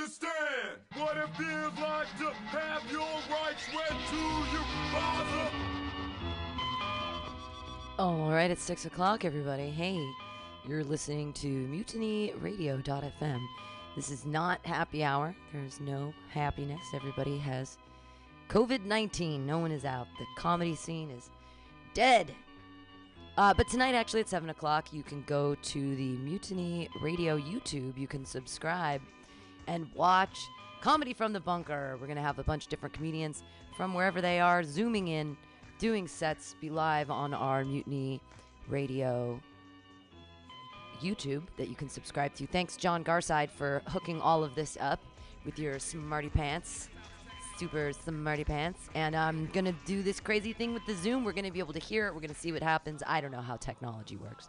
understand 0.00 0.78
what 0.96 1.16
it 1.16 1.28
feels 1.36 1.78
like 1.78 2.06
to 2.18 2.30
have 2.46 2.90
your 2.90 3.00
rights 3.00 3.68
read 3.74 3.98
to 4.08 4.58
father. 4.92 5.50
All 7.98 8.30
right, 8.30 8.50
it's 8.50 8.62
six 8.62 8.86
o'clock, 8.86 9.26
everybody. 9.26 9.68
Hey, 9.68 10.02
you're 10.66 10.84
listening 10.84 11.34
to 11.34 11.48
MutinyRadio.fm. 11.48 13.40
This 13.94 14.10
is 14.10 14.24
not 14.24 14.64
happy 14.64 15.04
hour. 15.04 15.34
There's 15.52 15.80
no 15.80 16.14
happiness. 16.30 16.80
Everybody 16.94 17.36
has 17.38 17.76
COVID 18.48 18.86
19. 18.86 19.44
No 19.44 19.58
one 19.58 19.70
is 19.70 19.84
out. 19.84 20.06
The 20.18 20.24
comedy 20.38 20.76
scene 20.76 21.10
is 21.10 21.28
dead. 21.92 22.32
Uh, 23.36 23.52
but 23.52 23.68
tonight, 23.68 23.94
actually, 23.94 24.20
at 24.20 24.28
7 24.28 24.48
o'clock, 24.50 24.92
you 24.92 25.02
can 25.02 25.22
go 25.26 25.54
to 25.54 25.96
the 25.96 26.16
Mutiny 26.16 26.88
Radio 27.02 27.38
YouTube. 27.38 27.98
You 27.98 28.06
can 28.06 28.24
subscribe 28.24 29.00
and 29.70 29.86
watch 29.94 30.48
Comedy 30.80 31.14
from 31.14 31.32
the 31.32 31.40
Bunker. 31.40 31.96
We're 32.00 32.06
going 32.06 32.16
to 32.16 32.22
have 32.22 32.38
a 32.40 32.42
bunch 32.42 32.64
of 32.64 32.70
different 32.70 32.92
comedians 32.92 33.44
from 33.76 33.94
wherever 33.94 34.20
they 34.20 34.40
are 34.40 34.64
zooming 34.64 35.08
in, 35.08 35.36
doing 35.78 36.08
sets, 36.08 36.56
be 36.60 36.68
live 36.68 37.08
on 37.10 37.32
our 37.32 37.64
Mutiny 37.64 38.20
Radio 38.68 39.40
YouTube 41.00 41.42
that 41.56 41.68
you 41.68 41.76
can 41.76 41.88
subscribe 41.88 42.34
to. 42.34 42.46
Thanks, 42.48 42.76
John 42.76 43.04
Garside, 43.04 43.48
for 43.50 43.80
hooking 43.86 44.20
all 44.20 44.42
of 44.42 44.54
this 44.56 44.76
up 44.80 45.00
with 45.44 45.58
your 45.58 45.78
smarty 45.78 46.28
pants. 46.28 46.88
Super 47.56 47.92
smarty 47.92 48.42
pants. 48.42 48.88
And 48.94 49.14
I'm 49.14 49.46
going 49.52 49.66
to 49.66 49.74
do 49.86 50.02
this 50.02 50.18
crazy 50.18 50.52
thing 50.52 50.74
with 50.74 50.84
the 50.86 50.94
Zoom. 50.94 51.24
We're 51.24 51.32
going 51.32 51.44
to 51.44 51.52
be 51.52 51.60
able 51.60 51.74
to 51.74 51.78
hear 51.78 52.08
it. 52.08 52.14
We're 52.14 52.20
going 52.20 52.34
to 52.34 52.40
see 52.40 52.52
what 52.52 52.62
happens. 52.62 53.04
I 53.06 53.20
don't 53.20 53.30
know 53.30 53.40
how 53.40 53.56
technology 53.56 54.16
works, 54.16 54.48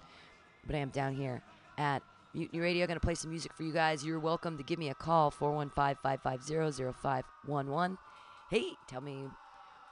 but 0.66 0.76
I 0.76 0.80
am 0.80 0.90
down 0.90 1.14
here 1.14 1.44
at 1.78 2.02
Mutiny 2.34 2.60
Radio. 2.60 2.88
Going 2.88 3.00
to 3.00 3.06
play 3.06 3.16
some 3.16 3.30
music 3.30 3.54
for 3.54 3.64
you 3.64 3.74
guys. 3.74 4.06
You're 4.06 4.20
welcome 4.20 4.58
to 4.58 4.64
give 4.64 4.80
me 4.80 4.90
a 4.90 4.96
call 4.96 5.32
415 5.32 5.98
550 6.02 6.94
0511. 7.02 7.98
Hey, 8.50 8.72
tell 8.88 9.02
me 9.02 9.26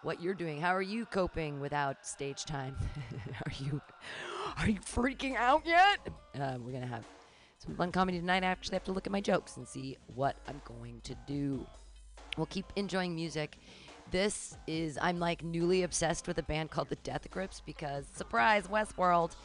what 0.04 0.22
you're 0.22 0.34
doing. 0.34 0.62
How 0.62 0.74
are 0.74 0.82
you 0.82 1.06
coping 1.06 1.60
without 1.60 2.06
stage 2.06 2.46
time? 2.46 2.78
are 3.46 3.52
you 3.60 3.82
are 4.58 4.70
you 4.70 4.80
freaking 4.80 5.36
out 5.36 5.64
yet? 5.66 6.00
Uh, 6.40 6.58
we're 6.60 6.72
gonna 6.72 6.88
have 6.88 7.06
some 7.58 7.76
fun 7.76 7.92
comedy 7.92 8.20
tonight. 8.20 8.44
I 8.44 8.48
actually 8.48 8.76
have 8.76 8.86
to 8.86 8.94
look 8.94 9.06
at 9.06 9.12
my 9.12 9.22
jokes 9.22 9.58
and 9.58 9.68
see 9.68 9.98
what 10.16 10.38
I'm 10.48 10.62
going 10.66 11.02
to 11.02 11.16
do. 11.28 11.66
We'll 12.38 12.46
keep 12.46 12.66
enjoying 12.76 13.16
music. 13.16 13.58
This 14.12 14.58
is 14.66 14.98
I'm 15.02 15.20
like 15.20 15.44
newly 15.44 15.84
obsessed 15.84 16.28
with 16.28 16.38
a 16.38 16.44
band 16.44 16.72
called 16.72 16.90
the 16.90 16.96
Death 16.98 17.30
Grips 17.30 17.62
because 17.66 18.08
surprise, 18.16 18.68
Westworld. 18.68 19.36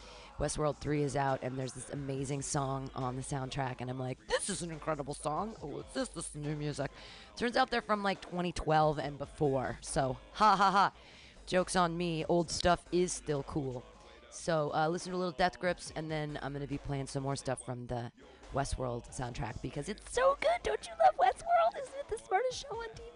Westworld 0.40 0.78
3 0.78 1.02
is 1.02 1.16
out 1.16 1.40
and 1.42 1.56
there's 1.56 1.72
this 1.72 1.90
amazing 1.90 2.42
song 2.42 2.90
on 2.96 3.14
the 3.14 3.22
soundtrack 3.22 3.76
and 3.80 3.88
I'm 3.88 3.98
like, 3.98 4.18
this 4.28 4.48
is 4.48 4.62
an 4.62 4.72
incredible 4.72 5.14
song. 5.14 5.54
Oh, 5.62 5.68
what's 5.68 5.94
this? 5.94 6.08
This 6.08 6.28
is 6.30 6.34
new 6.34 6.56
music. 6.56 6.90
Turns 7.36 7.56
out 7.56 7.70
they're 7.70 7.80
from 7.82 8.02
like 8.02 8.20
2012 8.20 8.98
and 8.98 9.16
before. 9.16 9.78
So, 9.80 10.16
ha 10.32 10.56
ha 10.56 10.70
ha. 10.70 10.92
Joke's 11.46 11.76
on 11.76 11.96
me. 11.96 12.24
Old 12.28 12.50
stuff 12.50 12.84
is 12.90 13.12
still 13.12 13.44
cool. 13.44 13.84
So, 14.30 14.72
uh, 14.74 14.88
listen 14.88 15.12
to 15.12 15.16
a 15.16 15.20
little 15.20 15.32
Death 15.32 15.60
Grips 15.60 15.92
and 15.94 16.10
then 16.10 16.38
I'm 16.42 16.52
going 16.52 16.62
to 16.62 16.68
be 16.68 16.78
playing 16.78 17.06
some 17.06 17.22
more 17.22 17.36
stuff 17.36 17.64
from 17.64 17.86
the 17.86 18.10
Westworld 18.52 19.16
soundtrack 19.16 19.62
because 19.62 19.88
it's 19.88 20.12
so 20.12 20.36
good. 20.40 20.62
Don't 20.64 20.84
you 20.84 20.92
love 21.04 21.14
Westworld? 21.16 21.80
Isn't 21.80 21.94
it 22.00 22.08
the 22.08 22.18
smartest 22.26 22.62
show 22.62 22.76
on 22.76 22.88
TV? 22.88 23.14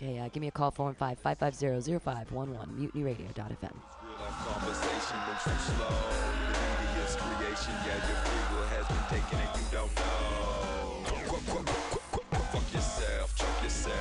Yeah, 0.00 0.10
yeah. 0.10 0.28
Give 0.28 0.42
me 0.42 0.48
a 0.48 0.50
call 0.50 0.70
415 0.70 1.22
550 1.22 1.98
0511 1.98 2.90
mutinyradio.fm. 2.92 4.03
Conversation 4.14 5.18
moves 5.26 5.42
too 5.42 5.58
slow. 5.74 5.90
The 5.90 6.54
media's 6.54 7.16
creation, 7.18 7.74
yeah, 7.82 7.98
your 7.98 8.18
free 8.22 8.44
will 8.54 8.68
has 8.70 8.86
been 8.86 9.02
taken 9.10 9.38
and 9.42 9.50
you 9.58 9.66
don't 9.74 9.90
know. 9.90 11.02
Quack, 11.02 11.26
quack, 11.26 11.42
quack, 11.50 11.66
quack, 11.66 12.06
quack, 12.14 12.26
quack, 12.30 12.46
Fuck 12.54 12.66
yourself, 12.70 13.34
choke 13.34 13.62
yourself. 13.64 13.98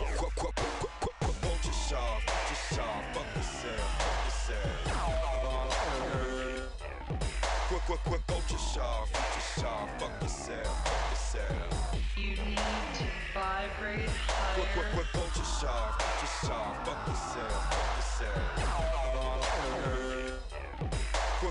Quack, 0.00 0.16
quack, 0.16 0.32
quack, 0.32 0.56
quack, 0.56 0.80
quack, 0.80 0.96
quack, 1.00 1.16
quack, 1.20 1.36
Won't 1.44 1.60
you 1.60 1.76
shaft, 1.76 2.24
won't 2.24 2.48
you 2.48 2.56
shaft, 2.72 3.04
fuck 3.12 3.28
yourself, 3.36 3.84
fuck 4.00 4.24
yourself. 4.24 4.80
Quack, 7.68 7.84
quack, 7.84 8.00
quack, 8.00 8.22
won't 8.32 8.48
you 8.48 8.56
shaft, 8.56 9.12
won't 9.12 9.36
you 9.36 9.44
shaft, 9.60 9.92
fuck 10.00 10.16
yourself, 10.24 10.72
fuck 10.88 11.04
yourself. 11.12 12.00
You 12.16 12.32
need 12.48 12.88
to 12.96 13.04
vibrate 13.36 14.08
higher. 14.24 14.56
you 15.36 15.44
shaft, 15.44 16.00
won't 16.48 16.80
fuck 16.86 17.04
yourself, 17.04 17.60
fuck 17.68 17.96
yourself. 18.00 18.49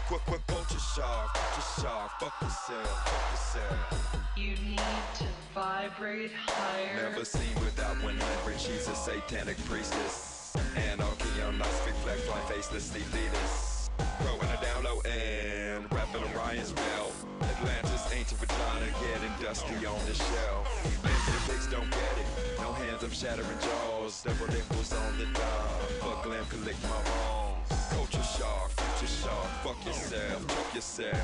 Quack, 0.09 0.25
quack, 0.25 0.42
quack, 0.47 0.58
won't 0.58 0.72
you 0.72 0.80
shaft, 0.80 1.38
won't 1.38 1.53
you 1.53 1.84
shaft, 1.84 2.20
fuck 2.20 2.42
yourself, 2.42 2.90
fuck 3.06 3.30
yourself. 3.30 4.18
You 4.36 4.58
need 4.66 4.80
to 5.20 5.25
vibrate 5.53 6.31
higher. 6.34 7.12
Never 7.12 7.24
seen 7.24 7.53
without 7.62 8.02
one 8.02 8.18
leverage, 8.18 8.59
she's 8.59 8.88
a 8.88 8.96
satanic 8.96 9.64
priestess. 9.66 10.56
Anarchy 10.75 11.30
on 11.46 11.59
nice 11.59 11.86
big 11.86 11.94
flag, 12.02 12.18
flying 12.25 12.48
faceless, 12.48 12.92
leaders. 12.96 13.92
Growing 14.24 14.50
a 14.50 14.59
down 14.66 14.84
low 14.84 15.00
and 15.02 15.86
rapping 15.94 16.24
Orion's 16.34 16.72
bell. 16.72 17.12
Atlantis, 17.44 18.12
ancient 18.12 18.40
vagina, 18.42 18.90
getting 19.06 19.46
dusty 19.46 19.86
on 19.86 20.02
the 20.09 20.16
shelf. 20.16 20.66
Lazy 21.06 21.38
pigs 21.46 21.68
don't 21.68 21.92
get 21.92 22.16
it. 22.18 22.58
No 22.58 22.74
hands, 22.74 23.03
I'm 23.03 23.12
shattering 23.12 23.62
jaws. 23.62 24.24
Double 24.24 24.48
nipples 24.48 24.92
on 24.92 25.19
the 25.19 25.25
dog. 25.38 25.81
Fuck 26.02 26.24
glam, 26.24 26.46
collect 26.50 26.81
my 26.81 26.98
wrongs. 26.98 27.69
Culture 27.94 28.24
shock, 28.24 28.72
future 29.00 29.14
shock. 29.14 29.46
Fuck 29.64 29.86
yourself, 29.86 30.48
choke 30.48 30.76
yourself. 30.76 31.16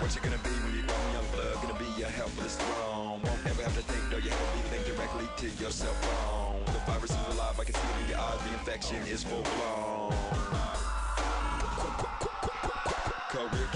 What 0.00 0.14
you 0.14 0.20
gonna 0.22 0.38
be 0.38 0.50
when 0.50 0.74
you're 0.74 0.86
grown, 0.86 1.12
young 1.12 1.28
blood? 1.32 1.54
Gonna 1.62 1.78
be 1.78 2.02
a 2.02 2.08
helpless 2.08 2.56
throne. 2.56 3.20
Won't 3.22 3.46
ever 3.46 3.62
have 3.62 3.74
to 3.76 3.82
think, 3.82 4.10
no, 4.10 4.16
you 4.16 4.30
have 4.30 4.38
to 4.38 4.68
think 4.70 4.86
directly 4.86 5.28
to 5.36 5.62
yourself 5.62 5.96
wrong. 6.08 6.60
The 6.66 6.80
virus 6.90 7.10
is 7.10 7.34
alive, 7.34 7.58
I 7.60 7.64
can 7.64 7.74
see 7.74 7.88
it 7.88 8.04
in 8.04 8.10
your 8.10 8.18
eyes. 8.18 8.40
The 8.44 8.52
infection 8.54 9.06
is 9.06 9.24
full 9.24 9.42
blown. 9.42 10.12
Career 13.30 13.68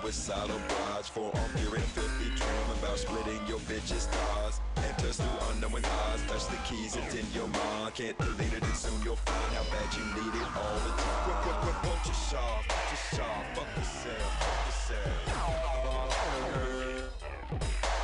suicidal 0.00 0.60
brides. 0.68 1.08
Forearm 1.08 1.50
pure 1.56 1.74
and 1.74 1.84
filthy, 1.84 2.30
dream 2.36 2.68
about 2.78 2.98
splitting 2.98 3.40
your 3.46 3.58
bitch's 3.60 4.06
thighs. 4.06 4.60
Enters 4.76 5.16
through 5.16 5.48
unknowing 5.50 5.84
eyes, 5.84 6.22
touch 6.28 6.46
the 6.48 6.56
keys, 6.64 6.96
it's 6.96 7.14
in 7.14 7.26
your 7.34 7.48
mind. 7.48 7.94
Can't 7.94 8.16
delete 8.18 8.52
it, 8.52 8.62
and 8.62 8.76
soon 8.76 9.00
you'll 9.04 9.16
find 9.16 9.52
how 9.54 9.64
bad 9.72 9.88
you 9.94 10.04
need 10.16 10.34
it 10.40 10.48
all 10.56 10.78
the 10.86 10.92
time. 10.96 11.22
Quick, 11.24 11.40
quick, 11.44 11.58
quick, 11.64 11.82
won't 11.84 12.06
you 12.06 12.14
shaft, 12.14 12.72
won't 13.16 13.44
fuck 13.54 13.68
yourself, 13.76 14.32
fuck 14.40 14.66
yourself. 14.66 15.38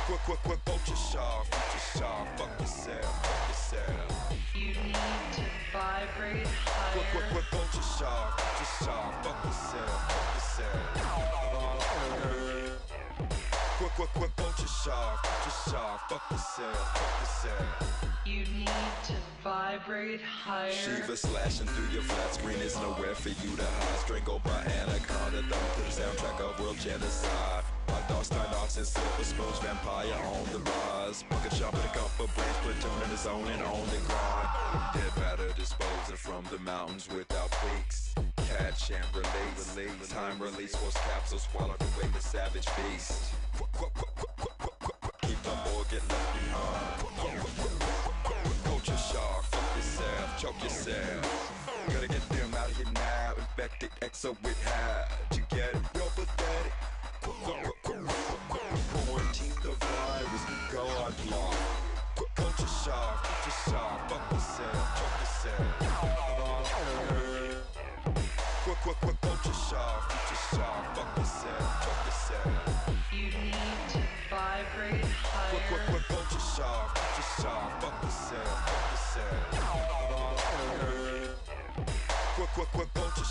Quick, 0.05 0.19
quick, 0.25 0.39
quick, 0.43 0.59
won't 0.67 0.87
you 0.87 0.95
shaft, 0.95 1.53
won't 1.53 2.29
fuck 2.37 2.59
yourself, 2.59 3.25
fuck 3.25 3.49
yourself. 3.49 4.33
You 4.55 4.67
need 4.67 5.33
to 5.33 5.43
vibrate 5.71 6.47
Quick, 6.91 7.05
quick, 7.11 7.23
higher. 7.23 7.31
quick, 7.31 7.45
won't 7.53 7.73
you 7.73 7.81
shaft, 7.81 8.28
You 13.99 14.05
shaft, 14.05 14.17
won't 14.39 14.59
you 14.59 15.51
shaft, 15.67 16.09
fuck 16.09 16.31
yourself, 16.31 16.79
fuck 16.95 17.19
yourself. 17.19 18.05
You 18.25 18.39
need 18.57 18.95
to 19.07 19.13
vibrate 19.43 20.21
higher. 20.21 20.71
Shiva 20.71 21.17
slashing 21.17 21.67
through 21.67 21.91
your 21.93 22.03
flat 22.03 22.33
screen 22.33 22.59
is 22.59 22.77
nowhere 22.77 23.13
for 23.13 23.27
you 23.27 23.57
to 23.57 23.63
hide. 23.63 23.99
Strangled 23.99 24.43
by 24.45 24.63
anaconda, 24.63 25.43
thumb 25.43 25.67
to 25.75 25.81
the 25.83 25.91
soundtrack 25.91 26.39
of 26.39 26.57
world 26.61 26.77
genocide. 26.79 27.65
My 27.89 27.99
dogs 28.07 28.29
turn 28.29 28.39
off 28.39 28.77
and 28.77 28.87
silver 28.87 29.23
spoons, 29.23 29.59
vampire 29.59 30.13
on 30.31 30.45
the 30.53 30.59
rise. 30.59 31.23
Bucket 31.23 31.51
shop 31.51 31.75
at 31.75 31.83
a 31.83 31.99
couple 31.99 32.27
branch, 32.37 32.55
platoon 32.63 33.03
in 33.03 33.09
the 33.09 33.17
zone 33.17 33.47
and 33.51 33.61
on 33.63 33.85
the 33.91 33.99
grind. 34.07 34.93
Dead 34.93 35.11
matter 35.19 35.51
disposing 35.57 36.15
from 36.15 36.45
the 36.51 36.59
mountains 36.59 37.09
without 37.09 37.51
peaks. 37.59 38.15
Catch 38.47 38.91
and 38.91 39.05
release, 39.13 39.75
release. 39.75 40.07
Time 40.07 40.39
release 40.39 40.73
force 40.73 40.95
capsules 41.11 41.45
swallowed 41.51 41.81
away 41.81 42.07
the 42.15 42.21
savage 42.21 42.67
beast. 42.77 43.35
Keep 43.59 43.71
the 43.73 43.77
fuck 48.63 48.87
yourself, 48.87 50.39
choke 50.39 50.63
yourself. 50.63 51.85
Gotta 51.87 52.07
get 52.07 52.29
them 52.29 52.53
out 52.55 52.69
of 52.69 52.77
here 52.77 52.85
now. 52.93 53.33
Infected 53.37 53.89
exo 54.01 54.35
with 54.43 54.63
hide. 54.63 55.48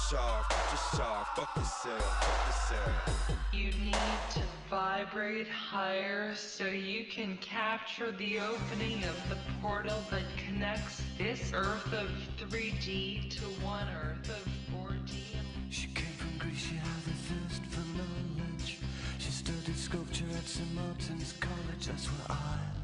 Quick, 0.08 0.20
quick, 0.20 0.48
culture 0.48 0.48
shock, 0.48 0.48
culture 0.50 0.96
shock. 0.96 1.36
Fuck 1.36 1.56
yourself, 1.56 2.24
fuck 2.24 2.46
yourself. 2.46 3.38
You 3.52 3.72
need 3.84 4.20
to 4.34 4.40
vibrate 4.70 5.48
higher 5.48 6.34
so 6.34 6.64
you 6.64 7.04
can 7.10 7.36
capture 7.38 8.12
the 8.12 8.40
opening 8.40 9.04
of 9.04 9.16
the 9.28 9.36
portal 9.60 9.98
that 10.10 10.22
connects 10.36 11.02
this 11.16 11.52
earth 11.54 11.92
of 11.92 12.10
3D 12.38 13.30
to 13.30 13.42
one 13.64 13.88
earth 13.88 14.28
of 14.30 14.48
4D. 14.74 15.22
She 15.70 15.88
came 15.88 16.06
from 16.16 16.38
Greece, 16.38 16.58
she 16.58 16.74
had 16.76 16.86
a 16.86 17.48
thirst 17.48 17.64
for 17.66 17.80
knowledge. 17.96 18.78
She 19.18 19.30
studied 19.30 19.76
sculpture 19.76 20.24
at 20.36 20.46
St. 20.46 20.74
Martin's 20.74 21.34
College, 21.40 21.86
that's 21.86 22.06
where 22.06 22.36
I 22.36 22.77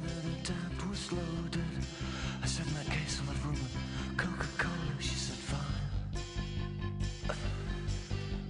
told 0.00 0.24
me 0.24 0.32
that 0.44 0.88
was 0.88 1.12
loaded. 1.12 1.64
I 2.42 2.46
said, 2.46 2.66
in 2.66 2.74
that 2.74 2.86
case, 2.86 3.20
I'll 3.20 3.32
have 3.32 3.44
room 3.44 3.60
Coca-Cola. 4.16 4.94
She 4.98 5.14
said, 5.14 5.36
fine. 5.36 5.58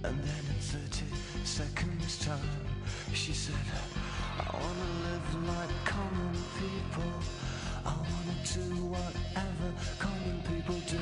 And 0.03 0.17
then 0.19 0.43
in 0.49 0.59
30 0.59 1.05
seconds 1.43 2.19
time, 2.25 2.39
she 3.13 3.33
said, 3.33 3.55
I 4.39 4.53
wanna 4.53 4.89
live 5.07 5.47
like 5.47 5.85
common 5.85 6.35
people. 6.59 7.11
I 7.85 7.93
wanna 7.93 8.37
do 8.53 8.85
whatever 8.85 9.69
common 9.99 10.41
people 10.49 10.79
do. 10.87 10.99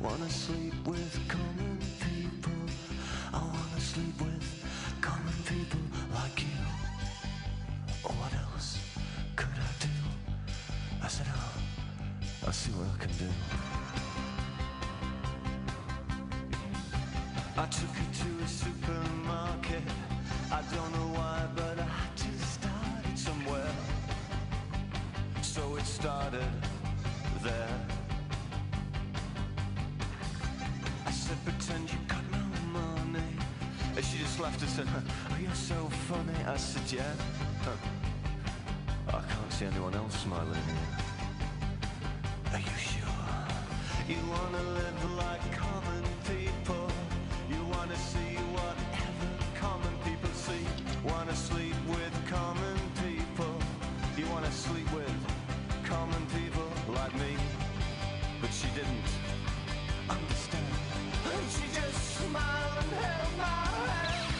Wanna 0.00 0.28
sleep 0.30 0.74
with 0.86 1.18
common 1.28 1.78
people. 2.00 2.52
I 3.32 3.38
wanna 3.38 3.80
sleep 3.80 4.20
with 4.20 4.44
common 5.00 5.34
people 5.46 5.80
like 6.14 6.42
you. 6.42 6.48
Or 8.04 8.12
What 8.12 8.34
else 8.34 8.71
I'll 12.44 12.52
see 12.52 12.72
what 12.72 12.88
I 12.92 13.04
can 13.04 13.10
do. 13.18 13.28
I 17.56 17.66
took 17.66 17.90
her 17.90 18.12
to 18.20 18.44
a 18.44 18.48
supermarket. 18.48 19.82
I 20.50 20.62
don't 20.74 20.92
know 20.92 21.18
why, 21.18 21.46
but 21.54 21.78
I 21.78 21.84
had 21.84 22.16
to 22.16 22.44
start 22.44 23.06
it 23.12 23.18
somewhere. 23.18 23.72
So 25.42 25.76
it 25.76 25.84
started 25.84 26.52
there. 27.42 27.80
I 31.06 31.10
said, 31.12 31.36
pretend 31.44 31.92
you 31.92 31.98
got 32.08 32.24
no 32.32 32.44
money. 32.72 33.22
And 33.94 34.04
she 34.04 34.18
just 34.18 34.40
laughed 34.40 34.60
and 34.62 34.70
said, 34.70 34.88
oh, 34.94 35.36
you're 35.40 35.54
so 35.54 35.88
funny. 36.08 36.44
I 36.46 36.56
said, 36.56 36.90
yeah. 36.90 37.14
I 39.08 39.10
can't 39.12 39.52
see 39.52 39.66
anyone 39.66 39.94
else 39.94 40.18
smiling 40.20 40.54
here. 40.54 41.01
You 44.08 44.16
wanna 44.28 44.62
live 44.74 45.16
like 45.16 45.52
common 45.52 46.02
people. 46.26 46.88
You 47.48 47.64
wanna 47.72 47.96
see 47.96 48.34
whatever 48.56 49.28
common 49.54 49.94
people 50.04 50.30
see. 50.34 50.66
Wanna 51.04 51.36
sleep 51.36 51.76
with 51.88 52.14
common 52.28 52.78
people. 53.04 53.54
You 54.16 54.26
wanna 54.26 54.50
sleep 54.50 54.92
with 54.92 55.14
common 55.84 56.26
people 56.36 56.68
like 56.94 57.14
me. 57.14 57.36
But 58.40 58.52
she 58.52 58.66
didn't 58.74 59.10
understand. 60.10 60.66
And 61.32 61.50
she 61.54 61.66
just 61.72 62.16
smiled 62.18 62.78
and 62.82 62.92
held 63.04 63.38
my 63.38 63.66
hand. 63.86 64.34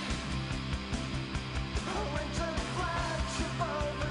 I 1.87 2.01
went 2.15 2.35
to 2.35 2.49
flagship 2.75 3.61
over 3.61 4.02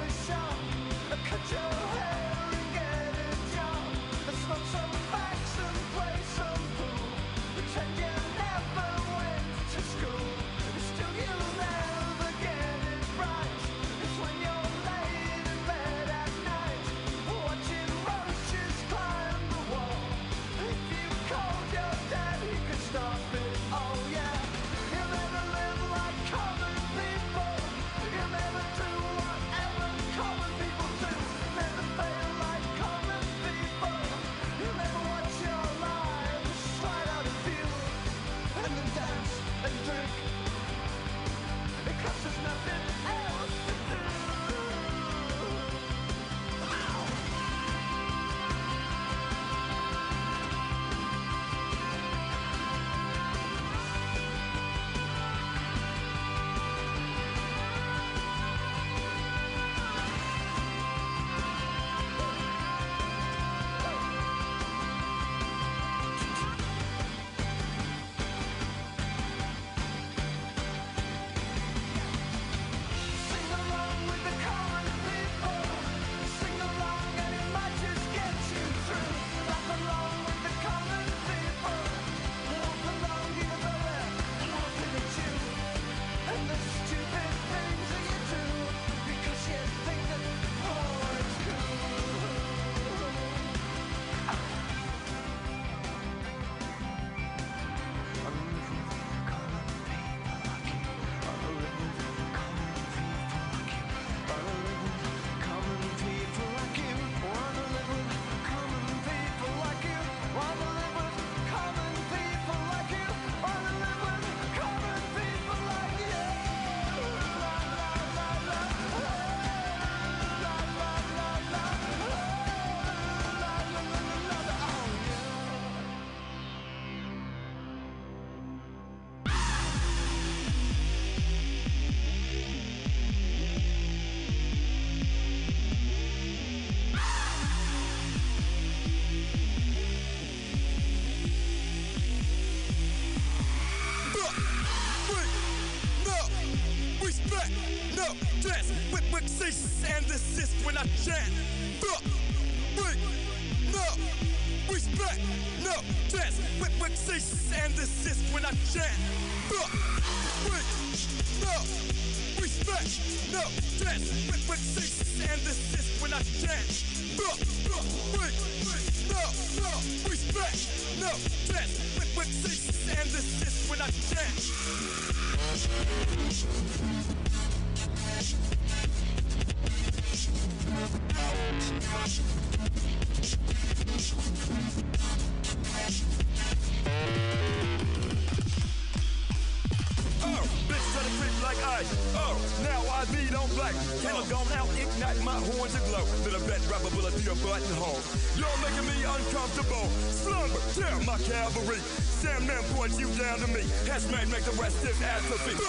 cavalry. 201.51 201.77
Sam 201.77 202.46
man 202.48 202.63
points 202.75 203.00
you 203.00 203.08
down 203.15 203.39
to 203.39 203.48
me. 203.48 203.62
Hazmat 203.86 204.29
make 204.31 204.43
the 204.43 204.51
rest 204.62 204.79
stiff 204.79 205.01
atrophy. 205.03 205.61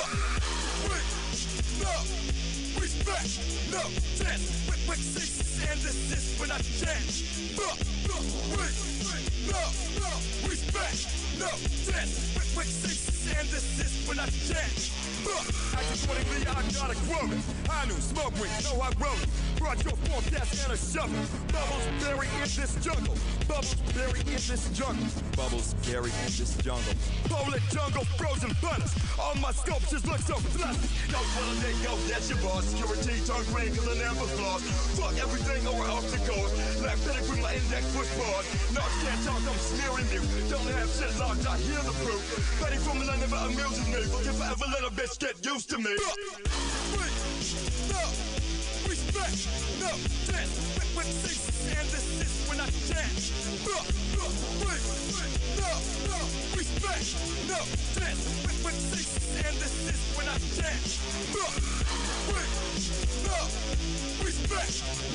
My 29.52 29.58
sculptures 29.68 30.06
look 30.08 30.20
so 30.24 30.36
fluffy. 30.56 31.12
No 31.12 31.20
well, 31.20 31.52
they 31.60 31.76
go, 31.84 31.92
that's 32.08 32.24
your 32.32 32.40
boss. 32.40 32.64
Security 32.72 33.20
turn 33.28 33.44
green, 33.52 33.68
cause 33.76 33.84
the 33.84 34.00
never 34.00 34.24
flaws. 34.32 34.64
Fuck 34.96 35.12
everything 35.20 35.66
over 35.68 35.84
off 35.92 36.08
the 36.08 36.16
court. 36.24 36.48
Black 36.80 36.96
pedigree, 37.04 37.42
my 37.44 37.52
index 37.52 37.84
foot 37.92 38.08
forward. 38.16 38.48
No, 38.72 38.80
can't 39.04 39.20
talk, 39.28 39.44
I'm 39.44 39.60
smearing 39.60 40.08
you. 40.08 40.24
Don't 40.48 40.64
have 40.72 40.88
shit 40.88 41.12
locked, 41.20 41.44
I 41.44 41.60
hear 41.68 41.84
the 41.84 41.92
proof. 42.00 42.24
Betty 42.64 42.80
from 42.80 43.04
London, 43.04 43.28
but 43.28 43.44
amuses 43.44 43.84
me. 43.92 44.00
Forgive 44.08 44.40
forever, 44.40 44.64
little 44.72 44.94
bitch, 44.96 45.20
get 45.20 45.36
used 45.44 45.68
to 45.68 45.76
me. 45.76 45.92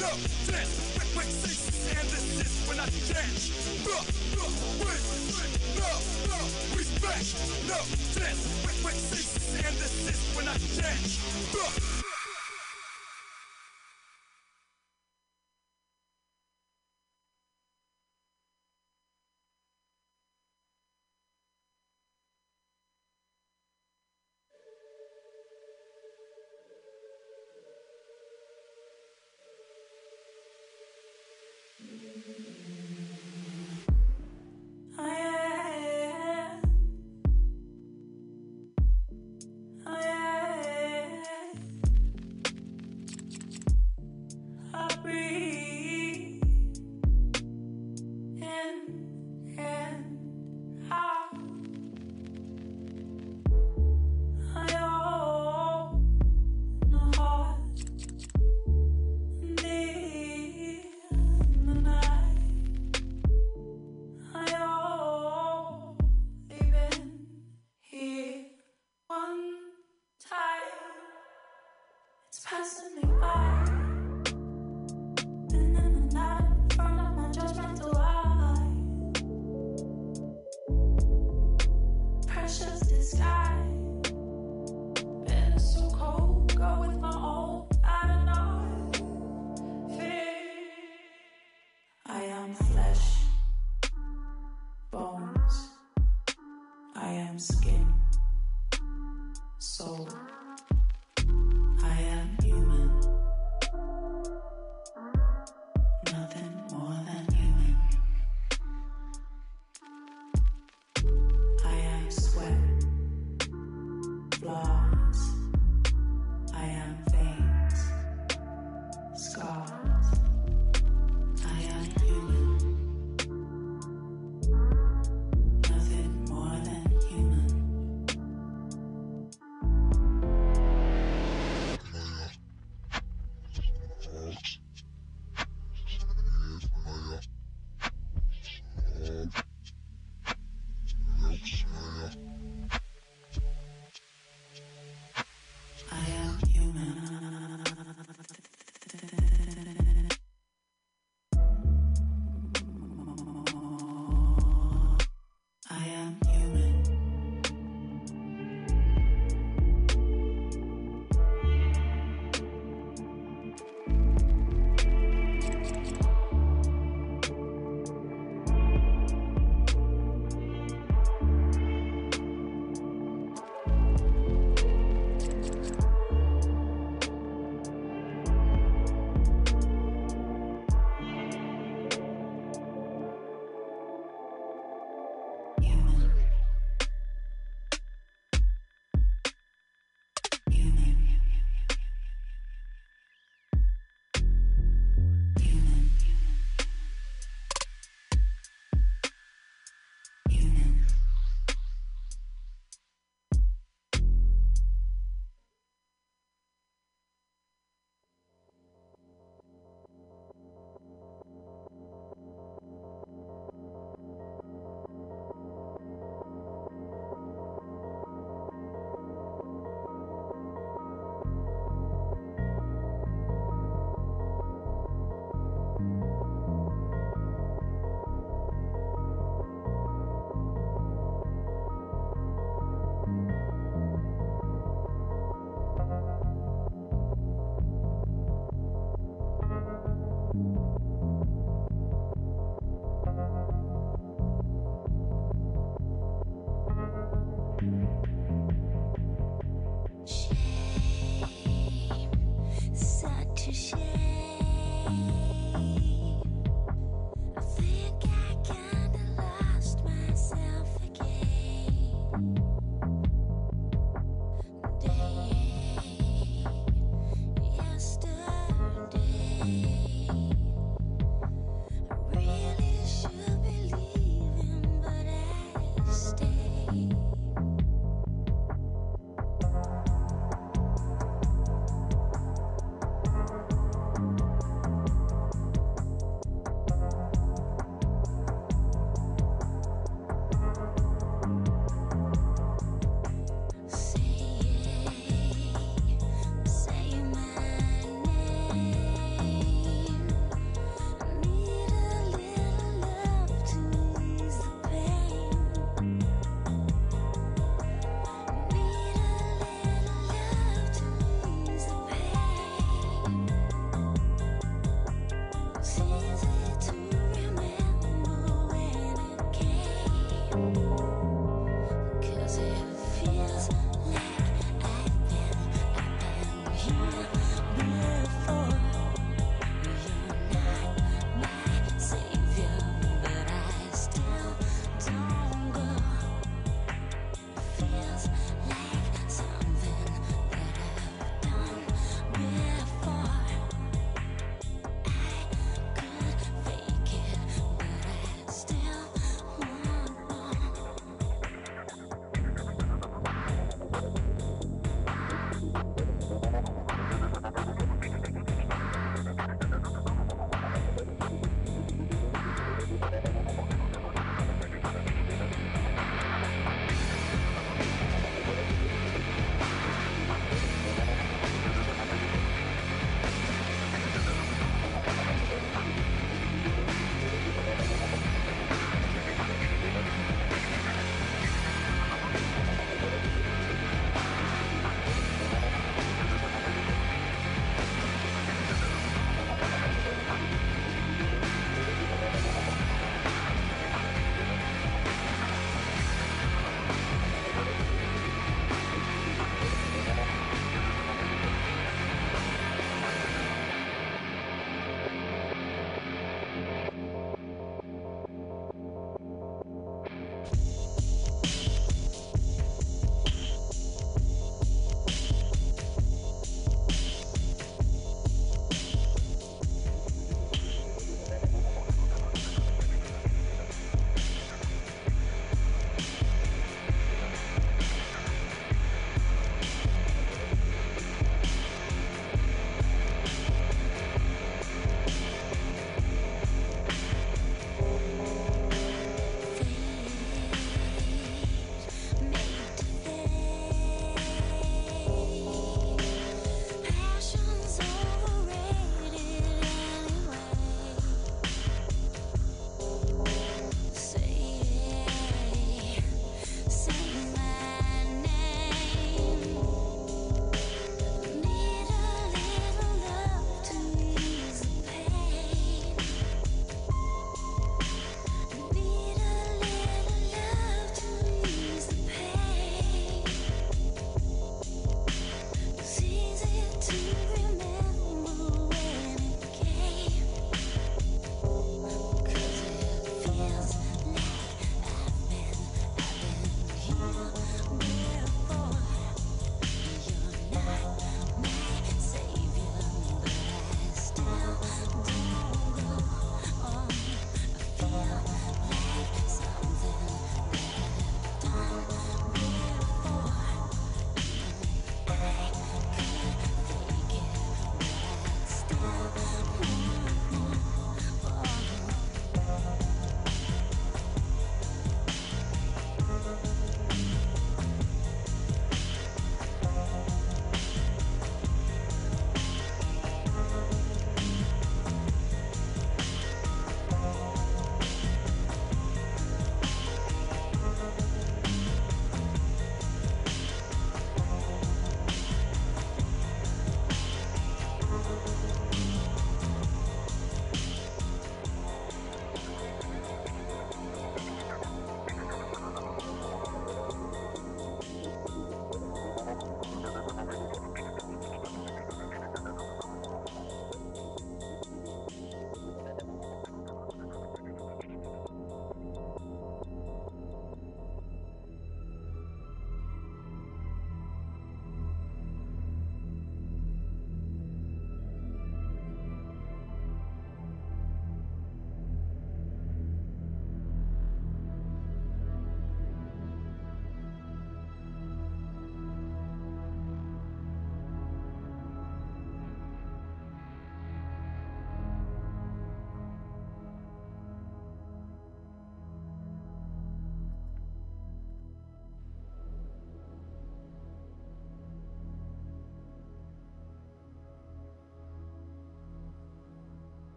No 0.00 0.10
dance. 0.46 0.92
Quick, 1.14 1.26
six, 1.26 1.56
and 1.96 2.08
desist 2.10 2.68
when 2.68 2.78
I 2.80 2.86
wait, 4.84 5.52
no, 5.80 5.90
no, 6.28 6.38
respect, 6.76 7.26
no 7.68 7.78
dance. 8.12 8.42
Quick, 8.62 8.76
quick, 8.82 8.94
six, 8.94 9.24
and 9.64 9.76
desist 9.76 10.36
when 10.36 10.48
I 10.48 10.56
chant. 10.76 11.16
Uh, 11.56 11.85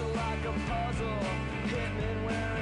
like 0.00 0.44
a 0.46 0.52
puzzle. 0.68 1.18
Hitmen 1.66 2.24
wearing 2.24 2.61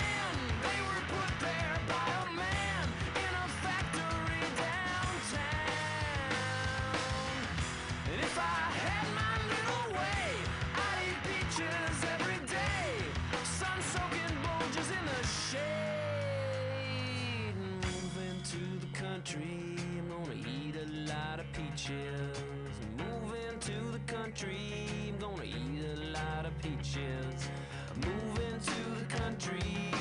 Country, 24.11 24.89
I'm 25.07 25.17
gonna 25.19 25.43
eat 25.43 25.85
a 25.95 26.11
lot 26.11 26.45
of 26.45 26.51
peaches. 26.61 27.49
Moving 27.95 28.59
to 28.59 28.99
the 28.99 29.05
country, 29.05 29.91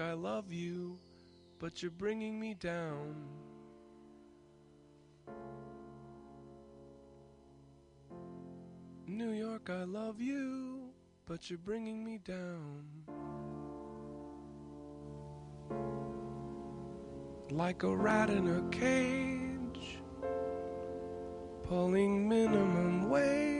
I 0.00 0.12
love 0.12 0.52
you, 0.52 0.98
but 1.58 1.82
you're 1.82 1.90
bringing 1.90 2.38
me 2.38 2.54
down. 2.54 3.16
New 9.06 9.30
York, 9.30 9.70
I 9.70 9.84
love 9.84 10.20
you, 10.20 10.90
but 11.26 11.50
you're 11.50 11.58
bringing 11.58 12.04
me 12.04 12.18
down. 12.18 12.84
Like 17.50 17.82
a 17.82 17.96
rat 17.96 18.30
in 18.30 18.46
a 18.46 18.62
cage, 18.70 19.98
pulling 21.64 22.28
minimum 22.28 23.08
wage. 23.08 23.57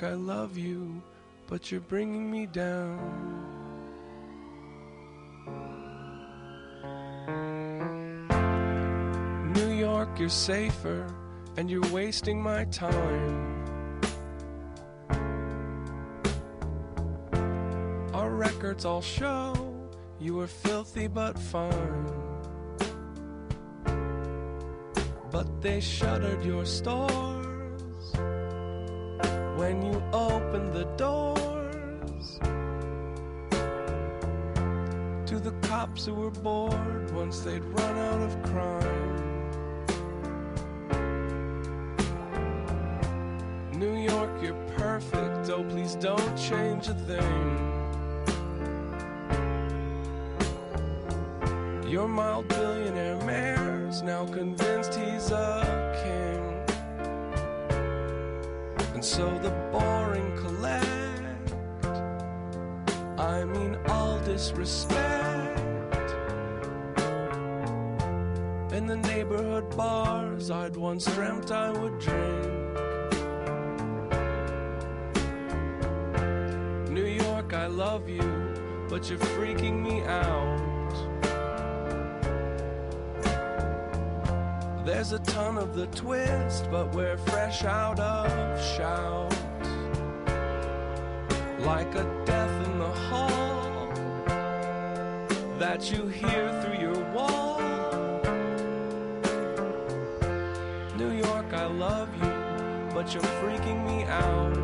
York, 0.00 0.12
I 0.12 0.14
love 0.14 0.58
you, 0.58 1.00
but 1.46 1.70
you're 1.70 1.80
bringing 1.80 2.28
me 2.28 2.46
down. 2.46 2.98
New 9.54 9.70
York, 9.70 10.18
you're 10.18 10.28
safer, 10.28 11.06
and 11.56 11.70
you're 11.70 11.92
wasting 11.92 12.42
my 12.42 12.64
time. 12.64 13.62
Our 18.12 18.30
records 18.30 18.84
all 18.84 19.02
show 19.02 19.54
you 20.18 20.34
were 20.34 20.48
filthy 20.48 21.06
but 21.06 21.38
fine. 21.38 22.10
But 25.30 25.62
they 25.62 25.80
shuttered 25.80 26.44
your 26.44 26.64
stores 26.64 27.33
when 29.74 29.92
you 29.92 30.02
opened 30.12 30.72
the 30.72 30.84
doors 30.96 32.38
to 35.26 35.38
the 35.38 35.52
cops 35.62 36.06
who 36.06 36.14
were 36.14 36.30
bored 36.30 37.10
once 37.12 37.40
they'd 37.40 37.64
run 37.64 37.98
out 37.98 38.22
of 38.22 38.42
crime. 38.44 39.20
New 43.72 43.96
York, 43.96 44.30
you're 44.42 44.54
perfect. 44.76 45.50
Oh, 45.50 45.64
please 45.64 45.94
don't 45.96 46.36
change 46.36 46.88
a 46.88 46.94
thing. 46.94 47.70
Your 51.88 52.08
mild 52.08 52.48
billionaire 52.48 53.20
mayor's 53.24 54.02
now 54.02 54.26
convinced 54.26 54.94
he's 54.94 55.30
a 55.30 55.83
So 59.04 59.28
the 59.38 59.50
boring 59.70 60.34
collect. 60.38 61.52
I 63.20 63.44
mean, 63.44 63.76
all 63.86 64.18
disrespect. 64.20 65.60
In 68.72 68.86
the 68.86 68.96
neighborhood 68.96 69.76
bars 69.76 70.50
I'd 70.50 70.74
once 70.74 71.04
dreamt 71.04 71.50
I 71.52 71.70
would 71.70 71.98
drink. 71.98 72.46
New 76.88 77.04
York, 77.04 77.52
I 77.52 77.66
love 77.66 78.08
you, 78.08 78.54
but 78.88 79.10
you're 79.10 79.18
freaking 79.18 79.82
me 79.82 80.02
out. 80.04 80.73
There's 85.04 85.20
a 85.20 85.32
ton 85.32 85.58
of 85.58 85.74
the 85.74 85.86
twist, 85.88 86.66
but 86.70 86.94
we're 86.94 87.18
fresh 87.18 87.62
out 87.62 88.00
of 88.00 88.58
shout. 88.74 89.30
Like 91.58 91.94
a 91.94 92.04
death 92.24 92.66
in 92.66 92.78
the 92.78 92.88
hall 92.88 93.92
that 95.58 95.92
you 95.92 96.06
hear 96.06 96.48
through 96.62 96.78
your 96.80 96.98
wall. 97.12 97.60
New 100.96 101.10
York, 101.10 101.52
I 101.52 101.66
love 101.66 102.08
you, 102.22 102.94
but 102.94 103.12
you're 103.12 103.30
freaking 103.42 103.84
me 103.84 104.04
out. 104.04 104.56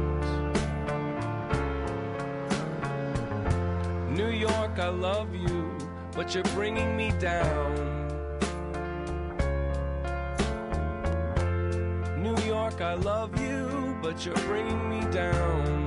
New 4.11 4.31
York, 4.31 4.79
I 4.79 4.89
love 4.89 5.35
you, 5.35 5.77
but 6.13 6.35
you're 6.35 6.45
bringing 6.55 6.97
me 6.97 7.13
down. 7.19 8.00
You're 14.27 14.35
bringing 14.35 14.89
me 14.91 15.01
down. 15.11 15.80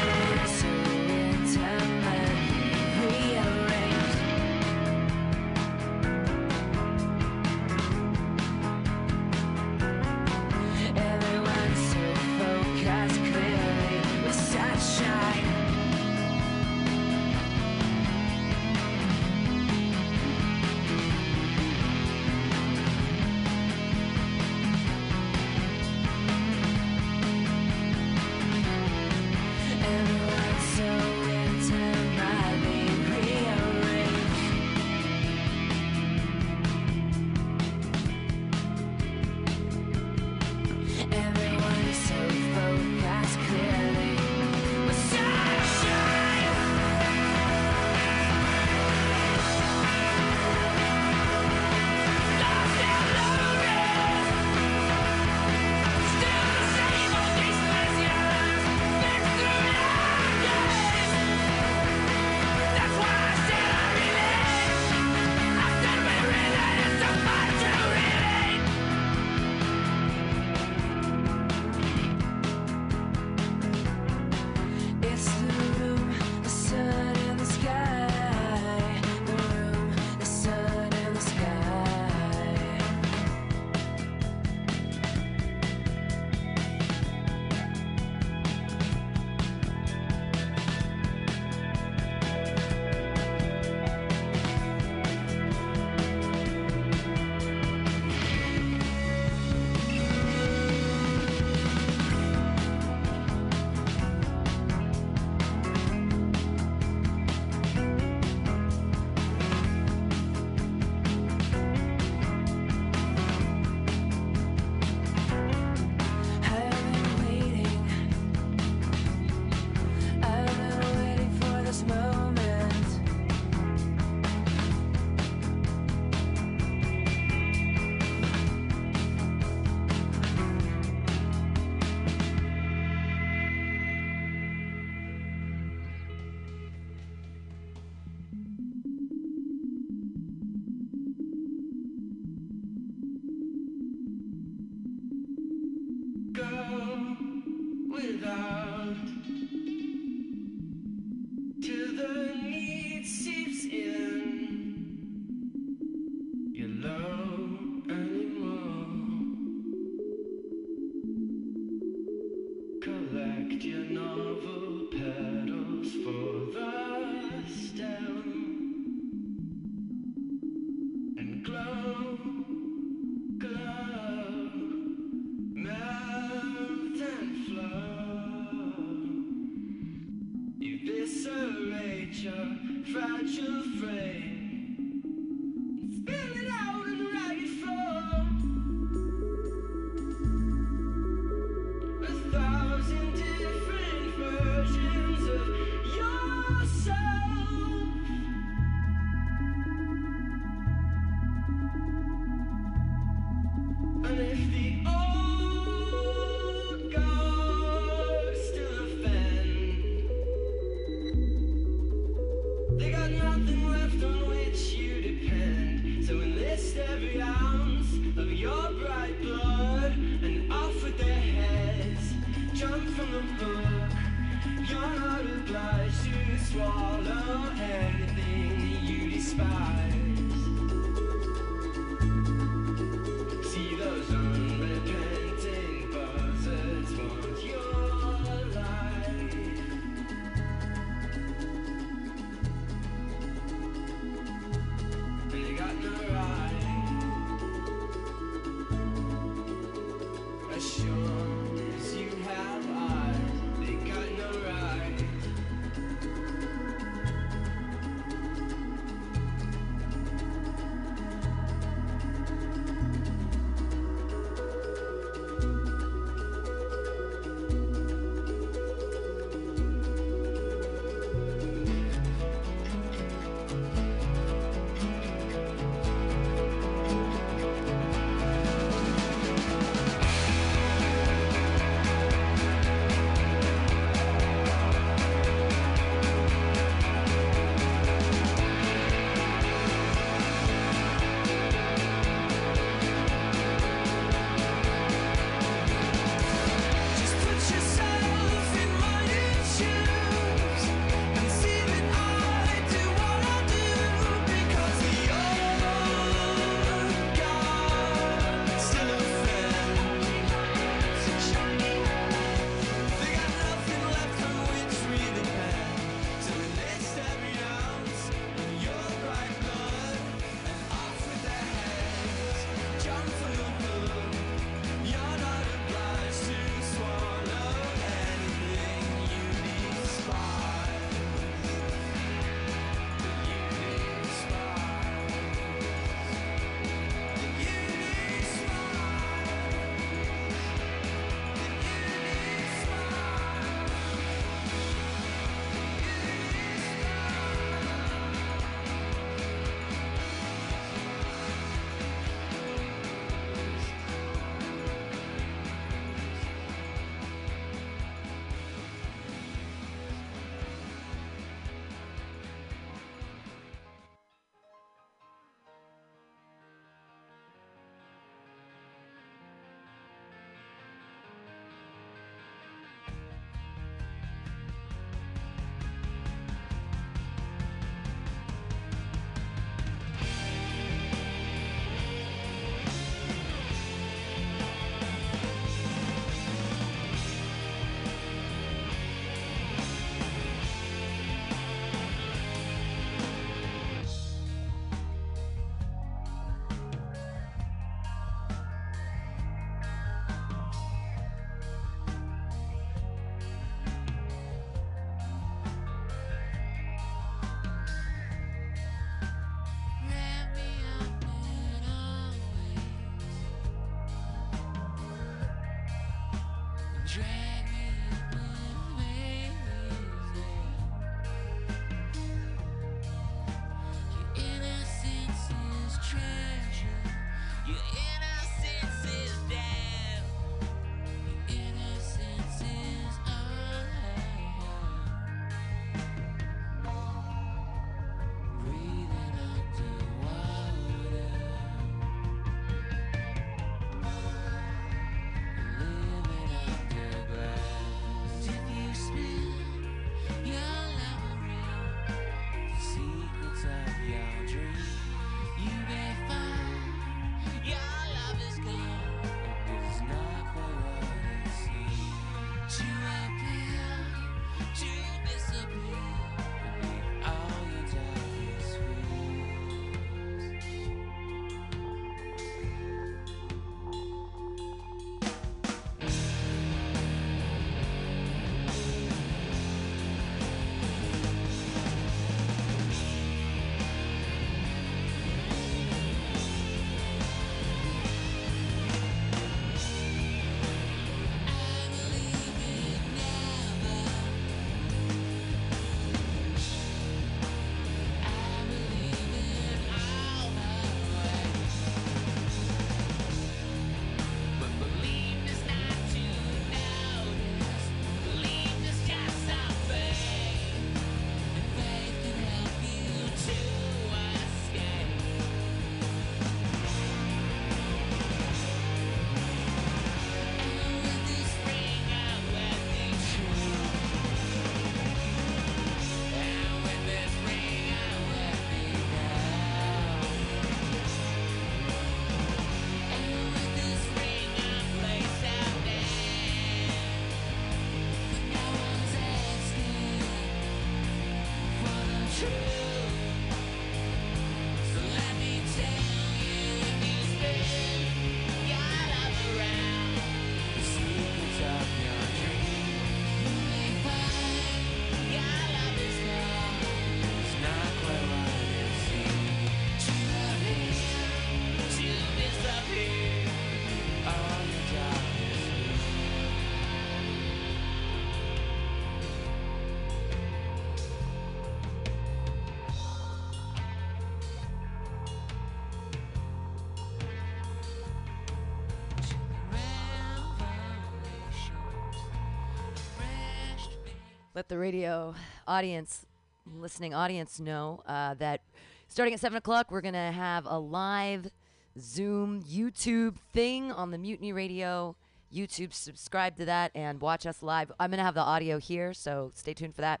Let 584.40 584.48
the 584.48 584.56
radio 584.56 585.14
audience, 585.46 586.06
listening 586.46 586.94
audience, 586.94 587.38
know 587.38 587.82
uh, 587.86 588.14
that 588.14 588.40
starting 588.88 589.12
at 589.12 589.20
7 589.20 589.36
o'clock, 589.36 589.70
we're 589.70 589.82
going 589.82 589.92
to 589.92 589.98
have 589.98 590.46
a 590.46 590.58
live 590.58 591.30
Zoom 591.78 592.42
YouTube 592.44 593.16
thing 593.34 593.70
on 593.70 593.90
the 593.90 593.98
Mutiny 593.98 594.32
Radio 594.32 594.96
YouTube. 595.30 595.74
Subscribe 595.74 596.38
to 596.38 596.46
that 596.46 596.70
and 596.74 597.02
watch 597.02 597.26
us 597.26 597.42
live. 597.42 597.70
I'm 597.78 597.90
going 597.90 597.98
to 597.98 598.04
have 598.04 598.14
the 598.14 598.22
audio 598.22 598.58
here, 598.58 598.94
so 598.94 599.30
stay 599.34 599.52
tuned 599.52 599.74
for 599.74 599.82
that. 599.82 600.00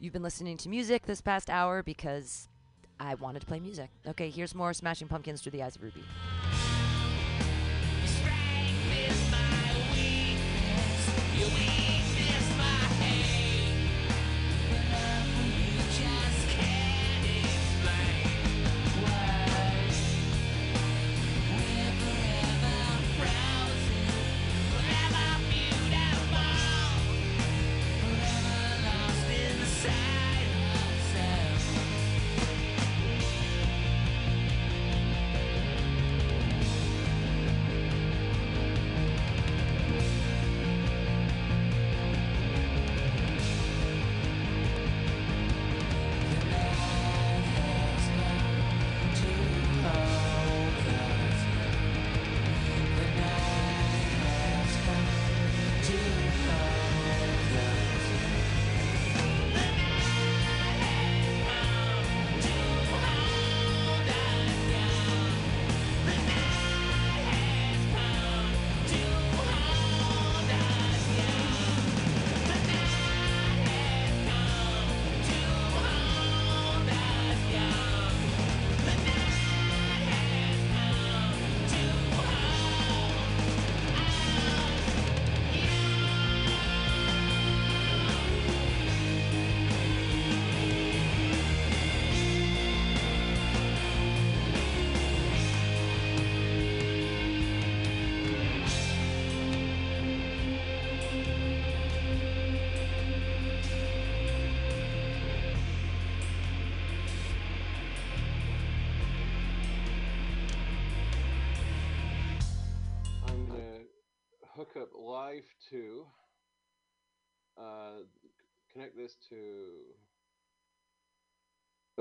You've 0.00 0.14
been 0.14 0.22
listening 0.22 0.56
to 0.56 0.70
music 0.70 1.04
this 1.04 1.20
past 1.20 1.50
hour 1.50 1.82
because 1.82 2.48
I 2.98 3.16
wanted 3.16 3.40
to 3.40 3.46
play 3.46 3.60
music. 3.60 3.90
Okay, 4.06 4.30
here's 4.30 4.54
more 4.54 4.72
Smashing 4.72 5.08
Pumpkins 5.08 5.42
through 5.42 5.52
the 5.52 5.62
eyes 5.62 5.76
of 5.76 5.82
Ruby. 5.82 6.04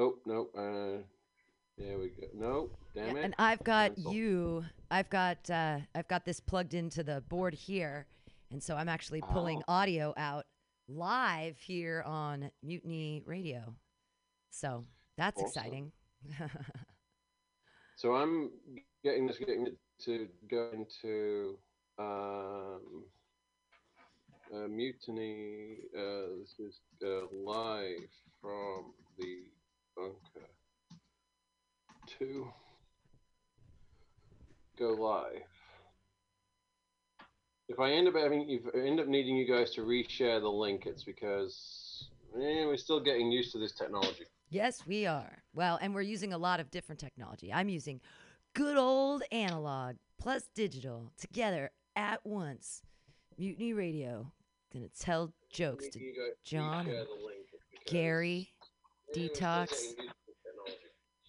Oh 0.03 0.15
no! 0.25 0.49
Uh, 0.57 1.03
there 1.77 1.97
we 1.97 2.09
go. 2.09 2.27
No, 2.33 2.69
damn 2.93 3.15
Yeah, 3.15 3.21
it! 3.21 3.25
And 3.25 3.35
I've 3.39 3.63
got 3.63 3.95
Cancel. 3.95 4.11
you. 4.13 4.65
I've 4.91 5.09
got 5.09 5.49
uh, 5.49 5.79
I've 5.95 6.07
got 6.07 6.25
this 6.25 6.39
plugged 6.39 6.73
into 6.73 7.03
the 7.03 7.21
board 7.29 7.53
here, 7.53 8.07
and 8.51 8.61
so 8.61 8.75
I'm 8.75 8.89
actually 8.89 9.21
pulling 9.21 9.63
Oh. 9.67 9.73
audio 9.73 10.13
out 10.17 10.45
live 10.89 11.57
here 11.59 12.03
on 12.05 12.51
Mutiny 12.61 13.23
Radio. 13.25 13.75
So 14.51 14.85
that's 15.17 15.41
Awesome. 15.41 15.47
exciting. 15.47 15.91
So 17.95 18.15
I'm 18.15 18.51
getting 19.03 19.27
this, 19.27 19.37
getting 19.37 19.67
it 19.67 19.77
to 20.05 20.27
go 20.49 20.71
into 20.73 21.57
um, 21.99 23.05
uh, 24.53 24.67
mutiny. 24.67 25.77
Uh, 25.95 26.39
this 26.41 26.59
is 26.59 26.81
uh, 27.05 27.27
live 27.31 28.09
from 28.41 28.93
the 29.17 29.43
bunker. 29.95 30.47
To 32.19 32.47
go 34.77 34.89
live. 34.89 35.41
If 37.69 37.79
I 37.79 37.91
end 37.91 38.07
up 38.07 38.15
having, 38.15 38.49
if 38.49 38.61
I 38.75 38.85
end 38.85 38.99
up 38.99 39.07
needing 39.07 39.35
you 39.35 39.47
guys 39.47 39.71
to 39.71 39.81
reshare 39.81 40.41
the 40.41 40.49
link, 40.49 40.85
it's 40.85 41.03
because 41.03 42.09
eh, 42.35 42.65
we're 42.65 42.77
still 42.77 42.99
getting 42.99 43.31
used 43.31 43.51
to 43.53 43.57
this 43.57 43.71
technology. 43.71 44.25
yes, 44.49 44.85
we 44.85 45.05
are. 45.05 45.43
Well, 45.53 45.79
and 45.81 45.93
we're 45.95 46.01
using 46.01 46.33
a 46.33 46.37
lot 46.37 46.59
of 46.59 46.69
different 46.71 46.99
technology. 46.99 47.51
I'm 47.53 47.69
using 47.69 48.01
good 48.53 48.77
old 48.77 49.23
analog 49.31 49.95
plus 50.19 50.49
digital 50.53 51.11
together 51.17 51.71
at 51.95 52.25
once. 52.25 52.81
Mutiny 53.37 53.73
Radio 53.73 54.31
gonna 54.73 54.87
tell 54.99 55.31
jokes 55.51 55.87
to 55.89 55.99
John 56.43 56.87
and 56.87 57.07
Gary. 57.85 58.49
Yeah, 59.15 59.21
we're 59.23 59.35
still 59.35 59.47
Detox. 59.47 59.69
getting 59.69 59.85
used 59.85 59.97
to 59.97 60.03
the 60.05 60.73
technology. 60.73 60.79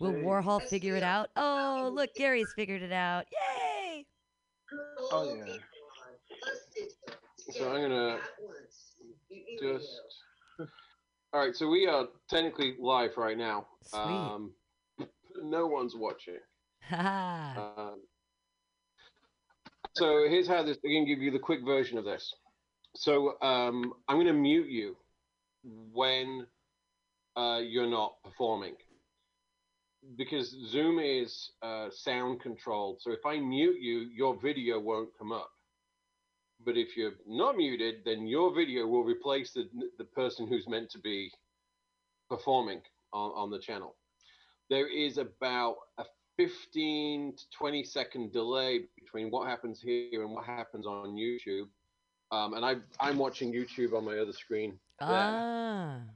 Will 0.01 0.13
Warhol 0.13 0.63
figure 0.69 0.97
it 0.97 1.03
out? 1.03 1.31
Oh, 1.37 1.91
look, 1.93 2.15
Gary's 2.15 2.53
figured 2.57 2.83
it 2.83 2.93
out. 2.93 3.27
Yay! 3.33 4.07
Oh 5.13 5.35
yeah. 5.35 5.55
So 7.53 7.73
I'm 7.73 7.83
gonna 7.83 8.19
just. 9.61 9.89
All 11.33 11.41
right, 11.41 11.55
so 11.55 11.69
we 11.69 11.87
are 11.87 12.07
technically 12.31 12.77
live 12.81 13.17
right 13.17 13.37
now. 13.37 13.67
Sweet. 13.83 14.01
Um, 14.01 14.53
no 15.43 15.67
one's 15.67 15.95
watching. 15.97 16.39
Um, 16.93 18.03
so 19.95 20.27
here's 20.29 20.47
how 20.47 20.63
this. 20.63 20.79
I'm 20.85 20.93
gonna 20.93 21.07
give 21.07 21.21
you 21.21 21.31
the 21.31 21.39
quick 21.39 21.65
version 21.65 21.99
of 21.99 22.05
this. 22.05 22.33
So 22.95 23.41
um, 23.43 23.95
I'm 24.09 24.19
gonna 24.19 24.33
mute 24.33 24.69
you 24.69 24.97
when 25.93 26.47
uh, 27.37 27.61
you're 27.63 27.91
not 27.91 28.15
performing 28.23 28.75
because 30.17 30.55
Zoom 30.69 30.99
is 30.99 31.51
uh, 31.63 31.89
sound 31.91 32.41
controlled. 32.41 32.99
So 33.01 33.11
if 33.13 33.25
I 33.27 33.39
mute 33.39 33.81
you, 33.81 34.09
your 34.15 34.39
video 34.41 34.79
won't 34.79 35.11
come 35.19 35.33
up. 35.33 35.51
But 36.65 36.77
if 36.77 36.97
you're 36.97 37.15
not 37.27 37.57
muted, 37.57 37.97
then 38.05 38.27
your 38.27 38.55
video 38.55 38.87
will 38.87 39.05
replace 39.05 39.53
the 39.53 39.69
the 39.99 40.05
person 40.05 40.47
who's 40.47 40.67
meant 40.69 40.91
to 40.91 40.99
be 40.99 41.31
performing 42.29 42.81
on, 43.13 43.31
on 43.31 43.51
the 43.51 43.59
channel. 43.59 43.97
There 44.71 44.89
is 44.89 45.19
about 45.19 45.77
a 45.99 46.05
15 46.37 47.35
to 47.37 47.45
20 47.57 47.85
second 47.85 48.33
delay 48.33 48.81
between 48.99 49.31
what 49.31 49.49
happens 49.49 49.81
here 49.81 50.23
and 50.23 50.31
what 50.31 50.45
happens 50.45 50.87
on 50.87 51.15
YouTube. 51.15 51.69
Um, 52.33 52.55
and 52.55 52.65
I, 52.65 52.77
I'm 52.99 53.19
watching 53.19 53.53
YouTube 53.53 53.95
on 53.97 54.05
my 54.05 54.19
other 54.19 54.33
screen. 54.33 54.79
there. 55.01 56.15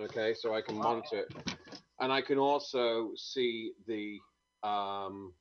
Okay, 0.00 0.34
so 0.34 0.54
I 0.54 0.62
can 0.62 0.76
monitor 0.76 1.20
it, 1.20 1.56
and 2.00 2.10
I 2.12 2.22
can 2.22 2.38
also 2.38 3.10
see 3.14 3.72
the 3.86 4.18
um, 4.66 5.34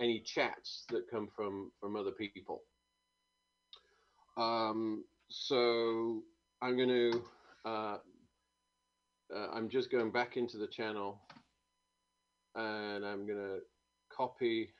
any 0.00 0.20
chats 0.20 0.84
that 0.90 1.10
come 1.10 1.28
from 1.34 1.72
from 1.80 1.96
other 1.96 2.12
people. 2.12 2.62
Um, 4.36 5.04
so 5.28 6.22
I'm 6.62 6.76
going 6.76 6.88
to 6.88 7.22
uh, 7.64 7.96
uh, 9.34 9.48
I'm 9.52 9.68
just 9.68 9.90
going 9.90 10.12
back 10.12 10.36
into 10.36 10.56
the 10.56 10.68
channel, 10.68 11.20
and 12.54 13.04
I'm 13.04 13.26
going 13.26 13.38
to 13.38 13.58
copy 14.16 14.70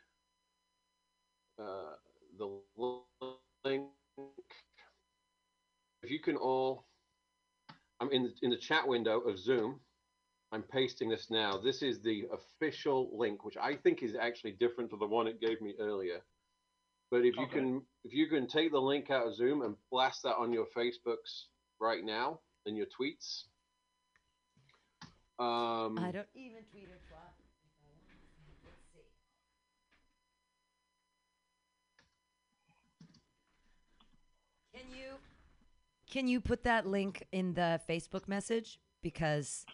uh, 1.61 1.95
the 2.39 2.61
link. 3.65 3.87
If 6.03 6.11
you 6.11 6.21
can 6.21 6.37
all 6.37 6.85
I'm 8.01 8.11
in 8.11 8.25
the, 8.25 8.33
in 8.43 8.51
the 8.51 8.57
chat 8.57 8.87
window 8.87 9.21
of 9.21 9.39
Zoom. 9.39 9.81
I'm 10.53 10.63
pasting 10.63 11.09
this 11.09 11.29
now. 11.31 11.59
This 11.59 11.83
is 11.83 12.01
the 12.01 12.25
official 12.33 13.11
link, 13.13 13.45
which 13.45 13.57
I 13.57 13.75
think 13.75 14.03
is 14.03 14.15
actually 14.15 14.53
different 14.53 14.91
to 14.91 14.97
the 14.97 15.07
one 15.07 15.27
it 15.27 15.41
gave 15.41 15.61
me 15.61 15.75
earlier. 15.81 16.21
But 17.11 17.25
if 17.25 17.37
you 17.37 17.45
Okay. 17.45 17.61
can 17.61 17.83
if 18.05 18.13
you 18.13 18.27
can 18.29 18.47
take 18.47 18.73
the 18.73 18.81
link 18.81 19.11
out 19.11 19.27
of 19.27 19.35
Zoom 19.35 19.63
and 19.63 19.77
blast 19.91 20.23
that 20.25 20.37
on 20.37 20.53
your 20.53 20.67
Facebooks 20.77 21.47
right 21.81 22.05
now, 22.05 22.41
in 22.67 22.77
your 22.77 22.87
tweets. 22.87 23.45
Um, 25.39 25.99
I 25.99 26.11
don't 26.13 26.27
even 26.35 26.65
tweet 26.71 26.89
or 26.89 26.99
twat. 27.09 27.33
Let's 28.65 28.83
see. 28.93 29.07
Can 34.75 34.91
you 34.91 35.15
can 36.11 36.29
you 36.29 36.41
put 36.41 36.65
that 36.65 36.87
link 36.87 37.27
in 37.33 37.55
the 37.55 37.81
Facebook 37.89 38.29
message 38.29 38.79
because 39.03 39.67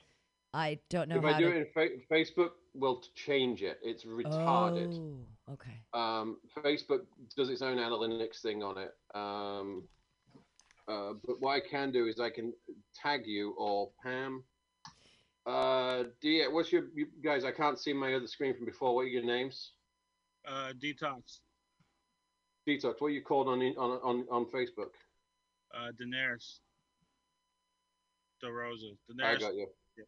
I 0.55 0.79
don't 0.91 1.09
know 1.09 1.17
if 1.17 1.23
how 1.23 1.31
I 1.31 1.39
do 1.39 1.51
to. 1.51 1.57
it 1.57 1.61
in 1.61 1.67
fa- 1.73 2.15
Facebook, 2.15 2.51
will 2.75 2.97
t- 2.97 3.09
change 3.15 3.63
it. 3.63 3.79
It's 3.83 4.05
retarded. 4.05 4.95
Oh, 4.95 5.53
okay. 5.53 5.81
Um, 5.95 6.39
Facebook 6.59 7.01
does 7.37 7.51
its 7.51 7.63
own 7.63 7.79
analytics 7.79 8.41
thing 8.41 8.63
on 8.63 8.77
it. 8.79 8.95
Um, 9.15 9.85
uh, 10.89 11.15
but 11.27 11.41
what 11.41 11.53
I 11.53 11.61
can 11.61 11.91
do 11.93 12.07
is 12.07 12.21
I 12.21 12.31
can 12.31 12.53
tag 12.95 13.23
you 13.27 13.55
or 13.57 13.91
Pam. 14.03 14.43
Uh, 15.47 16.05
Dia, 16.21 16.51
what's 16.51 16.73
your 16.73 16.85
you 16.95 17.07
guys? 17.23 17.45
I 17.45 17.51
can't 17.51 17.79
see 17.79 17.93
my 17.93 18.15
other 18.15 18.27
screen 18.27 18.55
from 18.55 18.67
before. 18.67 18.95
What 18.95 19.03
are 19.03 19.09
your 19.09 19.25
names? 19.25 19.73
Uh, 20.47 20.73
detox. 20.79 21.39
Detox. 22.69 22.95
What 23.01 23.09
are 23.09 23.11
you 23.11 23.23
called 23.23 23.49
on 23.49 23.61
on 23.61 23.99
on 24.03 24.27
on 24.31 24.47
Facebook? 24.47 24.91
Uh, 25.75 25.91
Daenerys. 26.01 26.59
DeRosa. 28.43 28.97
I 29.11 29.13
Daenerys. 29.35 29.41
got 29.41 29.55
you. 29.55 29.67
Yeah. 29.97 30.05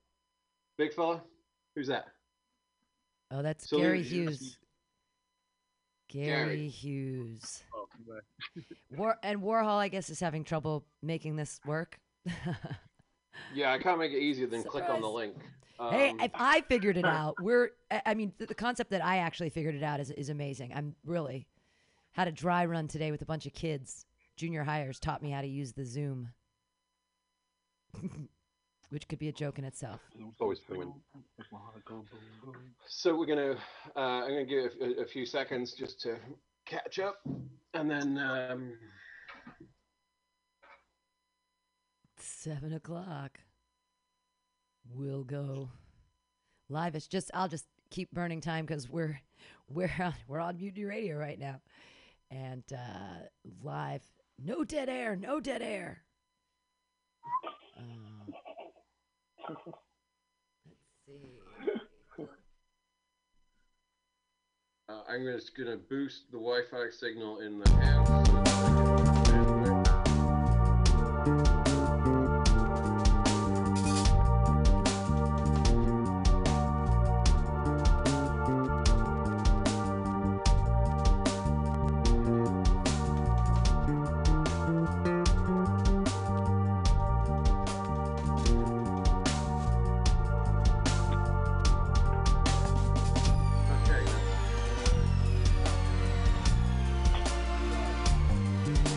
Big 0.79 0.93
fella, 0.93 1.23
who's 1.75 1.87
that? 1.89 2.07
Oh, 3.31 3.43
that's 3.43 3.69
So 3.69 3.79
Gary 3.79 3.99
there's- 4.03 4.11
Hughes. 4.11 4.59
Gary, 6.11 6.27
Gary. 6.57 6.69
Hughes. 6.69 7.65
Oh, 7.75 7.87
okay. 8.09 8.65
War 8.97 9.17
and 9.23 9.41
Warhol, 9.41 9.79
I 9.79 9.89
guess, 9.89 10.11
is 10.11 10.21
having 10.21 10.45
trouble 10.45 10.85
making 11.03 11.37
this 11.37 11.61
work. 11.67 11.99
Yeah, 13.53 13.73
I 13.73 13.79
can't 13.79 13.99
make 13.99 14.13
it 14.13 14.21
easier 14.21 14.47
than 14.47 14.63
click 14.63 14.85
on 14.89 15.01
the 15.01 15.09
Surprise. 15.09 15.35
link. 15.81 15.91
hey, 15.93 16.11
Um, 16.11 16.21
if 16.21 16.31
I 16.35 16.61
figured 16.63 16.97
it 16.97 17.05
out, 17.05 17.35
we're. 17.43 17.71
I 17.91 18.01
I 18.07 18.15
mean, 18.15 18.33
the, 18.39 18.47
the 18.47 18.55
concept 18.55 18.91
that 18.91 19.05
I 19.05 19.19
actually 19.19 19.51
figured 19.51 19.75
it 19.75 19.83
out 19.83 19.99
is 19.99 20.11
is 20.13 20.29
amazing. 20.29 20.73
I'm 20.73 20.95
really 21.05 21.49
had 22.13 22.29
a 22.29 22.33
dry 22.33 22.65
run 22.65 22.87
today 22.87 23.11
with 23.11 23.23
a 23.23 23.25
bunch 23.25 23.45
of 23.47 23.53
kids. 23.53 24.07
Junior 24.37 24.65
hires 24.65 24.99
taught 24.99 25.23
me 25.23 25.31
how 25.31 25.41
to 25.41 25.47
use 25.47 25.73
the 25.73 25.85
Zoom, 25.85 26.31
which 28.91 29.07
could 29.09 29.19
be 29.19 29.29
a 29.29 29.33
joke 29.33 29.59
in 29.59 29.65
itself. 29.65 30.01
It's 30.19 30.41
always 30.41 30.61
fun. 30.61 30.93
So 32.87 33.17
we're 33.17 33.27
gonna, 33.27 33.57
uh, 33.97 34.01
I'm 34.01 34.31
gonna 34.31 34.45
give 34.45 34.73
a, 34.81 35.03
a 35.03 35.07
few 35.07 35.25
seconds 35.25 35.73
just 35.73 36.01
to 36.03 36.17
catch 36.67 36.99
up, 36.99 37.19
and 37.75 37.91
then 37.91 38.19
um, 38.19 38.73
Seven 42.45 42.73
o'clock. 42.73 43.39
We'll 44.95 45.25
go 45.25 45.69
live. 46.71 46.95
It's 46.95 47.07
just 47.07 47.31
I'll 47.35 47.49
just 47.49 47.67
keep 47.91 48.11
burning 48.13 48.41
time 48.41 48.65
because 48.65 48.89
we're 48.89 49.21
we're 49.69 49.93
on, 49.99 50.15
we're 50.27 50.41
on 50.41 50.57
Mutiny 50.57 50.85
Radio 50.85 51.17
right 51.17 51.39
now, 51.39 51.61
and 52.31 52.65
uh, 52.73 53.27
live. 53.63 54.03
No 54.39 54.65
dead 54.65 54.89
air. 54.89 55.17
No 55.17 55.41
dead 55.41 55.63
air. 55.63 56.03
Um, 57.79 58.35
let's 59.49 59.61
see. 61.07 62.25
uh, 64.89 65.01
I'm 65.09 65.25
just 65.25 65.57
gonna 65.57 65.77
boost 65.77 66.31
the 66.31 66.39
Wi-Fi 66.39 66.91
signal 66.91 67.41
in 67.41 67.59
the 67.61 67.71
house. 67.71 68.44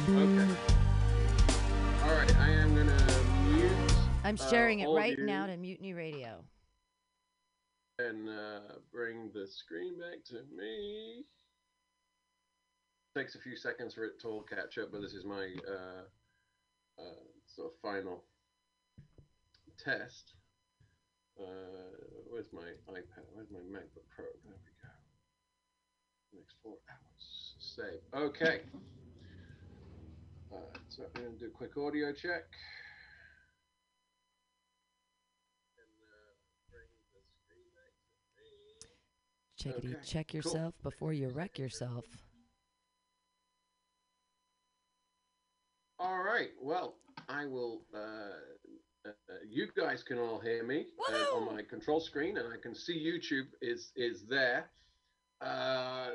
Okay. 0.09 0.47
All 2.03 2.13
right. 2.15 2.35
I 2.37 2.49
am 2.51 2.73
gonna 2.73 2.97
mute. 3.51 3.71
I'm 4.23 4.35
uh, 4.39 4.49
sharing 4.49 4.79
it 4.79 4.87
right 4.87 5.19
now 5.19 5.45
to 5.47 5.57
Mutiny 5.57 5.93
Radio. 5.93 6.45
and 7.99 8.29
uh, 8.29 8.75
bring 8.91 9.29
the 9.33 9.45
screen 9.47 9.99
back 9.99 10.23
to 10.29 10.35
me. 10.55 11.25
Takes 13.17 13.35
a 13.35 13.39
few 13.39 13.57
seconds 13.57 13.95
for 13.95 14.05
it 14.05 14.19
to 14.21 14.27
all 14.29 14.43
catch 14.43 14.77
up, 14.77 14.93
but 14.93 15.01
this 15.01 15.13
is 15.13 15.25
my 15.25 15.49
uh, 15.67 16.03
uh, 17.01 17.23
sort 17.53 17.73
of 17.73 17.73
final 17.81 18.23
test. 19.83 20.35
Uh, 21.37 21.43
where's 22.29 22.47
my 22.53 22.69
iPad? 22.93 23.25
Where's 23.33 23.49
my 23.51 23.59
MacBook 23.59 24.07
Pro? 24.15 24.23
There 24.45 24.53
we 24.53 24.71
go. 24.81 26.39
Next 26.39 26.55
four 26.63 26.77
hours. 26.89 27.55
Save. 27.59 27.99
Okay. 28.15 28.61
Uh, 30.51 30.57
so 30.89 31.03
I'm 31.15 31.21
going 31.21 31.33
to 31.33 31.39
do 31.39 31.45
a 31.47 31.49
quick 31.49 31.77
audio 31.77 32.11
check. 32.13 32.43
And, 35.77 35.93
uh, 36.03 36.33
bring 36.71 36.87
the 37.13 37.21
screen 37.43 37.67
back 37.75 37.93
to 39.71 39.71
me. 39.81 39.91
Checkity 39.91 39.95
Okay, 39.95 40.05
check 40.05 40.27
cool. 40.29 40.37
yourself 40.37 40.73
before 40.83 41.13
you 41.13 41.29
wreck 41.29 41.57
yourself. 41.59 42.05
All 45.99 46.23
right. 46.23 46.49
Well, 46.61 46.95
I 47.27 47.45
will. 47.45 47.81
Uh, 47.93 47.99
uh, 49.05 49.09
uh, 49.09 49.33
you 49.49 49.67
guys 49.75 50.03
can 50.03 50.19
all 50.19 50.39
hear 50.39 50.63
me 50.63 50.85
uh, 51.11 51.35
on 51.35 51.45
my 51.45 51.61
control 51.63 51.99
screen, 51.99 52.37
and 52.37 52.47
I 52.53 52.57
can 52.61 52.75
see 52.75 52.93
YouTube 52.93 53.47
is 53.61 53.91
is 53.95 54.25
there. 54.29 54.69
Uh, 55.41 56.09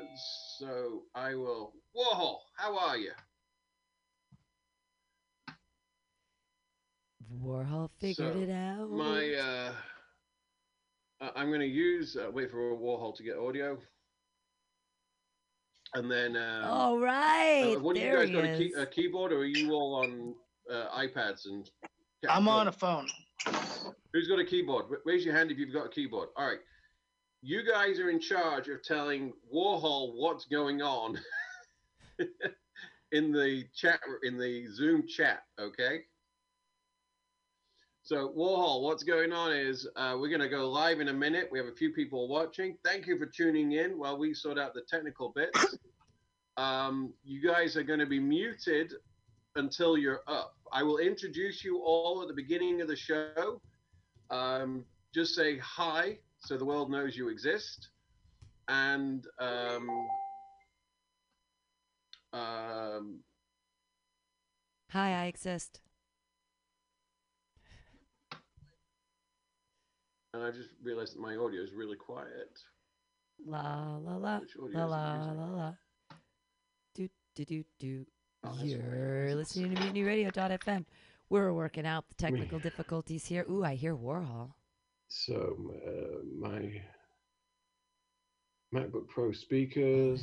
so 0.57 1.03
I 1.13 1.35
will. 1.35 1.73
Warhol, 1.95 2.37
how 2.55 2.77
are 2.77 2.97
you? 2.97 3.11
Warhol 7.41 7.89
figured 7.99 8.33
So, 8.33 8.39
it 8.39 8.49
out. 8.49 8.91
My. 8.91 9.33
Uh, 9.33 9.73
uh, 11.21 11.29
I'm 11.35 11.47
going 11.47 11.61
to 11.61 11.65
use. 11.65 12.17
Uh, 12.17 12.29
wait 12.31 12.51
for 12.51 12.75
Warhol 12.75 13.15
to 13.15 13.23
get 13.23 13.37
audio. 13.37 13.77
And 15.93 16.11
then. 16.11 16.35
Um, 16.35 16.65
All 16.65 16.99
right. 16.99 17.75
uh, 17.75 17.79
what 17.79 17.95
do 17.95 18.01
you 18.01 18.11
guys 18.11 18.29
he 18.29 18.35
got 18.35 18.45
a, 18.45 18.57
key, 18.57 18.73
a 18.77 18.85
keyboard, 18.85 19.31
or 19.31 19.39
are 19.39 19.45
you 19.45 19.71
all 19.71 19.95
on 19.95 20.35
uh, 20.71 20.97
iPads 20.97 21.45
and? 21.45 21.69
I'm 22.29 22.47
on 22.47 22.67
a 22.69 22.71
phone. 22.71 23.07
Who's 24.13 24.27
got 24.27 24.39
a 24.39 24.45
keyboard? 24.45 24.85
Raise 25.05 25.25
your 25.25 25.35
hand 25.35 25.51
if 25.51 25.57
you've 25.57 25.73
got 25.73 25.85
a 25.85 25.89
keyboard. 25.89 26.29
All 26.37 26.47
right. 26.47 26.59
You 27.41 27.69
guys 27.69 27.99
are 27.99 28.09
in 28.09 28.21
charge 28.21 28.69
of 28.69 28.81
telling 28.83 29.33
Warhol 29.53 30.13
what's 30.15 30.45
going 30.45 30.81
on 30.81 31.19
in 33.11 33.33
the 33.33 33.65
chat 33.75 33.99
in 34.23 34.37
the 34.37 34.67
Zoom 34.71 35.05
chat, 35.05 35.43
okay? 35.59 36.03
So 38.05 38.33
Warhol, 38.37 38.81
what's 38.83 39.03
going 39.03 39.31
on 39.31 39.53
is 39.53 39.87
uh, 39.95 40.17
we're 40.19 40.27
going 40.27 40.41
to 40.41 40.49
go 40.49 40.69
live 40.69 40.99
in 40.99 41.07
a 41.07 41.13
minute. 41.13 41.47
We 41.49 41.57
have 41.57 41.67
a 41.67 41.73
few 41.73 41.91
people 41.91 42.27
watching. 42.27 42.77
Thank 42.83 43.07
you 43.07 43.17
for 43.17 43.25
tuning 43.25 43.71
in 43.71 43.97
while 43.97 44.17
we 44.17 44.33
sort 44.33 44.59
out 44.59 44.73
the 44.73 44.81
technical 44.89 45.29
bits. 45.33 45.77
Um, 46.57 47.13
you 47.23 47.41
guys 47.41 47.77
are 47.77 47.83
going 47.83 47.99
to 47.99 48.05
be 48.05 48.19
muted 48.19 48.93
until 49.55 49.97
you're 49.97 50.21
up. 50.27 50.55
I 50.71 50.83
will 50.83 50.97
introduce 50.97 51.63
you 51.63 51.79
all 51.79 52.21
at 52.21 52.27
the 52.27 52.33
beginning 52.33 52.81
of 52.81 52.87
the 52.87 52.95
show. 52.95 53.61
Um, 54.29 54.83
just 55.15 55.33
say 55.33 55.57
hi 55.59 56.17
so 56.39 56.57
the 56.57 56.65
world 56.65 56.91
knows 56.91 57.15
you 57.15 57.29
exist. 57.29 57.89
And 58.67 59.25
um, 59.39 59.89
um, 62.33 63.19
Hi, 64.89 65.23
I 65.23 65.25
exist. 65.25 65.81
And 70.33 70.43
I 70.43 70.51
just 70.51 70.69
realized 70.83 71.15
that 71.15 71.21
my 71.21 71.35
audio 71.35 71.61
is 71.61 71.73
really 71.73 71.95
quiet. 71.95 72.49
La 73.45 73.97
la 73.97 74.15
la 74.15 74.39
la 74.59 74.85
la 74.85 75.31
la 75.31 75.45
la. 75.45 75.73
Do 76.95 77.07
do 77.35 77.45
do 77.45 77.63
do. 77.79 78.05
Oh, 78.43 78.57
You're 78.61 79.35
listening 79.35 79.73
to 79.75 79.81
MutinyRadio.fm. 79.81 80.85
We're 81.29 81.53
working 81.53 81.85
out 81.85 82.05
the 82.09 82.15
technical 82.15 82.59
difficulties 82.59 83.25
here. 83.25 83.45
Ooh, 83.49 83.63
I 83.63 83.75
hear 83.75 83.95
Warhol. 83.95 84.51
So 85.07 85.55
uh, 85.87 86.23
my 86.37 86.81
MacBook 88.73 89.07
Pro 89.07 89.31
speakers, 89.31 90.21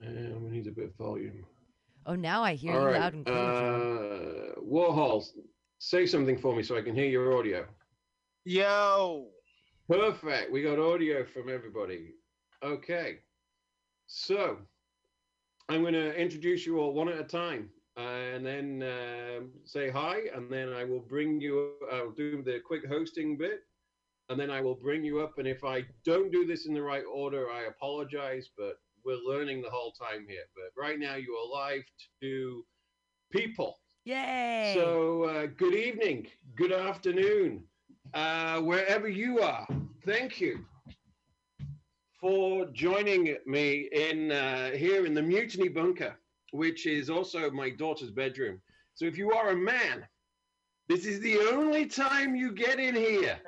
and 0.00 0.42
we 0.42 0.50
need 0.50 0.66
a 0.66 0.72
bit 0.72 0.86
of 0.86 0.94
volume. 0.96 1.46
Oh, 2.06 2.14
now 2.14 2.42
I 2.42 2.54
hear 2.54 2.74
All 2.74 2.80
you 2.80 2.86
right. 2.86 3.00
loud 3.00 3.14
and 3.14 3.26
clear. 3.26 3.36
John. 3.36 4.54
Uh, 4.56 4.60
Warhol, 4.62 5.24
say 5.80 6.06
something 6.06 6.36
for 6.36 6.54
me 6.54 6.62
so 6.62 6.76
I 6.76 6.82
can 6.82 6.94
hear 6.94 7.06
your 7.06 7.36
audio. 7.36 7.66
Yo. 8.44 9.28
Perfect. 9.88 10.52
We 10.52 10.62
got 10.62 10.78
audio 10.78 11.24
from 11.24 11.48
everybody. 11.48 12.12
Okay. 12.62 13.16
So 14.06 14.58
I'm 15.68 15.80
going 15.80 15.94
to 15.94 16.14
introduce 16.14 16.66
you 16.66 16.78
all 16.78 16.92
one 16.92 17.08
at 17.08 17.18
a 17.18 17.24
time 17.24 17.70
and 17.96 18.44
then 18.44 18.82
um, 18.82 19.50
say 19.64 19.88
hi. 19.88 20.18
And 20.34 20.52
then 20.52 20.70
I 20.72 20.84
will 20.84 21.00
bring 21.00 21.40
you, 21.40 21.72
I'll 21.90 22.12
do 22.12 22.42
the 22.42 22.60
quick 22.64 22.86
hosting 22.86 23.38
bit. 23.38 23.60
And 24.28 24.38
then 24.38 24.50
I 24.50 24.60
will 24.60 24.76
bring 24.76 25.02
you 25.02 25.20
up. 25.20 25.38
And 25.38 25.48
if 25.48 25.64
I 25.64 25.84
don't 26.04 26.30
do 26.30 26.46
this 26.46 26.66
in 26.66 26.74
the 26.74 26.82
right 26.82 27.04
order, 27.10 27.50
I 27.50 27.64
apologize. 27.64 28.50
But 28.56 28.74
we're 29.02 29.16
learning 29.16 29.62
the 29.62 29.70
whole 29.70 29.92
time 29.92 30.26
here. 30.28 30.44
But 30.54 30.80
right 30.80 30.98
now, 31.00 31.16
you 31.16 31.34
are 31.34 31.50
live 31.50 31.82
to 32.20 32.64
people. 33.32 33.78
Yay! 34.04 34.72
So, 34.74 35.24
uh, 35.24 35.46
good 35.58 35.74
evening, 35.74 36.26
good 36.56 36.72
afternoon, 36.72 37.64
uh, 38.14 38.58
wherever 38.60 39.08
you 39.08 39.40
are. 39.40 39.66
Thank 40.06 40.40
you 40.40 40.64
for 42.18 42.64
joining 42.72 43.36
me 43.44 43.90
in 43.92 44.32
uh, 44.32 44.70
here 44.70 45.04
in 45.04 45.12
the 45.12 45.20
Mutiny 45.20 45.68
Bunker, 45.68 46.18
which 46.52 46.86
is 46.86 47.10
also 47.10 47.50
my 47.50 47.68
daughter's 47.68 48.10
bedroom. 48.10 48.62
So, 48.94 49.04
if 49.04 49.18
you 49.18 49.32
are 49.32 49.50
a 49.50 49.56
man, 49.56 50.06
this 50.88 51.04
is 51.04 51.20
the 51.20 51.38
only 51.52 51.84
time 51.84 52.34
you 52.34 52.52
get 52.52 52.80
in 52.80 52.94
here. 52.94 53.38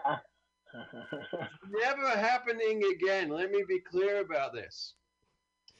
Never 1.80 2.09
happening 2.11 2.82
again. 2.92 3.30
Let 3.30 3.50
me 3.50 3.64
be 3.66 3.80
clear 3.80 4.20
about 4.20 4.53
this. 4.53 4.96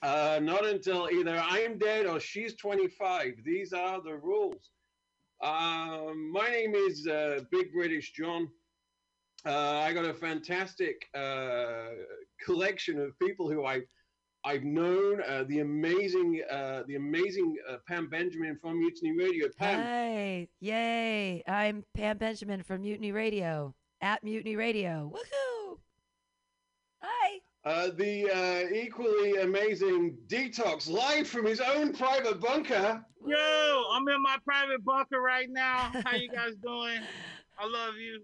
Uh, 0.03 0.41
not 0.43 0.67
until 0.67 1.09
either 1.13 1.41
I'm 1.49 1.79
dead 1.79 2.07
or 2.07 2.19
she's 2.19 2.57
25. 2.57 3.35
These 3.45 3.73
are 3.73 4.03
the 4.03 4.17
rules. 4.17 4.71
Um, 5.43 6.31
my 6.33 6.49
name 6.49 6.75
is 6.75 7.07
uh, 7.07 7.41
Big 7.51 7.73
British 7.73 8.13
John. 8.13 8.49
Uh, 9.45 9.79
I 9.79 9.93
got 9.93 10.05
a 10.05 10.15
fantastic 10.15 11.09
uh, 11.15 11.89
collection 12.45 12.99
of 13.01 13.19
people 13.19 13.51
who 13.51 13.65
I 13.65 13.83
I've 14.45 14.65
known. 14.65 15.21
Uh, 15.23 15.45
the 15.45 15.61
amazing 15.61 16.43
uh, 16.51 16.83
the 16.87 16.97
amazing 16.97 17.57
uh, 17.69 17.77
Pam 17.87 18.09
Benjamin 18.09 18.57
from 18.61 18.79
Mutiny 18.79 19.17
Radio. 19.17 19.49
Pam, 19.57 19.81
Hi. 19.81 20.49
Yay. 20.61 21.43
I'm 21.47 21.85
Pam 21.95 22.19
Benjamin 22.19 22.63
from 22.63 22.83
Mutiny 22.83 23.13
Radio. 23.13 23.75
At 24.01 24.25
Mutiny 24.25 24.57
Radio. 24.57 25.13
Woohoo! 25.15 25.52
Hi. 27.65 27.71
uh, 27.71 27.91
the 27.97 28.31
uh, 28.31 28.75
equally 28.75 29.37
amazing 29.43 30.17
Detox 30.27 30.89
live 30.91 31.29
from 31.29 31.47
his 31.47 31.61
own 31.61 31.93
private 31.93 32.41
bunker. 32.41 33.05
Yo, 33.25 33.85
I'm 33.93 34.07
in 34.09 34.23
my 34.23 34.37
private 34.45 34.85
bunker 34.85 35.21
right 35.21 35.49
now. 35.49 35.93
How 36.05 36.17
you 36.17 36.29
guys 36.29 36.55
doing? 36.63 37.01
I 37.59 37.67
love 37.67 37.95
you. 37.97 38.23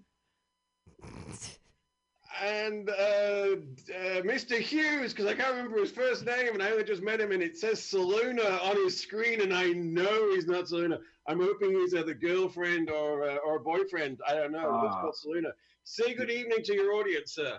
and 2.43 2.89
uh, 2.91 2.93
uh, 2.93 4.22
Mr. 4.22 4.59
Hughes, 4.59 5.12
because 5.12 5.26
I 5.26 5.34
can't 5.34 5.55
remember 5.57 5.78
his 5.78 5.91
first 5.93 6.24
name, 6.26 6.55
and 6.55 6.62
I 6.62 6.70
only 6.70 6.84
just 6.84 7.03
met 7.03 7.20
him, 7.20 7.32
and 7.32 7.43
it 7.43 7.57
says 7.57 7.80
Saluna 7.80 8.62
on 8.62 8.76
his 8.76 8.99
screen, 9.01 9.41
and 9.41 9.53
I 9.55 9.68
know 9.70 10.30
he's 10.34 10.47
not 10.47 10.64
Saluna. 10.66 10.99
I'm 11.28 11.41
hoping 11.41 11.72
he's 11.72 11.95
either 11.95 12.14
girlfriend 12.14 12.91
or 12.91 13.28
uh, 13.28 13.36
or 13.36 13.59
boyfriend. 13.61 14.18
I 14.26 14.34
don't 14.34 14.53
know. 14.53 14.80
Let's 14.82 15.24
Ah. 15.24 15.28
Saluna. 15.28 15.51
Say 15.84 16.14
good 16.14 16.30
evening 16.30 16.59
to 16.64 16.74
your 16.74 16.93
audience, 16.95 17.32
sir. 17.34 17.59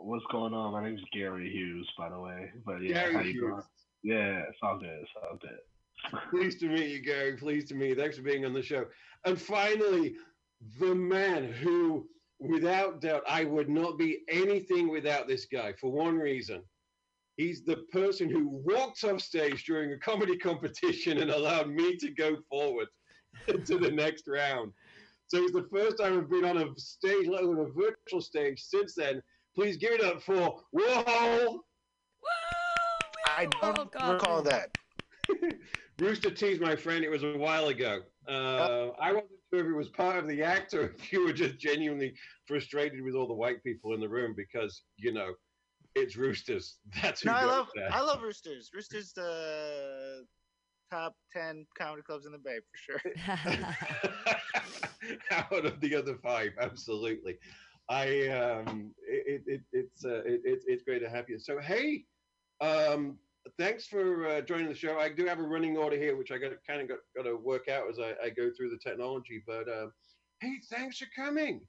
What's 0.00 0.24
going 0.30 0.54
on? 0.54 0.72
My 0.72 0.84
name's 0.84 1.02
Gary 1.12 1.50
Hughes, 1.50 1.88
by 1.96 2.08
the 2.08 2.18
way. 2.18 2.50
But 2.64 2.82
yeah, 2.82 2.94
Gary 2.94 3.14
how 3.14 3.20
you 3.20 3.32
Hughes. 3.32 3.40
doing? 3.40 3.62
Yeah, 4.02 4.42
it's 4.48 4.58
all 4.62 4.78
good. 4.78 5.00
It's 5.02 5.10
all 5.22 5.38
good. 5.40 6.20
Pleased 6.30 6.60
to 6.60 6.68
meet 6.68 6.90
you, 6.90 7.02
Gary. 7.02 7.36
Pleased 7.36 7.68
to 7.68 7.74
meet 7.74 7.90
you. 7.90 7.94
Thanks 7.96 8.16
for 8.16 8.22
being 8.22 8.44
on 8.44 8.52
the 8.52 8.62
show. 8.62 8.86
And 9.24 9.40
finally, 9.40 10.14
the 10.78 10.94
man 10.94 11.52
who, 11.52 12.08
without 12.38 13.00
doubt, 13.00 13.22
I 13.28 13.44
would 13.44 13.68
not 13.68 13.98
be 13.98 14.20
anything 14.28 14.88
without 14.88 15.26
this 15.26 15.46
guy 15.46 15.72
for 15.72 15.90
one 15.90 16.16
reason. 16.16 16.62
He's 17.36 17.64
the 17.64 17.84
person 17.92 18.28
who 18.28 18.48
walked 18.48 19.02
off 19.04 19.20
stage 19.20 19.64
during 19.64 19.92
a 19.92 19.98
comedy 19.98 20.36
competition 20.36 21.18
and 21.18 21.30
allowed 21.30 21.68
me 21.68 21.96
to 21.96 22.10
go 22.10 22.36
forward 22.48 22.88
to 23.46 23.78
the 23.78 23.90
next 23.90 24.26
round. 24.28 24.72
So 25.26 25.42
it's 25.42 25.52
the 25.52 25.68
first 25.70 25.98
time 25.98 26.18
I've 26.18 26.30
been 26.30 26.44
on 26.44 26.56
a 26.56 26.66
stage, 26.78 27.28
let 27.28 27.42
alone 27.42 27.60
a 27.60 27.72
virtual 27.72 28.20
stage 28.20 28.62
since 28.62 28.94
then. 28.94 29.22
Please 29.58 29.76
give 29.76 29.90
it 29.90 30.04
up 30.04 30.22
for 30.22 30.60
Whoa! 30.70 31.60
I 33.26 33.46
don't 33.60 33.92
recall 34.08 34.40
that. 34.42 34.70
Rooster 35.98 36.30
Teeth, 36.30 36.60
my 36.60 36.76
friend, 36.76 37.04
it 37.04 37.08
was 37.08 37.24
a 37.24 37.36
while 37.36 37.66
ago. 37.66 38.02
Uh, 38.28 38.90
I 39.00 39.10
wasn't 39.10 39.32
sure 39.52 39.64
if 39.64 39.66
it 39.66 39.76
was 39.76 39.88
part 39.88 40.16
of 40.16 40.28
the 40.28 40.44
act 40.44 40.74
or 40.74 40.82
if 40.98 41.12
you 41.12 41.24
were 41.24 41.32
just 41.32 41.58
genuinely 41.58 42.14
frustrated 42.46 43.02
with 43.02 43.16
all 43.16 43.26
the 43.26 43.34
white 43.34 43.64
people 43.64 43.94
in 43.94 44.00
the 44.00 44.08
room 44.08 44.32
because, 44.36 44.84
you 44.96 45.12
know, 45.12 45.32
it's 45.96 46.16
Roosters. 46.16 46.76
That's 47.02 47.22
who 47.22 47.30
No, 47.30 47.34
I 47.34 47.44
love 47.44 47.66
there. 47.74 47.88
I 47.90 48.00
love 48.00 48.22
Roosters. 48.22 48.70
Roosters 48.72 49.12
the 49.12 50.24
top 50.88 51.16
ten 51.32 51.66
comedy 51.76 52.02
clubs 52.02 52.26
in 52.26 52.32
the 52.32 52.38
Bay 52.38 52.58
for 52.60 53.00
sure. 53.00 53.00
out 55.32 55.66
of 55.66 55.80
the 55.80 55.96
other 55.96 56.14
five 56.22 56.52
absolutely 56.60 57.38
i 57.88 58.28
um 58.28 58.92
it, 59.06 59.42
it 59.46 59.60
it's 59.72 60.04
uh, 60.04 60.22
it, 60.24 60.62
it's 60.66 60.82
great 60.82 61.00
to 61.00 61.08
have 61.08 61.28
you. 61.28 61.38
So 61.38 61.58
hey 61.58 62.04
um 62.60 63.18
thanks 63.58 63.86
for 63.86 64.28
uh, 64.28 64.40
joining 64.42 64.68
the 64.68 64.74
show. 64.74 64.98
I 64.98 65.08
do 65.08 65.24
have 65.24 65.38
a 65.38 65.42
running 65.42 65.76
order 65.76 65.96
here 65.96 66.16
which 66.16 66.30
i 66.30 66.38
got 66.38 66.52
kind 66.66 66.82
of 66.82 66.88
got, 66.88 66.98
got 67.16 67.22
to 67.22 67.36
work 67.36 67.68
out 67.68 67.88
as 67.88 67.98
I, 67.98 68.14
I 68.22 68.30
go 68.30 68.50
through 68.56 68.70
the 68.70 68.78
technology 68.78 69.42
but 69.46 69.68
uh, 69.68 69.86
hey 70.40 70.56
thanks 70.70 70.98
for 70.98 71.06
coming. 71.16 71.62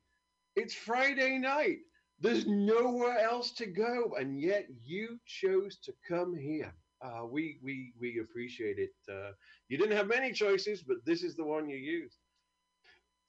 It's 0.55 0.73
friday 0.73 1.37
night. 1.37 1.77
There's 2.21 2.45
nowhere 2.45 3.19
else 3.19 3.51
to 3.53 3.65
go 3.65 4.13
and 4.19 4.41
yet 4.41 4.67
you 4.83 5.17
chose 5.25 5.77
to 5.83 5.93
come 6.07 6.35
here. 6.35 6.73
Uh, 7.01 7.25
we 7.25 7.59
we 7.63 7.93
we 7.97 8.19
appreciate 8.19 8.77
it. 8.77 8.91
Uh, 9.09 9.31
you 9.69 9.77
didn't 9.77 9.95
have 9.95 10.07
many 10.07 10.33
choices 10.33 10.83
but 10.83 10.97
this 11.05 11.23
is 11.23 11.35
the 11.37 11.45
one 11.45 11.69
you 11.69 11.77
used 11.77 12.18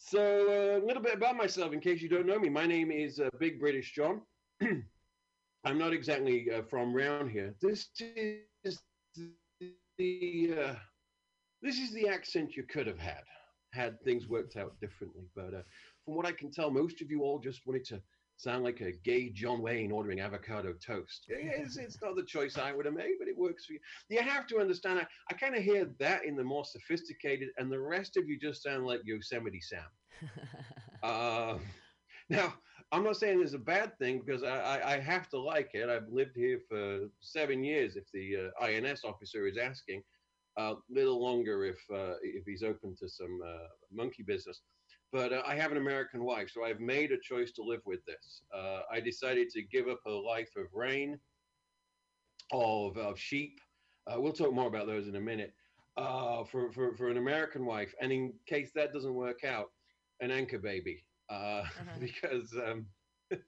so, 0.03 0.19
uh, 0.19 0.83
a 0.83 0.85
little 0.85 1.03
bit 1.03 1.15
about 1.15 1.37
myself, 1.37 1.75
in 1.75 1.81
case 1.81 2.01
you 2.01 2.09
don't 2.09 2.27
know 2.27 2.39
me. 2.39 2.49
My 2.49 2.67
name 2.67 2.91
is 2.91 3.21
uh, 3.21 3.29
Big 3.39 3.61
British 3.61 3.93
John. 3.93 4.23
I'm 4.63 5.79
not 5.79 5.93
exactly 5.93 6.51
uh, 6.51 6.63
from 6.63 6.95
round 6.95 7.31
here. 7.31 7.55
This 7.61 7.89
is 8.65 8.81
the 9.99 10.55
uh, 10.59 10.75
this 11.61 11.79
is 11.79 11.93
the 11.93 12.09
accent 12.09 12.57
you 12.57 12.63
could 12.63 12.87
have 12.87 12.99
had 12.99 13.23
had 13.73 14.01
things 14.03 14.27
worked 14.27 14.57
out 14.57 14.81
differently. 14.81 15.25
But 15.37 15.53
uh, 15.53 15.63
from 16.07 16.15
what 16.15 16.27
I 16.27 16.33
can 16.33 16.51
tell, 16.51 16.71
most 16.71 17.03
of 17.03 17.11
you 17.11 17.23
all 17.23 17.39
just 17.39 17.67
wanted 17.67 17.85
to 17.87 18.01
sound 18.41 18.65
like 18.65 18.81
a 18.81 18.93
gay 18.93 19.29
John 19.29 19.61
Wayne 19.61 19.93
ordering 19.93 20.21
avocado 20.21 20.73
toast. 20.85 21.27
It's, 21.29 21.77
it's 21.77 22.01
not 22.03 22.17
the 22.17 22.25
choice 22.25 22.57
I 22.57 22.73
would 22.73 22.87
have 22.87 22.95
made, 22.95 23.17
but 23.19 23.29
it 23.29 23.37
works 23.37 23.67
for 23.67 23.75
you. 23.75 23.81
You 24.09 24.23
have 24.23 24.47
to 24.49 24.59
understand. 24.59 24.99
I, 24.99 25.07
I 25.31 25.35
kind 25.35 25.55
of 25.55 25.63
hear 25.63 25.91
that 25.99 26.25
in 26.25 26.37
the 26.37 26.45
more 26.45 26.65
sophisticated, 26.65 27.51
and 27.59 27.71
the 27.71 27.81
rest 27.81 28.17
of 28.17 28.29
you 28.29 28.39
just 28.39 28.63
sound 28.63 28.87
like 28.87 29.01
Yosemite 29.05 29.61
Sam. 29.61 30.31
Uh, 31.03 31.59
now, 32.29 32.55
I'm 32.93 33.05
not 33.05 33.17
saying 33.17 33.41
it's 33.41 33.55
a 33.55 33.59
bad 33.59 33.97
thing 33.99 34.23
because 34.25 34.43
I, 34.43 34.59
I, 34.59 34.95
I 34.95 35.01
have 35.01 35.29
to 35.31 35.39
like 35.39 35.71
it. 35.75 35.89
I've 35.89 36.09
lived 36.11 36.37
here 36.37 36.61
for 36.69 37.09
seven 37.21 37.63
years, 37.63 37.97
if 37.97 38.05
the 38.13 38.51
uh, 38.61 38.65
INS 38.65 39.03
officer 39.05 39.47
is 39.47 39.57
asking. 39.57 40.03
A 40.59 40.75
little 40.91 41.23
longer 41.23 41.65
if 41.65 41.79
uh, 41.95 42.17
if 42.23 42.45
he's 42.45 42.63
open 42.63 42.97
to 42.97 43.09
some 43.09 43.41
uh, 43.47 43.69
monkey 43.93 44.25
business. 44.25 44.61
But 45.13 45.33
uh, 45.33 45.43
I 45.47 45.57
have 45.57 45.73
an 45.73 45.79
American 45.79 46.25
wife, 46.25 46.51
so 46.53 46.65
I've 46.65 46.81
made 46.81 47.11
a 47.11 47.19
choice 47.21 47.53
to 47.53 47.63
live 47.63 47.81
with 47.85 48.05
this. 48.07 48.43
Uh, 48.55 48.81
I 48.93 49.01
decided 49.01 49.49
to 49.51 49.63
give 49.63 49.89
up 49.89 50.01
a 50.07 50.11
life 50.11 50.51
of 50.57 50.67
rain, 50.73 51.19
of, 52.53 52.97
of 52.97 53.19
sheep. 53.19 53.59
Uh, 54.07 54.21
we'll 54.21 54.33
talk 54.33 54.53
more 54.53 54.69
about 54.69 54.87
those 54.87 55.09
in 55.09 55.17
a 55.17 55.21
minute. 55.21 55.53
Uh, 55.97 56.45
for, 56.45 56.71
for, 56.71 56.97
for 56.97 57.09
an 57.09 57.19
American 57.19 57.67
wife, 57.67 57.93
and 58.01 58.13
in 58.13 58.33
case 58.47 58.71
that 58.75 58.93
doesn't 58.93 59.13
work 59.13 59.45
out, 59.45 59.67
an 60.21 60.31
anchor 60.31 60.59
baby 60.59 61.05
uh, 61.31 61.63
because 62.01 62.53
um, 62.67 62.87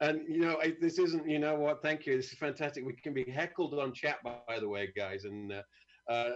and 0.00 0.20
you 0.28 0.40
know 0.40 0.58
I, 0.62 0.74
this 0.80 0.98
isn't 0.98 1.28
you 1.28 1.38
know 1.38 1.56
what 1.56 1.82
thank 1.82 2.06
you 2.06 2.16
this 2.16 2.32
is 2.32 2.38
fantastic 2.38 2.84
we 2.84 2.94
can 3.02 3.14
be 3.14 3.24
heckled 3.30 3.74
on 3.74 3.92
chat 3.92 4.18
by, 4.22 4.36
by 4.46 4.60
the 4.60 4.68
way 4.68 4.92
guys 4.96 5.24
and 5.24 5.52
uh, 5.52 5.62
uh, 6.10 6.30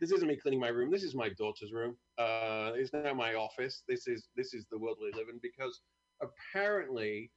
this 0.00 0.10
isn't 0.10 0.28
me 0.28 0.36
cleaning 0.36 0.60
my 0.60 0.68
room 0.68 0.90
this 0.90 1.02
is 1.04 1.14
my 1.14 1.28
daughter's 1.30 1.72
room 1.72 1.96
uh, 2.18 2.72
it's 2.74 2.92
now 2.92 3.14
my 3.14 3.34
office 3.34 3.82
this 3.88 4.06
is 4.06 4.28
this 4.36 4.54
is 4.54 4.66
the 4.70 4.78
world 4.78 4.98
we 5.00 5.12
live 5.12 5.28
in 5.30 5.38
because 5.42 5.80
apparently 6.22 7.30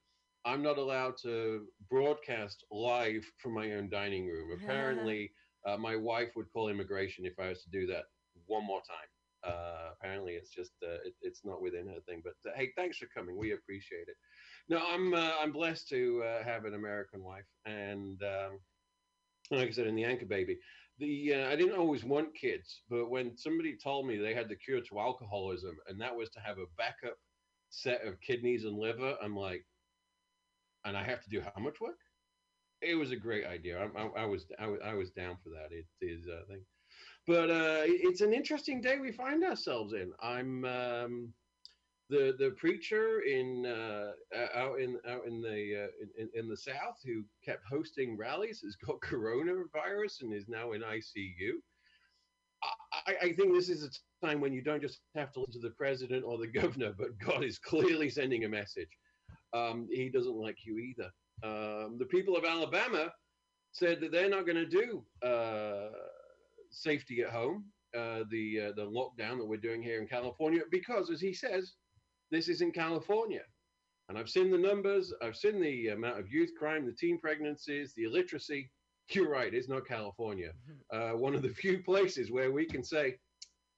I'm 0.45 0.61
not 0.61 0.77
allowed 0.77 1.15
to 1.23 1.65
broadcast 1.89 2.63
live 2.71 3.25
from 3.41 3.53
my 3.53 3.73
own 3.73 3.89
dining 3.89 4.27
room 4.27 4.57
apparently 4.63 5.31
uh, 5.67 5.77
my 5.77 5.95
wife 5.95 6.29
would 6.35 6.51
call 6.53 6.69
immigration 6.69 7.25
if 7.25 7.39
I 7.39 7.49
was 7.49 7.63
to 7.63 7.69
do 7.69 7.85
that 7.87 8.05
one 8.45 8.65
more 8.65 8.81
time 8.81 9.09
uh, 9.43 9.91
apparently, 9.93 10.33
it's 10.33 10.49
just 10.49 10.71
uh, 10.83 10.99
it, 11.05 11.13
it's 11.21 11.41
not 11.45 11.61
within 11.61 11.87
her 11.87 11.99
thing. 12.07 12.21
But 12.23 12.33
uh, 12.49 12.53
hey, 12.55 12.71
thanks 12.75 12.97
for 12.97 13.07
coming. 13.07 13.37
We 13.37 13.53
appreciate 13.53 14.07
it. 14.07 14.15
No, 14.69 14.81
I'm 14.85 15.13
uh, 15.13 15.33
I'm 15.41 15.51
blessed 15.51 15.87
to 15.89 16.23
uh, 16.23 16.43
have 16.43 16.65
an 16.65 16.73
American 16.73 17.23
wife, 17.23 17.45
and 17.65 18.21
um, 18.23 18.59
like 19.51 19.69
I 19.69 19.71
said, 19.71 19.87
in 19.87 19.95
the 19.95 20.05
anchor 20.05 20.25
baby. 20.25 20.57
The 20.99 21.33
uh, 21.33 21.49
I 21.49 21.55
didn't 21.55 21.77
always 21.77 22.03
want 22.03 22.35
kids, 22.35 22.81
but 22.89 23.09
when 23.09 23.37
somebody 23.37 23.75
told 23.77 24.07
me 24.07 24.17
they 24.17 24.33
had 24.33 24.49
the 24.49 24.55
cure 24.55 24.81
to 24.81 24.99
alcoholism 24.99 25.77
and 25.87 25.99
that 26.01 26.15
was 26.15 26.29
to 26.31 26.39
have 26.39 26.57
a 26.57 26.65
backup 26.77 27.17
set 27.69 28.05
of 28.05 28.19
kidneys 28.21 28.65
and 28.65 28.77
liver, 28.77 29.15
I'm 29.21 29.35
like, 29.35 29.65
and 30.85 30.97
I 30.97 31.03
have 31.03 31.21
to 31.23 31.29
do 31.29 31.41
how 31.41 31.61
much 31.61 31.79
work? 31.81 31.99
It 32.81 32.95
was 32.95 33.11
a 33.11 33.15
great 33.15 33.45
idea. 33.45 33.79
I, 33.79 34.01
I, 34.01 34.23
I 34.23 34.25
was 34.25 34.45
I, 34.59 34.65
I 34.83 34.93
was 34.93 35.11
down 35.11 35.37
for 35.43 35.49
that. 35.49 35.71
It 35.71 35.85
is 36.01 36.27
a 36.27 36.45
thing, 36.47 36.63
but 37.25 37.49
uh, 37.49 37.83
it's 37.85 38.21
an 38.21 38.33
interesting 38.33 38.81
day 38.81 38.97
we 38.99 39.11
find 39.11 39.43
ourselves 39.43 39.93
in. 39.93 40.11
I'm 40.21 40.65
um, 40.65 41.33
the 42.09 42.35
the 42.39 42.51
preacher 42.51 43.21
in 43.21 43.65
uh, 43.65 44.11
out 44.55 44.79
in 44.79 44.97
out 45.07 45.25
in 45.27 45.41
the 45.41 45.85
uh, 45.85 46.21
in, 46.21 46.29
in 46.33 46.47
the 46.47 46.55
south 46.57 46.97
who 47.05 47.23
kept 47.43 47.63
hosting 47.69 48.17
rallies 48.17 48.61
has 48.61 48.75
got 48.75 48.99
coronavirus 49.01 50.21
and 50.21 50.33
is 50.33 50.47
now 50.47 50.71
in 50.71 50.81
ICU. 50.81 51.53
I, 52.63 52.67
I- 53.11 53.17
I 53.27 53.33
think 53.33 53.53
this 53.53 53.69
is 53.69 53.83
a 53.83 54.25
time 54.25 54.41
when 54.41 54.53
you 54.53 54.61
don't 54.61 54.81
just 54.81 55.01
have 55.15 55.31
to 55.33 55.39
listen 55.41 55.61
to 55.61 55.67
the 55.67 55.73
president 55.75 56.23
or 56.25 56.37
the 56.37 56.47
governor, 56.61 56.93
but 56.97 57.17
God 57.19 57.43
is 57.43 57.59
clearly 57.59 58.09
sending 58.09 58.45
a 58.45 58.49
message. 58.49 58.89
Um, 59.53 59.87
he 59.91 60.09
doesn't 60.09 60.35
like 60.35 60.57
you 60.65 60.77
either. 60.79 61.09
Um, 61.43 61.97
the 61.99 62.05
people 62.05 62.35
of 62.35 62.45
Alabama 62.45 63.11
said 63.71 64.01
that 64.01 64.11
they're 64.11 64.29
not 64.29 64.45
going 64.45 64.55
to 64.57 64.65
do 64.65 65.03
uh, 65.27 65.89
safety 66.71 67.21
at 67.21 67.29
home, 67.29 67.65
uh, 67.95 68.23
the 68.31 68.61
uh, 68.69 68.71
the 68.75 68.85
lockdown 68.85 69.37
that 69.37 69.45
we're 69.47 69.57
doing 69.57 69.81
here 69.83 70.01
in 70.01 70.07
California, 70.07 70.61
because, 70.71 71.09
as 71.11 71.21
he 71.21 71.33
says, 71.33 71.73
this 72.31 72.49
is 72.49 72.61
in 72.61 72.71
California. 72.71 73.43
And 74.09 74.17
I've 74.17 74.29
seen 74.29 74.51
the 74.51 74.57
numbers, 74.57 75.13
I've 75.21 75.35
seen 75.37 75.59
the 75.61 75.89
amount 75.89 76.19
of 76.19 76.31
youth 76.31 76.51
crime, 76.57 76.85
the 76.85 76.93
teen 76.93 77.19
pregnancies, 77.19 77.93
the 77.95 78.03
illiteracy. 78.05 78.69
You're 79.11 79.29
right, 79.29 79.53
it's 79.53 79.69
not 79.69 79.87
California. 79.87 80.51
Uh, 80.93 81.11
one 81.11 81.35
of 81.35 81.41
the 81.41 81.49
few 81.49 81.83
places 81.83 82.31
where 82.31 82.51
we 82.51 82.65
can 82.65 82.83
say 82.83 83.15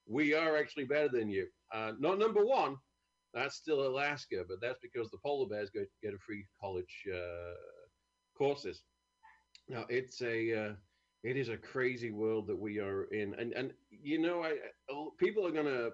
we 0.08 0.34
are 0.34 0.56
actually 0.56 0.84
better 0.84 1.08
than 1.08 1.28
you. 1.28 1.46
Uh, 1.72 1.92
not 1.98 2.18
number 2.18 2.44
one, 2.44 2.76
that's 3.34 3.56
still 3.56 3.86
Alaska, 3.86 4.44
but 4.48 4.60
that's 4.60 4.78
because 4.82 5.10
the 5.10 5.18
polar 5.24 5.48
bears 5.48 5.70
go 5.70 5.84
get 6.02 6.14
a 6.14 6.18
free 6.18 6.46
college 6.60 7.04
uh, 7.12 7.54
courses. 8.36 8.82
Now 9.68 9.86
it's 9.88 10.20
a 10.22 10.68
uh, 10.70 10.72
it 11.22 11.36
is 11.36 11.48
a 11.48 11.56
crazy 11.56 12.10
world 12.10 12.46
that 12.48 12.58
we 12.58 12.78
are 12.80 13.04
in, 13.04 13.34
and 13.34 13.52
and 13.52 13.72
you 13.90 14.18
know 14.18 14.42
I 14.42 14.50
I- 14.90 15.08
people 15.18 15.46
are 15.46 15.52
gonna 15.52 15.90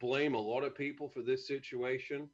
blame 0.00 0.34
a 0.34 0.40
lot 0.40 0.64
of 0.64 0.74
people 0.74 1.08
for 1.08 1.22
this 1.22 1.46
situation. 1.46 2.28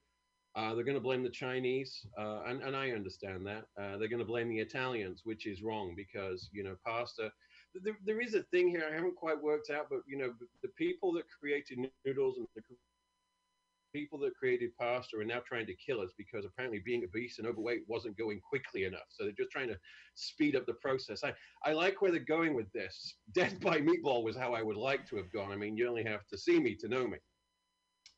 Uh, 0.54 0.74
they're 0.74 0.84
going 0.84 0.96
to 0.96 1.02
blame 1.02 1.22
the 1.22 1.28
Chinese, 1.28 2.06
uh, 2.18 2.40
and, 2.46 2.62
and 2.62 2.74
I 2.74 2.92
understand 2.92 3.46
that. 3.46 3.64
Uh, 3.78 3.98
they're 3.98 4.08
going 4.08 4.20
to 4.20 4.24
blame 4.24 4.48
the 4.48 4.58
Italians, 4.58 5.20
which 5.24 5.46
is 5.46 5.62
wrong 5.62 5.94
because, 5.94 6.48
you 6.50 6.64
know, 6.64 6.76
pasta. 6.84 7.30
There, 7.74 7.98
there 8.06 8.22
is 8.22 8.32
a 8.32 8.42
thing 8.44 8.68
here 8.68 8.88
I 8.90 8.94
haven't 8.94 9.16
quite 9.16 9.40
worked 9.40 9.70
out, 9.70 9.88
but, 9.90 10.00
you 10.06 10.16
know, 10.16 10.32
the 10.62 10.68
people 10.78 11.12
that 11.12 11.24
created 11.28 11.78
noodles 12.06 12.38
and 12.38 12.46
the 12.56 12.62
people 13.92 14.18
that 14.18 14.34
created 14.34 14.70
pasta 14.78 15.18
are 15.18 15.24
now 15.24 15.40
trying 15.46 15.66
to 15.66 15.74
kill 15.74 16.00
us 16.00 16.10
because 16.16 16.46
apparently 16.46 16.82
being 16.84 17.04
obese 17.04 17.38
and 17.38 17.46
overweight 17.46 17.82
wasn't 17.86 18.16
going 18.16 18.40
quickly 18.40 18.84
enough. 18.84 19.08
So 19.10 19.24
they're 19.24 19.32
just 19.32 19.50
trying 19.50 19.68
to 19.68 19.78
speed 20.14 20.56
up 20.56 20.64
the 20.64 20.74
process. 20.74 21.22
I, 21.22 21.34
I 21.64 21.72
like 21.72 22.00
where 22.00 22.10
they're 22.10 22.20
going 22.20 22.54
with 22.54 22.70
this. 22.72 23.14
Death 23.32 23.60
by 23.60 23.78
meatball 23.80 24.22
was 24.22 24.36
how 24.36 24.54
I 24.54 24.62
would 24.62 24.76
like 24.76 25.06
to 25.08 25.16
have 25.16 25.30
gone. 25.32 25.52
I 25.52 25.56
mean, 25.56 25.76
you 25.76 25.88
only 25.88 26.04
have 26.04 26.26
to 26.28 26.38
see 26.38 26.58
me 26.58 26.74
to 26.76 26.88
know 26.88 27.06
me. 27.06 27.18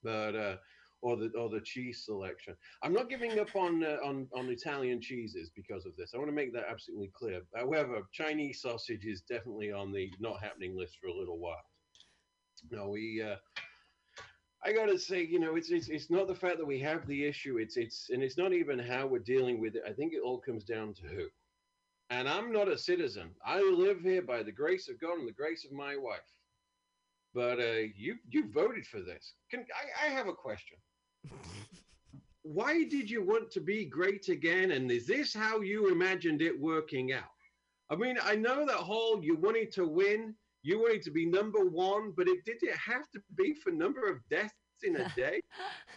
But 0.03 0.35
uh, 0.35 0.57
or 1.03 1.17
the 1.17 1.31
or 1.39 1.49
the 1.49 1.61
cheese 1.61 2.05
selection. 2.05 2.55
I'm 2.83 2.93
not 2.93 3.09
giving 3.09 3.39
up 3.39 3.55
on 3.55 3.85
uh, 3.85 3.99
on 4.05 4.29
on 4.35 4.49
Italian 4.49 5.01
cheeses 5.01 5.51
because 5.55 5.87
of 5.87 5.97
this. 5.97 6.13
I 6.15 6.19
want 6.19 6.29
to 6.29 6.35
make 6.35 6.53
that 6.55 6.67
absolutely 6.71 7.11
clear. 7.15 7.41
However, 7.55 8.03
Chinese 8.13 8.61
sausage 8.63 9.05
is 9.05 9.23
definitely 9.23 9.73
on 9.73 9.93
the 9.93 10.11
not 10.21 10.43
happening 10.43 10.77
list 10.77 10.97
for 11.01 11.09
a 11.09 11.17
little 11.17 11.39
while. 11.39 11.63
No, 12.71 12.89
we. 12.89 13.23
Uh, 13.23 13.37
I 14.65 14.73
gotta 14.73 14.99
say, 14.99 15.25
you 15.25 15.39
know, 15.39 15.55
it's, 15.55 15.71
it's 15.71 15.89
it's 15.89 16.11
not 16.11 16.27
the 16.27 16.35
fact 16.35 16.59
that 16.59 16.67
we 16.67 16.81
have 16.81 17.07
the 17.07 17.25
issue. 17.25 17.59
It's 17.59 17.77
it's 17.77 18.11
and 18.11 18.23
it's 18.23 18.37
not 18.37 18.53
even 18.53 18.79
how 18.79 19.07
we're 19.07 19.21
dealing 19.21 19.61
with 19.61 19.77
it. 19.77 19.83
I 19.89 19.93
think 19.93 20.13
it 20.13 20.23
all 20.25 20.39
comes 20.39 20.65
down 20.65 20.95
to 20.95 21.03
who. 21.03 21.27
And 22.11 22.29
I'm 22.29 22.51
not 22.53 22.69
a 22.69 22.79
citizen. 22.79 23.31
I 23.45 23.61
live 23.61 24.01
here 24.01 24.23
by 24.23 24.43
the 24.43 24.51
grace 24.51 24.89
of 24.89 24.99
God 24.99 25.19
and 25.19 25.29
the 25.29 25.33
grace 25.33 25.65
of 25.65 25.73
my 25.73 25.95
wife. 25.97 26.21
But 27.35 27.61
uh, 27.61 27.87
you 27.97 28.17
you 28.31 28.51
voted 28.53 28.87
for 28.87 29.01
this. 29.01 29.35
Can 29.51 29.65
I, 30.01 30.07
I 30.07 30.11
have 30.11 30.29
a 30.29 30.33
question? 30.33 30.79
Why 32.43 32.85
did 32.85 33.11
you 33.11 33.23
want 33.23 33.51
to 33.51 33.61
be 33.61 33.85
great 33.85 34.29
again? 34.29 34.71
And 34.71 34.91
is 34.91 35.07
this 35.07 35.35
how 35.35 35.61
you 35.61 35.93
imagined 35.93 36.41
it 36.41 36.59
working 36.59 37.13
out? 37.13 37.25
I 37.91 37.97
mean, 37.97 38.17
I 38.23 38.37
know 38.37 38.67
that 38.67 38.77
whole 38.77 39.23
you 39.23 39.37
wanted 39.37 39.73
to 39.73 39.87
win, 39.87 40.35
you 40.63 40.79
wanted 40.79 41.03
to 41.03 41.11
be 41.11 41.27
number 41.27 41.67
one, 41.67 42.13
but 42.17 42.29
it 42.29 42.45
did 42.45 42.63
it 42.63 42.77
have 42.77 43.11
to 43.13 43.21
be 43.37 43.55
for 43.55 43.71
number 43.71 44.11
of 44.11 44.19
deaths 44.31 44.55
in 44.83 44.97
a 44.97 45.09
day? 45.17 45.41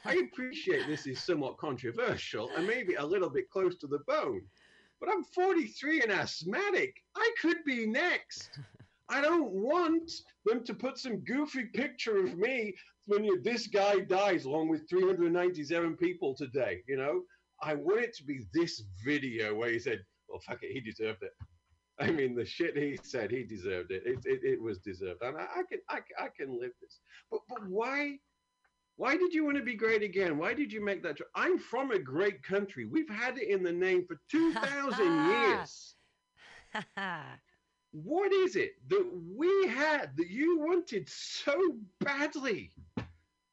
I 0.06 0.16
appreciate 0.16 0.88
this 0.88 1.08
is 1.08 1.22
somewhat 1.22 1.58
controversial 1.58 2.50
and 2.56 2.66
maybe 2.68 2.96
a 2.96 3.06
little 3.06 3.30
bit 3.30 3.50
close 3.50 3.78
to 3.78 3.88
the 3.88 4.00
bone, 4.08 4.42
but 5.00 5.10
I'm 5.10 5.24
43 5.24 6.02
and 6.02 6.12
asthmatic. 6.12 6.96
I 7.16 7.32
could 7.42 7.64
be 7.66 7.86
next. 7.86 8.60
I 9.12 9.20
don't 9.20 9.52
want 9.52 10.10
them 10.46 10.64
to 10.64 10.74
put 10.74 10.98
some 10.98 11.18
goofy 11.20 11.66
picture 11.66 12.24
of 12.24 12.38
me 12.38 12.74
when 13.08 13.26
you, 13.26 13.42
this 13.42 13.68
guy 13.68 14.00
dies 14.00 14.46
along 14.46 14.70
with 14.70 14.90
397 14.90 15.98
people 15.98 16.34
today. 16.34 16.82
You 16.88 16.96
know, 16.96 17.22
I 17.62 17.74
want 17.74 18.04
it 18.04 18.16
to 18.18 18.24
be 18.24 18.40
this 18.54 18.84
video 19.06 19.54
where 19.54 19.70
he 19.70 19.80
said, 19.80 20.00
"Well, 20.30 20.40
fuck 20.40 20.60
it, 20.64 20.72
he 20.72 20.80
deserved 20.80 21.24
it." 21.24 21.34
I 22.00 22.10
mean, 22.10 22.36
the 22.36 22.46
shit 22.46 22.78
he 22.78 22.98
said, 23.04 23.30
he 23.32 23.44
deserved 23.44 23.92
it. 23.92 24.04
It, 24.06 24.20
it, 24.24 24.40
it 24.44 24.62
was 24.62 24.80
deserved, 24.80 25.22
and 25.22 25.38
I, 25.38 25.42
I 25.42 25.64
can 25.70 25.80
I, 25.90 26.00
I 26.18 26.30
can 26.30 26.58
live 26.58 26.72
this. 26.82 27.00
But 27.30 27.42
but 27.50 27.68
why? 27.68 28.18
Why 28.96 29.18
did 29.18 29.34
you 29.34 29.44
want 29.44 29.58
to 29.58 29.64
be 29.64 29.76
great 29.76 30.04
again? 30.04 30.38
Why 30.38 30.54
did 30.54 30.72
you 30.72 30.84
make 30.84 31.02
that? 31.04 31.18
Cho- 31.18 31.26
I'm 31.36 31.58
from 31.58 31.92
a 31.92 32.00
great 32.00 32.44
country. 32.44 32.86
We've 32.86 33.10
had 33.10 33.38
it 33.38 33.50
in 33.50 33.64
the 33.64 33.72
name 33.72 34.06
for 34.06 34.18
2,000 34.30 35.28
years. 35.32 35.96
What 37.92 38.32
is 38.32 38.56
it 38.56 38.72
that 38.90 39.10
we 39.36 39.68
had 39.68 40.16
that 40.18 40.30
you 40.30 40.60
wanted 40.60 41.10
so 41.10 41.76
badly? 42.00 42.72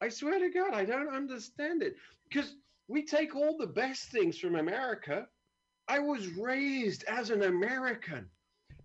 I 0.00 0.08
swear 0.08 0.38
to 0.38 0.48
God, 0.50 0.74
I 0.74 0.84
don't 0.84 1.12
understand 1.12 1.82
it. 1.82 1.96
Because 2.28 2.54
we 2.86 3.04
take 3.04 3.34
all 3.34 3.56
the 3.56 3.66
best 3.66 4.10
things 4.10 4.38
from 4.38 4.54
America. 4.54 5.26
I 5.88 5.98
was 5.98 6.28
raised 6.28 7.04
as 7.04 7.30
an 7.30 7.42
American. 7.42 8.28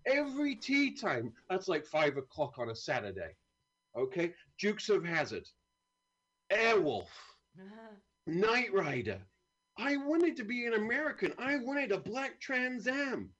Every 0.06 0.54
tea 0.56 0.92
time, 0.92 1.32
that's 1.48 1.68
like 1.68 1.86
five 1.86 2.16
o'clock 2.16 2.58
on 2.58 2.70
a 2.70 2.76
Saturday. 2.76 3.36
Okay? 3.96 4.34
Dukes 4.58 4.88
of 4.88 5.04
Hazzard, 5.04 5.48
Airwolf, 6.52 7.06
uh-huh. 7.58 7.94
Knight 8.26 8.72
Rider. 8.72 9.20
I 9.78 9.96
wanted 9.96 10.36
to 10.36 10.44
be 10.44 10.66
an 10.66 10.74
American. 10.74 11.32
I 11.38 11.56
wanted 11.56 11.92
a 11.92 11.98
black 11.98 12.40
Trans 12.40 12.86
Am. 12.86 13.30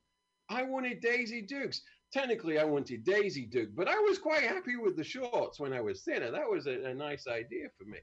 I 0.49 0.63
wanted 0.63 1.01
Daisy 1.01 1.43
Dukes. 1.43 1.83
Technically, 2.15 2.61
I 2.61 2.65
wanted 2.65 3.03
Daisy 3.03 3.45
Duke, 3.45 3.71
but 3.75 3.89
I 3.89 3.99
was 3.99 4.19
quite 4.19 4.45
happy 4.45 4.77
with 4.77 4.97
the 4.97 5.03
shorts 5.03 5.59
when 5.59 5.73
I 5.73 5.81
was 5.81 6.03
thinner. 6.03 6.31
That 6.31 6.49
was 6.49 6.69
a, 6.69 6.85
a 6.85 6.95
nice 6.95 7.27
idea 7.27 7.67
for 7.77 7.87
me. 7.87 7.99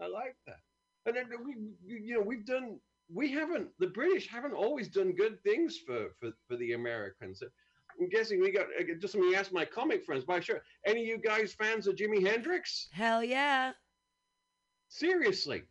I 0.00 0.06
like 0.06 0.36
that. 0.46 0.60
And 1.06 1.16
then 1.16 1.26
we, 1.44 1.56
you 1.84 2.14
know, 2.14 2.20
we've 2.20 2.46
done. 2.46 2.78
We 3.12 3.32
haven't. 3.32 3.70
The 3.80 3.88
British 3.88 4.28
haven't 4.28 4.54
always 4.54 4.86
done 4.86 5.16
good 5.16 5.42
things 5.42 5.76
for 5.84 6.10
for, 6.20 6.30
for 6.46 6.56
the 6.56 6.74
Americans. 6.74 7.42
I'm 8.00 8.08
guessing 8.10 8.40
we 8.40 8.52
got. 8.52 8.66
Just 9.00 9.16
let 9.16 9.24
me 9.24 9.34
ask 9.34 9.52
my 9.52 9.64
comic 9.64 10.04
friends. 10.04 10.24
By 10.24 10.38
sure, 10.38 10.62
any 10.86 11.00
of 11.00 11.08
you 11.08 11.18
guys 11.18 11.52
fans 11.52 11.88
of 11.88 11.96
Jimi 11.96 12.24
Hendrix? 12.24 12.90
Hell 12.92 13.24
yeah. 13.24 13.72
Seriously, 14.88 15.62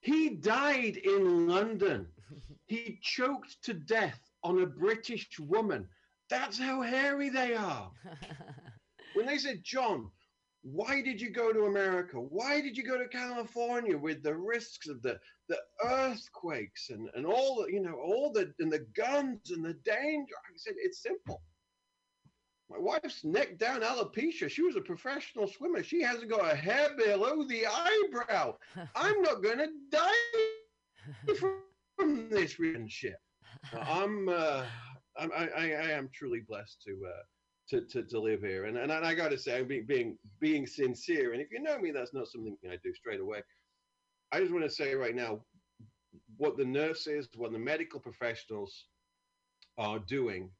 he 0.00 0.30
died 0.30 0.96
in 0.96 1.46
London. 1.46 2.08
he 2.66 2.98
choked 3.02 3.62
to 3.62 3.72
death 3.72 4.18
on 4.42 4.62
a 4.62 4.66
British 4.66 5.28
woman. 5.38 5.86
That's 6.30 6.58
how 6.58 6.82
hairy 6.82 7.28
they 7.28 7.54
are. 7.54 7.90
when 9.14 9.26
they 9.26 9.38
said, 9.38 9.62
John, 9.62 10.10
why 10.62 11.02
did 11.02 11.20
you 11.20 11.30
go 11.30 11.52
to 11.52 11.64
America? 11.64 12.16
Why 12.16 12.60
did 12.62 12.76
you 12.76 12.84
go 12.84 12.96
to 12.96 13.06
California 13.06 13.96
with 13.96 14.22
the 14.22 14.34
risks 14.34 14.88
of 14.88 15.02
the, 15.02 15.18
the 15.48 15.58
earthquakes 15.84 16.88
and, 16.88 17.10
and 17.14 17.26
all 17.26 17.62
the, 17.62 17.72
you 17.72 17.82
know, 17.82 17.94
all 17.94 18.32
the, 18.32 18.52
and 18.58 18.72
the 18.72 18.86
guns 18.96 19.50
and 19.50 19.64
the 19.64 19.74
danger? 19.84 20.34
I 20.34 20.56
said, 20.56 20.74
it's 20.78 21.02
simple. 21.02 21.42
My 22.70 22.78
wife's 22.78 23.24
neck 23.24 23.58
down 23.58 23.82
alopecia. 23.82 24.48
She 24.48 24.62
was 24.62 24.76
a 24.76 24.80
professional 24.80 25.46
swimmer. 25.46 25.82
She 25.82 26.00
hasn't 26.00 26.30
got 26.30 26.50
a 26.50 26.56
hair 26.56 26.88
below 26.96 27.44
the 27.44 27.66
eyebrow. 27.66 28.56
I'm 28.96 29.20
not 29.20 29.42
going 29.42 29.58
to 29.58 29.68
die 29.90 31.34
from, 31.38 32.28
this 32.30 32.56
shit. 32.88 33.16
I'm, 33.78 34.28
uh, 34.28 34.64
I'm 35.16 35.30
I, 35.32 35.48
I, 35.56 35.90
am 35.90 36.10
truly 36.12 36.40
blessed 36.40 36.82
to, 36.86 37.00
uh, 37.06 37.22
to, 37.70 37.80
to, 37.82 38.02
to 38.02 38.20
live 38.20 38.40
here. 38.40 38.64
And, 38.64 38.76
and 38.76 38.92
I 38.92 39.14
got 39.14 39.30
to 39.30 39.38
say, 39.38 39.58
I'm 39.58 39.68
being, 39.68 39.86
being, 39.86 40.18
being 40.40 40.66
sincere. 40.66 41.32
And 41.32 41.40
if 41.40 41.50
you 41.50 41.62
know 41.62 41.78
me, 41.78 41.90
that's 41.90 42.14
not 42.14 42.28
something 42.28 42.56
I 42.68 42.76
do 42.82 42.92
straight 42.94 43.20
away. 43.20 43.42
I 44.32 44.40
just 44.40 44.52
want 44.52 44.64
to 44.64 44.70
say 44.70 44.94
right 44.94 45.14
now, 45.14 45.40
what 46.36 46.56
the 46.56 46.64
nurses, 46.64 47.28
what 47.36 47.52
the 47.52 47.58
medical 47.58 48.00
professionals 48.00 48.86
are 49.78 49.98
doing 50.00 50.50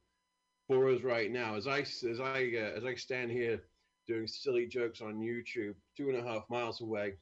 for 0.67 0.89
us 0.89 1.01
right 1.01 1.31
now. 1.31 1.55
As 1.55 1.67
I 1.67 1.79
as 1.79 2.19
I 2.21 2.51
uh, 2.57 2.77
as 2.77 2.85
I 2.85 2.95
stand 2.95 3.31
here 3.31 3.61
doing 4.07 4.27
silly 4.27 4.67
jokes 4.67 5.01
on 5.01 5.19
YouTube, 5.19 5.75
two 5.97 6.09
and 6.09 6.17
a 6.17 6.23
half 6.23 6.43
miles 6.49 6.81
away 6.81 7.13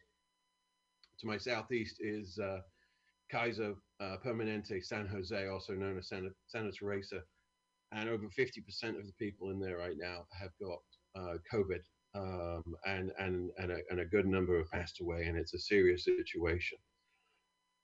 to 1.20 1.28
my 1.28 1.38
southeast 1.38 1.98
is 2.00 2.40
uh, 2.40 2.60
Kaiser 3.34 3.74
uh, 4.00 4.18
Permanente 4.24 4.84
San 4.84 5.08
Jose, 5.08 5.48
also 5.48 5.74
known 5.74 5.98
as 5.98 6.08
Santa, 6.08 6.30
Santa 6.48 6.72
Teresa, 6.72 7.22
and 7.92 8.08
over 8.08 8.28
50% 8.28 9.00
of 9.00 9.06
the 9.08 9.14
people 9.18 9.50
in 9.50 9.60
there 9.60 9.78
right 9.78 9.98
now 9.98 10.26
have 10.40 10.52
got 10.62 10.80
uh, 11.16 11.38
COVID, 11.52 11.82
um, 12.16 12.64
and 12.86 13.12
and 13.18 13.50
and 13.58 13.72
a, 13.72 13.78
and 13.90 14.00
a 14.02 14.06
good 14.06 14.28
number 14.28 14.58
have 14.58 14.70
passed 14.72 15.02
away, 15.02 15.24
and 15.26 15.38
it's 15.38 15.56
a 15.56 15.60
serious 15.60 16.06
situation. 16.06 16.78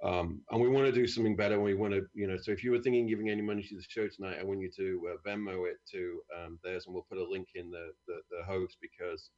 Um, 0.04 0.42
and 0.52 0.62
we 0.62 0.70
want 0.70 0.86
to 0.86 0.94
do 0.94 1.08
something 1.08 1.36
better. 1.36 1.60
We 1.60 1.74
want 1.74 1.94
to, 1.94 2.04
you 2.14 2.26
know, 2.28 2.38
so 2.42 2.52
if 2.52 2.64
you 2.64 2.72
were 2.72 2.80
thinking 2.80 3.08
giving 3.08 3.30
any 3.30 3.42
money 3.42 3.64
to 3.64 3.76
the 3.76 3.84
show 3.88 4.08
tonight, 4.08 4.38
I 4.40 4.46
want 4.46 4.62
you 4.62 4.72
to 4.78 5.10
uh, 5.10 5.30
Venmo 5.30 5.68
it 5.70 5.78
to 5.92 6.22
um, 6.38 6.60
theirs, 6.64 6.86
and 6.86 6.94
we'll 6.94 7.08
put 7.10 7.18
a 7.18 7.30
link 7.30 7.48
in 7.56 7.72
the, 7.72 7.90
the 8.08 8.20
the 8.30 8.44
host 8.46 8.78
because 8.82 9.32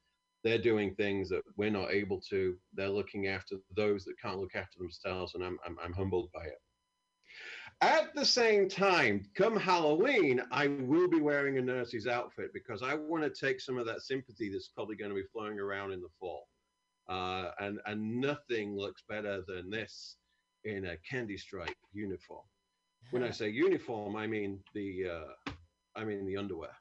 they're 0.43 0.57
doing 0.57 0.95
things 0.95 1.29
that 1.29 1.43
we're 1.57 1.69
not 1.69 1.91
able 1.91 2.19
to. 2.29 2.55
They're 2.73 2.89
looking 2.89 3.27
after 3.27 3.57
those 3.75 4.05
that 4.05 4.19
can't 4.21 4.39
look 4.39 4.55
after 4.55 4.79
themselves, 4.79 5.35
and 5.35 5.43
I'm 5.43 5.57
I'm, 5.65 5.77
I'm 5.83 5.93
humbled 5.93 6.29
by 6.33 6.43
it. 6.43 6.59
At 7.81 8.13
the 8.13 8.25
same 8.25 8.69
time, 8.69 9.23
come 9.35 9.55
Halloween, 9.55 10.39
I 10.51 10.67
will 10.67 11.07
be 11.07 11.19
wearing 11.19 11.57
a 11.57 11.61
nurse's 11.61 12.05
outfit 12.05 12.51
because 12.53 12.83
I 12.83 12.93
want 12.93 13.23
to 13.23 13.29
take 13.29 13.59
some 13.59 13.79
of 13.79 13.87
that 13.87 14.03
sympathy 14.03 14.51
that's 14.51 14.67
probably 14.67 14.95
going 14.95 15.09
to 15.09 15.15
be 15.15 15.27
flowing 15.33 15.59
around 15.59 15.91
in 15.91 15.99
the 15.99 16.09
fall. 16.19 16.47
Uh, 17.09 17.51
and 17.59 17.79
and 17.87 18.21
nothing 18.21 18.77
looks 18.77 19.03
better 19.09 19.43
than 19.47 19.69
this 19.71 20.17
in 20.63 20.85
a 20.85 20.97
candy 20.97 21.37
stripe 21.37 21.75
uniform. 21.91 22.45
When 23.09 23.23
I 23.23 23.31
say 23.31 23.49
uniform, 23.49 24.15
I 24.15 24.27
mean 24.27 24.59
the 24.75 25.05
uh, 25.09 25.51
I 25.95 26.03
mean 26.03 26.25
the 26.25 26.37
underwear. 26.37 26.75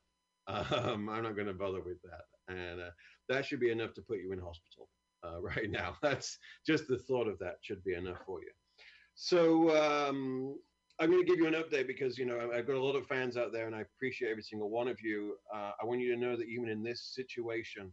Um, 0.49 1.09
I'm 1.09 1.23
not 1.23 1.37
going 1.37 1.47
to 1.47 1.55
bother 1.55 1.81
with 1.81 2.03
that, 2.03 2.25
and 2.49 2.81
uh, 2.81 2.91
that 3.31 3.47
should 3.47 3.61
be 3.61 3.71
enough 3.71 3.95
to 3.95 4.03
put 4.03 4.19
you 4.19 4.33
in 4.33 4.39
hospital 4.39 4.89
uh, 5.25 5.41
right 5.57 5.71
now. 5.71 5.97
That's 6.03 6.39
just 6.67 6.89
the 6.89 6.99
thought 6.99 7.29
of 7.29 7.39
that 7.39 7.57
should 7.63 7.83
be 7.85 7.95
enough 7.95 8.19
for 8.27 8.41
you. 8.41 8.51
So 9.15 9.71
um, 9.77 10.57
I'm 10.99 11.11
going 11.11 11.25
to 11.25 11.31
give 11.31 11.39
you 11.39 11.47
an 11.47 11.55
update 11.55 11.87
because 11.87 12.19
you 12.19 12.27
know 12.27 12.51
I've 12.55 12.67
got 12.67 12.77
a 12.77 12.83
lot 12.83 12.97
of 12.97 13.07
fans 13.07 13.37
out 13.37 13.53
there, 13.53 13.67
and 13.67 13.75
I 13.75 13.81
appreciate 13.81 14.31
every 14.31 14.43
single 14.43 14.71
one 14.71 14.89
of 14.89 15.01
you. 15.01 15.37
Uh, 15.55 15.73
I 15.81 15.85
want 15.85 16.01
you 16.01 16.15
to 16.15 16.21
know 16.21 16.37
that 16.37 16.49
even 16.49 16.69
in 16.69 16.83
this 16.83 17.03
situation, 17.15 17.93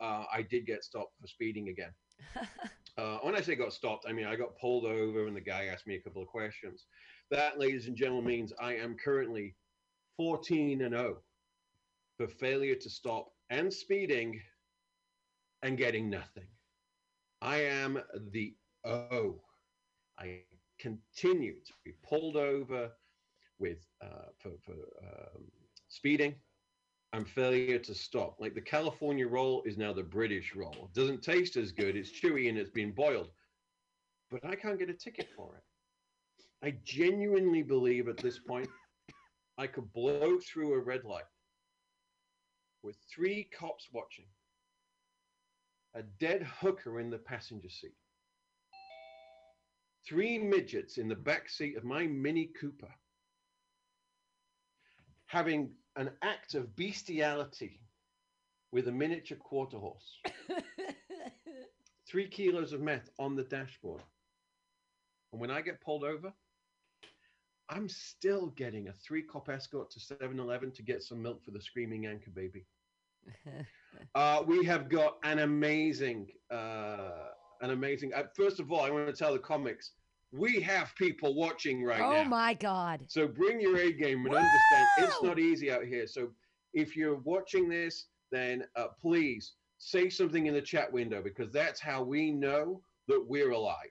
uh, 0.00 0.24
I 0.32 0.42
did 0.42 0.66
get 0.66 0.84
stopped 0.84 1.12
for 1.20 1.26
speeding 1.26 1.68
again. 1.68 1.92
Uh, 2.96 3.18
when 3.22 3.34
I 3.34 3.40
say 3.40 3.56
got 3.56 3.72
stopped, 3.72 4.06
I 4.08 4.12
mean 4.12 4.26
I 4.26 4.36
got 4.36 4.56
pulled 4.56 4.84
over 4.84 5.26
and 5.26 5.34
the 5.34 5.40
guy 5.40 5.64
asked 5.64 5.84
me 5.84 5.96
a 5.96 6.00
couple 6.00 6.22
of 6.22 6.28
questions. 6.28 6.86
That, 7.32 7.58
ladies 7.58 7.88
and 7.88 7.96
gentlemen, 7.96 8.24
means 8.24 8.52
I 8.60 8.76
am 8.76 8.94
currently 9.04 9.56
14 10.16 10.80
and 10.80 10.94
0 10.94 11.16
for 12.16 12.28
failure 12.28 12.76
to 12.76 12.88
stop 12.88 13.32
and 13.50 13.72
speeding 13.72 14.40
and 15.64 15.78
getting 15.78 16.08
nothing. 16.08 16.46
I 17.42 17.56
am 17.62 18.00
the 18.30 18.54
O. 18.84 19.40
I 20.18 20.42
continue 20.78 21.54
to 21.66 21.72
be 21.84 21.92
pulled 22.06 22.36
over 22.36 22.90
with 23.58 23.78
uh, 24.02 24.28
for, 24.38 24.50
for 24.64 24.72
um, 24.72 25.42
speeding 25.88 26.34
and 27.14 27.26
failure 27.26 27.78
to 27.78 27.94
stop. 27.94 28.36
Like 28.38 28.54
the 28.54 28.60
California 28.60 29.26
roll 29.26 29.62
is 29.64 29.78
now 29.78 29.92
the 29.92 30.02
British 30.02 30.54
roll. 30.54 30.90
It 30.94 30.98
doesn't 30.98 31.22
taste 31.22 31.56
as 31.56 31.72
good. 31.72 31.96
It's 31.96 32.10
chewy 32.10 32.48
and 32.48 32.58
it's 32.58 32.70
been 32.70 32.92
boiled, 32.92 33.30
but 34.30 34.44
I 34.44 34.54
can't 34.54 34.78
get 34.78 34.90
a 34.90 34.94
ticket 34.94 35.28
for 35.34 35.56
it. 35.56 35.62
I 36.66 36.74
genuinely 36.84 37.62
believe 37.62 38.08
at 38.08 38.18
this 38.18 38.38
point 38.38 38.68
I 39.56 39.66
could 39.66 39.90
blow 39.92 40.38
through 40.40 40.74
a 40.74 40.78
red 40.78 41.04
light 41.04 41.24
with 42.82 42.96
three 43.14 43.48
cops 43.56 43.88
watching, 43.92 44.26
a 45.94 46.02
dead 46.02 46.42
hooker 46.42 47.00
in 47.00 47.10
the 47.10 47.18
passenger 47.18 47.68
seat, 47.68 47.94
three 50.06 50.38
midgets 50.38 50.98
in 50.98 51.08
the 51.08 51.14
back 51.14 51.48
seat 51.48 51.76
of 51.76 51.84
my 51.84 52.06
Mini 52.06 52.50
Cooper, 52.60 52.92
having 55.26 55.70
an 55.96 56.10
act 56.22 56.54
of 56.54 56.74
bestiality 56.76 57.80
with 58.72 58.88
a 58.88 58.92
miniature 58.92 59.38
quarter 59.38 59.78
horse, 59.78 60.18
three 62.08 62.28
kilos 62.28 62.72
of 62.72 62.80
meth 62.80 63.08
on 63.18 63.36
the 63.36 63.44
dashboard. 63.44 64.02
And 65.32 65.40
when 65.40 65.50
I 65.50 65.60
get 65.60 65.80
pulled 65.80 66.04
over, 66.04 66.32
I'm 67.68 67.88
still 67.88 68.48
getting 68.48 68.88
a 68.88 68.92
three 68.92 69.22
cop 69.22 69.48
escort 69.48 69.90
to 69.92 70.00
7 70.00 70.38
Eleven 70.38 70.70
to 70.72 70.82
get 70.82 71.02
some 71.02 71.22
milk 71.22 71.44
for 71.44 71.50
the 71.50 71.60
screaming 71.60 72.06
anchor 72.06 72.30
baby. 72.30 72.66
Uh, 74.14 74.42
we 74.46 74.64
have 74.64 74.88
got 74.88 75.16
an 75.24 75.40
amazing, 75.40 76.28
uh, 76.50 77.28
an 77.62 77.70
amazing. 77.70 78.14
Uh, 78.14 78.22
first 78.36 78.60
of 78.60 78.70
all, 78.70 78.80
I 78.80 78.90
want 78.90 79.06
to 79.08 79.12
tell 79.12 79.32
the 79.32 79.38
comics 79.38 79.92
we 80.32 80.60
have 80.60 80.94
people 80.96 81.34
watching 81.34 81.84
right 81.84 82.00
oh 82.00 82.10
now. 82.10 82.16
Oh 82.18 82.24
my 82.24 82.54
God. 82.54 83.00
So 83.08 83.26
bring 83.26 83.60
your 83.60 83.76
A 83.78 83.92
game 83.92 84.26
and 84.26 84.34
understand 84.34 84.88
it's 84.96 85.22
not 85.22 85.38
easy 85.38 85.70
out 85.70 85.84
here. 85.84 86.06
So 86.06 86.30
if 86.72 86.96
you're 86.96 87.18
watching 87.18 87.68
this, 87.68 88.06
then 88.30 88.64
uh, 88.76 88.88
please 89.00 89.52
say 89.78 90.08
something 90.08 90.46
in 90.46 90.54
the 90.54 90.62
chat 90.62 90.92
window 90.92 91.22
because 91.22 91.52
that's 91.52 91.80
how 91.80 92.02
we 92.02 92.32
know 92.32 92.80
that 93.06 93.24
we're 93.28 93.52
alive. 93.52 93.90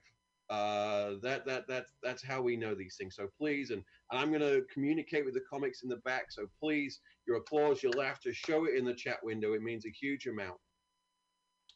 Uh, 0.50 1.14
that 1.22 1.46
that 1.46 1.66
that's 1.66 1.92
that's 2.02 2.22
how 2.22 2.42
we 2.42 2.56
know 2.56 2.74
these 2.74 2.96
things. 2.96 3.16
So 3.16 3.28
please, 3.38 3.70
and, 3.70 3.82
and 4.14 4.22
I'm 4.22 4.28
going 4.28 4.42
to 4.42 4.64
communicate 4.72 5.24
with 5.24 5.34
the 5.34 5.40
comics 5.40 5.82
in 5.82 5.88
the 5.88 5.96
back. 5.96 6.26
So 6.30 6.46
please, 6.60 7.00
your 7.26 7.38
applause, 7.38 7.82
your 7.82 7.90
laughter, 7.92 8.32
show 8.32 8.64
it 8.64 8.76
in 8.76 8.84
the 8.84 8.94
chat 8.94 9.16
window. 9.24 9.54
It 9.54 9.62
means 9.62 9.86
a 9.86 9.90
huge 9.90 10.26
amount. 10.26 10.56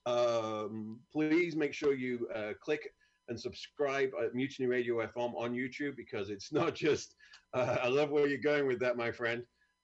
Um, 0.07 1.01
please 1.13 1.57
make 1.57 1.75
sure 1.75 1.95
you 1.95 2.29
uh, 2.33 2.53
click 2.63 2.95
and 3.29 3.39
subscribe 3.39 4.11
at 4.23 4.37
Mutiny 4.37 4.69
Radio 4.69 5.05
FM 5.05 5.35
on 5.35 5.53
YouTube 5.53 5.97
because 5.97 6.31
it's 6.31 6.53
not 6.53 6.77
just. 6.77 7.17
Uh, 7.55 7.79
I 7.83 7.89
love 7.89 8.11
where 8.11 8.29
you're 8.29 8.39
going 8.39 8.69
with 8.69 8.79
that, 8.81 8.97
my 8.97 9.11
friend. 9.11 9.43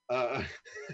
Uh, 0.08 0.44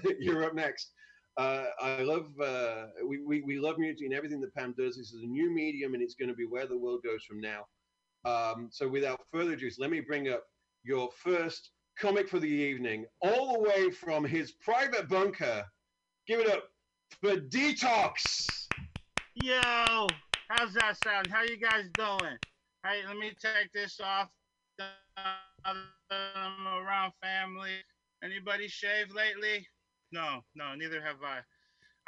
you're 0.18 0.44
up 0.44 0.54
next. 0.54 0.92
Uh, 1.36 1.64
I 1.82 2.02
love 2.02 2.30
uh, 2.42 2.86
we, 3.06 3.20
we 3.22 3.42
we 3.42 3.58
love 3.58 3.76
Mutiny 3.78 4.06
and 4.06 4.14
everything 4.14 4.40
that 4.40 4.54
Pam 4.54 4.74
does. 4.78 4.96
This 4.96 5.12
is 5.12 5.22
a 5.22 5.26
new 5.26 5.50
medium, 5.54 5.92
and 5.92 6.02
it's 6.02 6.14
going 6.14 6.30
to 6.30 6.34
be 6.34 6.46
where 6.46 6.66
the 6.66 6.78
world 6.78 7.02
goes 7.04 7.22
from 7.24 7.40
now. 7.40 7.66
Um, 8.24 8.68
so, 8.70 8.88
without 8.88 9.20
further 9.30 9.52
ado, 9.52 9.70
let 9.78 9.90
me 9.90 10.00
bring 10.00 10.28
up 10.28 10.44
your 10.82 11.10
first 11.12 11.70
comic 11.98 12.28
for 12.28 12.38
the 12.38 12.48
evening, 12.48 13.04
all 13.20 13.54
the 13.54 13.60
way 13.60 13.90
from 13.90 14.24
his 14.24 14.52
private 14.52 15.08
bunker. 15.08 15.64
Give 16.26 16.40
it 16.40 16.48
up 16.48 16.64
for 17.20 17.36
Detox. 17.36 18.66
Yo, 19.34 20.06
how's 20.48 20.72
that 20.74 20.96
sound? 21.04 21.26
How 21.28 21.42
you 21.42 21.56
guys 21.56 21.86
doing? 21.94 22.36
Hey, 22.84 23.02
let 23.06 23.16
me 23.16 23.32
take 23.40 23.72
this 23.72 24.00
off. 24.02 24.28
I'm 25.66 26.66
around 26.66 27.12
family. 27.22 27.76
Anybody 28.24 28.68
shaved 28.68 29.12
lately? 29.14 29.66
No, 30.12 30.40
no, 30.54 30.74
neither 30.74 31.02
have 31.02 31.16
I. 31.24 31.40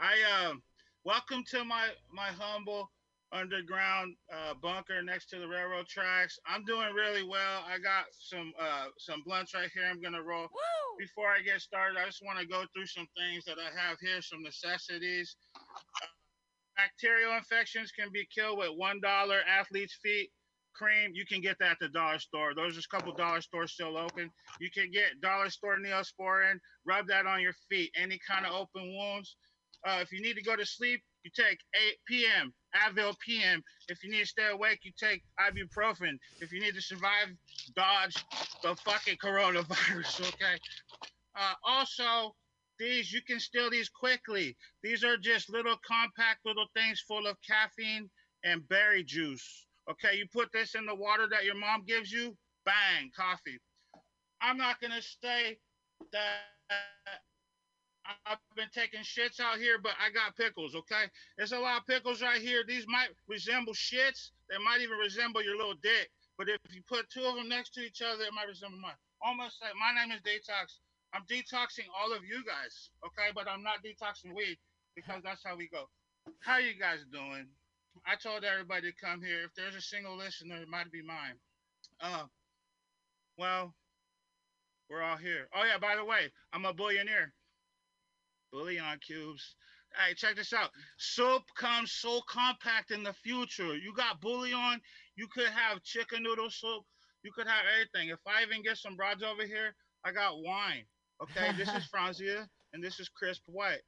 I 0.00 0.46
um, 0.46 0.62
welcome 1.04 1.44
to 1.50 1.64
my 1.64 1.88
my 2.12 2.28
humble 2.28 2.90
underground 3.32 4.14
uh, 4.32 4.54
bunker 4.62 5.02
next 5.02 5.26
to 5.30 5.38
the 5.38 5.48
railroad 5.48 5.86
tracks. 5.88 6.38
I'm 6.46 6.64
doing 6.64 6.92
really 6.94 7.22
well. 7.22 7.64
I 7.66 7.78
got 7.78 8.04
some 8.12 8.52
uh, 8.60 8.86
some 8.98 9.22
blunts 9.24 9.54
right 9.54 9.70
here. 9.74 9.84
I'm 9.90 10.00
gonna 10.00 10.22
roll. 10.22 10.48
Before 10.98 11.28
I 11.28 11.40
get 11.40 11.60
started, 11.60 11.98
I 11.98 12.06
just 12.06 12.22
want 12.24 12.38
to 12.38 12.46
go 12.46 12.64
through 12.74 12.86
some 12.86 13.06
things 13.16 13.44
that 13.46 13.56
I 13.58 13.70
have 13.80 13.98
here, 14.00 14.20
some 14.20 14.42
necessities. 14.42 15.36
Uh, 15.56 16.06
bacterial 16.76 17.36
infections 17.36 17.90
can 17.92 18.08
be 18.12 18.26
killed 18.34 18.58
with 18.58 18.70
one 18.76 19.00
dollar 19.00 19.40
athlete's 19.48 19.98
feet 20.02 20.30
cream. 20.74 21.12
You 21.14 21.24
can 21.26 21.40
get 21.40 21.58
that 21.60 21.72
at 21.72 21.78
the 21.80 21.88
dollar 21.88 22.18
store. 22.18 22.52
There's 22.54 22.74
just 22.76 22.88
a 22.92 22.96
couple 22.96 23.14
dollar 23.14 23.40
stores 23.40 23.72
still 23.72 23.96
open. 23.96 24.30
You 24.60 24.70
can 24.70 24.90
get 24.90 25.20
dollar 25.20 25.50
store 25.50 25.76
neosporin. 25.78 26.54
Rub 26.86 27.06
that 27.08 27.26
on 27.26 27.40
your 27.40 27.54
feet. 27.68 27.90
Any 27.96 28.18
kind 28.28 28.46
of 28.46 28.52
open 28.52 28.96
wounds. 28.96 29.36
Uh, 29.86 29.98
if 30.00 30.12
you 30.12 30.22
need 30.22 30.36
to 30.36 30.42
go 30.42 30.56
to 30.56 30.64
sleep, 30.64 31.02
you 31.24 31.30
take 31.34 31.58
8 31.74 31.94
p.m. 32.06 32.52
Advil 32.74 33.14
PM. 33.18 33.62
If 33.88 34.02
you 34.02 34.10
need 34.10 34.20
to 34.20 34.26
stay 34.26 34.48
awake, 34.50 34.80
you 34.82 34.92
take 34.98 35.22
ibuprofen. 35.38 36.18
If 36.40 36.52
you 36.52 36.60
need 36.60 36.74
to 36.74 36.82
survive, 36.82 37.28
dodge 37.76 38.14
the 38.62 38.74
fucking 38.76 39.16
coronavirus. 39.22 40.20
Okay. 40.34 40.58
Uh, 41.34 41.54
also, 41.64 42.34
these 42.78 43.12
you 43.12 43.20
can 43.22 43.40
steal 43.40 43.70
these 43.70 43.88
quickly. 43.88 44.56
These 44.82 45.04
are 45.04 45.16
just 45.16 45.50
little 45.50 45.76
compact 45.86 46.40
little 46.44 46.66
things 46.74 47.00
full 47.06 47.26
of 47.26 47.36
caffeine 47.46 48.10
and 48.44 48.66
berry 48.68 49.04
juice. 49.04 49.66
Okay, 49.90 50.16
you 50.16 50.26
put 50.32 50.50
this 50.52 50.74
in 50.74 50.86
the 50.86 50.94
water 50.94 51.26
that 51.30 51.44
your 51.44 51.56
mom 51.56 51.84
gives 51.86 52.10
you, 52.10 52.36
bang, 52.64 53.10
coffee. 53.16 53.58
I'm 54.40 54.58
not 54.58 54.80
gonna 54.80 55.02
say 55.02 55.58
that 56.12 56.42
I've 58.26 58.38
been 58.56 58.70
taking 58.74 59.00
shits 59.00 59.38
out 59.38 59.58
here, 59.58 59.78
but 59.78 59.92
I 60.02 60.10
got 60.10 60.36
pickles, 60.36 60.74
okay? 60.74 61.06
There's 61.36 61.52
a 61.52 61.58
lot 61.58 61.80
of 61.80 61.86
pickles 61.86 62.22
right 62.22 62.40
here. 62.40 62.64
These 62.66 62.86
might 62.88 63.08
resemble 63.28 63.74
shits. 63.74 64.30
They 64.50 64.58
might 64.58 64.80
even 64.82 64.98
resemble 64.98 65.42
your 65.42 65.56
little 65.56 65.78
dick. 65.82 66.10
But 66.36 66.48
if 66.48 66.58
you 66.74 66.82
put 66.88 67.08
two 67.10 67.22
of 67.22 67.36
them 67.36 67.48
next 67.48 67.74
to 67.74 67.80
each 67.80 68.02
other, 68.02 68.24
it 68.24 68.34
might 68.34 68.48
resemble 68.48 68.78
mine. 68.80 68.98
Almost 69.22 69.62
like 69.62 69.72
my 69.78 69.94
name 69.94 70.10
is 70.10 70.20
Detox. 70.22 70.82
I'm 71.14 71.22
detoxing 71.30 71.86
all 71.94 72.12
of 72.12 72.24
you 72.24 72.42
guys, 72.42 72.90
okay? 73.06 73.30
But 73.34 73.46
I'm 73.46 73.62
not 73.62 73.84
detoxing 73.84 74.34
weed 74.34 74.58
because 74.96 75.22
that's 75.22 75.44
how 75.44 75.56
we 75.56 75.68
go. 75.68 75.84
How 76.40 76.58
you 76.58 76.74
guys 76.78 77.04
doing? 77.12 77.46
I 78.06 78.16
told 78.16 78.44
everybody 78.44 78.90
to 78.90 78.96
come 78.98 79.22
here. 79.22 79.44
If 79.44 79.54
there's 79.54 79.76
a 79.76 79.80
single 79.80 80.16
listener, 80.16 80.56
it 80.56 80.68
might 80.68 80.90
be 80.90 81.02
mine. 81.02 81.36
Uh, 82.00 82.24
well, 83.38 83.74
we're 84.90 85.02
all 85.02 85.16
here. 85.16 85.48
Oh 85.54 85.64
yeah, 85.64 85.78
by 85.78 85.96
the 85.96 86.04
way, 86.04 86.32
I'm 86.52 86.64
a 86.64 86.72
billionaire. 86.72 87.32
Bullion 88.52 88.98
cubes. 89.04 89.56
Hey, 89.96 90.14
check 90.14 90.36
this 90.36 90.52
out. 90.52 90.70
Soup 90.98 91.42
comes 91.56 91.92
so 91.92 92.20
compact 92.28 92.90
in 92.90 93.02
the 93.02 93.12
future. 93.12 93.76
You 93.76 93.92
got 93.94 94.20
bouillon. 94.20 94.80
You 95.16 95.26
could 95.34 95.48
have 95.48 95.82
chicken 95.82 96.22
noodle 96.22 96.50
soup. 96.50 96.82
You 97.24 97.32
could 97.32 97.46
have 97.46 97.64
everything. 97.74 98.10
If 98.10 98.20
I 98.26 98.42
even 98.42 98.62
get 98.62 98.78
some 98.78 98.96
broads 98.96 99.22
over 99.22 99.44
here, 99.44 99.74
I 100.04 100.12
got 100.12 100.42
wine. 100.42 100.84
Okay, 101.22 101.52
this 101.56 101.68
is 101.68 101.88
Franzia, 101.94 102.46
and 102.72 102.82
this 102.82 103.00
is 103.00 103.08
Crisp 103.08 103.42
White. 103.46 103.82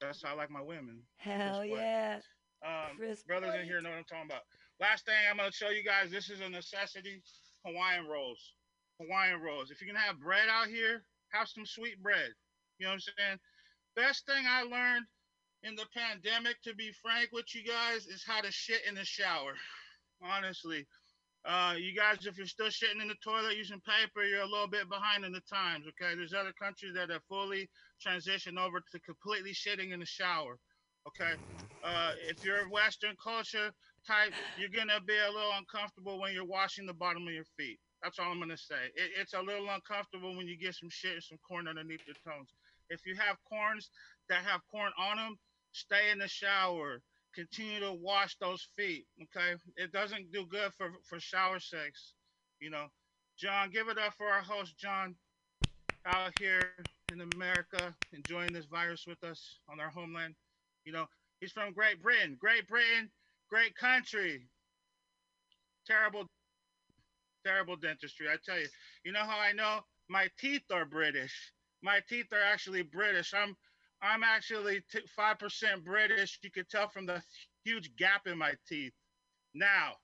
That's 0.00 0.22
how 0.22 0.32
I 0.32 0.36
like 0.36 0.50
my 0.50 0.60
women. 0.60 1.00
Hell 1.16 1.60
Crisp 1.60 1.74
yeah. 1.74 2.18
Um, 2.64 2.96
Crisp 2.96 3.26
brothers 3.26 3.54
in 3.54 3.64
here 3.64 3.80
know 3.80 3.90
what 3.90 3.98
I'm 3.98 4.04
talking 4.04 4.28
about. 4.28 4.42
Last 4.78 5.06
thing 5.06 5.14
I'm 5.30 5.38
gonna 5.38 5.52
show 5.52 5.70
you 5.70 5.82
guys. 5.82 6.10
This 6.10 6.28
is 6.30 6.40
a 6.40 6.48
necessity. 6.48 7.22
Hawaiian 7.64 8.06
rolls. 8.06 8.54
Hawaiian 9.00 9.40
rolls. 9.40 9.70
If 9.70 9.80
you 9.80 9.86
can 9.86 9.96
have 9.96 10.20
bread 10.20 10.48
out 10.50 10.68
here, 10.68 11.02
have 11.32 11.48
some 11.48 11.66
sweet 11.66 12.02
bread. 12.02 12.30
You 12.78 12.86
know 12.86 12.90
what 12.90 12.94
I'm 12.94 13.00
saying? 13.00 13.38
Best 13.96 14.26
thing 14.26 14.44
I 14.46 14.62
learned 14.62 15.06
in 15.62 15.74
the 15.74 15.86
pandemic, 15.96 16.60
to 16.62 16.74
be 16.74 16.92
frank 17.02 17.30
with 17.32 17.54
you 17.54 17.64
guys, 17.64 18.06
is 18.06 18.22
how 18.24 18.42
to 18.42 18.52
shit 18.52 18.82
in 18.88 18.94
the 18.94 19.04
shower. 19.04 19.54
Honestly. 20.22 20.86
Uh, 21.46 21.74
you 21.78 21.94
guys, 21.94 22.26
if 22.26 22.36
you're 22.36 22.46
still 22.46 22.66
shitting 22.66 23.00
in 23.00 23.06
the 23.06 23.14
toilet 23.22 23.56
using 23.56 23.80
paper, 23.86 24.24
you're 24.24 24.42
a 24.42 24.46
little 24.46 24.66
bit 24.66 24.88
behind 24.90 25.24
in 25.24 25.30
the 25.30 25.40
times. 25.48 25.86
Okay, 25.86 26.16
there's 26.16 26.34
other 26.34 26.52
countries 26.60 26.92
that 26.94 27.08
have 27.08 27.22
fully 27.28 27.70
transitioned 28.04 28.58
over 28.58 28.80
to 28.80 28.98
completely 29.00 29.52
shitting 29.52 29.92
in 29.92 30.00
the 30.00 30.06
shower. 30.06 30.58
Okay, 31.06 31.38
uh, 31.84 32.10
if 32.26 32.42
you're 32.42 32.66
a 32.66 32.68
Western 32.68 33.14
culture 33.22 33.70
type, 34.04 34.34
you're 34.58 34.74
gonna 34.74 35.00
be 35.06 35.14
a 35.14 35.30
little 35.30 35.52
uncomfortable 35.56 36.18
when 36.18 36.34
you're 36.34 36.44
washing 36.44 36.84
the 36.84 36.94
bottom 36.94 37.22
of 37.28 37.32
your 37.32 37.46
feet. 37.56 37.78
That's 38.02 38.18
all 38.18 38.32
I'm 38.32 38.40
gonna 38.40 38.58
say. 38.58 38.90
It, 38.96 39.12
it's 39.14 39.34
a 39.34 39.40
little 39.40 39.68
uncomfortable 39.70 40.36
when 40.36 40.48
you 40.48 40.58
get 40.58 40.74
some 40.74 40.90
shit 40.90 41.14
and 41.14 41.22
some 41.22 41.38
corn 41.46 41.68
underneath 41.68 42.02
your 42.08 42.16
toes. 42.26 42.50
If 42.90 43.06
you 43.06 43.14
have 43.16 43.36
corns 43.48 43.90
that 44.28 44.44
have 44.44 44.60
corn 44.70 44.92
on 44.98 45.16
them, 45.16 45.38
stay 45.72 46.10
in 46.12 46.18
the 46.18 46.28
shower. 46.28 47.02
Continue 47.34 47.80
to 47.80 47.92
wash 47.92 48.36
those 48.40 48.66
feet. 48.76 49.06
Okay, 49.22 49.56
it 49.76 49.92
doesn't 49.92 50.32
do 50.32 50.46
good 50.46 50.72
for 50.78 50.90
for 51.08 51.20
shower 51.20 51.60
sex. 51.60 52.14
You 52.60 52.70
know, 52.70 52.86
John, 53.38 53.70
give 53.70 53.88
it 53.88 53.98
up 53.98 54.14
for 54.16 54.26
our 54.26 54.40
host 54.40 54.78
John 54.78 55.14
out 56.06 56.32
here 56.38 56.72
in 57.12 57.20
America 57.34 57.94
enjoying 58.12 58.52
this 58.52 58.66
virus 58.66 59.04
with 59.06 59.22
us 59.24 59.58
on 59.68 59.80
our 59.80 59.90
homeland. 59.90 60.34
You 60.84 60.92
know, 60.92 61.06
he's 61.40 61.52
from 61.52 61.72
Great 61.72 62.02
Britain. 62.02 62.36
Great 62.40 62.66
Britain, 62.68 63.10
great 63.50 63.74
country. 63.76 64.48
Terrible, 65.86 66.26
terrible 67.44 67.76
dentistry. 67.76 68.28
I 68.28 68.36
tell 68.44 68.58
you. 68.58 68.66
You 69.04 69.12
know 69.12 69.24
how 69.24 69.38
I 69.38 69.52
know? 69.52 69.80
My 70.08 70.28
teeth 70.38 70.62
are 70.72 70.84
British. 70.84 71.52
My 71.82 72.00
teeth 72.08 72.32
are 72.32 72.42
actually 72.42 72.82
British. 72.82 73.34
I'm 73.34 73.56
I'm 74.02 74.22
actually 74.24 74.82
five 75.16 75.38
percent 75.38 75.84
British. 75.84 76.38
You 76.42 76.50
could 76.50 76.68
tell 76.68 76.88
from 76.88 77.06
the 77.06 77.22
huge 77.64 77.96
gap 77.96 78.26
in 78.26 78.38
my 78.38 78.54
teeth. 78.68 78.92
Now, 79.54 79.94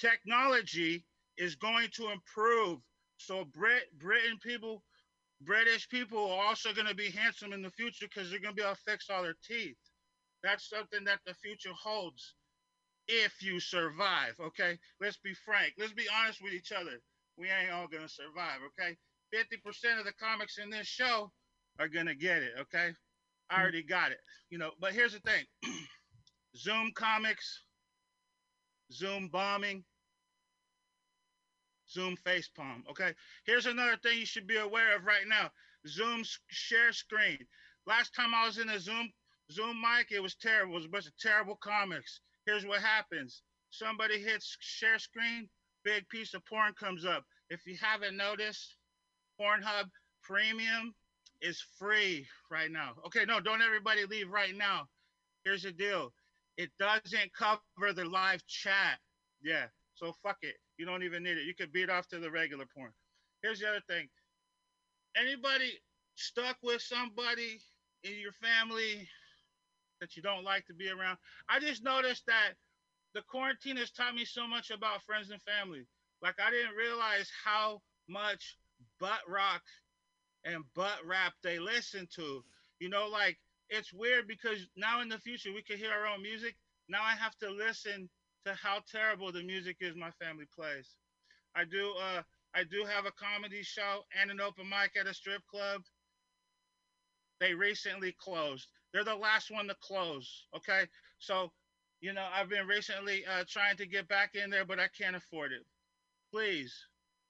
technology 0.00 1.06
is 1.38 1.56
going 1.56 1.88
to 1.96 2.10
improve. 2.12 2.80
So 3.18 3.44
Brit 3.44 3.84
Britain 3.98 4.38
people, 4.42 4.82
British 5.42 5.88
people 5.88 6.30
are 6.32 6.46
also 6.46 6.72
going 6.74 6.88
to 6.88 6.94
be 6.94 7.10
handsome 7.10 7.52
in 7.52 7.62
the 7.62 7.70
future 7.70 8.06
because 8.08 8.30
they're 8.30 8.40
going 8.40 8.54
to 8.56 8.62
be 8.62 8.66
able 8.66 8.76
to 8.76 8.82
fix 8.86 9.10
all 9.10 9.22
their 9.22 9.36
teeth. 9.46 9.76
That's 10.42 10.68
something 10.68 11.04
that 11.04 11.20
the 11.26 11.34
future 11.34 11.72
holds. 11.80 12.34
If 13.08 13.42
you 13.42 13.60
survive, 13.60 14.34
okay? 14.40 14.78
Let's 15.00 15.18
be 15.18 15.34
frank. 15.34 15.74
Let's 15.78 15.92
be 15.92 16.06
honest 16.22 16.42
with 16.42 16.54
each 16.54 16.72
other. 16.72 17.00
We 17.36 17.48
ain't 17.50 17.72
all 17.72 17.88
gonna 17.88 18.08
survive, 18.08 18.60
okay? 18.68 18.96
50% 19.34 19.98
of 19.98 20.04
the 20.04 20.12
comics 20.12 20.58
in 20.58 20.70
this 20.70 20.86
show 20.86 21.30
are 21.78 21.88
gonna 21.88 22.14
get 22.14 22.42
it, 22.42 22.52
okay? 22.60 22.90
I 23.50 23.54
hmm. 23.54 23.60
already 23.60 23.82
got 23.82 24.12
it, 24.12 24.18
you 24.50 24.58
know. 24.58 24.70
But 24.80 24.92
here's 24.92 25.12
the 25.12 25.20
thing 25.20 25.44
Zoom 26.56 26.92
comics, 26.94 27.62
Zoom 28.92 29.28
bombing, 29.28 29.84
Zoom 31.90 32.16
facepalm, 32.24 32.88
okay? 32.90 33.12
Here's 33.44 33.66
another 33.66 33.96
thing 34.02 34.18
you 34.18 34.26
should 34.26 34.46
be 34.46 34.56
aware 34.56 34.96
of 34.96 35.04
right 35.04 35.26
now 35.28 35.50
Zoom 35.86 36.24
share 36.48 36.92
screen. 36.92 37.38
Last 37.86 38.14
time 38.14 38.34
I 38.34 38.46
was 38.46 38.58
in 38.58 38.68
a 38.70 38.80
Zoom 38.80 39.12
Zoom 39.52 39.80
mic, 39.80 40.10
it 40.10 40.20
was 40.20 40.34
terrible. 40.34 40.72
It 40.72 40.76
was 40.76 40.84
a 40.86 40.88
bunch 40.88 41.06
of 41.06 41.16
terrible 41.18 41.56
comics. 41.56 42.20
Here's 42.44 42.66
what 42.66 42.80
happens 42.80 43.42
somebody 43.70 44.18
hits 44.18 44.56
share 44.60 44.98
screen, 44.98 45.48
big 45.84 46.08
piece 46.08 46.34
of 46.34 46.44
porn 46.46 46.72
comes 46.74 47.04
up. 47.04 47.24
If 47.50 47.66
you 47.66 47.76
haven't 47.80 48.16
noticed, 48.16 48.75
Pornhub 49.40 49.90
Premium 50.22 50.94
is 51.40 51.62
free 51.78 52.26
right 52.50 52.70
now. 52.70 52.92
Okay, 53.06 53.24
no, 53.24 53.40
don't 53.40 53.62
everybody 53.62 54.04
leave 54.06 54.30
right 54.30 54.56
now. 54.56 54.88
Here's 55.44 55.62
the 55.62 55.72
deal 55.72 56.12
it 56.56 56.70
doesn't 56.78 57.32
cover 57.34 57.92
the 57.94 58.04
live 58.04 58.44
chat. 58.46 58.98
Yeah, 59.42 59.66
so 59.94 60.14
fuck 60.22 60.38
it. 60.42 60.56
You 60.78 60.86
don't 60.86 61.02
even 61.02 61.22
need 61.22 61.36
it. 61.38 61.46
You 61.46 61.54
could 61.54 61.72
beat 61.72 61.90
off 61.90 62.08
to 62.08 62.18
the 62.18 62.30
regular 62.30 62.64
porn. 62.74 62.92
Here's 63.42 63.60
the 63.60 63.68
other 63.68 63.82
thing 63.88 64.08
anybody 65.16 65.78
stuck 66.14 66.56
with 66.62 66.82
somebody 66.82 67.58
in 68.04 68.18
your 68.20 68.32
family 68.32 69.08
that 70.00 70.16
you 70.16 70.22
don't 70.22 70.44
like 70.44 70.66
to 70.66 70.74
be 70.74 70.90
around? 70.90 71.18
I 71.48 71.60
just 71.60 71.84
noticed 71.84 72.24
that 72.26 72.52
the 73.14 73.22
quarantine 73.22 73.76
has 73.76 73.90
taught 73.90 74.14
me 74.14 74.24
so 74.24 74.46
much 74.46 74.70
about 74.70 75.02
friends 75.02 75.30
and 75.30 75.40
family. 75.42 75.86
Like 76.22 76.34
I 76.44 76.50
didn't 76.50 76.76
realize 76.76 77.30
how 77.44 77.80
much 78.08 78.56
butt 79.00 79.20
rock 79.28 79.62
and 80.44 80.64
butt 80.74 80.98
rap 81.04 81.34
they 81.42 81.58
listen 81.58 82.08
to. 82.16 82.42
You 82.78 82.88
know, 82.88 83.08
like 83.10 83.38
it's 83.68 83.92
weird 83.92 84.28
because 84.28 84.66
now 84.76 85.00
in 85.00 85.08
the 85.08 85.18
future 85.18 85.52
we 85.52 85.62
can 85.62 85.78
hear 85.78 85.90
our 85.92 86.06
own 86.06 86.22
music. 86.22 86.54
Now 86.88 87.02
I 87.02 87.12
have 87.12 87.36
to 87.38 87.50
listen 87.50 88.08
to 88.46 88.54
how 88.54 88.80
terrible 88.90 89.32
the 89.32 89.42
music 89.42 89.78
is 89.80 89.96
my 89.96 90.10
family 90.22 90.46
plays. 90.54 90.88
I 91.54 91.64
do 91.64 91.94
uh 92.00 92.22
I 92.54 92.64
do 92.64 92.84
have 92.88 93.06
a 93.06 93.12
comedy 93.12 93.62
show 93.62 94.04
and 94.20 94.30
an 94.30 94.40
open 94.40 94.68
mic 94.68 94.92
at 94.98 95.06
a 95.06 95.14
strip 95.14 95.42
club. 95.50 95.82
They 97.40 97.52
recently 97.52 98.16
closed. 98.18 98.68
They're 98.92 99.04
the 99.04 99.14
last 99.14 99.50
one 99.50 99.68
to 99.68 99.76
close. 99.82 100.46
Okay. 100.56 100.84
So, 101.18 101.52
you 102.00 102.14
know, 102.14 102.26
I've 102.32 102.48
been 102.48 102.66
recently 102.66 103.24
uh, 103.26 103.44
trying 103.48 103.76
to 103.76 103.86
get 103.86 104.08
back 104.08 104.34
in 104.34 104.48
there, 104.48 104.64
but 104.64 104.80
I 104.80 104.88
can't 104.98 105.16
afford 105.16 105.52
it. 105.52 105.64
Please 106.32 106.74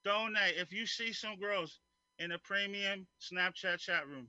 donate. 0.06 0.54
If 0.56 0.72
you 0.72 0.86
see 0.86 1.12
some 1.12 1.36
girls 1.36 1.80
in 2.18 2.32
a 2.32 2.38
premium 2.38 3.06
Snapchat 3.20 3.78
chat 3.78 4.06
room, 4.06 4.28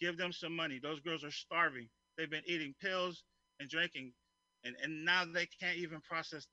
give 0.00 0.18
them 0.18 0.32
some 0.32 0.54
money. 0.54 0.78
Those 0.82 1.00
girls 1.00 1.24
are 1.24 1.30
starving. 1.30 1.88
They've 2.16 2.30
been 2.30 2.42
eating 2.46 2.74
pills 2.80 3.24
and 3.58 3.68
drinking, 3.68 4.12
and, 4.64 4.76
and 4.82 5.04
now 5.04 5.24
they 5.24 5.48
can't 5.60 5.78
even 5.78 6.00
process. 6.00 6.46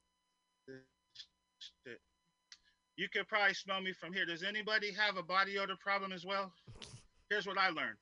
You 2.98 3.08
could 3.14 3.28
probably 3.28 3.54
smell 3.54 3.82
me 3.82 3.94
from 3.94 4.14
here. 4.14 4.26
Does 4.26 4.44
anybody 4.44 4.92
have 4.94 5.18
a 5.18 5.24
body 5.24 5.58
odor 5.58 5.76
problem 5.80 6.12
as 6.12 6.26
well? 6.26 6.54
Here's 7.30 7.48
what 7.48 7.58
I 7.58 7.70
learned. 7.70 7.98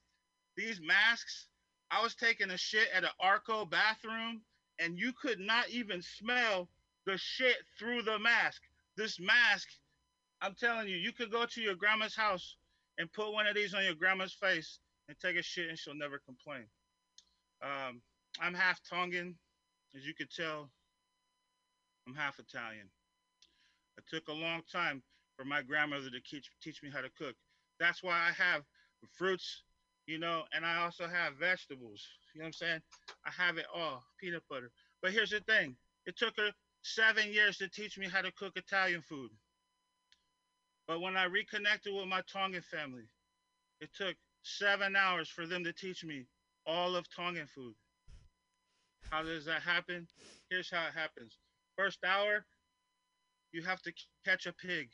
These 0.57 0.81
masks, 0.81 1.47
I 1.89 2.01
was 2.01 2.15
taking 2.15 2.51
a 2.51 2.57
shit 2.57 2.89
at 2.93 3.03
an 3.03 3.09
Arco 3.19 3.65
bathroom, 3.65 4.41
and 4.77 4.97
you 4.99 5.13
could 5.13 5.39
not 5.39 5.69
even 5.69 6.01
smell 6.01 6.67
the 7.05 7.17
shit 7.17 7.57
through 7.77 8.01
the 8.03 8.19
mask. 8.19 8.61
This 8.97 9.19
mask, 9.19 9.67
I'm 10.41 10.55
telling 10.55 10.87
you, 10.87 10.95
you 10.95 11.11
could 11.11 11.31
go 11.31 11.45
to 11.45 11.61
your 11.61 11.75
grandma's 11.75 12.15
house 12.15 12.55
and 12.97 13.11
put 13.11 13.33
one 13.33 13.47
of 13.47 13.55
these 13.55 13.73
on 13.73 13.83
your 13.83 13.95
grandma's 13.95 14.33
face 14.33 14.79
and 15.07 15.17
take 15.19 15.37
a 15.37 15.43
shit, 15.43 15.69
and 15.69 15.77
she'll 15.77 15.95
never 15.95 16.19
complain. 16.25 16.65
Um, 17.61 18.01
I'm 18.39 18.53
half 18.53 18.79
Tongan, 18.89 19.35
as 19.95 20.05
you 20.05 20.13
could 20.13 20.31
tell. 20.31 20.69
I'm 22.07 22.15
half 22.15 22.39
Italian. 22.39 22.89
It 23.97 24.03
took 24.09 24.27
a 24.29 24.33
long 24.33 24.61
time 24.71 25.01
for 25.35 25.43
my 25.43 25.61
grandmother 25.61 26.09
to 26.09 26.19
teach, 26.21 26.49
teach 26.61 26.81
me 26.81 26.89
how 26.89 27.01
to 27.01 27.09
cook. 27.17 27.35
That's 27.79 28.03
why 28.03 28.13
I 28.13 28.31
have 28.31 28.63
fruits, 29.17 29.63
you 30.05 30.19
know, 30.19 30.43
and 30.53 30.65
I 30.65 30.77
also 30.77 31.07
have 31.07 31.35
vegetables. 31.39 32.05
You 32.33 32.39
know 32.39 32.43
what 32.43 32.47
I'm 32.47 32.53
saying? 32.53 32.81
I 33.25 33.31
have 33.31 33.57
it 33.57 33.65
all, 33.73 34.03
peanut 34.19 34.43
butter. 34.49 34.71
But 35.01 35.11
here's 35.11 35.31
the 35.31 35.41
thing 35.41 35.75
it 36.05 36.17
took 36.17 36.35
her 36.37 36.51
seven 36.81 37.31
years 37.31 37.57
to 37.57 37.69
teach 37.69 37.97
me 37.97 38.07
how 38.07 38.21
to 38.21 38.31
cook 38.31 38.53
Italian 38.55 39.01
food. 39.01 39.31
But 40.89 41.01
when 41.01 41.15
I 41.15 41.25
reconnected 41.25 41.93
with 41.93 42.07
my 42.07 42.23
Tongan 42.33 42.63
family, 42.63 43.03
it 43.79 43.91
took 43.95 44.15
seven 44.41 44.95
hours 44.95 45.29
for 45.29 45.45
them 45.45 45.63
to 45.63 45.71
teach 45.71 46.03
me 46.03 46.25
all 46.65 46.95
of 46.95 47.05
Tongan 47.15 47.45
food. 47.45 47.75
How 49.11 49.21
does 49.21 49.45
that 49.45 49.61
happen? 49.61 50.07
Here's 50.49 50.71
how 50.71 50.87
it 50.87 50.95
happens. 50.95 51.37
First 51.77 51.99
hour, 52.03 52.43
you 53.51 53.61
have 53.61 53.83
to 53.83 53.93
catch 54.25 54.47
a 54.47 54.53
pig. 54.53 54.89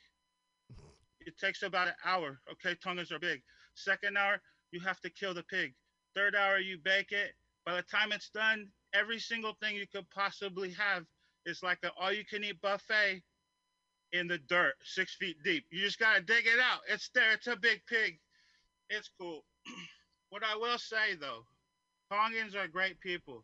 It 1.22 1.38
takes 1.39 1.63
about 1.63 1.88
an 1.88 1.93
hour. 2.03 2.41
Okay, 2.51 2.76
Tongans 2.84 3.13
are 3.13 3.19
big. 3.19 3.41
Second 3.76 4.17
hour, 4.17 4.41
you 4.72 4.81
have 4.81 4.99
to 4.99 5.09
kill 5.09 5.34
the 5.34 5.43
pig. 5.43 5.73
Third 6.13 6.35
hour, 6.35 6.59
you 6.59 6.77
bake 6.77 7.13
it. 7.13 7.31
By 7.65 7.77
the 7.77 7.84
time 7.84 8.11
it's 8.11 8.30
done, 8.30 8.67
every 8.93 9.19
single 9.19 9.53
thing 9.61 9.77
you 9.77 9.88
could 9.88 10.09
possibly 10.09 10.72
have 10.72 11.05
is 11.45 11.63
like 11.63 11.80
an 11.84 11.91
all-you-can-eat 11.97 12.59
buffet 12.61 13.23
in 14.15 14.27
the 14.27 14.37
dirt, 14.37 14.75
six 14.83 15.15
feet 15.15 15.37
deep. 15.43 15.65
You 15.71 15.81
just 15.81 15.99
gotta 15.99 16.21
dig 16.21 16.45
it 16.45 16.59
out. 16.59 16.81
It's 16.89 17.09
there. 17.13 17.33
It's 17.33 17.47
a 17.47 17.55
big 17.55 17.81
pig. 17.87 18.19
It's 18.89 19.09
cool. 19.19 19.43
what 20.29 20.43
I 20.43 20.55
will 20.55 20.77
say 20.77 21.15
though, 21.19 21.45
Tongans 22.11 22.55
are 22.55 22.67
great 22.67 22.99
people. 22.99 23.43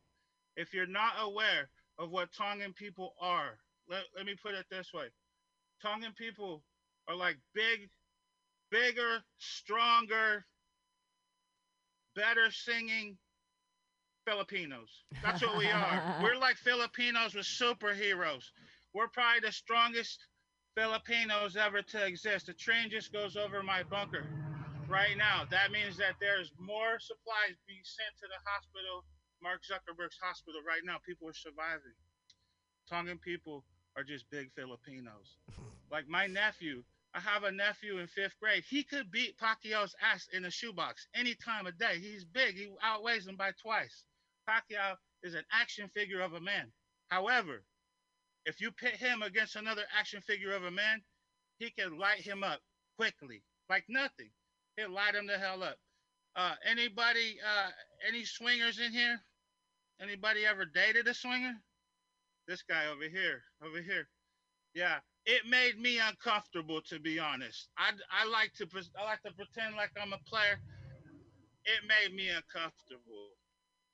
If 0.56 0.74
you're 0.74 0.86
not 0.86 1.14
aware 1.20 1.70
of 1.98 2.12
what 2.12 2.34
Tongan 2.34 2.74
people 2.74 3.14
are, 3.20 3.58
let, 3.90 4.04
let 4.16 4.26
me 4.26 4.36
put 4.42 4.54
it 4.54 4.66
this 4.70 4.94
way. 4.94 5.08
Tongan 5.82 6.14
people 6.18 6.64
are 7.08 7.16
like 7.16 7.38
big, 7.54 7.90
bigger, 8.70 9.20
stronger, 9.40 10.46
better 12.16 12.52
singing 12.52 13.18
Filipinos. 14.26 14.90
That's 15.24 15.42
what 15.42 15.58
we 15.58 15.68
are. 15.68 16.20
We're 16.24 16.38
like 16.38 16.58
Filipinos 16.58 17.34
with 17.34 17.46
superheroes. 17.46 18.52
We're 18.94 19.08
probably 19.08 19.40
the 19.42 19.52
strongest 19.52 20.26
Filipinos 20.76 21.58
ever 21.58 21.82
to 21.82 22.06
exist. 22.06 22.48
The 22.48 22.54
train 22.54 22.90
just 22.90 23.12
goes 23.12 23.36
over 23.36 23.62
my 23.62 23.84
bunker 23.84 24.26
right 24.88 25.18
now. 25.18 25.44
That 25.52 25.72
means 25.72 25.98
that 25.98 26.16
there's 26.20 26.52
more 26.60 27.00
supplies 27.00 27.60
being 27.68 27.84
sent 27.84 28.16
to 28.20 28.28
the 28.28 28.40
hospital, 28.48 29.04
Mark 29.44 29.62
Zuckerberg's 29.64 30.20
hospital 30.22 30.62
right 30.66 30.82
now. 30.86 30.98
People 31.06 31.28
are 31.28 31.34
surviving. 31.34 31.96
Tongan 32.90 33.20
people 33.20 33.64
are 33.98 34.04
just 34.04 34.30
big 34.32 34.52
Filipinos. 34.56 35.38
Like 35.92 36.08
my 36.08 36.26
nephew, 36.26 36.84
I 37.14 37.20
have 37.20 37.44
a 37.44 37.52
nephew 37.52 38.00
in 38.00 38.08
fifth 38.08 38.40
grade. 38.40 38.64
He 38.70 38.82
could 38.82 39.12
beat 39.12 39.38
Pacquiao's 39.38 39.94
ass 40.02 40.30
in 40.32 40.46
a 40.46 40.50
shoebox 40.50 41.06
any 41.14 41.36
time 41.36 41.68
of 41.68 41.78
day. 41.78 42.00
He's 42.00 42.24
big. 42.24 42.56
He 42.56 42.72
outweighs 42.82 43.28
him 43.28 43.36
by 43.36 43.52
twice. 43.62 44.06
Pacquiao 44.48 44.96
is 45.22 45.34
an 45.34 45.44
action 45.52 45.90
figure 45.90 46.22
of 46.22 46.32
a 46.32 46.40
man. 46.40 46.72
However, 47.10 47.66
if 48.46 48.60
you 48.60 48.72
pit 48.72 48.96
him 48.96 49.22
against 49.22 49.56
another 49.56 49.84
action 49.98 50.22
figure 50.22 50.54
of 50.54 50.64
a 50.64 50.72
man, 50.72 51.02
he 51.60 51.70
can 51.70 51.98
light 51.98 52.22
him 52.22 52.44
up 52.44 52.60
quickly, 52.98 53.44
like 53.70 53.86
nothing. 53.88 54.30
He'll 54.78 54.92
light 54.92 55.16
him 55.16 55.28
the 55.28 55.38
hell 55.38 55.64
up. 55.64 55.78
Uh, 56.36 56.56
anybody, 56.66 57.38
uh, 57.46 57.70
any 58.08 58.24
swingers 58.24 58.80
in 58.80 58.92
here? 58.92 59.20
Anybody 60.02 60.46
ever 60.46 60.66
dated 60.66 61.08
a 61.08 61.14
swinger? 61.14 61.54
This 62.48 62.64
guy 62.64 62.88
over 62.88 63.04
here, 63.04 63.44
over 63.64 63.82
here. 63.82 64.08
Yeah, 64.74 64.98
it 65.26 65.46
made 65.48 65.80
me 65.80 66.00
uncomfortable 66.00 66.82
to 66.90 67.00
be 67.00 67.20
honest. 67.20 67.70
I, 67.78 67.92
I 68.10 68.26
like 68.28 68.54
to 68.56 68.68
I 69.00 69.04
like 69.04 69.22
to 69.24 69.34
pretend 69.34 69.76
like 69.76 69.92
I'm 70.02 70.14
a 70.14 70.18
player. 70.28 70.60
It 71.66 71.82
made 71.88 72.16
me 72.16 72.30
uncomfortable. 72.30 73.30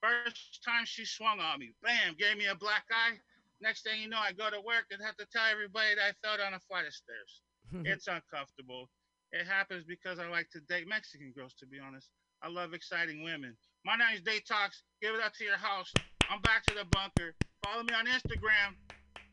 First 0.02 0.64
time 0.64 0.86
she 0.86 1.06
swung 1.06 1.40
on 1.40 1.60
me, 1.60 1.74
bam, 1.84 2.16
gave 2.18 2.38
me 2.38 2.46
a 2.46 2.56
black 2.56 2.86
eye. 2.92 3.18
Next 3.62 3.84
thing 3.84 4.02
you 4.02 4.10
know, 4.10 4.20
I 4.22 4.34
go 4.34 4.50
to 4.50 4.62
work 4.62 4.86
and 4.92 5.02
have 5.04 5.18
to 5.18 5.26
tell 5.34 5.46
everybody 5.50 5.96
that 5.96 6.14
I 6.14 6.28
fell 6.28 6.38
down 6.38 6.54
a 6.54 6.60
flight 6.60 6.86
of 6.86 6.94
stairs. 6.94 7.42
it's 7.86 8.08
uncomfortable. 8.08 8.90
It 9.32 9.46
happens 9.46 9.84
because 9.88 10.20
I 10.20 10.30
like 10.30 10.50
to 10.52 10.62
date 10.70 10.88
Mexican 10.88 11.34
girls, 11.36 11.54
to 11.60 11.66
be 11.66 11.80
honest. 11.80 12.10
I 12.42 12.50
love 12.50 12.74
exciting 12.74 13.24
women. 13.24 13.58
My 13.84 13.96
name 13.96 14.16
is 14.16 14.22
Detox. 14.22 14.84
Give 15.02 15.16
it 15.16 15.22
up 15.22 15.34
to 15.34 15.44
your 15.44 15.58
house. 15.58 15.92
I'm 16.30 16.42
back 16.42 16.66
to 16.68 16.76
the 16.76 16.86
bunker. 16.92 17.34
Follow 17.66 17.84
me 17.84 17.94
on 17.94 18.06
Instagram. 18.06 18.76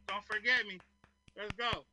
Don't 0.08 0.24
forget 0.24 0.66
me. 0.66 0.78
Let's 1.36 1.52
go. 1.52 1.84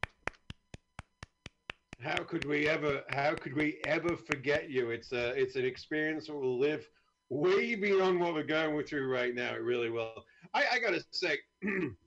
How 2.00 2.24
could 2.24 2.46
we 2.46 2.68
ever? 2.68 3.02
How 3.10 3.36
could 3.36 3.56
we 3.56 3.80
ever 3.86 4.16
forget 4.16 4.70
you? 4.70 4.90
It's 4.90 5.12
a, 5.12 5.30
it's 5.40 5.56
an 5.56 5.66
experience 5.66 6.28
that 6.28 6.34
will 6.34 6.58
live 6.58 6.88
way 7.30 7.76
beyond 7.76 8.20
what 8.20 8.34
we're 8.34 8.44
going 8.44 8.84
through 8.86 9.12
right 9.12 9.36
now. 9.36 9.54
It 9.54 9.62
really 9.62 9.90
will. 9.90 10.26
I, 10.54 10.66
I 10.74 10.80
gotta 10.80 11.04
say, 11.12 11.38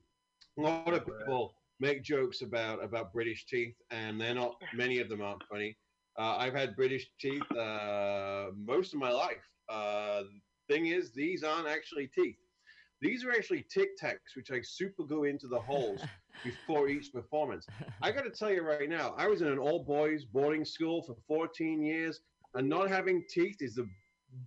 a 0.59 0.61
lot 0.61 0.93
of 0.93 1.05
people 1.05 1.55
make 1.81 2.03
jokes 2.03 2.43
about 2.43 2.83
about 2.83 3.13
British 3.13 3.47
teeth, 3.47 3.75
and 3.91 4.21
they're 4.21 4.35
not. 4.35 4.57
Many 4.75 5.01
of 5.01 5.09
them 5.09 5.23
aren't 5.23 5.43
funny. 5.51 5.77
Uh, 6.19 6.37
I've 6.37 6.55
had 6.55 6.77
British 6.77 7.11
teeth 7.21 7.51
uh, 7.53 8.47
most 8.57 8.95
of 8.95 9.01
my 9.01 9.11
life. 9.11 9.45
Uh, 9.69 10.23
thing 10.69 10.87
is, 10.87 11.13
these 11.13 11.43
aren't 11.43 11.67
actually 11.67 12.09
teeth. 12.15 12.37
These 13.01 13.25
are 13.25 13.33
actually 13.33 13.67
Tic 13.69 13.91
Tacs, 14.01 14.37
which 14.37 14.51
I 14.51 14.61
super 14.63 15.03
glue 15.03 15.25
into 15.25 15.49
the 15.49 15.59
holes 15.59 16.01
before 16.45 16.89
each 16.89 17.13
performance. 17.13 17.67
I 18.01 18.13
got 18.13 18.23
to 18.23 18.31
tell 18.31 18.51
you 18.53 18.63
right 18.63 18.89
now, 18.89 19.15
I 19.19 19.27
was 19.27 19.43
in 19.43 19.49
an 19.49 19.59
all 19.59 19.83
boys 19.83 20.25
boarding 20.25 20.65
school 20.65 21.03
for 21.03 21.17
14 21.27 21.83
years, 21.83 22.21
and 22.55 22.69
not 22.69 22.89
having 22.89 23.25
teeth 23.29 23.57
is 23.61 23.75
the 23.75 23.89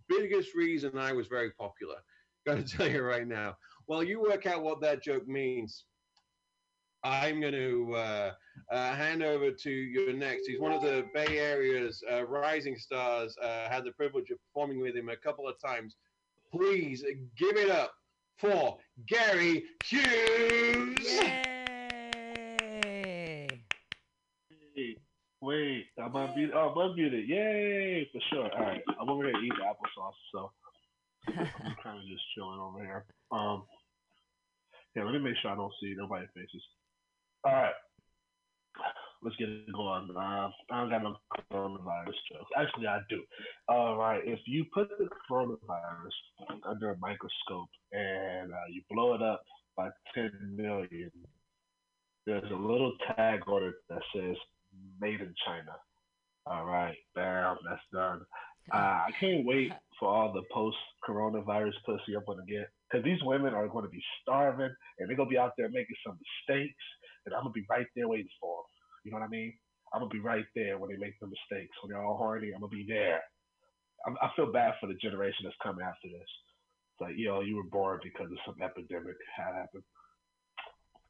biggest 0.07 0.55
reason 0.55 0.97
I 0.97 1.11
was 1.11 1.27
very 1.27 1.51
popular. 1.51 1.97
Got 2.47 2.65
to 2.65 2.77
tell 2.77 2.89
you 2.89 3.03
right 3.03 3.27
now. 3.27 3.57
While 3.87 4.03
you 4.03 4.21
work 4.21 4.45
out 4.45 4.63
what 4.63 4.81
that 4.81 5.03
joke 5.03 5.27
means, 5.27 5.83
I'm 7.07 7.39
going 7.39 7.53
to 7.53 7.93
uh, 7.95 8.31
uh, 8.69 8.95
hand 8.95 9.23
over 9.23 9.49
to 9.49 9.69
your 9.69 10.11
next. 10.11 10.45
He's 10.45 10.59
one 10.59 10.73
of 10.73 10.81
the 10.81 11.05
Bay 11.13 11.39
Area's 11.39 12.03
uh, 12.11 12.25
rising 12.25 12.75
stars. 12.77 13.33
Uh, 13.41 13.69
had 13.69 13.85
the 13.85 13.93
privilege 13.93 14.29
of 14.29 14.37
performing 14.47 14.81
with 14.81 14.93
him 14.93 15.07
a 15.07 15.15
couple 15.15 15.47
of 15.47 15.55
times. 15.65 15.95
Please 16.51 17.05
give 17.37 17.55
it 17.55 17.69
up 17.69 17.93
for 18.37 18.77
Gary 19.07 19.63
Hughes. 19.85 20.97
Yay! 23.15 23.47
Wait, 24.75 24.99
wait, 25.39 25.85
I'm 25.97 26.11
unmuted. 26.11 26.51
Oh, 26.53 26.69
I'm 26.69 26.75
unmuted. 26.75 27.25
Yay, 27.25 28.09
for 28.11 28.19
sure. 28.29 28.49
All 28.53 28.65
right, 28.65 28.83
I'm 28.99 29.09
over 29.09 29.23
here 29.23 29.37
eating 29.37 29.63
applesauce, 29.63 30.11
so 30.33 30.51
I'm 31.29 31.75
kind 31.83 31.99
of 31.99 32.05
just 32.05 32.23
chilling 32.35 32.59
over 32.59 32.79
here. 32.79 33.05
Um, 33.31 33.63
yeah, 34.93 35.05
let 35.05 35.13
me 35.13 35.19
make 35.19 35.35
sure 35.41 35.51
I 35.51 35.55
don't 35.55 35.73
see 35.81 35.95
nobody's 35.97 36.27
faces. 36.35 36.61
All 37.47 37.53
right, 37.53 37.71
let's 39.23 39.37
get 39.37 39.47
it 39.47 39.71
going. 39.73 40.09
Uh, 40.13 40.19
I 40.19 40.81
don't 40.81 40.89
got 40.89 41.01
no 41.01 41.15
coronavirus 41.49 42.19
jokes. 42.29 42.51
Actually, 42.57 42.87
I 42.87 42.99
do. 43.09 43.21
All 43.69 43.95
right, 43.95 44.19
if 44.25 44.39
you 44.45 44.65
put 44.73 44.89
the 44.99 45.07
coronavirus 45.31 46.59
under 46.69 46.91
a 46.91 46.97
microscope 46.97 47.69
and 47.93 48.51
uh, 48.51 48.67
you 48.69 48.81
blow 48.91 49.13
it 49.13 49.21
up 49.21 49.43
by 49.77 49.87
10 50.13 50.57
million, 50.57 51.09
there's 52.25 52.51
a 52.51 52.53
little 52.53 52.91
tag 53.15 53.39
on 53.47 53.63
it 53.63 53.75
that 53.89 54.01
says 54.13 54.35
"Made 54.99 55.21
in 55.21 55.33
China." 55.45 55.71
All 56.47 56.65
right, 56.65 56.97
bam, 57.15 57.55
that's 57.65 57.81
done. 57.93 58.25
Uh, 58.73 59.07
I 59.07 59.09
can't 59.21 59.45
wait 59.45 59.71
for 59.97 60.09
all 60.09 60.33
the 60.33 60.43
post-coronavirus 60.51 61.75
pussy 61.85 62.13
I'm 62.13 62.23
gonna 62.27 62.43
get, 62.45 62.67
because 62.91 63.05
these 63.05 63.23
women 63.23 63.53
are 63.53 63.69
going 63.69 63.85
to 63.85 63.89
be 63.89 64.03
starving 64.21 64.73
and 64.99 65.09
they're 65.09 65.15
gonna 65.15 65.29
be 65.29 65.37
out 65.37 65.53
there 65.57 65.69
making 65.69 65.95
some 66.05 66.19
mistakes, 66.49 66.83
and 67.27 67.35
I'm 67.35 67.43
gonna 67.43 67.51
be 67.51 67.67
right 67.69 67.85
there 67.91 68.07
waiting 68.07 68.31
for 68.39 68.63
them. 68.63 68.71
You 69.03 69.11
know 69.11 69.19
what 69.19 69.27
I 69.27 69.35
mean? 69.35 69.51
I'm 69.91 69.99
gonna 69.99 70.15
be 70.15 70.23
right 70.23 70.47
there 70.55 70.79
when 70.79 70.89
they 70.89 70.97
make 70.97 71.19
the 71.19 71.27
mistakes. 71.27 71.75
When 71.83 71.91
they're 71.91 72.03
all 72.03 72.15
horny, 72.15 72.55
I'm 72.55 72.63
gonna 72.63 72.71
be 72.71 72.87
there. 72.87 73.19
I'm, 74.07 74.15
I 74.23 74.31
feel 74.35 74.51
bad 74.51 74.79
for 74.79 74.87
the 74.87 74.95
generation 74.95 75.43
that's 75.43 75.59
coming 75.59 75.83
after 75.83 76.07
this. 76.07 76.31
It's 76.95 77.03
like, 77.03 77.19
yo, 77.19 77.43
you 77.43 77.59
were 77.59 77.67
born 77.67 77.99
because 78.01 78.31
of 78.31 78.39
some 78.47 78.55
epidemic 78.63 79.19
had 79.35 79.53
happened. 79.53 79.83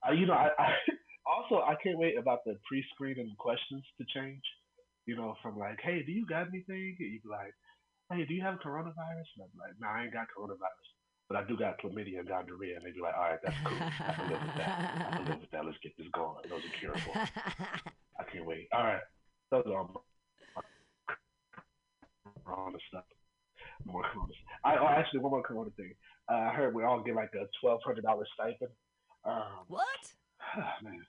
Uh, 0.01 0.17
you 0.17 0.25
know, 0.25 0.33
I, 0.33 0.49
I 0.57 0.73
also 1.29 1.61
I 1.61 1.77
can't 1.81 2.01
wait 2.01 2.17
about 2.17 2.41
the 2.45 2.57
pre-screening 2.67 3.37
questions 3.37 3.85
to 4.01 4.03
change. 4.09 4.43
You 5.05 5.15
know, 5.15 5.37
from 5.41 5.57
like, 5.57 5.79
hey, 5.85 6.03
do 6.03 6.11
you 6.11 6.25
got 6.25 6.49
anything? 6.49 6.97
And 6.99 7.13
you 7.13 7.21
be 7.23 7.29
like, 7.29 7.55
hey, 8.11 8.25
do 8.25 8.33
you 8.33 8.41
have 8.41 8.59
coronavirus? 8.59 9.29
And 9.37 9.47
I'm 9.47 9.55
like, 9.55 9.75
no, 9.79 9.87
I 9.87 10.03
ain't 10.03 10.13
got 10.13 10.27
coronavirus, 10.33 10.89
but 11.27 11.37
I 11.37 11.43
do 11.43 11.57
got 11.57 11.79
chlamydia 11.81 12.19
and 12.19 12.27
gonorrhea. 12.27 12.77
And 12.77 12.85
they'd 12.85 12.95
be 12.95 13.01
like, 13.01 13.15
all 13.15 13.29
right, 13.29 13.39
that's 13.43 13.57
cool. 13.63 13.77
I 13.77 14.13
can 14.13 14.29
live 14.29 14.41
with 14.41 14.57
that. 14.57 15.07
I 15.11 15.15
can 15.17 15.25
live 15.25 15.39
with 15.41 15.51
that. 15.51 15.65
Let's 15.65 15.77
get 15.83 15.97
this 15.97 16.07
going. 16.13 16.43
Those 16.49 16.61
are 16.63 16.79
curable. 16.79 17.13
I 18.19 18.23
can't 18.31 18.45
wait. 18.45 18.67
All 18.73 18.83
right, 18.83 19.01
those 19.51 19.63
are 19.67 19.77
all 19.77 20.03
my 20.55 21.13
corona 22.45 22.77
stuff. 22.87 23.03
More 23.85 24.03
corona. 24.13 24.33
I 24.63 24.77
oh, 24.77 24.87
actually 24.87 25.19
one 25.19 25.31
more 25.31 25.43
corona 25.43 25.69
thing. 25.77 25.93
Uh, 26.31 26.35
I 26.35 26.53
heard 26.53 26.73
we 26.73 26.83
all 26.83 27.01
get 27.01 27.15
like 27.15 27.31
a 27.35 27.45
twelve 27.61 27.81
hundred 27.83 28.03
dollar 28.03 28.25
stipend. 28.33 28.71
Um, 29.23 29.65
what? 29.67 29.85
man, 30.83 31.05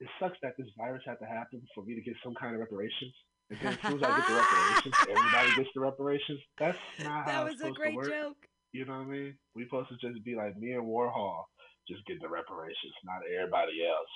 it 0.00 0.08
sucks 0.18 0.38
that 0.42 0.56
this 0.58 0.66
virus 0.76 1.02
had 1.06 1.18
to 1.20 1.26
happen 1.26 1.62
for 1.74 1.84
me 1.84 1.94
to 1.94 2.00
get 2.00 2.14
some 2.24 2.34
kind 2.34 2.54
of 2.54 2.60
reparations. 2.60 3.12
And 3.50 3.58
then 3.60 3.72
as 3.74 3.80
soon 3.80 4.02
as 4.02 4.02
I 4.02 4.18
get 4.18 4.26
the 4.26 4.34
reparations, 4.34 4.94
everybody 5.16 5.56
gets 5.56 5.70
the 5.74 5.80
reparations. 5.80 6.40
That's 6.58 6.78
not 7.04 7.26
That 7.26 7.32
how 7.32 7.46
it's 7.46 7.62
was 7.62 7.70
a 7.70 7.74
great 7.74 7.90
to 7.90 7.96
work. 7.96 8.08
joke. 8.08 8.48
You 8.72 8.84
know 8.84 8.98
what 8.98 9.08
I 9.08 9.10
mean? 9.10 9.34
We 9.54 9.64
supposed 9.64 9.88
to 9.90 9.96
just 9.98 10.22
be 10.24 10.34
like 10.36 10.56
me 10.56 10.72
and 10.72 10.84
Warhol, 10.84 11.44
just 11.88 12.04
get 12.06 12.20
the 12.20 12.28
reparations, 12.28 12.94
not 13.04 13.22
everybody 13.26 13.86
else. 13.86 14.14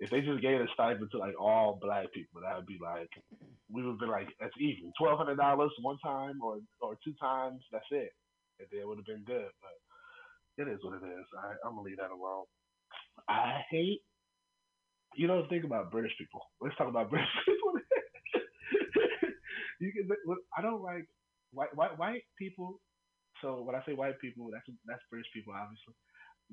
If 0.00 0.10
they 0.10 0.20
just 0.22 0.42
gave 0.42 0.60
a 0.60 0.66
stipend 0.74 1.10
to 1.12 1.18
like 1.18 1.38
all 1.40 1.78
black 1.80 2.12
people, 2.12 2.40
that 2.42 2.56
would 2.56 2.66
be 2.66 2.78
like 2.82 3.10
we 3.70 3.82
would 3.84 3.98
be 3.98 4.06
like 4.06 4.28
that's 4.40 4.54
even 4.60 4.92
twelve 4.98 5.18
hundred 5.18 5.36
dollars 5.38 5.72
one 5.82 5.98
time 6.04 6.40
or 6.42 6.58
or 6.80 6.96
two 7.04 7.14
times. 7.20 7.62
That's 7.72 7.86
it, 7.90 8.10
and 8.60 8.68
then 8.72 8.80
it 8.82 8.88
would 8.88 8.98
have 8.98 9.06
been 9.06 9.24
good. 9.26 9.50
But 9.62 9.76
it 10.64 10.68
is 10.72 10.80
what 10.84 10.94
it 11.02 11.06
is. 11.06 11.26
I, 11.38 11.54
I'm 11.66 11.74
gonna 11.74 11.82
leave 11.82 11.98
that 11.98 12.10
alone. 12.10 12.44
I 13.28 13.60
hate. 13.70 14.02
You 15.16 15.26
know, 15.26 15.44
think 15.48 15.64
about 15.64 15.90
British 15.90 16.12
people. 16.18 16.40
Let's 16.60 16.76
talk 16.76 16.88
about 16.88 17.10
British 17.10 17.28
people. 17.46 17.72
you 19.80 19.92
can. 19.92 20.08
I 20.56 20.62
don't 20.62 20.82
like 20.82 21.06
white 21.52 21.74
white 21.76 21.98
white 21.98 22.22
people. 22.38 22.80
So 23.42 23.62
when 23.62 23.76
I 23.76 23.82
say 23.86 23.94
white 23.94 24.20
people, 24.20 24.50
that's 24.52 24.66
that's 24.86 25.02
British 25.10 25.30
people, 25.34 25.54
obviously. 25.54 25.94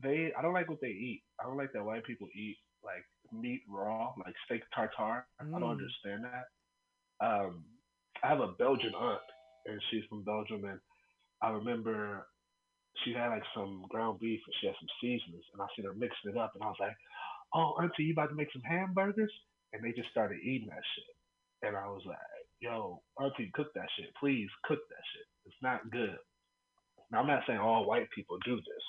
They 0.01 0.33
I 0.37 0.41
don't 0.41 0.53
like 0.53 0.69
what 0.69 0.81
they 0.81 0.89
eat. 0.89 1.23
I 1.39 1.45
don't 1.45 1.57
like 1.57 1.73
that 1.73 1.85
white 1.85 2.05
people 2.05 2.27
eat 2.35 2.57
like 2.83 3.05
meat 3.33 3.61
raw, 3.69 4.13
like 4.25 4.35
steak 4.45 4.63
tartare. 4.75 5.27
I 5.53 5.59
don't 5.59 5.63
Mm. 5.63 5.71
understand 5.79 6.25
that. 6.25 6.45
Um, 7.21 7.65
I 8.23 8.27
have 8.29 8.41
a 8.41 8.53
Belgian 8.59 8.93
aunt, 8.95 9.21
and 9.65 9.81
she's 9.89 10.05
from 10.09 10.23
Belgium, 10.23 10.65
and 10.65 10.79
I 11.41 11.49
remember 11.51 12.27
she 13.03 13.13
had 13.13 13.29
like 13.29 13.43
some 13.55 13.85
ground 13.89 14.19
beef 14.19 14.41
and 14.45 14.55
she 14.61 14.67
had 14.67 14.75
some 14.79 14.89
seasonings, 15.01 15.45
and 15.53 15.61
I 15.61 15.67
seen 15.75 15.85
her 15.85 15.93
mixing 15.93 16.31
it 16.31 16.37
up, 16.37 16.53
and 16.55 16.63
I 16.63 16.67
was 16.67 16.79
like, 16.79 16.97
"Oh, 17.53 17.75
auntie, 17.81 18.05
you 18.05 18.13
about 18.13 18.29
to 18.29 18.35
make 18.35 18.51
some 18.53 18.63
hamburgers?" 18.63 19.33
And 19.73 19.83
they 19.83 19.93
just 19.93 20.09
started 20.11 20.39
eating 20.41 20.69
that 20.69 20.83
shit, 20.95 21.15
and 21.67 21.77
I 21.77 21.87
was 21.87 22.03
like, 22.05 22.19
"Yo, 22.61 23.03
auntie, 23.19 23.51
cook 23.53 23.73
that 23.75 23.89
shit, 23.97 24.13
please, 24.19 24.49
cook 24.65 24.79
that 24.89 25.05
shit. 25.13 25.27
It's 25.45 25.61
not 25.63 25.89
good." 25.91 26.17
Now 27.15 27.21
I'm 27.21 27.27
not 27.27 27.43
saying 27.47 27.59
all 27.59 27.87
white 27.87 28.09
people 28.13 28.37
do 28.43 28.57
this. 28.57 28.85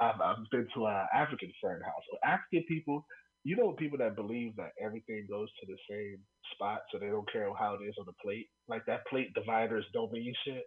I've, 0.00 0.18
I've 0.22 0.36
been 0.50 0.66
to 0.74 0.86
an 0.86 1.06
African 1.14 1.52
friend 1.60 1.82
house. 1.84 2.02
So 2.10 2.16
African 2.24 2.64
people, 2.66 3.04
you 3.44 3.56
know, 3.56 3.72
people 3.72 3.98
that 3.98 4.16
believe 4.16 4.56
that 4.56 4.70
everything 4.82 5.26
goes 5.28 5.48
to 5.60 5.66
the 5.66 5.76
same 5.90 6.16
spot, 6.54 6.80
so 6.90 6.98
they 6.98 7.08
don't 7.08 7.30
care 7.30 7.46
how 7.58 7.74
it 7.74 7.84
is 7.84 7.94
on 8.00 8.06
the 8.06 8.14
plate. 8.24 8.48
Like 8.68 8.86
that 8.86 9.06
plate 9.06 9.34
dividers 9.34 9.84
don't 9.92 10.10
mean 10.12 10.32
shit. 10.46 10.64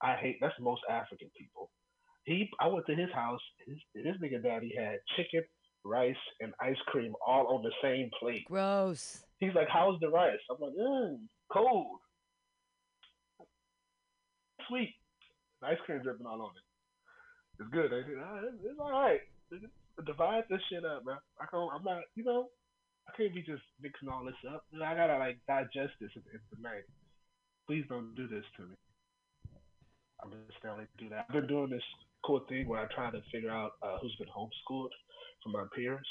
I 0.00 0.14
hate 0.14 0.36
that's 0.40 0.54
most 0.60 0.82
African 0.88 1.28
people. 1.36 1.70
He, 2.22 2.48
I 2.60 2.68
went 2.68 2.86
to 2.86 2.94
his 2.94 3.10
house. 3.12 3.40
His, 3.66 3.78
his 4.04 4.14
nigga 4.22 4.40
daddy 4.40 4.72
had 4.78 4.98
chicken, 5.16 5.42
rice, 5.84 6.14
and 6.40 6.52
ice 6.60 6.78
cream 6.86 7.14
all 7.26 7.48
on 7.48 7.64
the 7.64 7.72
same 7.82 8.10
plate. 8.20 8.44
Gross. 8.46 9.24
He's 9.40 9.54
like, 9.56 9.68
"How's 9.68 9.98
the 9.98 10.08
rice?" 10.08 10.38
I'm 10.48 10.56
like, 10.60 10.74
mm, 10.78 11.18
"Cold, 11.50 11.98
sweet, 14.68 14.94
ice 15.62 15.78
cream 15.84 16.02
dripping 16.02 16.26
all 16.26 16.42
on 16.42 16.54
it. 16.56 16.66
It's 17.58 17.70
good. 17.70 17.90
ain't 17.92 18.06
it? 18.06 18.54
It's, 18.62 18.78
all 18.78 18.92
right. 18.92 19.20
Divide 20.06 20.44
this 20.48 20.62
shit 20.70 20.84
up, 20.84 21.04
man. 21.04 21.18
I 21.40 21.46
can't. 21.50 21.70
I'm 21.74 21.82
not. 21.82 22.02
You 22.14 22.24
know, 22.24 22.50
I 23.08 23.16
can't 23.16 23.34
be 23.34 23.42
just 23.42 23.62
mixing 23.82 24.08
all 24.08 24.24
this 24.24 24.38
up. 24.46 24.62
I 24.74 24.94
gotta 24.94 25.18
like 25.18 25.38
digest 25.48 25.98
this 26.00 26.14
in, 26.14 26.22
in 26.30 26.40
the 26.54 26.62
night. 26.62 26.86
Please 27.66 27.84
don't 27.88 28.14
do 28.14 28.28
this 28.28 28.44
to 28.56 28.62
me. 28.62 28.76
I'm 30.22 30.30
just 30.46 30.62
gonna 30.62 30.86
do 30.98 31.08
that. 31.10 31.26
I've 31.28 31.34
been 31.34 31.48
doing 31.48 31.70
this 31.70 31.82
cool 32.24 32.46
thing 32.48 32.68
where 32.68 32.80
I 32.80 32.86
try 32.94 33.10
to 33.10 33.20
figure 33.32 33.50
out 33.50 33.72
uh, 33.82 33.98
who's 34.00 34.14
been 34.18 34.28
homeschooled 34.28 34.94
from 35.42 35.52
my 35.52 35.64
peers. 35.74 36.06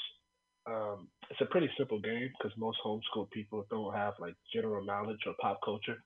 Um, 0.66 1.08
it's 1.30 1.40
a 1.40 1.46
pretty 1.46 1.70
simple 1.78 2.00
game 2.00 2.28
because 2.36 2.52
most 2.58 2.78
homeschooled 2.84 3.30
people 3.30 3.64
don't 3.70 3.94
have 3.94 4.14
like 4.20 4.34
general 4.52 4.84
knowledge 4.84 5.20
or 5.26 5.32
pop 5.40 5.60
culture. 5.64 5.96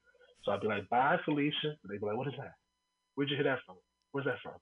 So 0.44 0.52
I'd 0.52 0.60
be 0.60 0.68
like, 0.68 0.88
"Bye, 0.88 1.18
Felicia," 1.24 1.74
and 1.82 1.88
they'd 1.90 2.00
be 2.00 2.06
like, 2.06 2.16
"What 2.16 2.28
is 2.28 2.34
that? 2.38 2.54
Where'd 3.14 3.30
you 3.30 3.36
hear 3.36 3.44
that 3.44 3.60
from? 3.66 3.76
Where's 4.12 4.26
that 4.26 4.40
from?" 4.42 4.58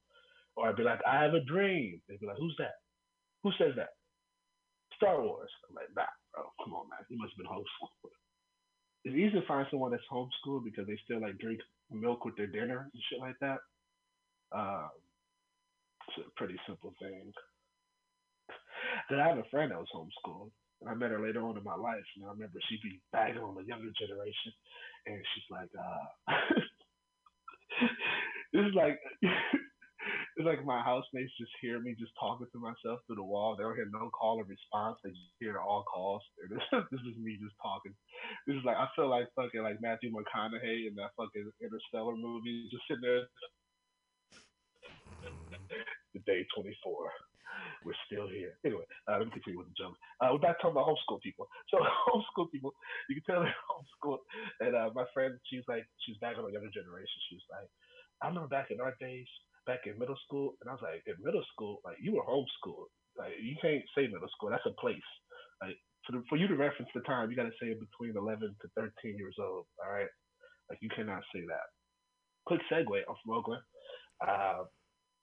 Or 0.56 0.68
I'd 0.68 0.77
be 0.77 0.82
like, 0.82 1.01
"I 1.06 1.22
have 1.22 1.35
a 1.35 1.44
dream." 1.44 2.01
They'd 2.09 2.20
be 2.20 2.27
like, 2.27 2.39
"Who's 2.39 2.56
that? 2.59 2.74
Who 3.43 3.52
says 3.59 3.74
that?" 3.77 3.90
Star 4.97 5.22
Wars. 5.22 5.51
I'm 5.68 5.74
like, 5.77 5.89
"Nah, 5.97 6.06
bro, 6.35 6.44
come 6.64 6.74
on, 6.74 6.89
man. 6.90 7.01
You 7.09 7.18
must 7.18 7.32
have 7.32 7.39
been 7.39 7.47
homeschooled." 7.52 8.12
It's 9.05 9.16
easy 9.16 9.40
to 9.40 9.47
find 9.47 9.66
someone 9.70 9.93
that's 9.93 10.02
homeschooled 10.12 10.64
because 10.64 10.86
they 10.86 10.98
still 11.05 11.20
like 11.20 11.39
drink 11.39 11.60
milk 11.90 12.24
with 12.24 12.36
their 12.36 12.47
dinner 12.47 12.90
and 12.93 13.02
shit 13.09 13.20
like 13.20 13.36
that. 13.40 13.59
Um, 14.52 14.90
it's 16.09 16.27
a 16.27 16.31
pretty 16.36 16.56
simple 16.66 16.94
thing. 17.01 17.32
Then 19.09 19.20
I 19.20 19.28
have 19.28 19.39
a 19.39 19.44
friend 19.51 19.70
that 19.70 19.78
was 19.78 19.89
homeschooled, 19.94 20.51
and 20.81 20.90
I 20.90 20.94
met 20.94 21.10
her 21.10 21.20
later 21.20 21.43
on 21.43 21.56
in 21.56 21.64
my 21.64 21.74
life. 21.77 22.05
And 22.16 22.24
I 22.27 22.31
remember 22.31 22.59
she'd 22.68 22.82
be 22.82 23.01
bagging 23.12 23.43
on 23.43 23.55
the 23.55 23.64
younger 23.64 23.90
generation, 23.98 24.52
and 25.06 25.22
she's 25.35 25.44
like, 25.51 25.70
uh, 25.78 26.31
"This 28.52 28.66
is 28.66 28.74
like." 28.74 29.01
It's 30.36 30.47
like 30.48 30.64
my 30.64 30.81
housemates 30.81 31.36
just 31.36 31.52
hear 31.60 31.81
me 31.81 31.93
just 31.98 32.16
talking 32.16 32.48
to 32.48 32.59
myself 32.59 33.05
through 33.05 33.20
the 33.20 33.28
wall. 33.28 33.56
They 33.56 33.64
don't 33.64 33.77
hear 33.77 33.93
no 33.93 34.09
call 34.09 34.40
or 34.40 34.48
response. 34.48 34.97
They 35.05 35.10
just 35.10 35.36
hear 35.36 35.60
all 35.60 35.85
calls. 35.85 36.22
This, 36.48 36.64
this 36.90 37.05
is 37.05 37.20
me 37.20 37.36
just 37.36 37.52
talking. 37.60 37.93
This 38.48 38.56
is 38.56 38.64
like 38.64 38.81
I 38.81 38.89
feel 38.97 39.12
like 39.12 39.28
fucking 39.36 39.60
like 39.60 39.85
Matthew 39.85 40.09
McConaughey 40.09 40.89
in 40.89 40.97
that 40.97 41.12
fucking 41.20 41.44
Interstellar 41.60 42.16
movie, 42.16 42.72
just 42.72 42.89
sitting 42.89 43.05
there. 43.05 43.28
the 46.16 46.20
day 46.24 46.47
twenty 46.56 46.72
four. 46.81 47.12
We're 47.85 47.98
still 48.09 48.28
here. 48.28 48.56
Anyway, 48.64 48.85
uh, 49.09 49.20
let 49.20 49.27
me 49.28 49.32
continue 49.36 49.59
with 49.60 49.68
the 49.72 49.77
joke. 49.77 49.97
Uh, 50.20 50.32
we're 50.32 50.40
back 50.40 50.60
talking 50.60 50.77
about 50.77 50.89
homeschool 50.89 51.20
people. 51.20 51.48
So 51.72 51.81
homeschool 51.81 52.48
people, 52.52 52.72
you 53.09 53.20
can 53.20 53.24
tell 53.24 53.40
they're 53.43 53.64
homeschooled. 53.68 54.22
And 54.60 54.72
uh, 54.77 54.90
my 54.94 55.05
friend, 55.12 55.35
she's 55.48 55.64
like, 55.66 55.85
she's 56.05 56.16
back 56.18 56.36
on 56.39 56.44
the 56.44 56.52
younger 56.52 56.70
generation. 56.72 57.18
She 57.28 57.36
was 57.36 57.47
like, 57.51 57.68
I 58.22 58.28
remember 58.28 58.48
back 58.48 58.70
in 58.70 58.80
our 58.80 58.94
days, 59.01 59.26
back 59.66 59.86
in 59.86 59.98
middle 59.98 60.18
school, 60.26 60.55
and 60.60 60.68
I 60.68 60.74
was 60.74 60.84
like, 60.84 61.02
in 61.06 61.16
middle 61.24 61.44
school, 61.52 61.80
like 61.84 61.97
you 62.01 62.14
were 62.14 62.26
homeschooled. 62.26 62.92
Like 63.16 63.36
you 63.40 63.56
can't 63.60 63.82
say 63.97 64.06
middle 64.09 64.28
school. 64.36 64.51
That's 64.51 64.66
a 64.66 64.76
place. 64.80 65.10
Like 65.60 65.76
for, 66.06 66.12
the, 66.12 66.24
for 66.28 66.36
you 66.36 66.48
to 66.48 66.56
reference 66.56 66.90
the 66.94 67.02
time, 67.02 67.30
you 67.30 67.36
got 67.36 67.48
to 67.48 67.60
say 67.60 67.74
between 67.74 68.16
11 68.16 68.56
to 68.60 68.66
13 68.76 69.16
years 69.16 69.36
old. 69.40 69.66
All 69.80 69.92
right, 69.92 70.10
like 70.68 70.78
you 70.80 70.88
cannot 70.94 71.22
say 71.34 71.42
that. 71.48 71.68
Quick 72.47 72.60
segue. 72.72 73.05
From 73.05 73.34
Oakland. 73.34 73.62
Uh, 74.20 74.64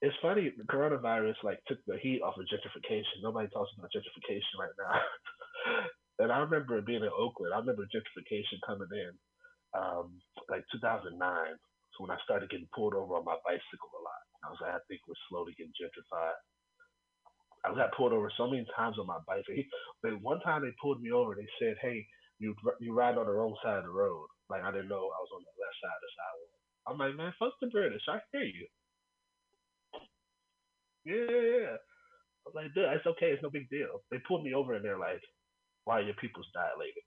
it's 0.02 0.16
funny. 0.22 0.54
The 0.54 0.64
coronavirus 0.70 1.42
like 1.44 1.60
took 1.68 1.80
the 1.88 1.98
heat 1.98 2.22
off 2.22 2.38
of 2.38 2.46
gentrification. 2.46 3.24
Nobody 3.24 3.50
talks 3.50 3.72
about 3.78 3.90
gentrification 3.90 4.58
right 4.60 4.76
now. 4.78 5.02
and 6.20 6.32
I 6.32 6.38
remember 6.40 6.82
being 6.82 7.02
in 7.02 7.10
Oakland. 7.18 7.54
I 7.54 7.60
remember 7.60 7.86
gentrification 7.90 8.62
coming 8.66 8.90
in, 8.94 9.12
um, 9.74 10.22
like 10.50 10.64
2009. 10.72 11.18
So 11.98 12.06
when 12.06 12.14
I 12.14 12.22
started 12.24 12.50
getting 12.54 12.70
pulled 12.78 12.94
over 12.94 13.18
on 13.18 13.26
my 13.26 13.42
bicycle 13.42 13.90
a 13.98 14.02
lot, 14.06 14.24
I 14.46 14.48
was 14.54 14.62
like, 14.62 14.78
I 14.78 14.82
think 14.86 15.02
we're 15.10 15.18
slowly 15.30 15.58
getting 15.58 15.74
gentrified. 15.74 16.38
I 17.66 17.74
got 17.74 17.98
pulled 17.98 18.14
over 18.14 18.32
so 18.38 18.48
many 18.48 18.66
times 18.78 19.02
on 19.02 19.10
my 19.10 19.18
bike. 19.26 19.44
But 20.04 20.22
one 20.22 20.40
time 20.42 20.62
they 20.62 20.72
pulled 20.82 21.02
me 21.02 21.12
over. 21.12 21.34
They 21.36 21.50
said, 21.60 21.76
"Hey, 21.82 22.06
you 22.40 22.54
you 22.80 22.94
ride 22.94 23.18
on 23.18 23.26
the 23.26 23.34
wrong 23.34 23.58
side 23.64 23.80
of 23.82 23.84
the 23.84 23.90
road." 23.90 24.28
Like 24.50 24.64
I 24.64 24.72
didn't 24.72 24.88
know 24.88 25.10
I 25.10 25.20
was 25.20 25.34
on 25.34 25.42
the 25.44 25.52
left 25.58 25.78
side 25.82 25.98
of 25.98 26.04
the 26.06 26.12
sidewalk. 26.16 26.58
I'm 26.88 26.98
like, 27.02 27.16
man, 27.18 27.34
fuck 27.38 27.54
the 27.60 27.68
British. 27.68 28.04
I 28.08 28.22
hear 28.32 28.48
you. 28.48 28.68
Yeah, 31.04 31.28
yeah, 31.28 31.46
yeah. 31.60 31.76
I 31.76 32.44
was 32.48 32.56
like, 32.56 32.74
dude, 32.74 32.88
it's 32.96 33.06
okay. 33.08 33.36
It's 33.36 33.44
no 33.44 33.50
big 33.50 33.70
deal. 33.70 34.04
They 34.12 34.20
pulled 34.28 34.44
me 34.44 34.54
over 34.54 34.76
and 34.76 34.86
they're 34.86 35.00
like, 35.00 35.20
why 35.84 36.00
are 36.00 36.08
your 36.08 36.16
pupils 36.16 36.48
dilated? 36.54 37.04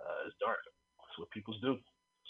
Uh, 0.00 0.26
it's 0.28 0.36
dark. 0.40 0.60
That's 1.00 1.18
what 1.18 1.30
pupils 1.30 1.60
do. 1.62 1.78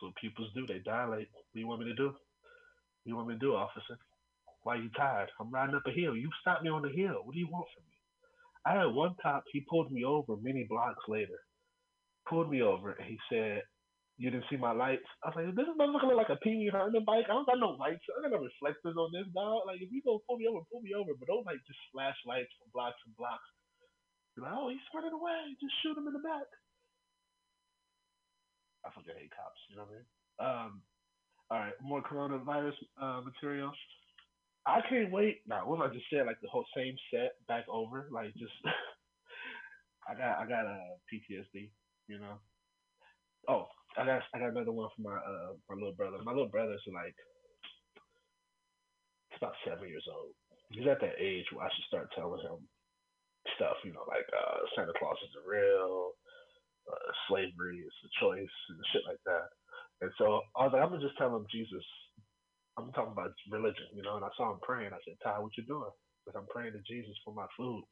That's 0.03 0.11
what 0.11 0.21
pupils 0.21 0.51
do. 0.55 0.67
They 0.67 0.83
dilate. 0.83 1.31
What 1.31 1.47
do 1.55 1.61
you 1.61 1.69
want 1.69 1.81
me 1.81 1.87
to 1.87 1.95
do? 1.95 2.11
What 2.11 3.07
do 3.07 3.11
you 3.11 3.17
want 3.17 3.29
me 3.29 3.35
to 3.35 3.41
do, 3.41 3.55
officer? 3.55 3.95
Why 4.63 4.77
you 4.77 4.91
tired? 4.99 5.31
I'm 5.39 5.51
riding 5.51 5.75
up 5.79 5.87
a 5.87 5.95
hill. 5.95 6.17
You 6.17 6.31
stopped 6.43 6.63
me 6.63 6.71
on 6.71 6.83
the 6.83 6.91
hill. 6.91 7.23
What 7.23 7.35
do 7.35 7.39
you 7.39 7.47
want 7.47 7.71
from 7.71 7.87
me? 7.87 7.95
I 8.67 8.79
had 8.83 8.95
one 8.95 9.15
cop, 9.23 9.43
he 9.51 9.67
pulled 9.67 9.91
me 9.91 10.05
over 10.05 10.39
many 10.39 10.67
blocks 10.67 11.03
later. 11.07 11.39
Pulled 12.31 12.51
me 12.51 12.63
over 12.63 12.95
and 12.95 13.07
he 13.07 13.19
said, 13.31 13.63
You 14.19 14.31
didn't 14.31 14.47
see 14.51 14.59
my 14.59 14.71
lights? 14.71 15.07
I 15.23 15.31
was 15.31 15.39
like, 15.39 15.55
This 15.55 15.67
motherfucker 15.75 16.15
looking 16.15 16.19
like 16.19 16.35
a 16.35 16.39
Pee 16.43 16.59
Wee 16.59 16.71
Herman 16.71 17.03
bike. 17.07 17.27
I 17.27 17.35
don't 17.35 17.47
got 17.47 17.59
no 17.59 17.75
lights. 17.79 18.07
I 18.11 18.23
got 18.23 18.35
no 18.35 18.43
reflectors 18.43 18.95
on 18.99 19.11
this 19.11 19.27
dog. 19.35 19.67
Like 19.67 19.83
if 19.83 19.91
you 19.91 20.03
gonna 20.03 20.23
pull 20.27 20.39
me 20.39 20.47
over, 20.47 20.63
pull 20.71 20.83
me 20.83 20.95
over, 20.95 21.15
but 21.19 21.27
don't 21.27 21.47
like 21.47 21.59
just 21.67 21.83
flash 21.91 22.19
lights 22.27 22.55
for 22.59 22.71
blocks 22.75 23.03
and 23.07 23.15
blocks. 23.19 23.47
You're 24.35 24.47
like, 24.47 24.55
oh, 24.55 24.71
he's 24.71 24.83
running 24.95 25.15
away. 25.15 25.59
Just 25.59 25.75
shoot 25.83 25.99
him 25.99 26.07
in 26.07 26.15
the 26.15 26.23
back. 26.23 26.47
I 28.85 28.91
fucking 28.91 29.15
hate 29.17 29.33
cops. 29.35 29.61
You 29.71 29.77
know 29.77 29.87
what 29.87 29.93
I 29.93 29.97
mean? 29.97 30.07
Um, 30.41 30.71
all 31.51 31.59
right, 31.59 31.77
more 31.83 32.03
coronavirus 32.03 32.79
uh, 33.01 33.21
material. 33.21 33.73
I 34.67 34.81
can't 34.89 35.11
wait. 35.11 35.43
Now, 35.47 35.67
what 35.67 35.83
if 35.83 35.91
I 35.91 35.95
just 35.95 36.07
said 36.11 36.27
like 36.27 36.41
the 36.41 36.49
whole 36.49 36.65
same 36.77 36.95
set 37.13 37.35
back 37.49 37.65
over? 37.69 38.09
Like 38.11 38.33
just, 38.35 38.55
I 40.09 40.15
got 40.15 40.39
I 40.39 40.45
got 40.47 40.67
a 40.67 40.79
uh, 40.79 40.95
PTSD. 41.11 41.71
You 42.09 42.19
know. 42.19 42.39
Oh, 43.49 43.67
I 43.99 44.07
got 44.07 44.23
I 44.35 44.39
got 44.39 44.55
another 44.55 44.73
one 44.73 44.89
for 44.95 45.03
my 45.03 45.19
uh 45.19 45.53
my 45.69 45.75
little 45.75 45.99
brother. 45.99 46.19
My 46.25 46.33
little 46.33 46.49
brother's 46.49 46.83
like, 46.87 47.15
he's 49.31 49.39
about 49.39 49.59
seven 49.67 49.89
years 49.89 50.07
old. 50.09 50.35
He's 50.71 50.87
at 50.87 51.01
that 51.03 51.19
age 51.19 51.45
where 51.53 51.67
I 51.67 51.71
should 51.75 51.91
start 51.91 52.09
telling 52.15 52.41
him 52.41 52.63
stuff. 53.57 53.77
You 53.85 53.93
know, 53.93 54.07
like 54.07 54.25
uh, 54.31 54.63
Santa 54.75 54.95
Claus 54.97 55.19
isn't 55.27 55.47
real. 55.47 56.15
Uh, 56.89 57.13
slavery 57.29 57.79
is 57.79 57.95
a 58.05 58.11
choice 58.21 58.55
and 58.69 58.79
shit 58.93 59.03
like 59.07 59.21
that. 59.27 59.49
And 60.03 60.11
so 60.19 60.43
I 60.59 60.65
was 60.67 60.73
like, 60.75 60.83
I'm 60.83 60.91
gonna 60.91 61.03
just 61.03 61.17
tell 61.19 61.35
him 61.35 61.47
Jesus. 61.51 61.85
I'm 62.79 62.91
talking 62.93 63.13
about 63.13 63.33
religion, 63.51 63.87
you 63.95 64.03
know. 64.03 64.17
And 64.17 64.25
I 64.25 64.29
saw 64.37 64.53
him 64.53 64.59
praying. 64.63 64.91
I 64.93 64.99
said, 65.05 65.15
Ty, 65.23 65.39
what 65.39 65.57
you 65.57 65.65
doing? 65.65 65.91
Like 66.27 66.37
I'm 66.37 66.47
praying 66.51 66.73
to 66.75 66.83
Jesus 66.89 67.15
for 67.25 67.35
my 67.35 67.47
food. 67.57 67.85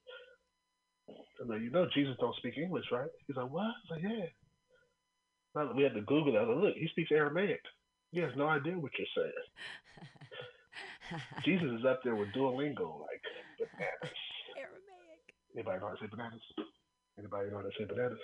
I'm 1.40 1.48
like, 1.48 1.60
you 1.62 1.70
know, 1.70 1.86
Jesus 1.94 2.16
don't 2.20 2.36
speak 2.36 2.58
English, 2.58 2.84
right? 2.92 3.08
He's 3.26 3.36
like, 3.36 3.50
what? 3.50 3.62
I 3.64 3.66
was 3.66 3.90
like, 3.90 4.02
yeah. 4.02 4.26
Now, 5.54 5.72
we 5.74 5.82
had 5.82 5.94
to 5.94 6.02
Google 6.02 6.32
that. 6.32 6.40
I 6.40 6.46
was 6.46 6.56
like, 6.56 6.64
look, 6.64 6.74
he 6.76 6.88
speaks 6.88 7.10
Aramaic. 7.10 7.60
He 8.12 8.20
has 8.20 8.30
no 8.36 8.48
idea 8.48 8.78
what 8.78 8.92
you're 8.98 9.06
saying. 9.16 9.60
Jesus 11.44 11.78
is 11.80 11.84
up 11.84 12.00
there 12.04 12.14
with 12.14 12.32
Duolingo, 12.32 13.00
like 13.00 13.22
bananas. 13.58 14.18
Aramaic. 14.58 15.22
Anybody 15.54 15.80
know 15.80 15.88
how 15.88 15.94
to 15.94 16.00
say 16.00 16.06
bananas? 16.10 16.40
Anybody 17.18 17.50
know 17.50 17.56
how 17.56 17.62
to 17.62 17.70
say 17.78 17.84
bananas? 17.84 18.18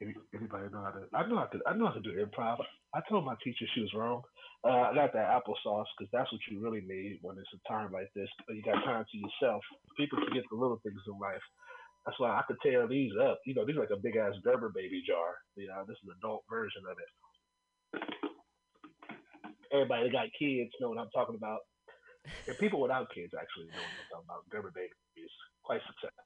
Any, 0.00 0.16
anybody 0.32 0.72
know 0.72 0.80
how 0.80 0.96
to? 0.96 1.04
I 1.12 1.28
know 1.28 1.36
how 1.36 1.48
to. 1.52 1.58
I 1.68 1.76
know 1.76 1.92
how 1.92 1.96
to 1.96 2.00
do 2.00 2.16
improv. 2.16 2.56
I 2.96 3.00
told 3.08 3.28
my 3.28 3.36
teacher 3.44 3.68
she 3.74 3.84
was 3.84 3.92
wrong. 3.92 4.22
Uh, 4.64 4.88
I 4.88 4.94
got 4.94 5.12
that 5.12 5.28
applesauce 5.28 5.88
because 5.96 6.08
that's 6.12 6.32
what 6.32 6.40
you 6.48 6.60
really 6.60 6.80
need 6.80 7.20
when 7.20 7.36
it's 7.36 7.52
a 7.52 7.60
time 7.68 7.92
like 7.92 8.08
this. 8.16 8.28
You 8.48 8.64
got 8.64 8.80
time 8.84 9.04
to 9.04 9.16
yourself. 9.16 9.60
People 9.96 10.20
forget 10.24 10.44
the 10.48 10.56
little 10.56 10.80
things 10.82 11.00
in 11.04 11.16
life. 11.20 11.44
That's 12.06 12.18
why 12.18 12.32
I 12.32 12.42
could 12.48 12.56
tear 12.64 12.88
these 12.88 13.12
up. 13.20 13.40
You 13.44 13.54
know, 13.54 13.66
these 13.68 13.76
are 13.76 13.84
like 13.84 13.92
a 13.92 14.00
big 14.00 14.16
ass 14.16 14.32
Gerber 14.42 14.72
baby 14.74 15.04
jar. 15.06 15.36
You 15.56 15.68
know, 15.68 15.84
this 15.84 16.00
is 16.00 16.08
an 16.08 16.16
adult 16.16 16.44
version 16.48 16.80
of 16.88 16.96
it. 16.96 17.10
Everybody 19.72 20.08
that 20.08 20.16
got 20.16 20.32
kids 20.32 20.72
know 20.80 20.88
what 20.88 20.98
I'm 20.98 21.12
talking 21.12 21.36
about. 21.36 21.60
And 22.48 22.56
people 22.56 22.80
without 22.80 23.12
kids 23.12 23.36
actually 23.36 23.68
know 23.68 23.84
what 23.84 23.92
I'm 23.92 24.08
talking 24.08 24.28
about. 24.32 24.48
Gerber 24.48 24.72
baby 24.72 24.96
is 25.20 25.32
quite 25.60 25.84
successful, 25.84 26.24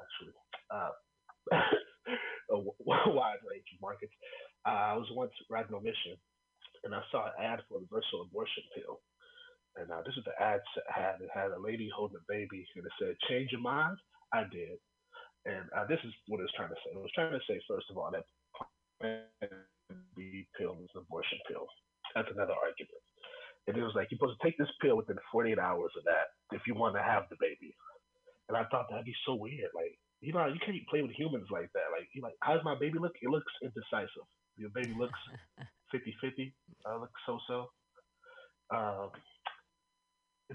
actually. 0.00 0.34
Uh, 0.72 0.92
a 2.50 2.58
wide 2.58 3.42
range 3.46 3.68
of 3.74 3.80
markets. 3.80 4.12
Uh, 4.66 4.92
I 4.92 4.96
was 4.96 5.08
once 5.12 5.32
riding 5.50 5.74
on 5.74 5.82
mission, 5.82 6.16
and 6.84 6.94
I 6.94 7.02
saw 7.10 7.26
an 7.26 7.38
ad 7.40 7.60
for 7.68 7.78
a 7.78 7.86
versatile 7.90 8.26
abortion 8.28 8.64
pill. 8.74 9.00
And 9.76 9.90
uh, 9.90 10.04
this 10.04 10.14
is 10.16 10.24
the 10.24 10.36
ad 10.36 10.60
had. 10.88 11.22
It 11.24 11.32
had 11.32 11.50
a 11.50 11.60
lady 11.60 11.88
holding 11.94 12.20
a 12.20 12.26
baby, 12.28 12.66
and 12.76 12.84
it 12.84 12.92
said, 13.00 13.16
"Change 13.28 13.52
your 13.52 13.62
mind." 13.62 13.96
I 14.32 14.44
did. 14.48 14.80
And 15.44 15.66
uh, 15.76 15.86
this 15.86 16.00
is 16.04 16.12
what 16.28 16.38
it 16.40 16.46
was 16.48 16.56
trying 16.56 16.70
to 16.70 16.80
say. 16.80 16.94
It 16.94 17.02
was 17.02 17.14
trying 17.14 17.34
to 17.34 17.44
say, 17.48 17.60
first 17.68 17.90
of 17.90 17.98
all, 17.98 18.10
that 18.14 18.26
the 20.16 20.46
pill 20.56 20.78
is 20.80 20.92
an 20.94 21.02
abortion 21.02 21.38
pill. 21.50 21.66
That's 22.14 22.30
another 22.30 22.54
argument. 22.54 23.02
And 23.66 23.76
it 23.78 23.82
was 23.82 23.94
like, 23.94 24.10
you're 24.10 24.18
supposed 24.18 24.38
to 24.38 24.44
take 24.46 24.58
this 24.58 24.70
pill 24.82 24.98
within 24.98 25.18
48 25.30 25.58
hours 25.58 25.92
of 25.98 26.04
that 26.04 26.34
if 26.50 26.66
you 26.66 26.74
want 26.74 26.94
to 26.94 27.02
have 27.02 27.30
the 27.30 27.38
baby. 27.38 27.74
And 28.48 28.58
I 28.58 28.66
thought 28.70 28.90
that'd 28.90 29.06
be 29.06 29.14
so 29.26 29.34
weird. 29.34 29.70
Like, 29.74 29.94
you 30.22 30.32
know, 30.32 30.46
you 30.46 30.60
can't 30.64 30.76
play 30.88 31.02
with 31.02 31.10
humans 31.10 31.48
like 31.50 31.68
that. 31.74 31.90
Like, 31.90 32.08
you 32.14 32.22
like, 32.22 32.34
how's 32.40 32.64
my 32.64 32.78
baby 32.78 32.98
look? 32.98 33.12
It 33.20 33.28
looks 33.28 33.52
indecisive. 33.60 34.26
Your 34.56 34.70
baby 34.70 34.94
looks 34.98 35.18
50 35.92 36.14
50. 36.20 36.54
I 36.86 36.96
look 36.96 37.10
so 37.26 37.38
so. 37.48 37.66
Um, 38.74 39.10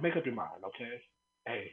make 0.01 0.15
up 0.15 0.25
your 0.25 0.35
mind, 0.35 0.63
okay? 0.65 1.01
Hey, 1.45 1.71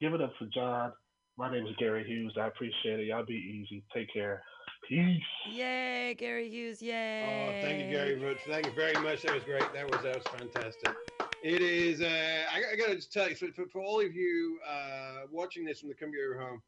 give 0.00 0.14
it 0.14 0.22
up 0.22 0.32
for 0.38 0.46
John. 0.54 0.92
My 1.36 1.50
name 1.50 1.66
is 1.66 1.74
Gary 1.78 2.04
Hughes. 2.04 2.34
I 2.40 2.46
appreciate 2.46 3.00
it. 3.00 3.06
Y'all 3.06 3.26
be 3.26 3.34
easy. 3.34 3.82
Take 3.92 4.12
care. 4.12 4.42
Peace. 4.88 5.22
Yay, 5.50 6.14
Gary 6.18 6.48
Hughes! 6.48 6.82
Yay! 6.82 7.22
Oh, 7.24 7.66
thank 7.66 7.84
you, 7.84 7.90
Gary 7.90 8.16
Roots. 8.16 8.40
Thank 8.48 8.66
you 8.66 8.72
very 8.72 8.94
much. 8.94 9.22
That 9.22 9.34
was 9.34 9.44
great. 9.44 9.62
That 9.72 9.90
was 9.90 10.02
that 10.02 10.16
was 10.16 10.26
fantastic. 10.26 10.94
It 11.42 11.62
is. 11.62 12.00
Uh, 12.00 12.44
I, 12.52 12.72
I 12.72 12.76
got 12.76 12.88
to 12.88 12.96
just 12.96 13.12
tell 13.12 13.28
you, 13.28 13.36
for, 13.36 13.46
for, 13.52 13.66
for 13.68 13.80
all 13.80 14.00
of 14.00 14.14
you 14.14 14.58
uh, 14.68 15.26
watching 15.30 15.64
this 15.64 15.80
from 15.80 15.88
the 15.88 15.94
comfort 15.94 16.16
of 16.16 16.20
your 16.20 16.40
home, 16.40 16.60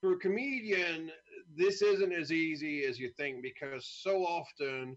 for 0.00 0.12
a 0.12 0.18
comedian, 0.18 1.10
this 1.56 1.82
isn't 1.82 2.12
as 2.12 2.32
easy 2.32 2.84
as 2.84 2.98
you 2.98 3.10
think 3.16 3.42
because 3.42 3.86
so 3.86 4.24
often 4.24 4.96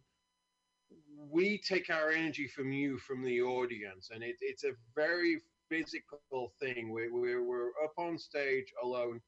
we 1.30 1.58
take 1.58 1.90
our 1.90 2.10
energy 2.10 2.48
from 2.48 2.72
you, 2.72 2.98
from 2.98 3.24
the 3.24 3.42
audience, 3.42 4.10
and 4.14 4.24
it, 4.24 4.36
it's 4.42 4.64
a 4.64 4.72
very 4.96 5.42
physical 5.70 6.54
thing. 6.60 6.92
We're, 6.92 7.14
we're, 7.14 7.44
we're 7.44 7.70
up 7.84 7.94
on 7.98 8.18
stage 8.18 8.74
alone, 8.84 9.22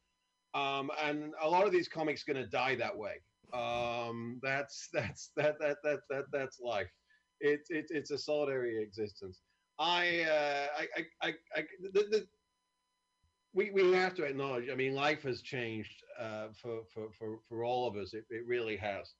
um, 0.53 0.89
and 1.03 1.33
a 1.41 1.47
lot 1.47 1.65
of 1.65 1.71
these 1.71 1.87
comics 1.87 2.23
going 2.23 2.37
to 2.37 2.47
die 2.47 2.75
that 2.75 2.95
way. 2.95 3.15
Um, 3.53 4.39
that's 4.41 4.89
that's 4.93 5.31
that 5.35 5.59
that 5.59 5.77
that 5.83 5.99
that 6.09 6.25
that's 6.31 6.59
life. 6.59 6.89
It's 7.41 7.69
it's 7.69 7.91
it's 7.91 8.11
a 8.11 8.17
solitary 8.17 8.81
existence. 8.81 9.41
I 9.79 10.21
uh, 10.21 10.67
I 10.77 10.87
I 10.95 11.27
I, 11.27 11.33
I 11.55 11.63
the, 11.93 12.07
the, 12.11 12.27
we 13.53 13.71
we 13.71 13.91
have 13.93 14.13
to 14.15 14.23
acknowledge. 14.23 14.69
I 14.71 14.75
mean, 14.75 14.93
life 14.93 15.23
has 15.23 15.41
changed 15.41 16.03
uh, 16.19 16.47
for, 16.61 16.81
for 16.93 17.09
for 17.17 17.39
for 17.47 17.63
all 17.63 17.87
of 17.87 17.95
us. 17.95 18.13
It, 18.13 18.25
it 18.29 18.45
really 18.47 18.77
has. 18.77 19.13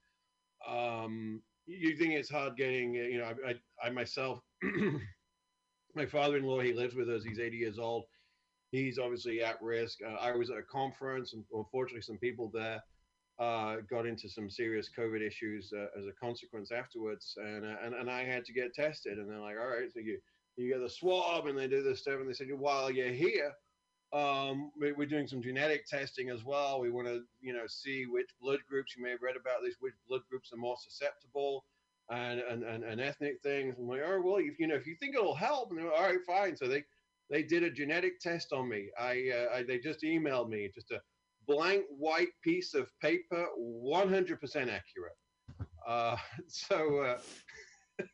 Um, 0.68 1.42
you 1.66 1.96
think 1.96 2.14
it's 2.14 2.30
hard 2.30 2.56
getting? 2.56 2.94
You 2.94 3.20
know, 3.20 3.26
I 3.26 3.50
I, 3.50 3.88
I 3.88 3.90
myself, 3.90 4.40
my 5.96 6.06
father-in-law, 6.06 6.62
he 6.62 6.74
lives 6.74 6.96
with 6.96 7.10
us. 7.10 7.24
He's 7.24 7.40
80 7.40 7.58
years 7.58 7.80
old. 7.80 8.06
He's 8.72 8.98
obviously 8.98 9.44
at 9.44 9.62
risk. 9.62 10.00
Uh, 10.02 10.16
I 10.16 10.32
was 10.32 10.50
at 10.50 10.58
a 10.58 10.64
conference, 10.64 11.34
and 11.34 11.44
unfortunately, 11.54 12.02
some 12.02 12.18
people 12.18 12.50
there 12.54 12.82
uh, 13.38 13.78
got 13.90 14.06
into 14.06 14.30
some 14.30 14.50
serious 14.50 14.90
COVID 14.98 15.26
issues 15.26 15.74
uh, 15.76 16.00
as 16.00 16.06
a 16.06 16.14
consequence 16.14 16.72
afterwards, 16.72 17.36
and, 17.38 17.66
uh, 17.66 17.76
and 17.84 17.94
and 17.96 18.10
I 18.10 18.24
had 18.24 18.46
to 18.46 18.54
get 18.54 18.74
tested. 18.74 19.18
And 19.18 19.30
they're 19.30 19.40
like, 19.40 19.58
"All 19.60 19.68
right, 19.68 19.92
so 19.94 20.00
you 20.00 20.20
you 20.56 20.70
get 20.70 20.80
the 20.80 20.90
swab, 20.90 21.48
and 21.48 21.58
they 21.58 21.68
do 21.68 21.84
this 21.84 22.00
stuff." 22.00 22.20
And 22.22 22.30
they 22.30 22.34
said, 22.34 22.48
"While 22.58 22.90
you're 22.90 23.10
here, 23.10 23.52
um, 24.14 24.72
we- 24.80 24.92
we're 24.94 25.08
doing 25.08 25.28
some 25.28 25.42
genetic 25.42 25.86
testing 25.88 26.30
as 26.30 26.44
well. 26.44 26.80
We 26.82 26.90
want 26.92 27.08
to, 27.08 27.24
you 27.40 27.54
know, 27.54 27.68
see 27.68 28.06
which 28.06 28.30
blood 28.42 28.60
groups 28.68 28.96
you 28.96 29.04
may 29.04 29.12
have 29.12 29.22
read 29.22 29.38
about 29.38 29.62
this, 29.64 29.76
which 29.80 29.94
blood 30.08 30.22
groups 30.30 30.52
are 30.54 30.58
more 30.58 30.78
susceptible, 30.78 31.66
and 32.10 32.40
and, 32.42 32.64
and, 32.64 32.84
and 32.84 33.02
ethnic 33.02 33.42
things." 33.42 33.76
I'm 33.80 33.88
like, 33.88 34.02
"Oh 34.06 34.22
well, 34.22 34.38
if 34.38 34.60
you 34.60 34.68
know, 34.68 34.76
if 34.76 34.86
you 34.88 34.96
think 35.00 35.16
it'll 35.16 35.36
help," 35.36 35.72
and 35.72 35.84
like, 35.86 35.94
"All 35.94 36.04
right, 36.04 36.20
fine." 36.26 36.56
So 36.58 36.68
they 36.68 36.84
they 37.30 37.44
did 37.44 37.64
a 37.64 37.72
genetic 37.72 38.20
test 38.20 38.52
on 38.52 38.68
me. 38.68 38.90
I, 39.00 39.30
uh, 39.34 39.56
I 39.58 39.64
they 39.64 39.80
just 39.80 40.02
emailed 40.04 40.50
me 40.50 40.70
just 40.74 40.92
a 40.92 41.02
blank 41.48 41.86
white 41.90 42.30
piece 42.44 42.74
of 42.74 42.92
paper, 43.00 43.48
100% 43.58 44.70
accurate. 44.70 45.18
Uh, 45.88 46.18
so 46.48 47.00
uh, 47.00 47.18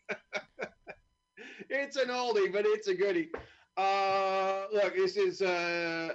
it's 1.69 1.95
an 1.97 2.09
oldie, 2.09 2.51
but 2.51 2.65
it's 2.65 2.87
a 2.87 2.95
goodie. 2.95 3.29
Uh, 3.77 4.63
look, 4.73 4.95
this 4.95 5.17
is 5.17 5.41
uh, 5.41 6.09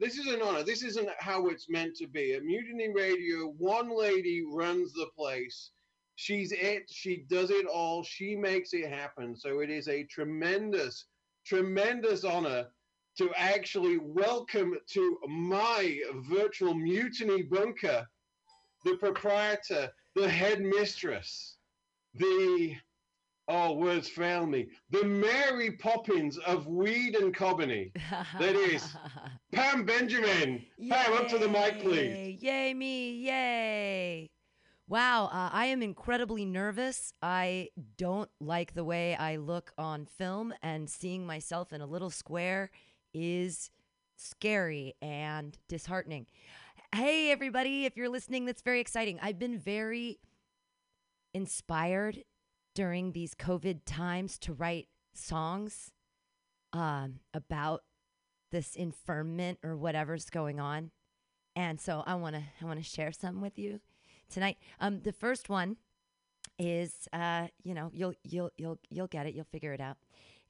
this 0.00 0.18
is 0.18 0.26
an 0.26 0.42
honor. 0.42 0.62
This 0.64 0.82
isn't 0.82 1.08
how 1.18 1.46
it's 1.46 1.70
meant 1.70 1.94
to 1.96 2.06
be. 2.06 2.34
At 2.34 2.44
Mutiny 2.44 2.88
Radio, 2.92 3.54
one 3.58 3.96
lady 3.96 4.44
runs 4.44 4.92
the 4.92 5.06
place. 5.16 5.70
She's 6.16 6.52
it. 6.52 6.90
She 6.90 7.24
does 7.28 7.50
it 7.50 7.66
all. 7.66 8.02
She 8.02 8.34
makes 8.34 8.72
it 8.72 8.90
happen. 8.90 9.36
So 9.36 9.60
it 9.60 9.70
is 9.70 9.88
a 9.88 10.04
tremendous, 10.04 11.06
tremendous 11.44 12.24
honor 12.24 12.66
to 13.18 13.30
actually 13.36 13.98
welcome 13.98 14.74
to 14.88 15.18
my 15.28 15.98
virtual 16.28 16.74
mutiny 16.74 17.42
bunker 17.42 18.06
the 18.84 18.96
proprietor, 18.96 19.90
the 20.14 20.28
headmistress, 20.28 21.56
the 22.14 22.76
oh 23.48 23.72
words 23.72 24.08
fail 24.08 24.46
me, 24.46 24.66
the 24.90 25.04
Mary 25.04 25.72
Poppins 25.72 26.38
of 26.38 26.66
Weed 26.66 27.14
and 27.16 27.34
Cobbany. 27.34 27.92
that 28.38 28.54
is 28.54 28.94
Pam 29.52 29.84
Benjamin. 29.84 30.64
Pam, 30.88 31.12
up 31.14 31.28
to 31.28 31.38
the 31.38 31.48
mic, 31.48 31.80
please. 31.80 31.92
Yay, 31.98 32.38
yay 32.40 32.74
me, 32.74 33.12
yay. 33.12 34.30
Wow, 34.88 35.26
uh, 35.26 35.50
I 35.52 35.66
am 35.66 35.82
incredibly 35.82 36.44
nervous. 36.44 37.12
I 37.20 37.70
don't 37.96 38.30
like 38.40 38.74
the 38.74 38.84
way 38.84 39.16
I 39.16 39.36
look 39.36 39.72
on 39.76 40.06
film, 40.06 40.54
and 40.62 40.88
seeing 40.88 41.26
myself 41.26 41.72
in 41.72 41.80
a 41.80 41.86
little 41.86 42.10
square 42.10 42.70
is 43.12 43.70
scary 44.16 44.94
and 45.02 45.58
disheartening. 45.68 46.26
Hey, 46.94 47.32
everybody, 47.32 47.84
if 47.84 47.96
you're 47.96 48.08
listening, 48.08 48.44
that's 48.46 48.62
very 48.62 48.80
exciting. 48.80 49.18
I've 49.20 49.40
been 49.40 49.58
very 49.58 50.18
inspired 51.34 52.22
during 52.76 53.12
these 53.12 53.34
COVID 53.34 53.80
times 53.86 54.38
to 54.38 54.52
write 54.52 54.88
songs 55.14 55.92
um, 56.74 57.20
about 57.32 57.82
this 58.52 58.76
infirmment 58.76 59.58
or 59.64 59.76
whatever's 59.76 60.28
going 60.28 60.60
on. 60.60 60.90
And 61.56 61.80
so 61.80 62.04
I 62.06 62.14
want 62.16 62.36
to 62.36 62.42
I 62.60 62.64
want 62.66 62.78
to 62.78 62.84
share 62.84 63.12
some 63.12 63.40
with 63.40 63.58
you 63.58 63.80
tonight. 64.28 64.58
Um, 64.78 65.00
the 65.00 65.12
first 65.12 65.48
one 65.48 65.78
is 66.58 67.08
uh, 67.14 67.46
you 67.64 67.72
know 67.72 67.90
you'll 67.94 68.12
you'll 68.22 68.50
you'll 68.58 68.78
you'll 68.90 69.06
get 69.06 69.26
it. 69.26 69.34
You'll 69.34 69.46
figure 69.50 69.72
it 69.72 69.80
out. 69.80 69.96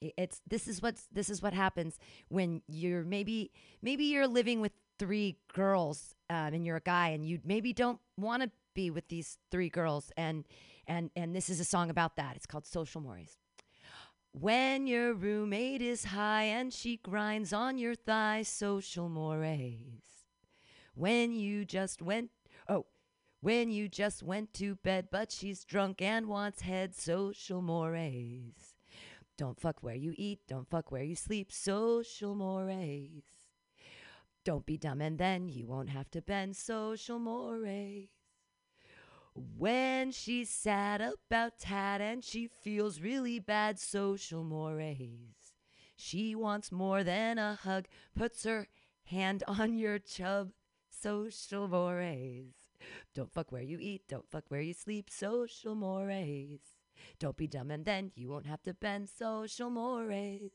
It's 0.00 0.42
this 0.48 0.66
is 0.66 0.82
what's 0.82 1.06
this 1.12 1.30
is 1.30 1.40
what 1.40 1.54
happens 1.54 1.96
when 2.28 2.60
you're 2.66 3.04
maybe 3.04 3.52
maybe 3.80 4.04
you're 4.04 4.26
living 4.26 4.60
with 4.60 4.72
three 4.98 5.38
girls 5.54 6.16
um, 6.28 6.54
and 6.54 6.66
you're 6.66 6.76
a 6.76 6.80
guy 6.80 7.10
and 7.10 7.24
you 7.24 7.38
maybe 7.44 7.72
don't 7.72 8.00
want 8.16 8.42
to 8.42 8.50
be 8.76 8.90
with 8.90 9.08
these 9.08 9.38
three 9.50 9.68
girls 9.68 10.12
and 10.16 10.44
and 10.86 11.10
and 11.16 11.34
this 11.34 11.50
is 11.50 11.58
a 11.58 11.64
song 11.64 11.90
about 11.90 12.14
that. 12.14 12.36
It's 12.36 12.46
called 12.46 12.66
Social 12.66 13.00
Mores. 13.00 13.38
When 14.30 14.86
your 14.86 15.14
roommate 15.14 15.80
is 15.80 16.04
high 16.04 16.42
and 16.42 16.72
she 16.72 16.98
grinds 16.98 17.54
on 17.54 17.78
your 17.78 17.94
thigh, 17.94 18.42
social 18.42 19.08
mores. 19.08 20.26
When 20.94 21.32
you 21.32 21.64
just 21.64 22.02
went, 22.02 22.30
oh, 22.68 22.84
when 23.40 23.70
you 23.70 23.88
just 23.88 24.22
went 24.22 24.52
to 24.54 24.74
bed, 24.76 25.08
but 25.10 25.32
she's 25.32 25.64
drunk 25.64 26.02
and 26.02 26.26
wants 26.26 26.60
head, 26.60 26.94
social 26.94 27.62
mores. 27.62 28.74
Don't 29.38 29.58
fuck 29.58 29.82
where 29.82 29.94
you 29.94 30.12
eat, 30.18 30.40
don't 30.46 30.68
fuck 30.68 30.92
where 30.92 31.02
you 31.02 31.16
sleep, 31.16 31.50
social 31.50 32.34
mores. 32.34 33.24
Don't 34.44 34.66
be 34.66 34.76
dumb 34.76 35.00
and 35.00 35.18
then 35.18 35.48
you 35.48 35.66
won't 35.66 35.88
have 35.88 36.10
to 36.10 36.20
bend, 36.20 36.56
social 36.56 37.18
mores. 37.18 38.15
When 39.36 40.12
she's 40.12 40.48
sad 40.48 41.02
about 41.02 41.58
Tad 41.58 42.00
and 42.00 42.24
she 42.24 42.48
feels 42.62 43.02
really 43.02 43.38
bad, 43.38 43.78
social 43.78 44.42
mores. 44.42 44.98
She 45.94 46.34
wants 46.34 46.72
more 46.72 47.04
than 47.04 47.38
a 47.38 47.54
hug, 47.54 47.86
puts 48.14 48.44
her 48.44 48.66
hand 49.04 49.44
on 49.46 49.76
your 49.76 49.98
chub, 49.98 50.52
social 50.88 51.68
mores. 51.68 52.54
Don't 53.14 53.30
fuck 53.30 53.52
where 53.52 53.62
you 53.62 53.78
eat, 53.78 54.08
don't 54.08 54.30
fuck 54.30 54.44
where 54.48 54.62
you 54.62 54.72
sleep, 54.72 55.10
social 55.10 55.74
mores. 55.74 56.60
Don't 57.18 57.36
be 57.36 57.46
dumb 57.46 57.70
and 57.70 57.84
then 57.84 58.12
you 58.14 58.30
won't 58.30 58.46
have 58.46 58.62
to 58.62 58.72
bend 58.72 59.10
social 59.10 59.68
mores. 59.68 60.52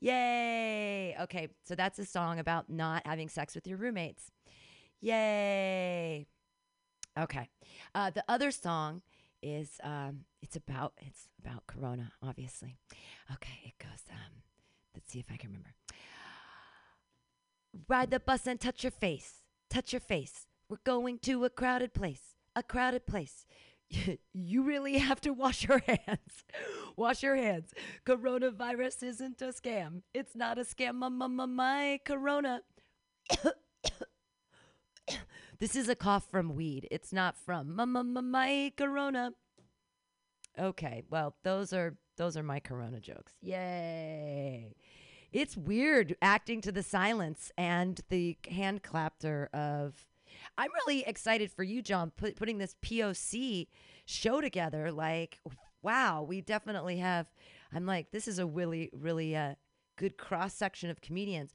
Yay! 0.00 1.16
Okay, 1.20 1.48
so 1.64 1.74
that's 1.74 1.98
a 1.98 2.04
song 2.04 2.38
about 2.38 2.70
not 2.70 3.04
having 3.04 3.28
sex 3.28 3.56
with 3.56 3.66
your 3.66 3.78
roommates. 3.78 4.30
Yay! 5.00 6.28
Okay. 7.18 7.48
Uh, 7.94 8.10
the 8.10 8.24
other 8.28 8.50
song 8.50 9.02
is 9.42 9.78
um, 9.82 10.20
it's 10.42 10.56
about 10.56 10.92
it's 10.98 11.28
about 11.40 11.66
Corona, 11.66 12.12
obviously. 12.22 12.76
Okay, 13.32 13.60
it 13.64 13.78
goes. 13.78 14.04
Um, 14.10 14.42
let's 14.94 15.10
see 15.10 15.18
if 15.18 15.26
I 15.32 15.36
can 15.36 15.50
remember. 15.50 15.74
Ride 17.88 18.10
the 18.10 18.20
bus 18.20 18.46
and 18.46 18.60
touch 18.60 18.82
your 18.82 18.90
face. 18.90 19.42
Touch 19.70 19.92
your 19.92 20.00
face. 20.00 20.46
We're 20.68 20.78
going 20.84 21.18
to 21.20 21.44
a 21.44 21.50
crowded 21.50 21.94
place. 21.94 22.34
A 22.56 22.62
crowded 22.62 23.06
place. 23.06 23.46
You 24.34 24.62
really 24.62 24.98
have 24.98 25.20
to 25.22 25.32
wash 25.32 25.66
your 25.66 25.78
hands. 25.86 26.44
Wash 26.96 27.22
your 27.22 27.36
hands. 27.36 27.72
Coronavirus 28.06 29.02
isn't 29.02 29.42
a 29.42 29.46
scam. 29.46 30.02
It's 30.14 30.36
not 30.36 30.58
a 30.58 30.62
scam. 30.62 30.94
My, 30.96 31.08
my, 31.08 31.26
my, 31.26 31.46
my 31.46 32.00
corona. 32.04 32.60
this 35.58 35.76
is 35.76 35.88
a 35.88 35.94
cough 35.94 36.30
from 36.30 36.54
weed. 36.54 36.88
It's 36.90 37.12
not 37.12 37.36
from 37.36 37.74
my, 37.74 37.84
my, 37.84 38.72
corona. 38.76 39.32
Okay, 40.58 41.04
well, 41.10 41.36
those 41.44 41.72
are 41.72 41.96
those 42.16 42.36
are 42.36 42.42
my 42.42 42.60
corona 42.60 43.00
jokes. 43.00 43.34
Yay. 43.40 44.74
It's 45.30 45.56
weird 45.56 46.16
acting 46.20 46.60
to 46.62 46.72
the 46.72 46.82
silence 46.82 47.52
and 47.56 48.00
the 48.08 48.36
hand 48.50 48.82
clapper 48.82 49.48
of 49.52 50.06
I'm 50.56 50.70
really 50.86 51.04
excited 51.06 51.50
for 51.50 51.62
you, 51.62 51.82
John, 51.82 52.10
put, 52.16 52.36
putting 52.36 52.58
this 52.58 52.76
POC 52.82 53.68
show 54.04 54.40
together. 54.40 54.90
Like, 54.90 55.38
wow, 55.82 56.22
we 56.22 56.40
definitely 56.40 56.98
have. 56.98 57.26
I'm 57.72 57.86
like, 57.86 58.10
this 58.10 58.26
is 58.26 58.38
a 58.38 58.46
really, 58.46 58.90
really 58.92 59.36
uh, 59.36 59.54
good 59.96 60.16
cross 60.16 60.54
section 60.54 60.90
of 60.90 61.00
comedians. 61.00 61.52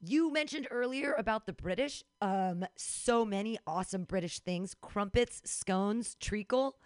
You 0.00 0.32
mentioned 0.32 0.68
earlier 0.70 1.14
about 1.14 1.46
the 1.46 1.52
British. 1.52 2.04
Um, 2.20 2.66
so 2.76 3.24
many 3.24 3.58
awesome 3.66 4.04
British 4.04 4.40
things: 4.40 4.74
crumpets, 4.80 5.42
scones, 5.44 6.16
treacle, 6.20 6.76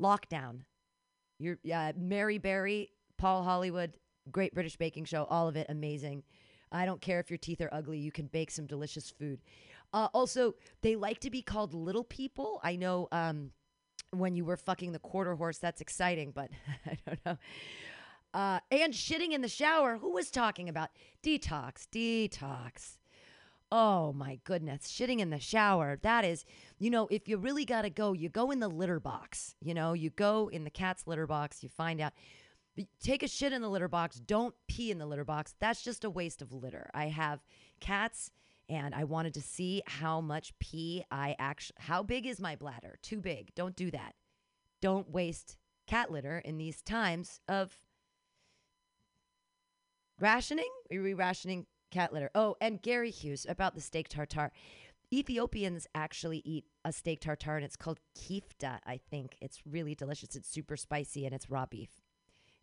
lockdown. 0.00 0.60
Your 1.38 1.58
uh, 1.72 1.92
Mary 1.96 2.38
Berry, 2.38 2.90
Paul 3.18 3.42
Hollywood, 3.42 3.92
Great 4.30 4.54
British 4.54 4.76
Baking 4.76 5.04
Show, 5.04 5.24
all 5.24 5.48
of 5.48 5.56
it 5.56 5.66
amazing. 5.68 6.22
I 6.72 6.86
don't 6.86 7.00
care 7.00 7.20
if 7.20 7.30
your 7.30 7.38
teeth 7.38 7.60
are 7.60 7.72
ugly; 7.72 7.98
you 7.98 8.10
can 8.10 8.26
bake 8.26 8.50
some 8.50 8.66
delicious 8.66 9.10
food. 9.10 9.40
Uh, 9.92 10.08
also, 10.14 10.54
they 10.82 10.96
like 10.96 11.20
to 11.20 11.30
be 11.30 11.42
called 11.42 11.74
little 11.74 12.04
people. 12.04 12.60
I 12.64 12.76
know 12.76 13.08
um, 13.12 13.50
when 14.10 14.34
you 14.34 14.44
were 14.44 14.56
fucking 14.56 14.92
the 14.92 14.98
quarter 14.98 15.34
horse, 15.34 15.58
that's 15.58 15.80
exciting, 15.80 16.32
but 16.32 16.50
I 16.86 16.96
don't 17.06 17.26
know. 17.26 17.38
Uh, 18.34 18.58
and 18.72 18.92
shitting 18.92 19.32
in 19.32 19.42
the 19.42 19.48
shower. 19.48 19.96
Who 19.96 20.10
was 20.12 20.30
talking 20.30 20.68
about 20.68 20.90
detox? 21.22 21.86
Detox. 21.90 22.98
Oh 23.70 24.12
my 24.12 24.40
goodness. 24.42 24.88
Shitting 24.88 25.20
in 25.20 25.30
the 25.30 25.38
shower. 25.38 25.98
That 26.02 26.24
is, 26.24 26.44
you 26.78 26.90
know, 26.90 27.06
if 27.10 27.28
you 27.28 27.38
really 27.38 27.64
got 27.64 27.82
to 27.82 27.90
go, 27.90 28.12
you 28.12 28.28
go 28.28 28.50
in 28.50 28.58
the 28.58 28.68
litter 28.68 28.98
box. 28.98 29.54
You 29.60 29.72
know, 29.72 29.92
you 29.92 30.10
go 30.10 30.50
in 30.52 30.64
the 30.64 30.70
cat's 30.70 31.06
litter 31.06 31.28
box, 31.28 31.62
you 31.62 31.68
find 31.68 32.00
out. 32.00 32.12
Take 33.00 33.22
a 33.22 33.28
shit 33.28 33.52
in 33.52 33.62
the 33.62 33.70
litter 33.70 33.86
box. 33.86 34.16
Don't 34.18 34.52
pee 34.66 34.90
in 34.90 34.98
the 34.98 35.06
litter 35.06 35.24
box. 35.24 35.54
That's 35.60 35.82
just 35.82 36.02
a 36.02 36.10
waste 36.10 36.42
of 36.42 36.52
litter. 36.52 36.90
I 36.92 37.06
have 37.06 37.38
cats 37.78 38.32
and 38.68 38.96
I 38.96 39.04
wanted 39.04 39.34
to 39.34 39.42
see 39.42 39.80
how 39.86 40.20
much 40.20 40.58
pee 40.58 41.04
I 41.08 41.36
actually, 41.38 41.76
how 41.78 42.02
big 42.02 42.26
is 42.26 42.40
my 42.40 42.56
bladder? 42.56 42.98
Too 43.00 43.20
big. 43.20 43.54
Don't 43.54 43.76
do 43.76 43.92
that. 43.92 44.14
Don't 44.80 45.08
waste 45.10 45.56
cat 45.86 46.10
litter 46.10 46.38
in 46.38 46.58
these 46.58 46.82
times 46.82 47.40
of 47.48 47.78
rationing. 50.20 50.70
Are 50.92 51.02
we 51.02 51.14
rationing 51.14 51.66
cat 51.90 52.12
litter? 52.12 52.30
Oh, 52.34 52.56
and 52.60 52.82
Gary 52.82 53.10
Hughes 53.10 53.46
about 53.48 53.74
the 53.74 53.80
steak 53.80 54.08
tartare. 54.08 54.52
Ethiopians 55.12 55.86
actually 55.94 56.42
eat 56.44 56.64
a 56.84 56.92
steak 56.92 57.20
tartare 57.20 57.56
and 57.56 57.64
it's 57.64 57.76
called 57.76 58.00
kitfo, 58.18 58.78
I 58.84 58.98
think. 59.10 59.36
It's 59.40 59.60
really 59.64 59.94
delicious. 59.94 60.34
It's 60.34 60.48
super 60.48 60.76
spicy 60.76 61.24
and 61.24 61.34
it's 61.34 61.50
raw 61.50 61.66
beef. 61.66 61.90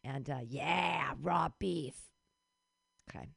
And 0.04 0.30
uh, 0.30 0.40
yeah, 0.46 1.14
raw 1.22 1.50
beef. 1.60 1.96
Okay. 3.10 3.28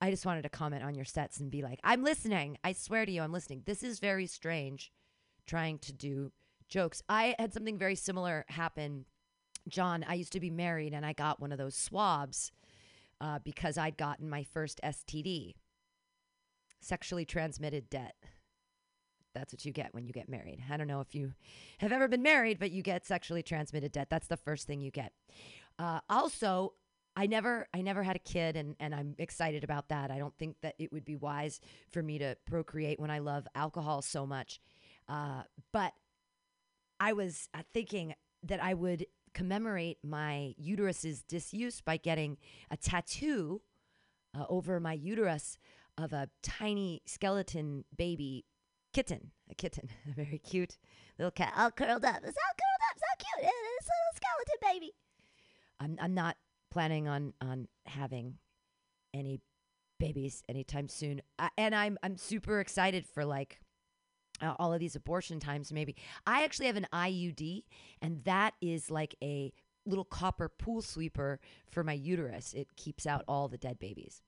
I 0.00 0.10
just 0.10 0.24
wanted 0.24 0.42
to 0.42 0.48
comment 0.48 0.84
on 0.84 0.94
your 0.94 1.04
sets 1.04 1.40
and 1.40 1.50
be 1.50 1.62
like, 1.62 1.80
I'm 1.82 2.04
listening. 2.04 2.56
I 2.62 2.72
swear 2.72 3.04
to 3.04 3.10
you, 3.10 3.20
I'm 3.20 3.32
listening. 3.32 3.62
This 3.66 3.82
is 3.82 3.98
very 3.98 4.26
strange 4.26 4.92
trying 5.46 5.78
to 5.80 5.92
do 5.92 6.30
jokes. 6.68 7.02
I 7.08 7.34
had 7.38 7.52
something 7.52 7.78
very 7.78 7.96
similar 7.96 8.44
happen. 8.48 9.06
John, 9.68 10.04
I 10.08 10.14
used 10.14 10.32
to 10.32 10.40
be 10.40 10.50
married 10.50 10.94
and 10.94 11.04
I 11.04 11.12
got 11.12 11.40
one 11.40 11.52
of 11.52 11.58
those 11.58 11.74
swabs 11.74 12.52
uh, 13.20 13.38
because 13.44 13.78
I'd 13.78 13.96
gotten 13.96 14.28
my 14.28 14.44
first 14.44 14.80
STD, 14.82 15.54
sexually 16.80 17.24
transmitted 17.24 17.90
debt. 17.90 18.14
That's 19.34 19.52
what 19.52 19.64
you 19.64 19.72
get 19.72 19.94
when 19.94 20.06
you 20.06 20.12
get 20.12 20.28
married. 20.28 20.60
I 20.70 20.76
don't 20.76 20.88
know 20.88 21.00
if 21.00 21.14
you 21.14 21.34
have 21.78 21.92
ever 21.92 22.08
been 22.08 22.22
married, 22.22 22.58
but 22.58 22.70
you 22.70 22.82
get 22.82 23.06
sexually 23.06 23.42
transmitted 23.42 23.92
debt. 23.92 24.08
That's 24.10 24.26
the 24.26 24.36
first 24.36 24.66
thing 24.66 24.80
you 24.80 24.90
get. 24.90 25.12
Uh, 25.78 26.00
also, 26.08 26.72
I 27.14 27.26
never 27.26 27.66
I 27.74 27.82
never 27.82 28.02
had 28.02 28.16
a 28.16 28.20
kid 28.20 28.56
and 28.56 28.76
and 28.78 28.94
I'm 28.94 29.14
excited 29.18 29.64
about 29.64 29.88
that. 29.88 30.10
I 30.10 30.18
don't 30.18 30.36
think 30.38 30.56
that 30.62 30.74
it 30.78 30.92
would 30.92 31.04
be 31.04 31.16
wise 31.16 31.60
for 31.90 32.02
me 32.02 32.18
to 32.18 32.36
procreate 32.46 33.00
when 33.00 33.10
I 33.10 33.18
love 33.18 33.46
alcohol 33.54 34.02
so 34.02 34.26
much. 34.26 34.60
Uh, 35.08 35.42
but 35.72 35.92
I 37.00 37.12
was 37.12 37.48
uh, 37.54 37.62
thinking 37.72 38.14
that 38.44 38.62
I 38.62 38.74
would 38.74 39.06
commemorate 39.38 39.98
my 40.02 40.52
uterus's 40.58 41.22
disuse 41.22 41.80
by 41.80 41.96
getting 41.96 42.36
a 42.72 42.76
tattoo 42.76 43.62
uh, 44.36 44.44
over 44.48 44.80
my 44.80 44.92
uterus 44.92 45.58
of 45.96 46.12
a 46.12 46.28
tiny 46.42 47.02
skeleton 47.06 47.84
baby 47.96 48.44
kitten, 48.92 49.30
a 49.48 49.54
kitten, 49.54 49.88
a 50.10 50.12
very 50.12 50.38
cute 50.38 50.76
little 51.20 51.30
cat, 51.30 51.52
all 51.56 51.70
curled 51.70 52.04
up. 52.04 52.16
It's 52.16 52.36
all 52.36 52.56
curled 52.56 52.82
up, 52.90 52.98
so 52.98 53.06
cute. 53.18 53.48
It's 53.78 53.86
a 53.86 53.94
little 53.94 54.16
skeleton 54.16 54.72
baby. 54.72 54.92
I'm 55.78 55.96
I'm 56.00 56.14
not 56.14 56.36
planning 56.72 57.06
on 57.06 57.32
on 57.40 57.68
having 57.86 58.38
any 59.14 59.40
babies 60.00 60.42
anytime 60.48 60.88
soon, 60.88 61.22
I, 61.38 61.50
and 61.56 61.76
I'm 61.76 61.96
I'm 62.02 62.16
super 62.16 62.58
excited 62.58 63.06
for 63.06 63.24
like 63.24 63.60
uh, 64.40 64.54
all 64.58 64.72
of 64.72 64.80
these 64.80 64.96
abortion 64.96 65.40
times. 65.40 65.72
Maybe 65.72 65.96
I 66.26 66.44
actually 66.44 66.66
have 66.66 66.76
an 66.76 66.86
IUD, 66.92 67.64
and 68.00 68.24
that 68.24 68.54
is 68.60 68.90
like 68.90 69.14
a 69.22 69.52
little 69.86 70.04
copper 70.04 70.48
pool 70.48 70.82
sweeper 70.82 71.40
for 71.70 71.82
my 71.82 71.94
uterus. 71.94 72.52
It 72.54 72.76
keeps 72.76 73.06
out 73.06 73.24
all 73.26 73.48
the 73.48 73.58
dead 73.58 73.78
babies. 73.78 74.22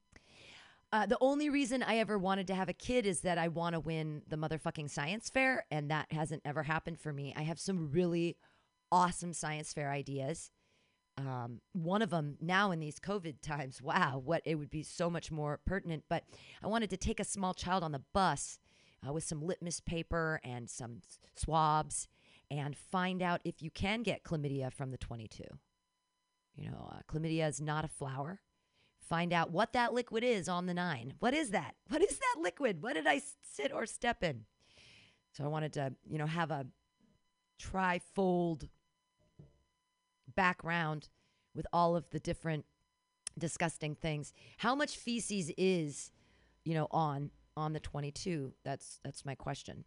Uh, 0.92 1.06
the 1.06 1.18
only 1.20 1.48
reason 1.48 1.84
I 1.84 1.98
ever 1.98 2.18
wanted 2.18 2.48
to 2.48 2.54
have 2.54 2.68
a 2.68 2.72
kid 2.72 3.06
is 3.06 3.20
that 3.20 3.38
I 3.38 3.46
want 3.48 3.74
to 3.74 3.80
win 3.80 4.22
the 4.26 4.36
motherfucking 4.36 4.90
science 4.90 5.30
fair, 5.30 5.64
and 5.70 5.90
that 5.90 6.10
hasn't 6.10 6.42
ever 6.44 6.64
happened 6.64 6.98
for 6.98 7.12
me. 7.12 7.32
I 7.36 7.42
have 7.42 7.60
some 7.60 7.92
really 7.92 8.36
awesome 8.90 9.32
science 9.32 9.72
fair 9.72 9.92
ideas. 9.92 10.50
Um, 11.16 11.60
one 11.72 12.02
of 12.02 12.10
them 12.10 12.36
now 12.40 12.70
in 12.72 12.80
these 12.80 12.98
COVID 12.98 13.40
times, 13.40 13.80
wow, 13.80 14.20
what 14.24 14.42
it 14.44 14.56
would 14.56 14.70
be 14.70 14.82
so 14.82 15.08
much 15.08 15.30
more 15.30 15.60
pertinent. 15.64 16.04
But 16.08 16.24
I 16.62 16.66
wanted 16.66 16.90
to 16.90 16.96
take 16.96 17.20
a 17.20 17.24
small 17.24 17.54
child 17.54 17.84
on 17.84 17.92
the 17.92 18.02
bus 18.12 18.58
uh, 19.06 19.12
with 19.12 19.24
some 19.24 19.42
litmus 19.42 19.80
paper 19.80 20.40
and 20.44 20.68
some 20.68 21.00
swabs 21.34 22.08
and 22.50 22.76
find 22.76 23.22
out 23.22 23.40
if 23.44 23.62
you 23.62 23.70
can 23.70 24.02
get 24.02 24.24
chlamydia 24.24 24.72
from 24.72 24.90
the 24.90 24.98
22. 24.98 25.44
You 26.56 26.70
know, 26.70 26.90
uh, 26.92 26.98
chlamydia 27.08 27.48
is 27.48 27.60
not 27.60 27.84
a 27.84 27.88
flower. 27.88 28.40
Find 29.08 29.32
out 29.32 29.50
what 29.50 29.72
that 29.72 29.92
liquid 29.92 30.22
is 30.22 30.48
on 30.48 30.66
the 30.66 30.74
nine. 30.74 31.14
What 31.18 31.34
is 31.34 31.50
that? 31.50 31.74
What 31.88 32.02
is 32.02 32.18
that 32.18 32.40
liquid? 32.40 32.82
What 32.82 32.94
did 32.94 33.06
I 33.06 33.20
sit 33.42 33.72
or 33.72 33.86
step 33.86 34.22
in? 34.22 34.44
So 35.32 35.44
I 35.44 35.48
wanted 35.48 35.72
to, 35.74 35.94
you 36.08 36.18
know, 36.18 36.26
have 36.26 36.50
a 36.50 36.66
trifold 37.60 38.68
background 40.34 41.08
with 41.54 41.66
all 41.72 41.96
of 41.96 42.10
the 42.10 42.20
different 42.20 42.64
disgusting 43.38 43.94
things. 43.94 44.32
How 44.58 44.74
much 44.74 44.96
feces 44.96 45.50
is, 45.56 46.10
you 46.64 46.74
know, 46.74 46.88
on 46.90 47.30
on 47.56 47.72
the 47.72 47.80
22? 47.80 48.52
That's 48.64 49.00
that's 49.04 49.24
my 49.24 49.34
question. 49.34 49.84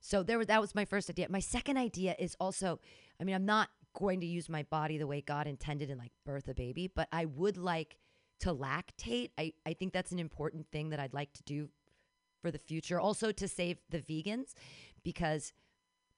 So 0.00 0.22
there 0.22 0.38
was 0.38 0.46
that 0.48 0.60
was 0.60 0.74
my 0.74 0.84
first 0.84 1.10
idea. 1.10 1.26
My 1.28 1.40
second 1.40 1.76
idea 1.76 2.14
is 2.18 2.36
also, 2.38 2.80
I 3.20 3.24
mean, 3.24 3.34
I'm 3.34 3.46
not 3.46 3.70
going 3.94 4.20
to 4.20 4.26
use 4.26 4.48
my 4.48 4.62
body 4.64 4.98
the 4.98 5.06
way 5.06 5.20
God 5.20 5.46
intended 5.46 5.90
and 5.90 5.98
like 5.98 6.12
birth 6.24 6.48
a 6.48 6.54
baby, 6.54 6.86
but 6.86 7.08
I 7.12 7.24
would 7.24 7.56
like 7.56 7.96
to 8.40 8.54
lactate. 8.54 9.30
I, 9.38 9.54
I 9.64 9.72
think 9.72 9.92
that's 9.92 10.12
an 10.12 10.18
important 10.18 10.70
thing 10.70 10.90
that 10.90 11.00
I'd 11.00 11.14
like 11.14 11.32
to 11.34 11.42
do 11.42 11.70
for 12.42 12.50
the 12.50 12.58
future. 12.58 13.00
Also 13.00 13.32
to 13.32 13.48
save 13.48 13.78
the 13.88 13.98
vegans, 13.98 14.52
because 15.02 15.52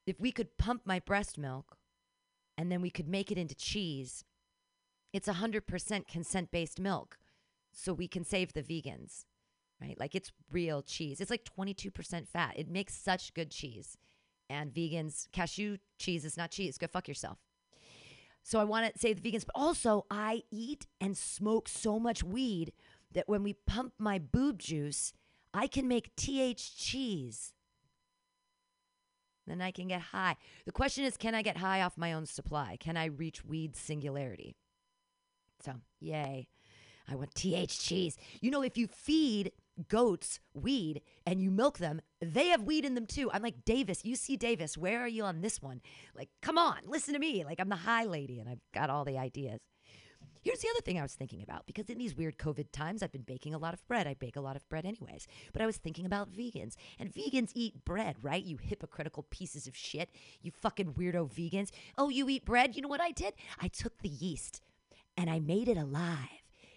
if 0.06 0.18
we 0.18 0.32
could 0.32 0.58
pump 0.58 0.82
my 0.84 0.98
breast 0.98 1.38
milk 1.38 1.76
and 2.56 2.72
then 2.72 2.80
we 2.80 2.90
could 2.90 3.08
make 3.08 3.30
it 3.30 3.38
into 3.38 3.54
cheese, 3.54 4.24
it's 5.12 5.28
100% 5.28 6.08
consent 6.08 6.50
based 6.50 6.80
milk. 6.80 7.18
So 7.72 7.92
we 7.92 8.08
can 8.08 8.24
save 8.24 8.54
the 8.54 8.62
vegans, 8.62 9.24
right? 9.80 9.98
Like 9.98 10.14
it's 10.14 10.32
real 10.50 10.82
cheese. 10.82 11.20
It's 11.20 11.30
like 11.30 11.48
22% 11.58 12.26
fat. 12.28 12.54
It 12.56 12.68
makes 12.68 12.94
such 12.94 13.34
good 13.34 13.50
cheese. 13.50 13.96
And 14.50 14.72
vegans, 14.72 15.28
cashew 15.32 15.76
cheese 15.98 16.24
is 16.24 16.36
not 16.36 16.50
cheese. 16.50 16.78
Go 16.78 16.86
fuck 16.86 17.08
yourself. 17.08 17.38
So 18.42 18.58
I 18.60 18.64
want 18.64 18.92
to 18.92 18.98
save 18.98 19.22
the 19.22 19.30
vegans, 19.30 19.44
but 19.44 19.60
also 19.60 20.06
I 20.10 20.42
eat 20.50 20.86
and 21.00 21.16
smoke 21.16 21.68
so 21.68 21.98
much 21.98 22.22
weed 22.22 22.72
that 23.12 23.28
when 23.28 23.42
we 23.42 23.52
pump 23.52 23.92
my 23.98 24.18
boob 24.18 24.58
juice, 24.58 25.12
I 25.52 25.66
can 25.66 25.86
make 25.86 26.14
TH 26.16 26.76
cheese. 26.76 27.52
Then 29.46 29.62
I 29.62 29.70
can 29.70 29.88
get 29.88 30.00
high. 30.00 30.36
The 30.66 30.72
question 30.72 31.04
is 31.04 31.16
can 31.16 31.34
I 31.34 31.42
get 31.42 31.56
high 31.56 31.82
off 31.82 31.96
my 31.96 32.12
own 32.12 32.26
supply? 32.26 32.76
Can 32.78 32.96
I 32.96 33.06
reach 33.06 33.44
weed 33.44 33.76
singularity? 33.76 34.56
So, 35.64 35.72
yay. 36.00 36.48
I 37.10 37.16
want 37.16 37.34
TH 37.34 37.80
cheese. 37.80 38.16
You 38.40 38.50
know, 38.50 38.62
if 38.62 38.76
you 38.76 38.86
feed 38.86 39.52
goats 39.88 40.40
weed 40.54 41.02
and 41.26 41.40
you 41.40 41.50
milk 41.50 41.78
them, 41.78 42.00
they 42.20 42.48
have 42.48 42.62
weed 42.62 42.84
in 42.84 42.94
them 42.94 43.06
too. 43.06 43.30
I'm 43.32 43.42
like, 43.42 43.64
Davis, 43.64 44.02
UC 44.02 44.38
Davis, 44.38 44.76
where 44.76 45.00
are 45.00 45.08
you 45.08 45.24
on 45.24 45.40
this 45.40 45.62
one? 45.62 45.80
Like, 46.16 46.28
come 46.42 46.58
on, 46.58 46.78
listen 46.86 47.14
to 47.14 47.20
me. 47.20 47.44
Like, 47.44 47.60
I'm 47.60 47.68
the 47.68 47.76
high 47.76 48.04
lady 48.04 48.40
and 48.40 48.48
I've 48.48 48.62
got 48.72 48.90
all 48.90 49.04
the 49.04 49.18
ideas. 49.18 49.60
Here's 50.42 50.60
the 50.60 50.68
other 50.68 50.80
thing 50.80 50.98
I 50.98 51.02
was 51.02 51.14
thinking 51.14 51.42
about 51.42 51.66
because 51.66 51.90
in 51.90 51.98
these 51.98 52.16
weird 52.16 52.38
COVID 52.38 52.70
times, 52.72 53.02
I've 53.02 53.12
been 53.12 53.22
baking 53.22 53.54
a 53.54 53.58
lot 53.58 53.74
of 53.74 53.86
bread. 53.88 54.06
I 54.06 54.14
bake 54.14 54.36
a 54.36 54.40
lot 54.40 54.56
of 54.56 54.68
bread 54.68 54.86
anyways. 54.86 55.26
But 55.52 55.62
I 55.62 55.66
was 55.66 55.76
thinking 55.76 56.06
about 56.06 56.32
vegans. 56.32 56.74
And 56.98 57.12
vegans 57.12 57.50
eat 57.54 57.84
bread, 57.84 58.16
right? 58.22 58.42
You 58.42 58.56
hypocritical 58.56 59.26
pieces 59.30 59.66
of 59.66 59.76
shit. 59.76 60.10
You 60.40 60.50
fucking 60.50 60.94
weirdo 60.94 61.30
vegans. 61.30 61.70
Oh, 61.96 62.08
you 62.08 62.28
eat 62.28 62.44
bread? 62.44 62.76
You 62.76 62.82
know 62.82 62.88
what 62.88 63.00
I 63.00 63.10
did? 63.10 63.34
I 63.60 63.68
took 63.68 63.98
the 63.98 64.08
yeast 64.08 64.62
and 65.16 65.28
I 65.28 65.40
made 65.40 65.68
it 65.68 65.76
alive. 65.76 66.28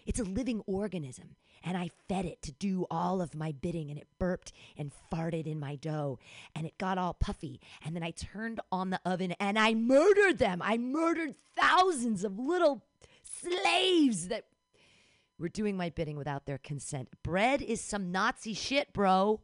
It's 0.04 0.20
a 0.20 0.24
living 0.24 0.62
organism. 0.66 1.36
And 1.64 1.76
I 1.76 1.90
fed 2.08 2.24
it 2.24 2.42
to 2.42 2.52
do 2.52 2.86
all 2.90 3.20
of 3.20 3.34
my 3.34 3.52
bidding, 3.52 3.90
and 3.90 3.98
it 3.98 4.08
burped 4.18 4.52
and 4.76 4.92
farted 5.12 5.46
in 5.46 5.60
my 5.60 5.76
dough, 5.76 6.18
and 6.54 6.66
it 6.66 6.78
got 6.78 6.98
all 6.98 7.14
puffy. 7.14 7.60
And 7.84 7.94
then 7.94 8.02
I 8.02 8.10
turned 8.10 8.60
on 8.70 8.90
the 8.90 9.00
oven 9.04 9.32
and 9.40 9.58
I 9.58 9.74
murdered 9.74 10.38
them. 10.38 10.60
I 10.62 10.78
murdered 10.78 11.34
thousands 11.56 12.24
of 12.24 12.38
little 12.38 12.84
slaves 13.22 14.28
that 14.28 14.46
were 15.38 15.48
doing 15.48 15.76
my 15.76 15.90
bidding 15.90 16.16
without 16.16 16.46
their 16.46 16.58
consent. 16.58 17.08
Bread 17.22 17.62
is 17.62 17.80
some 17.80 18.12
Nazi 18.12 18.54
shit, 18.54 18.92
bro. 18.92 19.40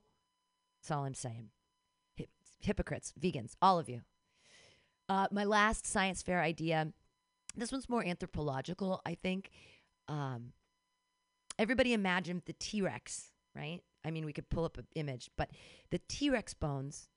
That's 0.81 0.91
all 0.91 1.05
I'm 1.05 1.15
saying. 1.15 1.51
Hypocrites, 2.61 3.13
vegans, 3.21 3.55
all 3.63 3.79
of 3.79 3.89
you. 3.89 4.03
Uh, 5.09 5.27
my 5.31 5.45
last 5.45 5.87
science 5.87 6.23
fair 6.23 6.41
idea. 6.43 6.93
This 7.57 7.73
one's 7.73 7.89
more 7.89 8.05
anthropological, 8.05 9.01
I 9.07 9.15
think. 9.15 9.51
Um, 10.07 10.53
everybody 11.59 11.93
imagine 11.93 12.43
the 12.47 12.53
T 12.53 12.81
Rex, 12.83 13.33
right? 13.55 13.81
I 14.05 14.11
mean, 14.11 14.25
we 14.25 14.33
could 14.33 14.49
pull 14.49 14.65
up 14.65 14.79
an 14.79 14.87
image, 14.95 15.31
but 15.37 15.51
the 15.91 16.01
T 16.09 16.31
Rex 16.31 16.55
bones, 16.55 17.09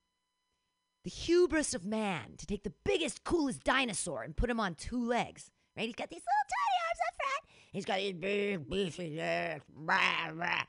the 1.03 1.09
hubris 1.09 1.73
of 1.73 1.85
man 1.85 2.35
to 2.37 2.45
take 2.45 2.63
the 2.63 2.73
biggest, 2.83 3.23
coolest 3.23 3.63
dinosaur 3.63 4.23
and 4.23 4.35
put 4.35 4.49
him 4.49 4.59
on 4.59 4.75
two 4.75 5.03
legs, 5.03 5.51
right? 5.77 5.85
He's 5.85 5.95
got 5.95 6.09
these 6.09 6.21
little 6.21 6.49
tiny 6.49 6.77
arms 6.87 6.99
up 7.07 7.15
front. 7.15 7.71
He's 7.71 7.85
got 7.85 7.97
these 7.97 8.13
big, 8.13 8.69
beefy 8.69 9.17
legs, 9.17 9.63
rah, 9.73 10.29
rah. 10.33 10.63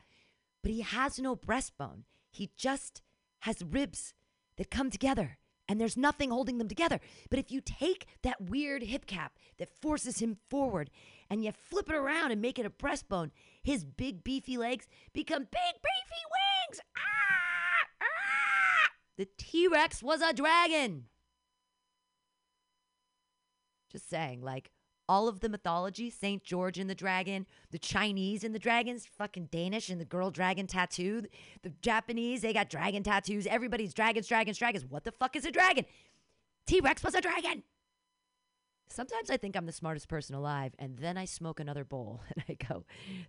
but 0.62 0.73
he 0.73 0.81
has 0.82 1.19
no 1.19 1.36
breastbone. 1.36 2.05
He 2.31 2.51
just 2.57 3.03
has 3.40 3.62
ribs 3.62 4.15
that 4.57 4.70
come 4.70 4.90
together. 4.90 5.39
And 5.69 5.81
there's 5.81 5.97
nothing 5.97 6.31
holding 6.31 6.59
them 6.59 6.69
together. 6.69 7.01
But 7.31 7.39
if 7.39 7.51
you 7.51 7.61
take 7.61 8.07
that 8.23 8.40
weird 8.40 8.82
hip 8.82 9.07
cap 9.07 9.39
that 9.59 9.70
forces 9.81 10.19
him 10.19 10.36
forward 10.51 10.90
and 11.31 11.43
you 11.43 11.53
flip 11.53 11.89
it 11.89 11.94
around 11.94 12.31
and 12.31 12.43
make 12.43 12.59
it 12.59 12.66
a 12.66 12.70
breastbone, 12.70 13.31
his 13.62 13.84
big 13.84 14.24
beefy 14.24 14.56
legs 14.56 14.86
become 15.12 15.43
big 15.43 15.74
beefy 15.82 16.22
wings. 16.30 16.80
Ah! 16.97 17.89
Ah! 18.02 18.90
The 19.16 19.28
T 19.39 19.68
Rex 19.68 20.02
was 20.02 20.20
a 20.20 20.32
dragon. 20.32 21.05
Just 23.90 24.09
saying, 24.09 24.43
like 24.43 24.70
all 25.09 25.28
of 25.28 25.40
the 25.40 25.48
mythology, 25.48 26.09
St. 26.09 26.43
George 26.43 26.78
and 26.78 26.89
the 26.89 26.94
dragon, 26.94 27.47
the 27.70 27.78
Chinese 27.78 28.44
and 28.44 28.55
the 28.55 28.59
dragons, 28.59 29.06
fucking 29.06 29.48
Danish 29.52 29.90
and 29.90 30.01
the 30.01 30.06
girl 30.06 30.30
dragon 30.30 30.66
tattoo, 30.66 31.24
the 31.62 31.72
Japanese, 31.82 32.40
they 32.40 32.52
got 32.52 32.70
dragon 32.70 33.02
tattoos. 33.02 33.47
Everybody's 33.47 33.93
dragons, 33.93 34.26
dragons, 34.26 34.59
dragons. 34.59 34.86
What 34.86 35.05
the 35.05 35.12
fuck 35.12 35.36
is 35.36 35.44
a 35.44 35.51
dragon? 35.51 35.84
T 36.66 36.80
Rex 36.80 37.02
was 37.02 37.14
a 37.14 37.20
dragon. 37.20 37.62
Sometimes 38.93 39.31
I 39.31 39.36
think 39.36 39.56
I'm 39.56 39.66
the 39.66 39.73
smartest 39.73 40.09
person 40.09 40.35
alive, 40.35 40.74
and 40.78 40.98
then 40.98 41.16
I 41.16 41.24
smoke 41.24 41.60
another 41.60 41.85
bowl 41.85 42.20
and 42.35 42.44
I 42.48 42.66
go, 42.69 42.85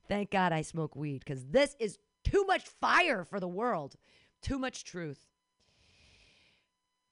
thank 0.08 0.32
God 0.32 0.52
I 0.52 0.62
smoke 0.62 0.96
weed 0.96 1.24
because 1.26 1.46
this 1.46 1.76
is 1.80 1.98
too 2.24 2.44
much 2.46 2.64
fire 2.64 3.24
for 3.24 3.40
the 3.40 3.48
world. 3.48 3.96
Too 4.42 4.60
much 4.60 4.84
truth. 4.84 5.26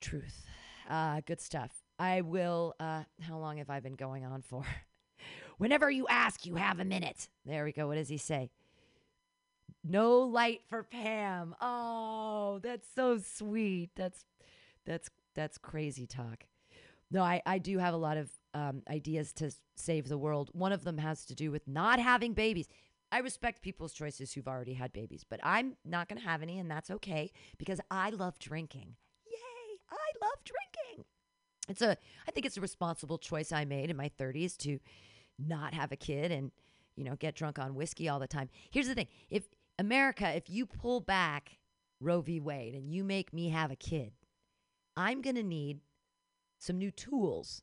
Truth. 0.00 0.44
Uh, 0.88 1.20
good 1.24 1.40
stuff. 1.40 1.70
I 1.98 2.20
will. 2.20 2.74
Uh, 2.78 3.04
how 3.20 3.38
long 3.38 3.58
have 3.58 3.70
I 3.70 3.80
been 3.80 3.94
going 3.94 4.24
on 4.24 4.42
for? 4.42 4.64
Whenever 5.58 5.90
you 5.90 6.06
ask, 6.08 6.44
you 6.44 6.56
have 6.56 6.80
a 6.80 6.84
minute. 6.84 7.28
There 7.46 7.64
we 7.64 7.72
go. 7.72 7.86
What 7.86 7.94
does 7.94 8.08
he 8.08 8.16
say? 8.16 8.50
No 9.84 10.20
light 10.20 10.60
for 10.68 10.82
Pam. 10.82 11.54
Oh, 11.60 12.60
that's 12.62 12.86
so 12.94 13.18
sweet. 13.18 13.90
That's 13.96 14.24
that's 14.84 15.08
that's 15.34 15.58
crazy 15.58 16.06
talk. 16.06 16.44
No, 17.10 17.22
I, 17.22 17.42
I 17.44 17.58
do 17.58 17.78
have 17.78 17.94
a 17.94 17.98
lot 17.98 18.16
of 18.16 18.30
um, 18.54 18.82
ideas 18.88 19.32
to 19.34 19.52
save 19.76 20.08
the 20.08 20.18
world. 20.18 20.50
One 20.52 20.72
of 20.72 20.84
them 20.84 20.98
has 20.98 21.24
to 21.26 21.34
do 21.34 21.50
with 21.50 21.66
not 21.66 21.98
having 21.98 22.34
babies. 22.34 22.68
I 23.10 23.18
respect 23.18 23.62
people's 23.62 23.92
choices 23.92 24.32
who've 24.32 24.48
already 24.48 24.74
had 24.74 24.92
babies, 24.92 25.24
but 25.28 25.40
I'm 25.42 25.76
not 25.84 26.08
going 26.08 26.20
to 26.20 26.26
have 26.26 26.42
any, 26.42 26.58
and 26.58 26.70
that's 26.70 26.90
okay 26.90 27.30
because 27.58 27.80
I 27.90 28.10
love 28.10 28.38
drinking. 28.38 28.96
Yay! 29.26 29.78
I 29.90 30.24
love 30.24 30.38
drinking. 30.44 31.04
It's 31.68 31.82
a, 31.82 31.96
I 32.26 32.30
think 32.30 32.46
it's 32.46 32.56
a 32.56 32.62
responsible 32.62 33.18
choice 33.18 33.52
I 33.52 33.64
made 33.64 33.90
in 33.90 33.96
my 33.96 34.10
30s 34.18 34.56
to 34.58 34.78
not 35.38 35.74
have 35.74 35.92
a 35.92 35.96
kid 35.96 36.32
and, 36.32 36.50
you 36.96 37.04
know, 37.04 37.16
get 37.16 37.34
drunk 37.34 37.58
on 37.58 37.74
whiskey 37.74 38.08
all 38.08 38.18
the 38.18 38.26
time. 38.26 38.48
Here's 38.70 38.88
the 38.88 38.94
thing 38.94 39.08
if 39.28 39.44
America, 39.78 40.34
if 40.34 40.48
you 40.48 40.64
pull 40.64 41.00
back 41.00 41.58
Roe 42.00 42.20
v. 42.20 42.40
Wade 42.40 42.74
and 42.74 42.90
you 42.90 43.04
make 43.04 43.32
me 43.32 43.50
have 43.50 43.70
a 43.70 43.76
kid, 43.76 44.12
I'm 44.96 45.20
going 45.20 45.36
to 45.36 45.42
need 45.42 45.80
some 46.58 46.78
new 46.78 46.90
tools 46.90 47.62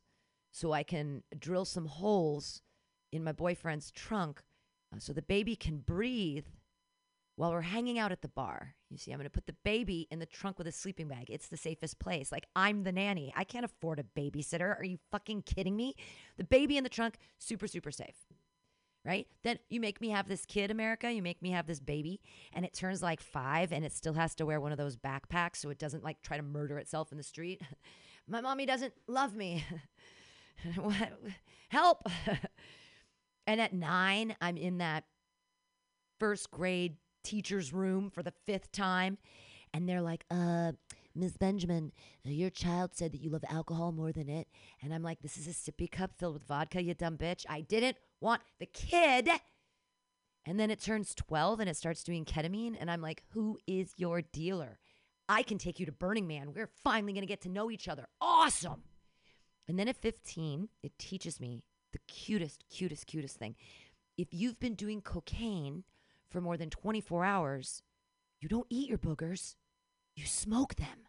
so 0.52 0.72
I 0.72 0.82
can 0.82 1.22
drill 1.38 1.64
some 1.64 1.86
holes 1.86 2.62
in 3.12 3.24
my 3.24 3.32
boyfriend's 3.32 3.90
trunk 3.90 4.42
uh, 4.94 4.98
so 4.98 5.12
the 5.12 5.22
baby 5.22 5.56
can 5.56 5.78
breathe 5.78 6.46
while 7.36 7.52
we're 7.52 7.62
hanging 7.62 7.98
out 7.98 8.12
at 8.12 8.22
the 8.22 8.28
bar. 8.28 8.74
You 8.90 8.98
see, 8.98 9.12
I'm 9.12 9.18
going 9.18 9.24
to 9.24 9.30
put 9.30 9.46
the 9.46 9.56
baby 9.64 10.06
in 10.10 10.18
the 10.18 10.26
trunk 10.26 10.58
with 10.58 10.66
a 10.66 10.72
sleeping 10.72 11.08
bag. 11.08 11.30
It's 11.30 11.48
the 11.48 11.56
safest 11.56 11.98
place. 11.98 12.30
Like, 12.30 12.46
I'm 12.54 12.82
the 12.82 12.92
nanny. 12.92 13.32
I 13.36 13.44
can't 13.44 13.64
afford 13.64 13.98
a 13.98 14.20
babysitter. 14.20 14.78
Are 14.78 14.84
you 14.84 14.98
fucking 15.10 15.42
kidding 15.42 15.76
me? 15.76 15.94
The 16.36 16.44
baby 16.44 16.76
in 16.76 16.84
the 16.84 16.90
trunk, 16.90 17.16
super, 17.38 17.66
super 17.66 17.90
safe. 17.90 18.26
Right? 19.06 19.26
Then 19.42 19.58
you 19.70 19.80
make 19.80 20.02
me 20.02 20.10
have 20.10 20.28
this 20.28 20.44
kid, 20.44 20.70
America. 20.70 21.10
You 21.10 21.22
make 21.22 21.40
me 21.40 21.52
have 21.52 21.66
this 21.66 21.80
baby, 21.80 22.20
and 22.52 22.66
it 22.66 22.74
turns 22.74 23.02
like 23.02 23.22
five, 23.22 23.72
and 23.72 23.82
it 23.82 23.92
still 23.94 24.12
has 24.12 24.34
to 24.34 24.44
wear 24.44 24.60
one 24.60 24.72
of 24.72 24.78
those 24.78 24.96
backpacks 24.96 25.56
so 25.56 25.70
it 25.70 25.78
doesn't 25.78 26.04
like 26.04 26.20
try 26.20 26.36
to 26.36 26.42
murder 26.42 26.76
itself 26.78 27.10
in 27.10 27.16
the 27.16 27.24
street. 27.24 27.62
My 28.28 28.42
mommy 28.42 28.66
doesn't 28.66 28.92
love 29.06 29.34
me. 29.34 29.64
Help. 31.68 32.02
and 33.46 33.60
at 33.60 33.72
nine, 33.72 34.36
I'm 34.40 34.56
in 34.56 34.78
that 34.78 35.04
first 36.18 36.50
grade 36.50 36.96
teacher's 37.24 37.72
room 37.72 38.10
for 38.10 38.22
the 38.22 38.32
fifth 38.46 38.72
time. 38.72 39.18
And 39.72 39.88
they're 39.88 40.02
like, 40.02 40.24
uh, 40.30 40.72
Ms. 41.14 41.36
Benjamin, 41.36 41.92
your 42.24 42.50
child 42.50 42.90
said 42.94 43.12
that 43.12 43.20
you 43.20 43.30
love 43.30 43.44
alcohol 43.48 43.92
more 43.92 44.12
than 44.12 44.28
it. 44.28 44.48
And 44.82 44.92
I'm 44.92 45.02
like, 45.02 45.22
this 45.22 45.36
is 45.36 45.46
a 45.46 45.50
sippy 45.50 45.90
cup 45.90 46.12
filled 46.18 46.34
with 46.34 46.44
vodka, 46.44 46.82
you 46.82 46.94
dumb 46.94 47.16
bitch. 47.16 47.44
I 47.48 47.60
didn't 47.60 47.96
want 48.20 48.42
the 48.58 48.66
kid. 48.66 49.28
And 50.46 50.58
then 50.58 50.70
it 50.70 50.80
turns 50.80 51.14
12 51.14 51.60
and 51.60 51.68
it 51.68 51.76
starts 51.76 52.02
doing 52.02 52.24
ketamine. 52.24 52.76
And 52.78 52.90
I'm 52.90 53.02
like, 53.02 53.22
who 53.30 53.58
is 53.66 53.92
your 53.96 54.22
dealer? 54.22 54.78
I 55.28 55.42
can 55.42 55.58
take 55.58 55.78
you 55.78 55.86
to 55.86 55.92
Burning 55.92 56.26
Man. 56.26 56.52
We're 56.54 56.70
finally 56.82 57.12
going 57.12 57.22
to 57.22 57.28
get 57.28 57.42
to 57.42 57.48
know 57.48 57.70
each 57.70 57.88
other. 57.88 58.06
Awesome. 58.20 58.82
And 59.70 59.78
then 59.78 59.86
at 59.86 60.02
15, 60.02 60.68
it 60.82 60.98
teaches 60.98 61.38
me 61.38 61.62
the 61.92 62.00
cutest, 62.08 62.64
cutest, 62.68 63.06
cutest 63.06 63.36
thing. 63.36 63.54
If 64.18 64.34
you've 64.34 64.58
been 64.58 64.74
doing 64.74 65.00
cocaine 65.00 65.84
for 66.28 66.40
more 66.40 66.56
than 66.56 66.70
24 66.70 67.24
hours, 67.24 67.84
you 68.40 68.48
don't 68.48 68.66
eat 68.68 68.88
your 68.88 68.98
boogers, 68.98 69.54
you 70.16 70.26
smoke 70.26 70.74
them. 70.74 71.06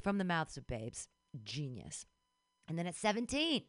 From 0.00 0.18
the 0.18 0.24
mouths 0.24 0.56
of 0.56 0.68
babes. 0.68 1.08
Genius. 1.42 2.06
And 2.68 2.78
then 2.78 2.86
at 2.86 2.94
17, 2.94 3.64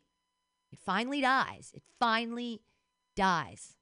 it 0.72 0.80
finally 0.86 1.22
dies. 1.22 1.72
It 1.74 1.82
finally 2.00 2.62
dies. 3.16 3.74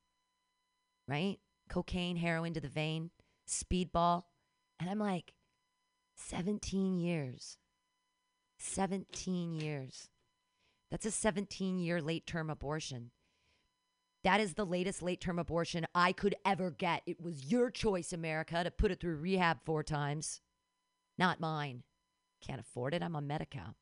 Right? 1.05 1.39
Cocaine, 1.67 2.15
heroin 2.15 2.53
to 2.53 2.61
the 2.61 2.69
vein, 2.69 3.09
speedball. 3.45 4.23
And 4.79 4.89
I'm 4.89 4.99
like, 4.99 5.33
17 6.15 6.95
years. 6.95 7.57
17 8.61 9.53
years. 9.53 10.09
That's 10.89 11.05
a 11.05 11.11
17 11.11 11.79
year 11.79 12.01
late 12.01 12.25
term 12.25 12.49
abortion. 12.49 13.11
That 14.23 14.39
is 14.39 14.53
the 14.53 14.65
latest 14.65 15.01
late 15.01 15.21
term 15.21 15.39
abortion 15.39 15.85
I 15.95 16.11
could 16.11 16.35
ever 16.45 16.69
get. 16.69 17.01
It 17.05 17.21
was 17.21 17.51
your 17.51 17.71
choice, 17.71 18.13
America, 18.13 18.63
to 18.63 18.69
put 18.69 18.91
it 18.91 18.99
through 18.99 19.15
rehab 19.15 19.59
four 19.65 19.83
times, 19.83 20.41
not 21.17 21.39
mine. 21.39 21.83
Can't 22.45 22.59
afford 22.59 22.93
it. 22.93 23.03
I'm 23.03 23.15
on 23.15 23.27
Medi-Cal. 23.27 23.75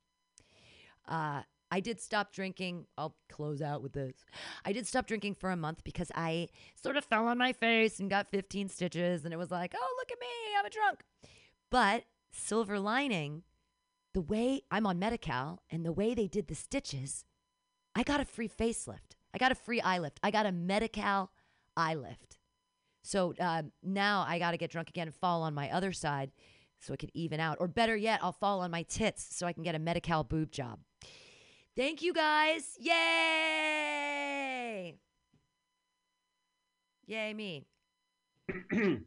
Uh, 1.07 1.41
I 1.72 1.80
did 1.80 2.01
stop 2.01 2.34
drinking. 2.34 2.85
I'll 2.97 3.15
close 3.30 3.61
out 3.61 3.81
with 3.81 3.93
this. 3.93 4.14
I 4.65 4.73
did 4.73 4.88
stop 4.88 5.07
drinking 5.07 5.35
for 5.35 5.51
a 5.51 5.56
month 5.56 5.84
because 5.84 6.11
I 6.15 6.49
sort 6.81 6.97
of 6.97 7.06
fell 7.06 7.27
on 7.27 7.38
my 7.38 7.53
face 7.53 7.99
and 7.99 8.10
got 8.10 8.31
15 8.31 8.69
stitches, 8.69 9.23
and 9.26 9.34
it 9.34 9.38
was 9.38 9.51
like, 9.51 9.73
oh, 9.77 9.95
look 9.97 10.11
at 10.11 10.19
me, 10.19 10.27
I'm 10.57 10.65
a 10.65 10.69
drunk. 10.69 11.03
But 11.69 12.06
silver 12.31 12.80
lining, 12.80 13.43
the 14.14 14.22
way 14.22 14.61
I'm 14.72 14.86
on 14.86 14.99
Medi 14.99 15.19
and 15.69 15.86
the 15.86 15.91
way 15.91 16.14
they 16.14 16.27
did 16.27 16.48
the 16.48 16.56
stitches, 16.56 17.26
I 17.95 18.03
got 18.03 18.19
a 18.19 18.26
free 18.26 18.49
facelift. 18.49 19.15
I 19.34 19.38
got 19.38 19.52
a 19.52 19.56
free 19.56 19.81
eye 19.81 19.99
lift. 19.99 20.19
I 20.23 20.31
got 20.31 20.45
a 20.45 20.52
Medi 20.52 20.90
eye 21.77 21.95
lift. 21.95 22.38
So 23.03 23.34
uh, 23.40 23.64
now 23.84 24.26
I 24.27 24.40
got 24.40 24.52
to 24.52 24.57
get 24.57 24.72
drunk 24.72 24.90
again 24.90 25.07
and 25.07 25.15
fall 25.15 25.44
on 25.44 25.53
my 25.53 25.72
other 25.72 25.91
side 25.94 26.31
so 26.80 26.94
it 26.94 26.99
could 26.99 27.11
even 27.14 27.40
out. 27.40 27.57
Or 27.60 27.68
better 27.68 27.95
yet, 27.95 28.19
I'll 28.22 28.31
fall 28.31 28.61
on 28.61 28.72
my 28.72 28.84
tits 28.84 29.36
so 29.36 29.45
I 29.45 29.53
can 29.53 29.64
get 29.64 29.76
a 29.76 29.80
Medi 29.80 30.02
boob 30.27 30.52
job. 30.52 30.80
Thank 31.76 32.02
you 32.02 32.14
guys. 32.14 32.76
Yay! 32.80 32.95
Yay, 37.07 37.34
me. 37.34 37.65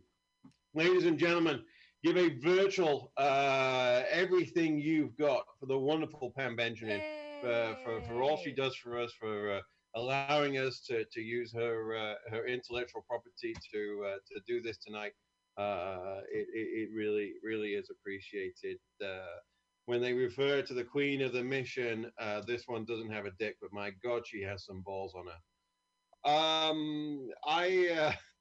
Ladies 0.74 1.06
and 1.06 1.18
gentlemen, 1.18 1.62
give 2.04 2.16
a 2.16 2.38
virtual 2.40 3.12
uh, 3.16 4.02
everything 4.10 4.78
you've 4.78 5.16
got 5.16 5.44
for 5.58 5.66
the 5.66 5.78
wonderful 5.78 6.32
Pam 6.36 6.56
Benjamin 6.56 7.00
uh, 7.44 7.74
for, 7.84 8.02
for 8.08 8.22
all 8.22 8.36
she 8.36 8.52
does 8.52 8.74
for 8.76 8.98
us, 8.98 9.12
for 9.18 9.56
uh, 9.56 9.60
allowing 9.94 10.58
us 10.58 10.80
to, 10.88 11.04
to 11.12 11.20
use 11.20 11.52
her 11.52 11.96
uh, 11.96 12.14
her 12.30 12.46
intellectual 12.46 13.04
property 13.08 13.54
to 13.72 14.04
uh, 14.06 14.16
to 14.32 14.40
do 14.46 14.62
this 14.62 14.78
tonight. 14.78 15.12
Uh, 15.58 16.20
it, 16.32 16.46
it, 16.54 16.68
it 16.82 16.88
really 16.94 17.34
really 17.42 17.74
is 17.74 17.90
appreciated. 17.90 18.78
Uh, 19.04 19.38
when 19.86 20.00
they 20.00 20.12
refer 20.12 20.62
to 20.62 20.74
the 20.74 20.84
queen 20.84 21.22
of 21.22 21.32
the 21.32 21.42
mission, 21.42 22.10
uh, 22.20 22.40
this 22.46 22.64
one 22.66 22.84
doesn't 22.84 23.10
have 23.10 23.26
a 23.26 23.32
dick, 23.38 23.56
but 23.60 23.72
my 23.72 23.90
God, 24.02 24.22
she 24.24 24.40
has 24.42 24.64
some 24.64 24.80
balls 24.82 25.14
on 25.16 25.26
her. 25.26 26.30
Um, 26.32 27.28
I 27.44 27.88
uh, 27.88 28.12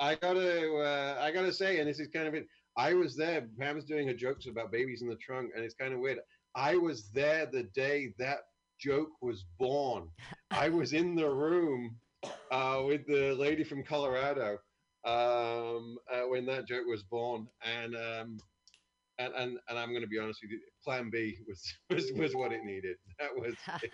I 0.00 0.14
gotta 0.14 0.74
uh, 0.76 1.18
I 1.20 1.30
gotta 1.30 1.52
say, 1.52 1.78
and 1.78 1.88
this 1.88 2.00
is 2.00 2.08
kind 2.08 2.28
of 2.28 2.34
it. 2.34 2.46
I 2.76 2.94
was 2.94 3.16
there. 3.16 3.48
Pam's 3.58 3.84
doing 3.84 4.06
her 4.06 4.14
jokes 4.14 4.46
about 4.46 4.70
babies 4.70 5.02
in 5.02 5.08
the 5.08 5.16
trunk, 5.16 5.50
and 5.54 5.64
it's 5.64 5.74
kind 5.74 5.92
of 5.92 6.00
weird. 6.00 6.18
I 6.54 6.76
was 6.76 7.10
there 7.10 7.46
the 7.46 7.64
day 7.74 8.14
that 8.18 8.38
joke 8.80 9.10
was 9.20 9.44
born. 9.58 10.08
I 10.50 10.68
was 10.68 10.92
in 10.92 11.16
the 11.16 11.28
room 11.28 11.96
uh, 12.50 12.82
with 12.86 13.06
the 13.06 13.34
lady 13.34 13.64
from 13.64 13.82
Colorado 13.82 14.58
um, 15.04 15.98
uh, 16.12 16.22
when 16.28 16.46
that 16.46 16.68
joke 16.68 16.86
was 16.86 17.02
born, 17.02 17.48
and 17.64 17.96
um, 17.96 18.38
and, 19.18 19.34
and 19.34 19.58
and 19.68 19.78
I'm 19.78 19.90
going 19.90 20.02
to 20.02 20.08
be 20.08 20.18
honest 20.18 20.40
with 20.42 20.52
you, 20.52 20.60
Plan 20.84 21.10
B 21.10 21.36
was 21.46 21.62
was, 21.90 22.12
was 22.16 22.34
what 22.34 22.52
it 22.52 22.64
needed. 22.64 22.96
That 23.18 23.30
was 23.34 23.54
it, 23.82 23.92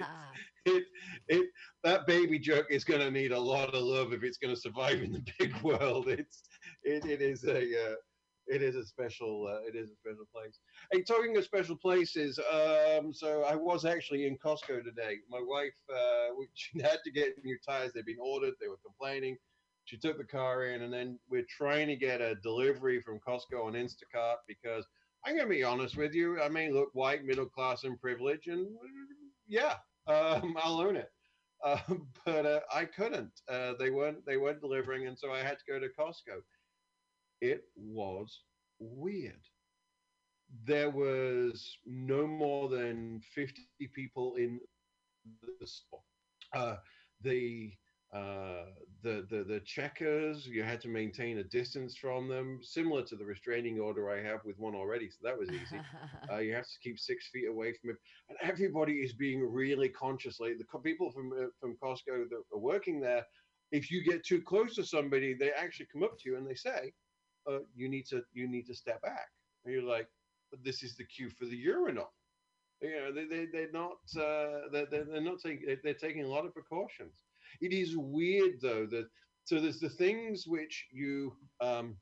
it, 0.66 0.84
it. 1.28 1.46
That 1.82 2.06
baby 2.06 2.38
joke 2.38 2.66
is 2.70 2.84
going 2.84 3.00
to 3.00 3.10
need 3.10 3.32
a 3.32 3.38
lot 3.38 3.74
of 3.74 3.82
love 3.82 4.12
if 4.12 4.22
it's 4.22 4.38
going 4.38 4.54
to 4.54 4.60
survive 4.60 5.02
in 5.02 5.12
the 5.12 5.24
big 5.38 5.56
world. 5.62 6.08
It's 6.08 6.42
it, 6.82 7.04
it 7.04 7.22
is 7.22 7.44
a 7.44 7.58
uh, 7.58 7.94
it 8.46 8.62
is 8.62 8.76
a 8.76 8.84
special 8.84 9.48
uh, 9.50 9.66
it 9.66 9.74
is 9.74 9.90
a 9.90 9.96
special 9.96 10.26
place. 10.32 10.58
Hey, 10.92 11.02
talking 11.02 11.36
of 11.36 11.44
special 11.44 11.76
places, 11.76 12.38
um, 12.38 13.12
so 13.12 13.42
I 13.44 13.54
was 13.54 13.84
actually 13.84 14.26
in 14.26 14.36
Costco 14.36 14.84
today. 14.84 15.16
My 15.30 15.40
wife, 15.42 15.74
uh, 15.90 16.34
we, 16.38 16.48
she 16.54 16.80
had 16.80 16.98
to 17.04 17.10
get 17.10 17.42
new 17.42 17.56
tires. 17.66 17.92
They'd 17.94 18.04
been 18.04 18.16
ordered. 18.20 18.54
They 18.60 18.68
were 18.68 18.80
complaining. 18.84 19.36
She 19.86 19.98
took 19.98 20.16
the 20.16 20.24
car 20.24 20.64
in, 20.64 20.82
and 20.82 20.92
then 20.92 21.18
we're 21.28 21.46
trying 21.48 21.88
to 21.88 21.96
get 21.96 22.22
a 22.22 22.36
delivery 22.36 23.02
from 23.02 23.20
Costco 23.26 23.64
on 23.66 23.74
Instacart 23.74 24.36
because 24.48 24.86
I'm 25.26 25.36
going 25.36 25.48
to 25.48 25.54
be 25.54 25.64
honest 25.64 25.96
with 25.96 26.14
you. 26.14 26.40
I 26.40 26.48
mean, 26.48 26.72
look, 26.74 26.90
white, 26.92 27.24
middle 27.24 27.46
class, 27.46 27.84
and 27.84 28.00
privilege, 28.00 28.46
and 28.46 28.68
yeah, 29.46 29.76
um, 30.06 30.56
I'll 30.62 30.80
own 30.80 30.96
it. 30.96 31.10
Uh, 31.64 31.78
but 32.26 32.46
uh, 32.46 32.60
I 32.72 32.84
couldn't. 32.84 33.32
Uh, 33.48 33.74
they 33.78 33.90
weren't. 33.90 34.24
They 34.26 34.36
weren't 34.36 34.60
delivering, 34.60 35.06
and 35.06 35.18
so 35.18 35.32
I 35.32 35.38
had 35.38 35.58
to 35.58 35.64
go 35.68 35.78
to 35.78 35.88
Costco. 35.98 36.40
It 37.40 37.64
was 37.76 38.42
weird. 38.78 39.40
There 40.66 40.90
was 40.90 41.78
no 41.86 42.26
more 42.26 42.68
than 42.68 43.20
50 43.34 43.62
people 43.94 44.36
in 44.36 44.60
the 45.60 45.66
store. 45.66 46.02
Uh, 46.54 46.76
the 47.22 47.72
uh, 48.14 48.66
the, 49.02 49.26
the 49.28 49.44
the 49.44 49.60
checkers 49.60 50.46
you 50.46 50.62
had 50.62 50.80
to 50.80 50.88
maintain 50.88 51.38
a 51.38 51.44
distance 51.44 51.96
from 51.96 52.28
them 52.28 52.60
similar 52.62 53.02
to 53.02 53.16
the 53.16 53.24
restraining 53.24 53.78
order 53.80 54.10
i 54.10 54.22
have 54.22 54.40
with 54.44 54.58
one 54.58 54.74
already 54.74 55.10
so 55.10 55.18
that 55.22 55.38
was 55.38 55.50
easy. 55.50 55.80
Uh, 56.32 56.38
you 56.38 56.54
have 56.54 56.64
to 56.64 56.78
keep 56.82 56.98
six 56.98 57.28
feet 57.28 57.48
away 57.48 57.72
from 57.74 57.90
it 57.90 57.96
and 58.30 58.38
everybody 58.42 58.94
is 58.94 59.12
being 59.12 59.42
really 59.44 59.88
conscious 59.90 60.40
like 60.40 60.54
the 60.58 60.78
people 60.80 61.10
from 61.10 61.32
uh, 61.32 61.46
from 61.60 61.76
costco 61.82 62.28
that 62.30 62.42
are 62.52 62.58
working 62.58 63.00
there 63.00 63.22
if 63.72 63.90
you 63.90 64.02
get 64.04 64.24
too 64.24 64.40
close 64.40 64.74
to 64.74 64.84
somebody 64.84 65.34
they 65.34 65.50
actually 65.52 65.86
come 65.92 66.02
up 66.02 66.16
to 66.18 66.30
you 66.30 66.36
and 66.38 66.48
they 66.48 66.54
say 66.54 66.92
uh, 67.50 67.58
you 67.74 67.88
need 67.88 68.06
to 68.06 68.22
you 68.32 68.48
need 68.48 68.66
to 68.66 68.74
step 68.74 69.02
back. 69.02 69.28
And 69.64 69.74
you're 69.74 69.82
like 69.82 70.08
but 70.50 70.62
this 70.64 70.82
is 70.82 70.96
the 70.96 71.04
queue 71.04 71.30
for 71.30 71.46
the 71.46 71.56
urinal. 71.56 72.12
You 72.80 72.96
know 72.96 73.12
they, 73.12 73.26
they, 73.26 73.46
they're 73.52 73.72
not 73.72 73.98
uh, 74.16 74.68
they're, 74.72 74.86
they're 74.90 75.04
they're 75.04 75.20
not 75.20 75.40
taking 75.40 75.76
they're 75.82 75.94
taking 75.94 76.24
a 76.24 76.28
lot 76.28 76.46
of 76.46 76.54
precautions 76.54 77.23
it 77.60 77.72
is 77.72 77.96
weird 77.96 78.60
though 78.60 78.86
that 78.86 79.06
so 79.44 79.60
there's 79.60 79.80
the 79.80 79.90
things 79.90 80.46
which 80.46 80.86
you 80.90 81.36
um, 81.60 81.96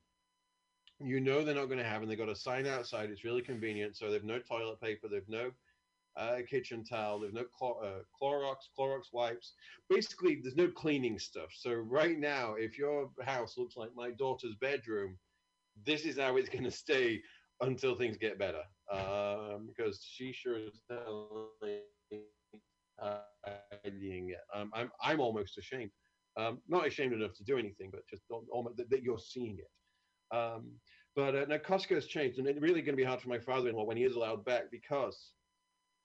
you 1.01 1.21
know 1.21 1.45
they're 1.45 1.55
not 1.55 1.67
going 1.67 1.79
to 1.79 1.85
have, 1.85 2.03
and 2.03 2.11
they've 2.11 2.19
got 2.19 2.29
a 2.29 2.37
sign 2.37 2.67
outside. 2.67 3.11
It's 3.11 3.25
really 3.25 3.43
convenient. 3.43 3.97
So 3.97 4.11
they've 4.11 4.23
no 4.25 4.39
toilet 4.39 4.81
paper, 4.81 5.09
they've 5.09 5.29
no 5.29 5.51
uh, 6.17 6.39
kitchen 6.49 6.85
towel, 6.85 7.21
they've 7.21 7.33
no 7.33 7.45
Clor- 7.45 7.85
uh, 7.85 8.03
Clorox, 8.21 8.57
Clorox 8.79 9.13
wipes. 9.13 9.55
Basically, 9.89 10.41
there's 10.41 10.57
no 10.57 10.69
cleaning 10.69 11.19
stuff. 11.19 11.51
So 11.53 11.73
right 11.75 12.19
now, 12.19 12.55
if 12.55 12.79
your 12.79 13.11
house 13.23 13.59
looks 13.59 13.77
like 13.77 13.91
my 13.97 14.11
daughter's 14.13 14.55
bedroom, 14.61 15.19
this 15.85 16.05
is 16.05 16.19
how 16.19 16.37
it's 16.37 16.49
going 16.49 16.65
to 16.71 16.71
stay 16.71 17.21
until 17.61 17.97
things 17.97 18.17
get 18.17 18.39
better. 18.39 18.63
Um, 18.91 19.67
because 19.67 20.05
she 20.05 20.33
sure 20.33 20.57
is 20.57 20.83
uh, 20.91 20.97
tidying 23.85 24.31
it. 24.31 24.41
Um, 24.55 24.71
I'm 24.75 24.91
I'm 25.03 25.21
almost 25.21 25.59
ashamed. 25.59 25.91
Um, 26.37 26.61
not 26.69 26.87
ashamed 26.87 27.13
enough 27.13 27.35
to 27.35 27.45
do 27.45 27.59
anything, 27.59 27.91
but 27.93 28.07
just 28.09 28.23
almost 28.51 28.77
that, 28.79 28.91
that 28.91 29.03
you're 29.03 29.19
seeing 29.19 29.59
it. 29.59 30.37
Um, 30.37 30.71
but 31.15 31.35
uh, 31.35 31.45
now 31.47 31.59
has 31.91 32.07
changed, 32.07 32.39
and 32.39 32.49
it's 32.49 32.61
really 32.61 32.81
going 32.81 32.97
to 32.97 33.03
be 33.03 33.05
hard 33.05 33.21
for 33.21 33.29
my 33.29 33.39
father-in-law 33.39 33.85
when 33.85 33.99
he 33.99 34.05
is 34.05 34.17
allowed 34.17 34.45
back 34.47 34.71
because 34.71 35.33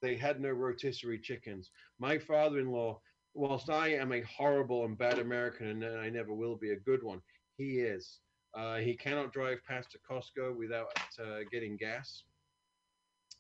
they 0.02 0.18
had 0.18 0.42
no 0.42 0.50
rotisserie 0.50 1.20
chickens. 1.20 1.70
My 1.98 2.18
father-in-law, 2.18 3.00
whilst 3.34 3.70
I 3.70 3.90
am 3.94 4.12
a 4.12 4.22
horrible 4.22 4.84
and 4.84 4.98
bad 4.98 5.20
American, 5.20 5.84
and 5.84 5.98
I 5.98 6.10
never 6.10 6.34
will 6.34 6.58
be 6.58 6.72
a 6.72 6.80
good 6.80 7.04
one, 7.04 7.22
he 7.58 7.80
is. 7.80 8.20
Uh, 8.54 8.78
he 8.78 8.96
cannot 8.96 9.32
drive 9.32 9.60
past 9.66 9.96
a 9.96 10.14
Costco 10.14 10.56
without 10.58 10.88
uh, 11.24 11.40
getting 11.52 11.78
gas. 11.78 12.24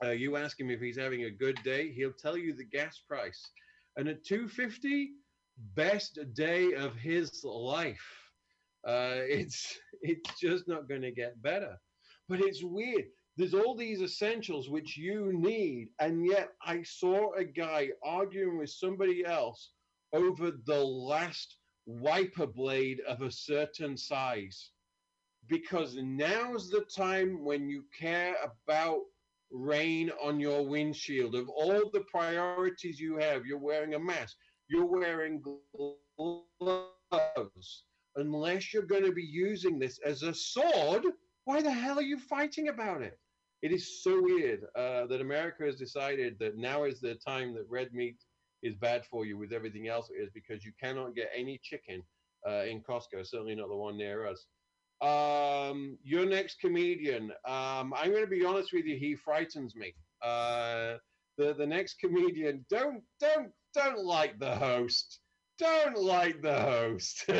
Uh, 0.03 0.11
you 0.11 0.38
ask 0.38 0.60
him 0.60 0.69
if 0.69 0.80
he's 0.80 0.98
having 0.98 1.24
a 1.24 1.32
good 1.32 1.61
day, 1.64 1.91
he'll 1.91 2.14
tell 2.14 2.38
you 2.38 2.53
the 2.53 2.64
gas 2.64 2.99
price. 3.07 3.41
And 3.98 4.07
at 4.07 4.24
250, 4.24 5.10
best 5.76 6.19
day 6.34 6.74
of 6.74 6.95
his 6.95 7.44
life. 7.44 8.06
Uh, 8.88 9.15
it's 9.28 9.80
it's 10.02 10.40
just 10.40 10.68
not 10.68 10.88
going 10.88 11.02
to 11.02 11.11
get 11.11 11.41
better. 11.41 11.78
But 12.30 12.41
it's 12.41 12.64
weird. 12.64 13.06
There's 13.38 13.53
all 13.53 13.76
these 13.76 14.02
essentials 14.02 14.69
which 14.69 14.98
you 14.98 15.32
need, 15.32 15.90
and 15.99 16.26
yet 16.26 16.49
I 16.65 16.84
saw 16.84 17.34
a 17.34 17.44
guy 17.44 17.90
arguing 18.03 18.57
with 18.57 18.72
somebody 18.72 19.24
else 19.26 19.72
over 20.14 20.52
the 20.65 20.84
last 20.84 21.57
wiper 21.86 22.48
blade 22.48 22.99
of 23.07 23.22
a 23.22 23.32
certain 23.32 23.95
size. 23.95 24.72
Because 25.48 25.95
now's 25.95 26.69
the 26.69 26.86
time 26.94 27.44
when 27.45 27.69
you 27.69 27.86
care 27.98 28.36
about 28.44 29.02
rain 29.52 30.11
on 30.22 30.40
your 30.40 30.65
windshield. 30.65 31.36
Of 31.36 31.49
all 31.49 31.90
the 31.94 32.06
priorities 32.11 32.99
you 32.99 33.18
have, 33.18 33.45
you're 33.45 33.57
wearing 33.57 33.94
a 33.94 33.99
mask, 33.99 34.36
you're 34.69 34.86
wearing 34.86 35.41
gloves. 36.19 37.84
Unless 38.15 38.74
you're 38.74 38.84
going 38.84 39.06
to 39.06 39.11
be 39.11 39.24
using 39.24 39.78
this 39.78 39.99
as 40.06 40.24
a 40.24 40.34
sword, 40.34 41.03
why 41.45 41.61
the 41.61 41.72
hell 41.72 41.99
are 41.99 42.03
you 42.03 42.18
fighting 42.18 42.69
about 42.69 43.02
it? 43.02 43.19
It 43.61 43.72
is 43.72 44.03
so 44.03 44.22
weird 44.22 44.65
uh, 44.76 45.07
that 45.07 45.22
America 45.22 45.64
has 45.64 45.76
decided 45.78 46.38
that 46.40 46.57
now 46.57 46.84
is 46.84 46.99
the 46.99 47.15
time 47.15 47.53
that 47.56 47.65
red 47.69 47.94
meat 47.94 48.18
is 48.64 48.76
bad 48.76 49.06
for 49.06 49.26
you 49.26 49.38
with 49.38 49.53
everything 49.53 49.88
else 49.88 50.10
it 50.10 50.22
is 50.22 50.30
because 50.34 50.65
you 50.65 50.72
cannot 50.82 51.15
get 51.15 51.30
any 51.36 51.60
chicken 51.64 52.03
uh, 52.48 52.64
in 52.64 52.82
Costco, 52.82 53.26
certainly 53.26 53.56
not 53.56 53.69
the 53.69 53.76
one 53.76 53.98
near 53.98 54.26
us. 54.26 54.45
Um, 55.02 55.98
your 56.03 56.26
next 56.26 56.60
comedian, 56.60 57.32
um, 57.45 57.94
I'm 57.95 58.11
going 58.11 58.24
to 58.24 58.28
be 58.28 58.45
honest 58.45 58.74
with 58.74 58.86
you, 58.86 58.98
he 58.98 59.15
frightens 59.15 59.76
me. 59.76 59.94
Uh, 60.24 60.95
the 61.38 61.53
the 61.53 61.68
next 61.68 61.99
comedian, 61.99 62.65
don't 62.69 63.03
don't 63.19 63.52
don't 63.76 64.03
like 64.03 64.40
the 64.40 64.56
host. 64.56 65.19
Don't 65.60 65.98
like 65.98 66.41
the 66.41 66.60
host. 66.60 67.26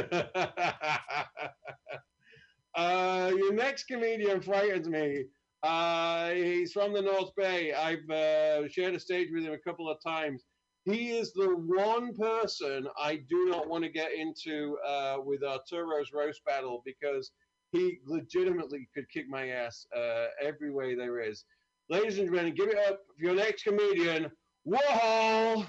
uh, 2.76 3.32
your 3.36 3.54
next 3.54 3.86
comedian 3.86 4.42
frightens 4.42 4.88
me. 4.88 5.26
Uh, 5.64 6.30
he's 6.32 6.72
from 6.72 6.94
the 6.94 7.02
North 7.02 7.32
Bay. 7.36 7.74
I've 7.74 8.10
uh, 8.10 8.68
shared 8.70 8.96
a 8.96 9.00
stage 9.00 9.30
with 9.34 9.44
him 9.44 9.54
a 9.54 9.58
couple 9.58 9.90
of 9.90 9.98
times. 10.06 10.44
He 10.86 11.18
is 11.18 11.34
the 11.34 11.50
one 11.50 12.16
person 12.16 12.88
I 12.98 13.18
do 13.30 13.48
not 13.50 13.68
want 13.68 13.84
to 13.84 13.90
get 13.90 14.14
into 14.14 14.78
uh, 14.88 15.18
with 15.24 15.44
Arturo's 15.44 16.12
roast 16.14 16.42
battle 16.46 16.82
because 16.86 17.32
he 17.72 18.00
legitimately 18.06 18.88
could 18.94 19.10
kick 19.10 19.26
my 19.30 19.50
ass 19.50 19.86
uh, 19.96 20.28
every 20.42 20.72
way 20.72 20.96
there 20.96 21.20
is. 21.20 21.44
Ladies 21.90 22.18
and 22.20 22.28
gentlemen, 22.28 22.54
give 22.54 22.70
it 22.70 22.78
up 22.78 23.00
for 23.08 23.26
your 23.26 23.36
next 23.36 23.64
comedian, 23.64 24.32
Warhol. 24.68 25.66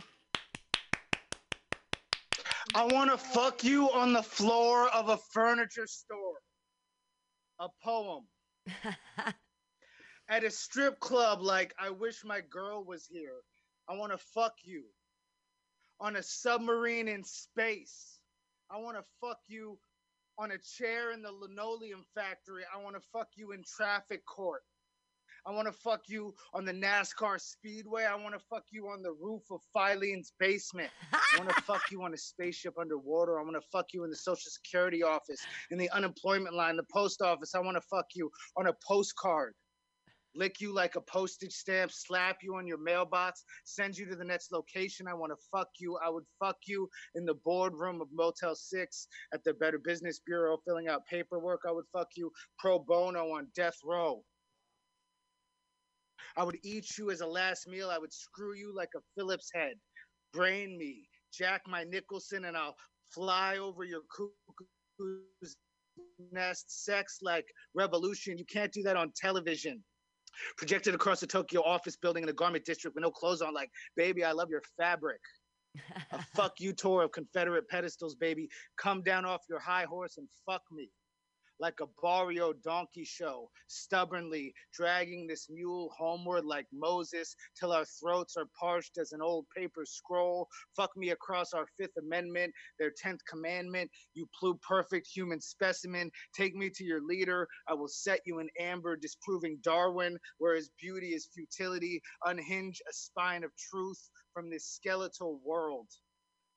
I 2.74 2.84
want 2.84 3.10
to 3.10 3.16
fuck 3.16 3.64
you 3.64 3.90
on 3.90 4.12
the 4.12 4.22
floor 4.22 4.88
of 4.88 5.08
a 5.08 5.18
furniture 5.32 5.86
store. 5.86 6.38
A 7.60 7.68
poem. 7.82 8.24
At 10.28 10.44
a 10.44 10.50
strip 10.50 11.00
club, 11.00 11.40
like, 11.40 11.74
I 11.80 11.90
wish 11.90 12.24
my 12.24 12.40
girl 12.50 12.84
was 12.84 13.06
here. 13.06 13.40
I 13.88 13.96
want 13.96 14.12
to 14.12 14.18
fuck 14.34 14.54
you. 14.62 14.84
On 16.00 16.16
a 16.16 16.22
submarine 16.22 17.08
in 17.08 17.24
space. 17.24 18.18
I 18.70 18.78
want 18.78 18.98
to 18.98 19.04
fuck 19.20 19.38
you 19.48 19.78
on 20.38 20.52
a 20.52 20.58
chair 20.58 21.12
in 21.12 21.22
the 21.22 21.32
linoleum 21.32 22.04
factory. 22.14 22.62
I 22.72 22.82
want 22.82 22.96
to 22.96 23.02
fuck 23.12 23.28
you 23.36 23.52
in 23.52 23.64
traffic 23.76 24.24
court. 24.24 24.62
I 25.46 25.50
want 25.50 25.66
to 25.66 25.72
fuck 25.72 26.02
you 26.08 26.34
on 26.52 26.64
the 26.64 26.72
NASCAR 26.72 27.40
speedway. 27.40 28.04
I 28.04 28.14
want 28.14 28.34
to 28.34 28.40
fuck 28.50 28.64
you 28.70 28.88
on 28.88 29.02
the 29.02 29.12
roof 29.12 29.42
of 29.50 29.60
Filene's 29.74 30.32
basement. 30.38 30.90
I 31.12 31.38
want 31.38 31.48
to 31.48 31.62
fuck 31.66 31.90
you 31.90 32.02
on 32.02 32.12
a 32.12 32.18
spaceship 32.18 32.74
underwater. 32.78 33.40
I 33.40 33.42
want 33.42 33.54
to 33.54 33.66
fuck 33.72 33.86
you 33.94 34.04
in 34.04 34.10
the 34.10 34.16
Social 34.16 34.50
Security 34.50 35.02
office, 35.02 35.40
in 35.70 35.78
the 35.78 35.90
unemployment 35.90 36.54
line, 36.54 36.76
the 36.76 36.84
post 36.92 37.22
office. 37.22 37.54
I 37.54 37.60
want 37.60 37.76
to 37.76 37.82
fuck 37.82 38.06
you 38.14 38.30
on 38.56 38.66
a 38.66 38.74
postcard. 38.86 39.54
Lick 40.38 40.60
you 40.60 40.72
like 40.72 40.94
a 40.94 41.00
postage 41.00 41.52
stamp, 41.52 41.90
slap 41.90 42.38
you 42.42 42.54
on 42.54 42.66
your 42.66 42.78
mailbox, 42.78 43.42
send 43.64 43.98
you 43.98 44.06
to 44.06 44.14
the 44.14 44.24
next 44.24 44.52
location. 44.52 45.08
I 45.08 45.14
want 45.14 45.32
to 45.32 45.46
fuck 45.50 45.68
you. 45.80 45.98
I 46.04 46.08
would 46.08 46.22
fuck 46.38 46.56
you 46.66 46.88
in 47.16 47.24
the 47.24 47.34
boardroom 47.44 48.00
of 48.00 48.06
Motel 48.12 48.54
6 48.54 49.08
at 49.34 49.42
the 49.42 49.54
Better 49.54 49.78
Business 49.78 50.20
Bureau 50.24 50.58
filling 50.64 50.86
out 50.86 51.02
paperwork. 51.10 51.62
I 51.66 51.72
would 51.72 51.86
fuck 51.92 52.06
you 52.14 52.30
pro 52.56 52.78
bono 52.78 53.32
on 53.32 53.48
death 53.56 53.76
row. 53.84 54.22
I 56.36 56.44
would 56.44 56.58
eat 56.62 56.96
you 56.96 57.10
as 57.10 57.20
a 57.20 57.26
last 57.26 57.66
meal. 57.66 57.90
I 57.90 57.98
would 57.98 58.12
screw 58.12 58.54
you 58.54 58.72
like 58.72 58.90
a 58.94 59.00
Phillips 59.16 59.50
head. 59.52 59.74
Brain 60.32 60.78
me, 60.78 61.08
Jack 61.32 61.62
my 61.66 61.82
Nicholson, 61.82 62.44
and 62.44 62.56
I'll 62.56 62.76
fly 63.12 63.58
over 63.58 63.82
your 63.82 64.02
cuckoo's 64.16 65.56
nest. 66.30 66.84
Sex 66.84 67.18
like 67.22 67.46
revolution. 67.74 68.38
You 68.38 68.44
can't 68.44 68.72
do 68.72 68.84
that 68.84 68.96
on 68.96 69.12
television. 69.16 69.82
Projected 70.56 70.94
across 70.94 71.20
the 71.20 71.26
Tokyo 71.26 71.62
office 71.62 71.96
building 71.96 72.22
in 72.22 72.26
the 72.26 72.32
garment 72.32 72.64
district 72.64 72.94
with 72.94 73.02
no 73.02 73.10
clothes 73.10 73.42
on, 73.42 73.54
like, 73.54 73.70
baby, 73.96 74.24
I 74.24 74.32
love 74.32 74.50
your 74.50 74.62
fabric. 74.76 75.20
a 76.12 76.22
fuck 76.34 76.54
you 76.58 76.72
tour 76.72 77.02
of 77.02 77.12
Confederate 77.12 77.68
pedestals, 77.68 78.14
baby. 78.14 78.48
Come 78.76 79.02
down 79.02 79.24
off 79.24 79.42
your 79.48 79.60
high 79.60 79.84
horse 79.84 80.16
and 80.16 80.26
fuck 80.46 80.62
me 80.72 80.90
like 81.60 81.80
a 81.80 81.86
barrio 82.02 82.52
donkey 82.52 83.04
show, 83.04 83.50
stubbornly 83.66 84.52
dragging 84.72 85.26
this 85.26 85.48
mule 85.50 85.90
homeward 85.96 86.44
like 86.44 86.66
Moses 86.72 87.34
till 87.58 87.72
our 87.72 87.84
throats 87.84 88.36
are 88.36 88.48
parched 88.58 88.98
as 88.98 89.12
an 89.12 89.20
old 89.22 89.46
paper 89.56 89.84
scroll. 89.84 90.48
Fuck 90.76 90.90
me 90.96 91.10
across 91.10 91.52
our 91.52 91.66
Fifth 91.78 91.96
Amendment, 91.98 92.52
their 92.78 92.92
Tenth 92.96 93.20
Commandment. 93.28 93.90
You 94.14 94.26
pluperfect 94.40 95.06
human 95.06 95.40
specimen. 95.40 96.10
Take 96.34 96.54
me 96.54 96.70
to 96.70 96.84
your 96.84 97.00
leader. 97.02 97.48
I 97.68 97.74
will 97.74 97.88
set 97.88 98.20
you 98.24 98.38
in 98.40 98.48
amber, 98.58 98.96
disproving 98.96 99.58
Darwin, 99.62 100.18
where 100.38 100.54
his 100.54 100.70
beauty 100.80 101.08
is 101.08 101.28
futility. 101.34 102.00
Unhinge 102.26 102.80
a 102.88 102.92
spine 102.92 103.44
of 103.44 103.50
truth 103.56 104.10
from 104.32 104.50
this 104.50 104.66
skeletal 104.66 105.40
world. 105.44 105.88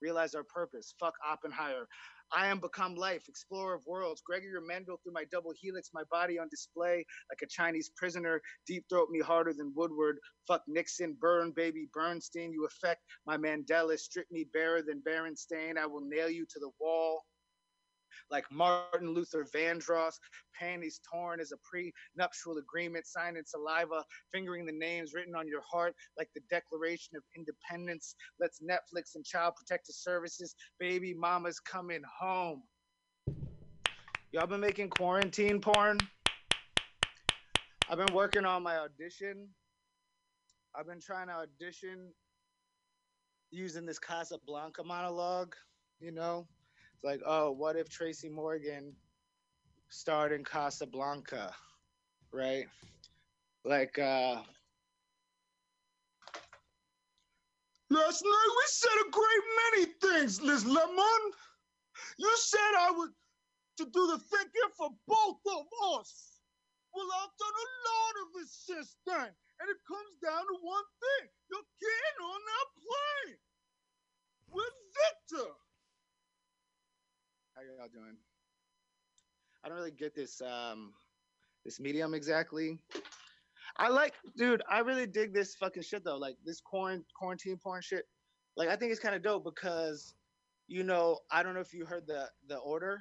Realize 0.01 0.33
our 0.33 0.43
purpose. 0.43 0.95
Fuck 0.99 1.13
Oppenheimer. 1.27 1.87
I 2.33 2.47
am 2.47 2.59
become 2.59 2.95
life, 2.95 3.27
explorer 3.27 3.75
of 3.75 3.85
worlds. 3.87 4.21
Gregory 4.25 4.61
Mendel 4.65 4.97
through 5.03 5.13
my 5.13 5.25
double 5.31 5.53
helix, 5.59 5.89
my 5.93 6.03
body 6.11 6.39
on 6.39 6.47
display 6.49 7.05
like 7.29 7.39
a 7.43 7.47
Chinese 7.47 7.91
prisoner. 7.97 8.41
Deep 8.67 8.85
throat 8.89 9.09
me 9.11 9.19
harder 9.19 9.53
than 9.53 9.73
Woodward. 9.75 10.17
Fuck 10.47 10.63
Nixon, 10.67 11.17
burn 11.19 11.51
baby 11.55 11.87
Bernstein. 11.93 12.53
You 12.53 12.65
affect 12.67 13.01
my 13.25 13.37
Mandela. 13.37 13.97
Strip 13.97 14.27
me 14.31 14.47
barer 14.53 14.81
than 14.81 15.01
Berenstain. 15.07 15.77
I 15.77 15.85
will 15.85 16.01
nail 16.01 16.29
you 16.29 16.45
to 16.45 16.59
the 16.59 16.71
wall 16.79 17.23
like 18.29 18.45
Martin 18.51 19.13
Luther 19.13 19.45
Vandross, 19.55 20.13
panties 20.59 20.99
torn 21.09 21.39
as 21.39 21.51
a 21.51 21.57
prenuptial 21.63 22.57
agreement, 22.57 23.07
signed 23.07 23.37
in 23.37 23.45
saliva, 23.45 24.03
fingering 24.31 24.65
the 24.65 24.71
names 24.71 25.13
written 25.13 25.35
on 25.35 25.47
your 25.47 25.61
heart 25.61 25.93
like 26.17 26.29
the 26.35 26.41
Declaration 26.49 27.17
of 27.17 27.23
Independence. 27.35 28.15
Let's 28.39 28.61
Netflix 28.61 29.15
and 29.15 29.25
Child 29.25 29.53
Protective 29.55 29.95
Services, 29.95 30.55
baby 30.79 31.13
mama's 31.13 31.59
coming 31.59 32.01
home. 32.19 32.63
Y'all 34.31 34.47
been 34.47 34.61
making 34.61 34.89
quarantine 34.89 35.59
porn? 35.59 35.97
I've 37.89 37.97
been 37.97 38.13
working 38.15 38.45
on 38.45 38.63
my 38.63 38.77
audition. 38.77 39.49
I've 40.73 40.87
been 40.87 41.01
trying 41.01 41.27
to 41.27 41.33
audition 41.33 42.13
using 43.51 43.85
this 43.85 43.99
Casablanca 43.99 44.83
monologue, 44.83 45.53
you 45.99 46.11
know? 46.11 46.47
Like, 47.03 47.21
oh, 47.25 47.51
what 47.51 47.75
if 47.75 47.89
Tracy 47.89 48.29
Morgan 48.29 48.93
starred 49.89 50.31
in 50.31 50.43
Casablanca, 50.43 51.53
right? 52.31 52.67
Like, 53.65 53.97
uh, 53.97 54.41
Last 57.91 58.23
night 58.23 58.51
we 58.55 58.65
said 58.67 58.97
a 59.05 59.11
great 59.11 59.45
many 59.59 59.85
things, 59.99 60.41
Liz 60.41 60.65
Lemon. 60.65 61.21
You 62.17 62.31
said 62.37 62.71
I 62.79 62.89
would 62.95 63.11
to 63.79 63.85
do 63.85 64.07
the 64.07 64.17
thinking 64.17 64.71
for 64.77 64.89
both 65.07 65.41
of 65.45 65.67
us. 65.99 66.39
Well, 66.95 67.07
I've 67.19 67.35
done 67.35 67.51
a 67.51 67.69
lot 67.91 68.13
of 68.23 68.41
it 68.41 68.47
since 68.47 68.95
then, 69.05 69.27
and 69.27 69.67
it 69.67 69.77
comes 69.83 70.13
down 70.23 70.39
to 70.39 70.55
one 70.63 70.87
thing: 71.03 71.29
you're 71.51 71.71
getting 71.83 72.19
on 72.23 72.41
that 72.47 72.67
plane 72.79 73.37
with 74.55 74.75
Victor. 74.95 75.51
How 77.61 77.83
y'all 77.83 77.89
doing? 77.93 78.17
I 79.63 79.67
don't 79.67 79.77
really 79.77 79.91
get 79.91 80.15
this 80.15 80.41
um 80.41 80.93
this 81.63 81.79
medium 81.79 82.13
exactly. 82.13 82.79
I 83.77 83.89
like, 83.89 84.13
dude. 84.37 84.63
I 84.69 84.79
really 84.79 85.05
dig 85.05 85.33
this 85.33 85.55
fucking 85.55 85.83
shit 85.83 86.03
though. 86.03 86.17
Like 86.17 86.35
this 86.45 86.61
quarant- 86.61 87.05
quarantine 87.17 87.57
porn 87.61 87.81
shit. 87.81 88.05
Like 88.57 88.69
I 88.69 88.75
think 88.75 88.91
it's 88.91 88.99
kind 88.99 89.15
of 89.15 89.21
dope 89.21 89.43
because, 89.43 90.15
you 90.67 90.83
know, 90.83 91.19
I 91.31 91.43
don't 91.43 91.53
know 91.53 91.59
if 91.61 91.73
you 91.73 91.85
heard 91.85 92.07
the 92.07 92.29
the 92.47 92.57
order, 92.57 92.99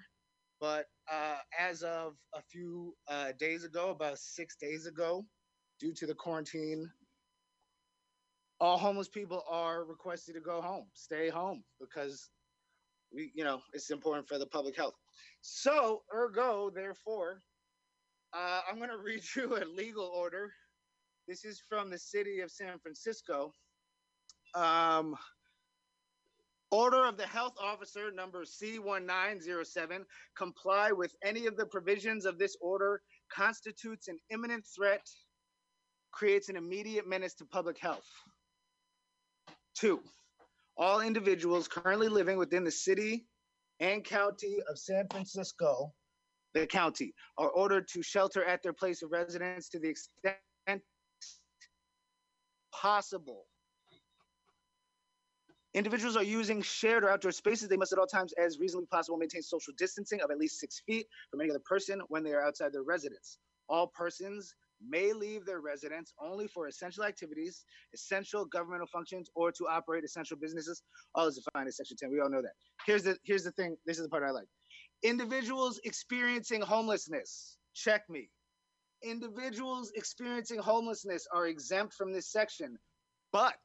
but 0.61 0.87
uh, 1.11 1.37
as 1.59 1.83
of 1.83 2.15
a 2.35 2.43
few 2.43 2.95
uh, 3.09 3.33
days 3.39 3.65
ago, 3.65 3.91
about 3.91 4.19
six 4.19 4.57
days 4.57 4.87
ago, 4.87 5.25
due 5.79 5.95
to 5.95 6.07
the 6.07 6.15
quarantine, 6.15 6.91
all 8.61 8.77
homeless 8.77 9.09
people 9.09 9.43
are 9.49 9.85
requested 9.85 10.35
to 10.35 10.41
go 10.41 10.61
home, 10.61 10.87
stay 10.93 11.31
home 11.31 11.65
because 11.81 12.29
you 13.13 13.45
know, 13.45 13.61
it's 13.73 13.91
important 13.91 14.29
for 14.29 14.39
the 14.39 14.47
public 14.47 14.77
health. 14.77 14.95
So, 15.41 16.03
ergo, 16.15 16.71
therefore, 16.75 17.43
uh, 18.33 18.61
I'm 18.69 18.79
going 18.79 18.91
to 18.91 18.99
read 18.99 19.23
you 19.37 19.57
a 19.57 19.65
legal 19.65 20.05
order. 20.05 20.53
This 21.29 21.45
is 21.45 21.63
from 21.69 21.91
the 21.91 21.99
city 21.99 22.41
of 22.41 22.51
San 22.51 22.79
Francisco. 22.79 23.53
Um, 24.55 25.15
order 26.71 27.05
of 27.05 27.17
the 27.17 27.27
health 27.27 27.55
officer 27.61 28.11
number 28.13 28.45
C1907 28.45 30.05
comply 30.37 30.93
with 30.93 31.15
any 31.25 31.47
of 31.47 31.57
the 31.57 31.67
provisions 31.67 32.27
of 32.27 32.39
this 32.39 32.57
order 32.61 33.01
constitutes 33.33 34.09
an 34.09 34.19
imminent 34.31 34.65
threat, 34.67 35.07
creates 36.13 36.49
an 36.49 36.57
immediate 36.57 37.09
menace 37.09 37.35
to 37.35 37.45
public 37.45 37.79
health. 37.79 38.07
Two, 39.75 40.01
all 40.81 41.01
individuals 41.01 41.69
currently 41.69 42.09
living 42.09 42.39
within 42.39 42.65
the 42.65 42.71
city 42.71 43.27
and 43.81 44.03
county 44.03 44.59
of 44.69 44.79
San 44.79 45.07
Francisco, 45.11 45.93
the 46.55 46.67
county, 46.67 47.15
are 47.37 47.51
ordered 47.51 47.87
to 47.89 48.03
shelter 48.03 48.43
at 48.43 48.63
their 48.63 48.73
place 48.73 49.03
of 49.03 49.13
residence 49.13 49.69
to 49.69 49.79
the 49.79 49.89
extent 49.89 50.83
possible. 52.73 53.45
Individuals 55.75 56.17
are 56.17 56.25
using 56.25 56.63
shared 56.63 57.05
or 57.05 57.11
outdoor 57.11 57.31
spaces. 57.31 57.69
They 57.69 57.77
must 57.77 57.93
at 57.93 57.99
all 57.99 58.07
times, 58.07 58.33
as 58.33 58.59
reasonably 58.59 58.87
possible, 58.87 59.19
maintain 59.19 59.43
social 59.43 59.75
distancing 59.79 60.21
of 60.23 60.31
at 60.31 60.39
least 60.39 60.59
six 60.59 60.83
feet 60.87 61.07
from 61.31 61.41
any 61.43 61.51
other 61.51 61.63
person 61.65 62.01
when 62.09 62.25
they 62.25 62.33
are 62.33 62.43
outside 62.43 62.73
their 62.73 62.83
residence. 62.83 63.39
All 63.69 63.87
persons 63.87 64.55
may 64.87 65.13
leave 65.13 65.45
their 65.47 65.61
residence 65.61 66.15
only 66.23 66.49
for 66.49 66.69
essential 66.69 67.05
activities, 67.05 67.65
essential 67.95 68.45
governmental 68.47 68.87
functions, 68.87 69.31
or 69.35 69.53
to 69.53 69.67
operate 69.69 70.05
essential 70.05 70.37
businesses. 70.37 70.83
All 71.15 71.27
is 71.29 71.37
defined 71.37 71.67
in 71.69 71.73
Section 71.73 71.97
10. 71.99 72.11
We 72.11 72.21
all 72.21 72.31
know 72.31 72.43
that. 72.43 72.53
Here's 72.87 73.05
the 73.05 73.17
here's 73.25 73.45
the 73.45 73.53
thing. 73.53 73.77
This 73.87 73.99
is 73.99 74.05
the 74.05 74.11
part 74.11 74.25
I 74.25 74.31
like. 74.31 74.49
Individuals 75.03 75.81
experiencing 75.85 76.63
homelessness. 76.63 77.59
Check 77.75 78.09
me. 78.11 78.31
individuals 79.03 79.93
experiencing 79.97 80.59
homelessness 80.59 81.27
are 81.33 81.47
exempt 81.47 81.95
from 81.95 82.13
this 82.13 82.29
section, 82.29 82.79
but 83.33 83.59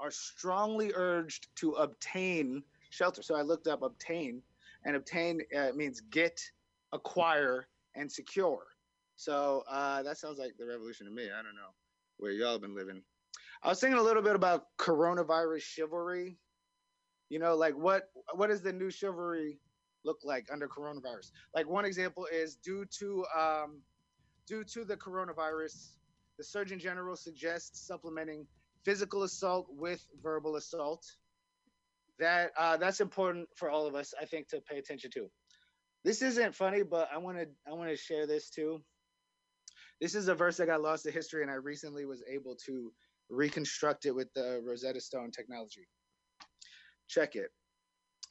are 0.00 0.10
strongly 0.10 0.92
urged 0.94 1.48
to 1.56 1.72
obtain 1.72 2.62
shelter. 2.90 3.22
So 3.22 3.36
I 3.36 3.42
looked 3.42 3.66
up 3.68 3.82
obtain, 3.82 4.42
and 4.84 4.96
obtain 4.96 5.42
uh, 5.56 5.70
means 5.74 6.00
get, 6.00 6.40
acquire, 6.92 7.68
and 7.96 8.10
secure. 8.10 8.66
So 9.18 9.64
uh, 9.68 10.04
that 10.04 10.16
sounds 10.16 10.38
like 10.38 10.52
the 10.56 10.64
revolution 10.64 11.06
to 11.06 11.12
me. 11.12 11.24
I 11.24 11.42
don't 11.42 11.56
know 11.56 11.74
where 12.18 12.30
y'all 12.30 12.52
have 12.52 12.60
been 12.60 12.76
living. 12.76 13.02
I 13.64 13.68
was 13.68 13.80
thinking 13.80 13.98
a 13.98 14.02
little 14.02 14.22
bit 14.22 14.36
about 14.36 14.66
coronavirus 14.78 15.62
chivalry. 15.62 16.38
You 17.28 17.40
know, 17.40 17.56
like 17.56 17.74
what 17.76 18.04
what 18.34 18.46
does 18.46 18.62
the 18.62 18.72
new 18.72 18.90
chivalry 18.90 19.58
look 20.04 20.18
like 20.22 20.46
under 20.52 20.68
coronavirus? 20.68 21.32
Like 21.52 21.68
one 21.68 21.84
example 21.84 22.28
is 22.32 22.54
due 22.62 22.84
to 23.00 23.24
um, 23.36 23.82
due 24.46 24.62
to 24.62 24.84
the 24.84 24.96
coronavirus, 24.96 25.94
the 26.38 26.44
Surgeon 26.44 26.78
General 26.78 27.16
suggests 27.16 27.88
supplementing 27.88 28.46
physical 28.84 29.24
assault 29.24 29.66
with 29.68 30.06
verbal 30.22 30.54
assault. 30.54 31.04
That 32.20 32.52
uh, 32.56 32.76
that's 32.76 33.00
important 33.00 33.48
for 33.56 33.68
all 33.68 33.88
of 33.88 33.96
us, 33.96 34.14
I 34.20 34.26
think, 34.26 34.46
to 34.50 34.60
pay 34.60 34.78
attention 34.78 35.10
to. 35.14 35.28
This 36.04 36.22
isn't 36.22 36.54
funny, 36.54 36.84
but 36.84 37.08
I 37.12 37.18
want 37.18 37.38
to 37.38 37.48
I 37.66 37.74
want 37.74 37.90
to 37.90 37.96
share 37.96 38.28
this 38.28 38.48
too. 38.48 38.80
This 40.00 40.14
is 40.14 40.28
a 40.28 40.34
verse 40.34 40.56
that 40.58 40.66
got 40.66 40.80
lost 40.80 41.04
to 41.04 41.10
history, 41.10 41.42
and 41.42 41.50
I 41.50 41.54
recently 41.54 42.04
was 42.06 42.22
able 42.30 42.56
to 42.66 42.92
reconstruct 43.28 44.06
it 44.06 44.14
with 44.14 44.32
the 44.34 44.60
Rosetta 44.64 45.00
Stone 45.00 45.32
technology. 45.32 45.86
Check 47.08 47.34
it. 47.34 47.50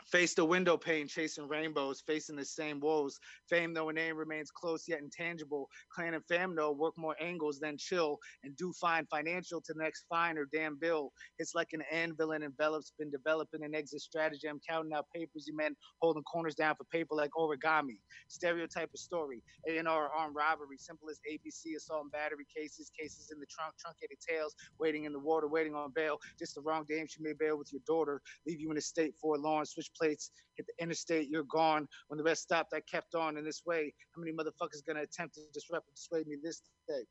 Face 0.06 0.34
the 0.36 0.46
window 0.46 0.78
pane, 0.78 1.08
chasing 1.08 1.48
rainbows, 1.48 2.02
facing 2.02 2.36
the 2.38 2.46
same 2.46 2.80
woes. 2.80 3.20
Fame, 3.50 3.74
though 3.74 3.90
a 3.90 3.94
name 3.94 4.16
remains 4.18 4.52
close 4.52 4.88
yet 4.88 5.00
intangible. 5.00 5.68
Clan 5.94 6.14
and 6.14 6.26
fam, 6.28 6.56
though, 6.56 6.72
work 6.72 6.94
more 6.98 7.16
angles 7.22 7.60
than 7.60 7.78
chill 7.78 8.18
and 8.44 8.56
do 8.56 8.72
find 8.80 9.08
financial 9.10 9.62
to 9.62 9.74
the 9.74 9.84
next 9.84 10.06
fine 10.10 10.38
or 10.38 10.46
damn 10.46 10.78
bill. 10.80 11.12
It's 11.40 11.56
like 11.56 11.70
an 11.74 11.84
anvil 11.92 12.32
and 12.32 12.44
envelops, 12.44 12.94
been 12.98 13.12
developing 13.12 13.64
an 13.64 13.76
exit 13.76 14.02
strategy. 14.02 14.48
I'm 14.48 14.60
counting 14.68 14.94
out 14.94 15.08
papers, 15.14 15.46
you 15.48 15.56
men 15.56 15.76
holding 16.02 16.24
corners 16.24 16.56
down 16.56 16.76
for 16.78 16.86
paper 16.86 17.16
like 17.16 17.32
origami. 17.38 18.00
Stereotype 18.30 18.90
of 18.94 19.00
story, 19.00 19.44
A&R 19.68 20.10
armed 20.10 20.36
robbery, 20.36 20.78
simple 20.78 21.10
as 21.10 21.20
ABC, 21.32 21.76
assault 21.76 22.04
and 22.04 22.12
battery 22.12 22.46
cases, 22.56 22.92
cases 22.98 23.32
in 23.32 23.40
the 23.40 23.48
trunk, 23.48 23.76
truncated 23.80 24.20
tails, 24.28 24.56
waiting 24.80 25.06
in 25.06 25.14
the 25.14 25.20
water, 25.20 25.48
waiting 25.50 25.76
on 25.76 25.92
bail. 25.94 26.18
Just 26.40 26.56
the 26.56 26.62
wrong 26.62 26.86
dame 26.88 27.08
she 27.08 27.22
may 27.22 27.34
bail 27.34 27.58
with 27.58 27.72
your 27.74 27.82
daughter, 27.88 28.22
leave 28.48 28.62
you 28.62 28.72
in 28.72 28.78
a 28.78 28.82
state 28.82 29.16
forlorn, 29.22 29.66
switch 29.66 29.87
plates, 29.90 30.32
hit 30.56 30.66
the 30.68 30.84
interstate, 30.84 31.30
you're 31.30 31.44
gone. 31.44 31.88
When 32.08 32.18
the 32.18 32.24
rest 32.24 32.44
stopped, 32.44 32.74
I 32.74 32.82
kept 32.82 33.16
on 33.16 33.38
in 33.38 33.44
this 33.44 33.62
way. 33.66 33.94
How 34.16 34.22
many 34.22 34.34
motherfuckers 34.34 34.86
gonna 34.86 35.02
attempt 35.02 35.36
to 35.36 35.42
disrupt 35.54 35.88
and 35.88 35.96
dissuade 35.96 36.28
me 36.28 36.38
this 36.42 36.62
day? 36.88 37.06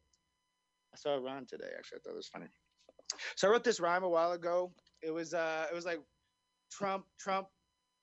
I 0.93 0.97
saw 0.97 1.15
a 1.17 1.21
rhyme 1.21 1.47
today, 1.47 1.71
actually. 1.77 1.99
I 1.99 2.01
thought 2.05 2.13
it 2.13 2.17
was 2.17 2.29
funny. 2.29 2.47
So 3.37 3.49
I 3.49 3.51
wrote 3.51 3.65
this 3.65 3.81
rhyme 3.81 4.03
a 4.03 4.09
while 4.09 4.33
ago. 4.33 4.73
It 5.03 5.11
was 5.11 5.35
uh 5.35 5.67
it 5.71 5.75
was 5.75 5.85
like 5.85 6.01
Trump, 6.71 7.05
Trump 7.19 7.49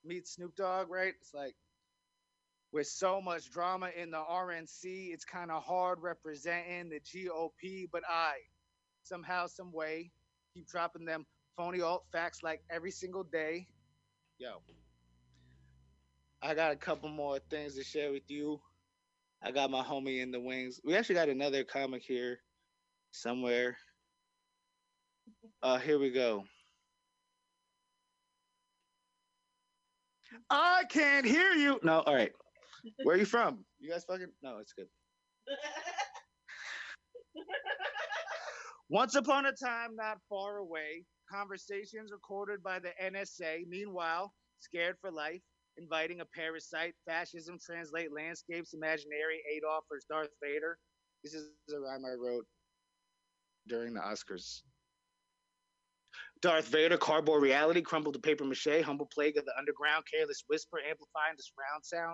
meets 0.06 0.36
Snoop 0.36 0.56
Dogg, 0.56 0.90
right? 0.90 1.14
It's 1.20 1.34
like 1.34 1.56
with 2.72 2.88
so 2.88 3.22
much 3.22 3.52
drama 3.52 3.90
in 3.96 4.10
the 4.10 4.18
RNC, 4.18 5.14
it's 5.14 5.26
kind 5.26 5.52
of 5.52 5.64
hard 5.64 6.00
representing 6.02 6.90
the 6.90 7.00
GOP, 7.00 7.88
but 7.92 8.02
I 8.10 8.34
somehow, 9.04 9.46
some 9.48 9.72
way, 9.72 10.12
keep 10.54 10.68
dropping 10.68 11.06
them 11.06 11.26
phony 11.56 11.82
alt 11.82 12.06
facts 12.12 12.42
like 12.42 12.62
every 12.72 12.92
single 12.92 13.24
day. 13.24 13.68
Yo, 14.44 14.62
I 16.42 16.54
got 16.54 16.74
a 16.74 16.76
couple 16.76 17.08
more 17.08 17.40
things 17.50 17.76
to 17.76 17.84
share 17.86 18.12
with 18.12 18.30
you. 18.30 18.60
I 19.42 19.52
got 19.52 19.72
my 19.72 19.82
homie 19.82 20.22
in 20.22 20.32
the 20.32 20.40
wings. 20.42 20.82
We 20.84 20.98
actually 20.98 21.16
got 21.16 21.30
another 21.30 21.64
comic 21.64 22.04
here 22.04 22.40
somewhere. 23.12 23.78
Uh, 25.62 25.78
here 25.78 25.98
we 25.98 26.12
go. 26.12 26.44
I 30.50 30.84
can't 30.90 31.26
hear 31.26 31.54
you. 31.54 31.80
No, 31.82 32.02
all 32.02 32.14
right. 32.14 32.34
Where 33.04 33.16
are 33.16 33.20
you 33.20 33.24
from? 33.24 33.64
You 33.80 33.92
guys 33.92 34.04
fucking 34.04 34.28
no, 34.42 34.58
it's 34.58 34.74
good. 34.74 34.88
Once 38.90 39.16
upon 39.16 39.46
a 39.46 39.54
time, 39.54 39.96
not 39.96 40.18
far 40.28 40.58
away, 40.58 41.06
conversations 41.34 42.12
recorded 42.12 42.62
by 42.62 42.80
the 42.80 42.92
NSA. 43.02 43.68
Meanwhile, 43.68 44.34
scared 44.60 44.98
for 45.02 45.12
life, 45.12 45.42
inviting 45.78 46.22
a 46.22 46.26
parasite, 46.26 46.94
fascism 47.08 47.58
translate 47.64 48.14
landscapes, 48.14 48.74
imaginary 48.74 49.42
Adolf 49.56 49.86
or 49.90 49.98
Darth 50.10 50.30
Vader. 50.42 50.78
This 51.24 51.34
is 51.34 51.50
a 51.74 51.80
rhyme 51.80 52.04
I 52.06 52.14
wrote 52.14 52.46
during 53.68 53.94
the 53.94 54.02
Oscars. 54.02 54.62
Darth 56.42 56.68
Vader, 56.68 56.98
cardboard 56.98 57.42
reality, 57.42 57.82
crumbled 57.82 58.16
to 58.16 58.20
paper 58.20 58.44
mache, 58.44 58.82
humble 58.84 59.08
plague 59.14 59.38
of 59.38 59.46
the 59.46 59.58
underground, 59.58 60.04
careless 60.14 60.44
whisper, 60.48 60.78
amplifying 60.78 61.36
the 61.38 61.44
surround 61.44 61.84
sound. 61.84 62.12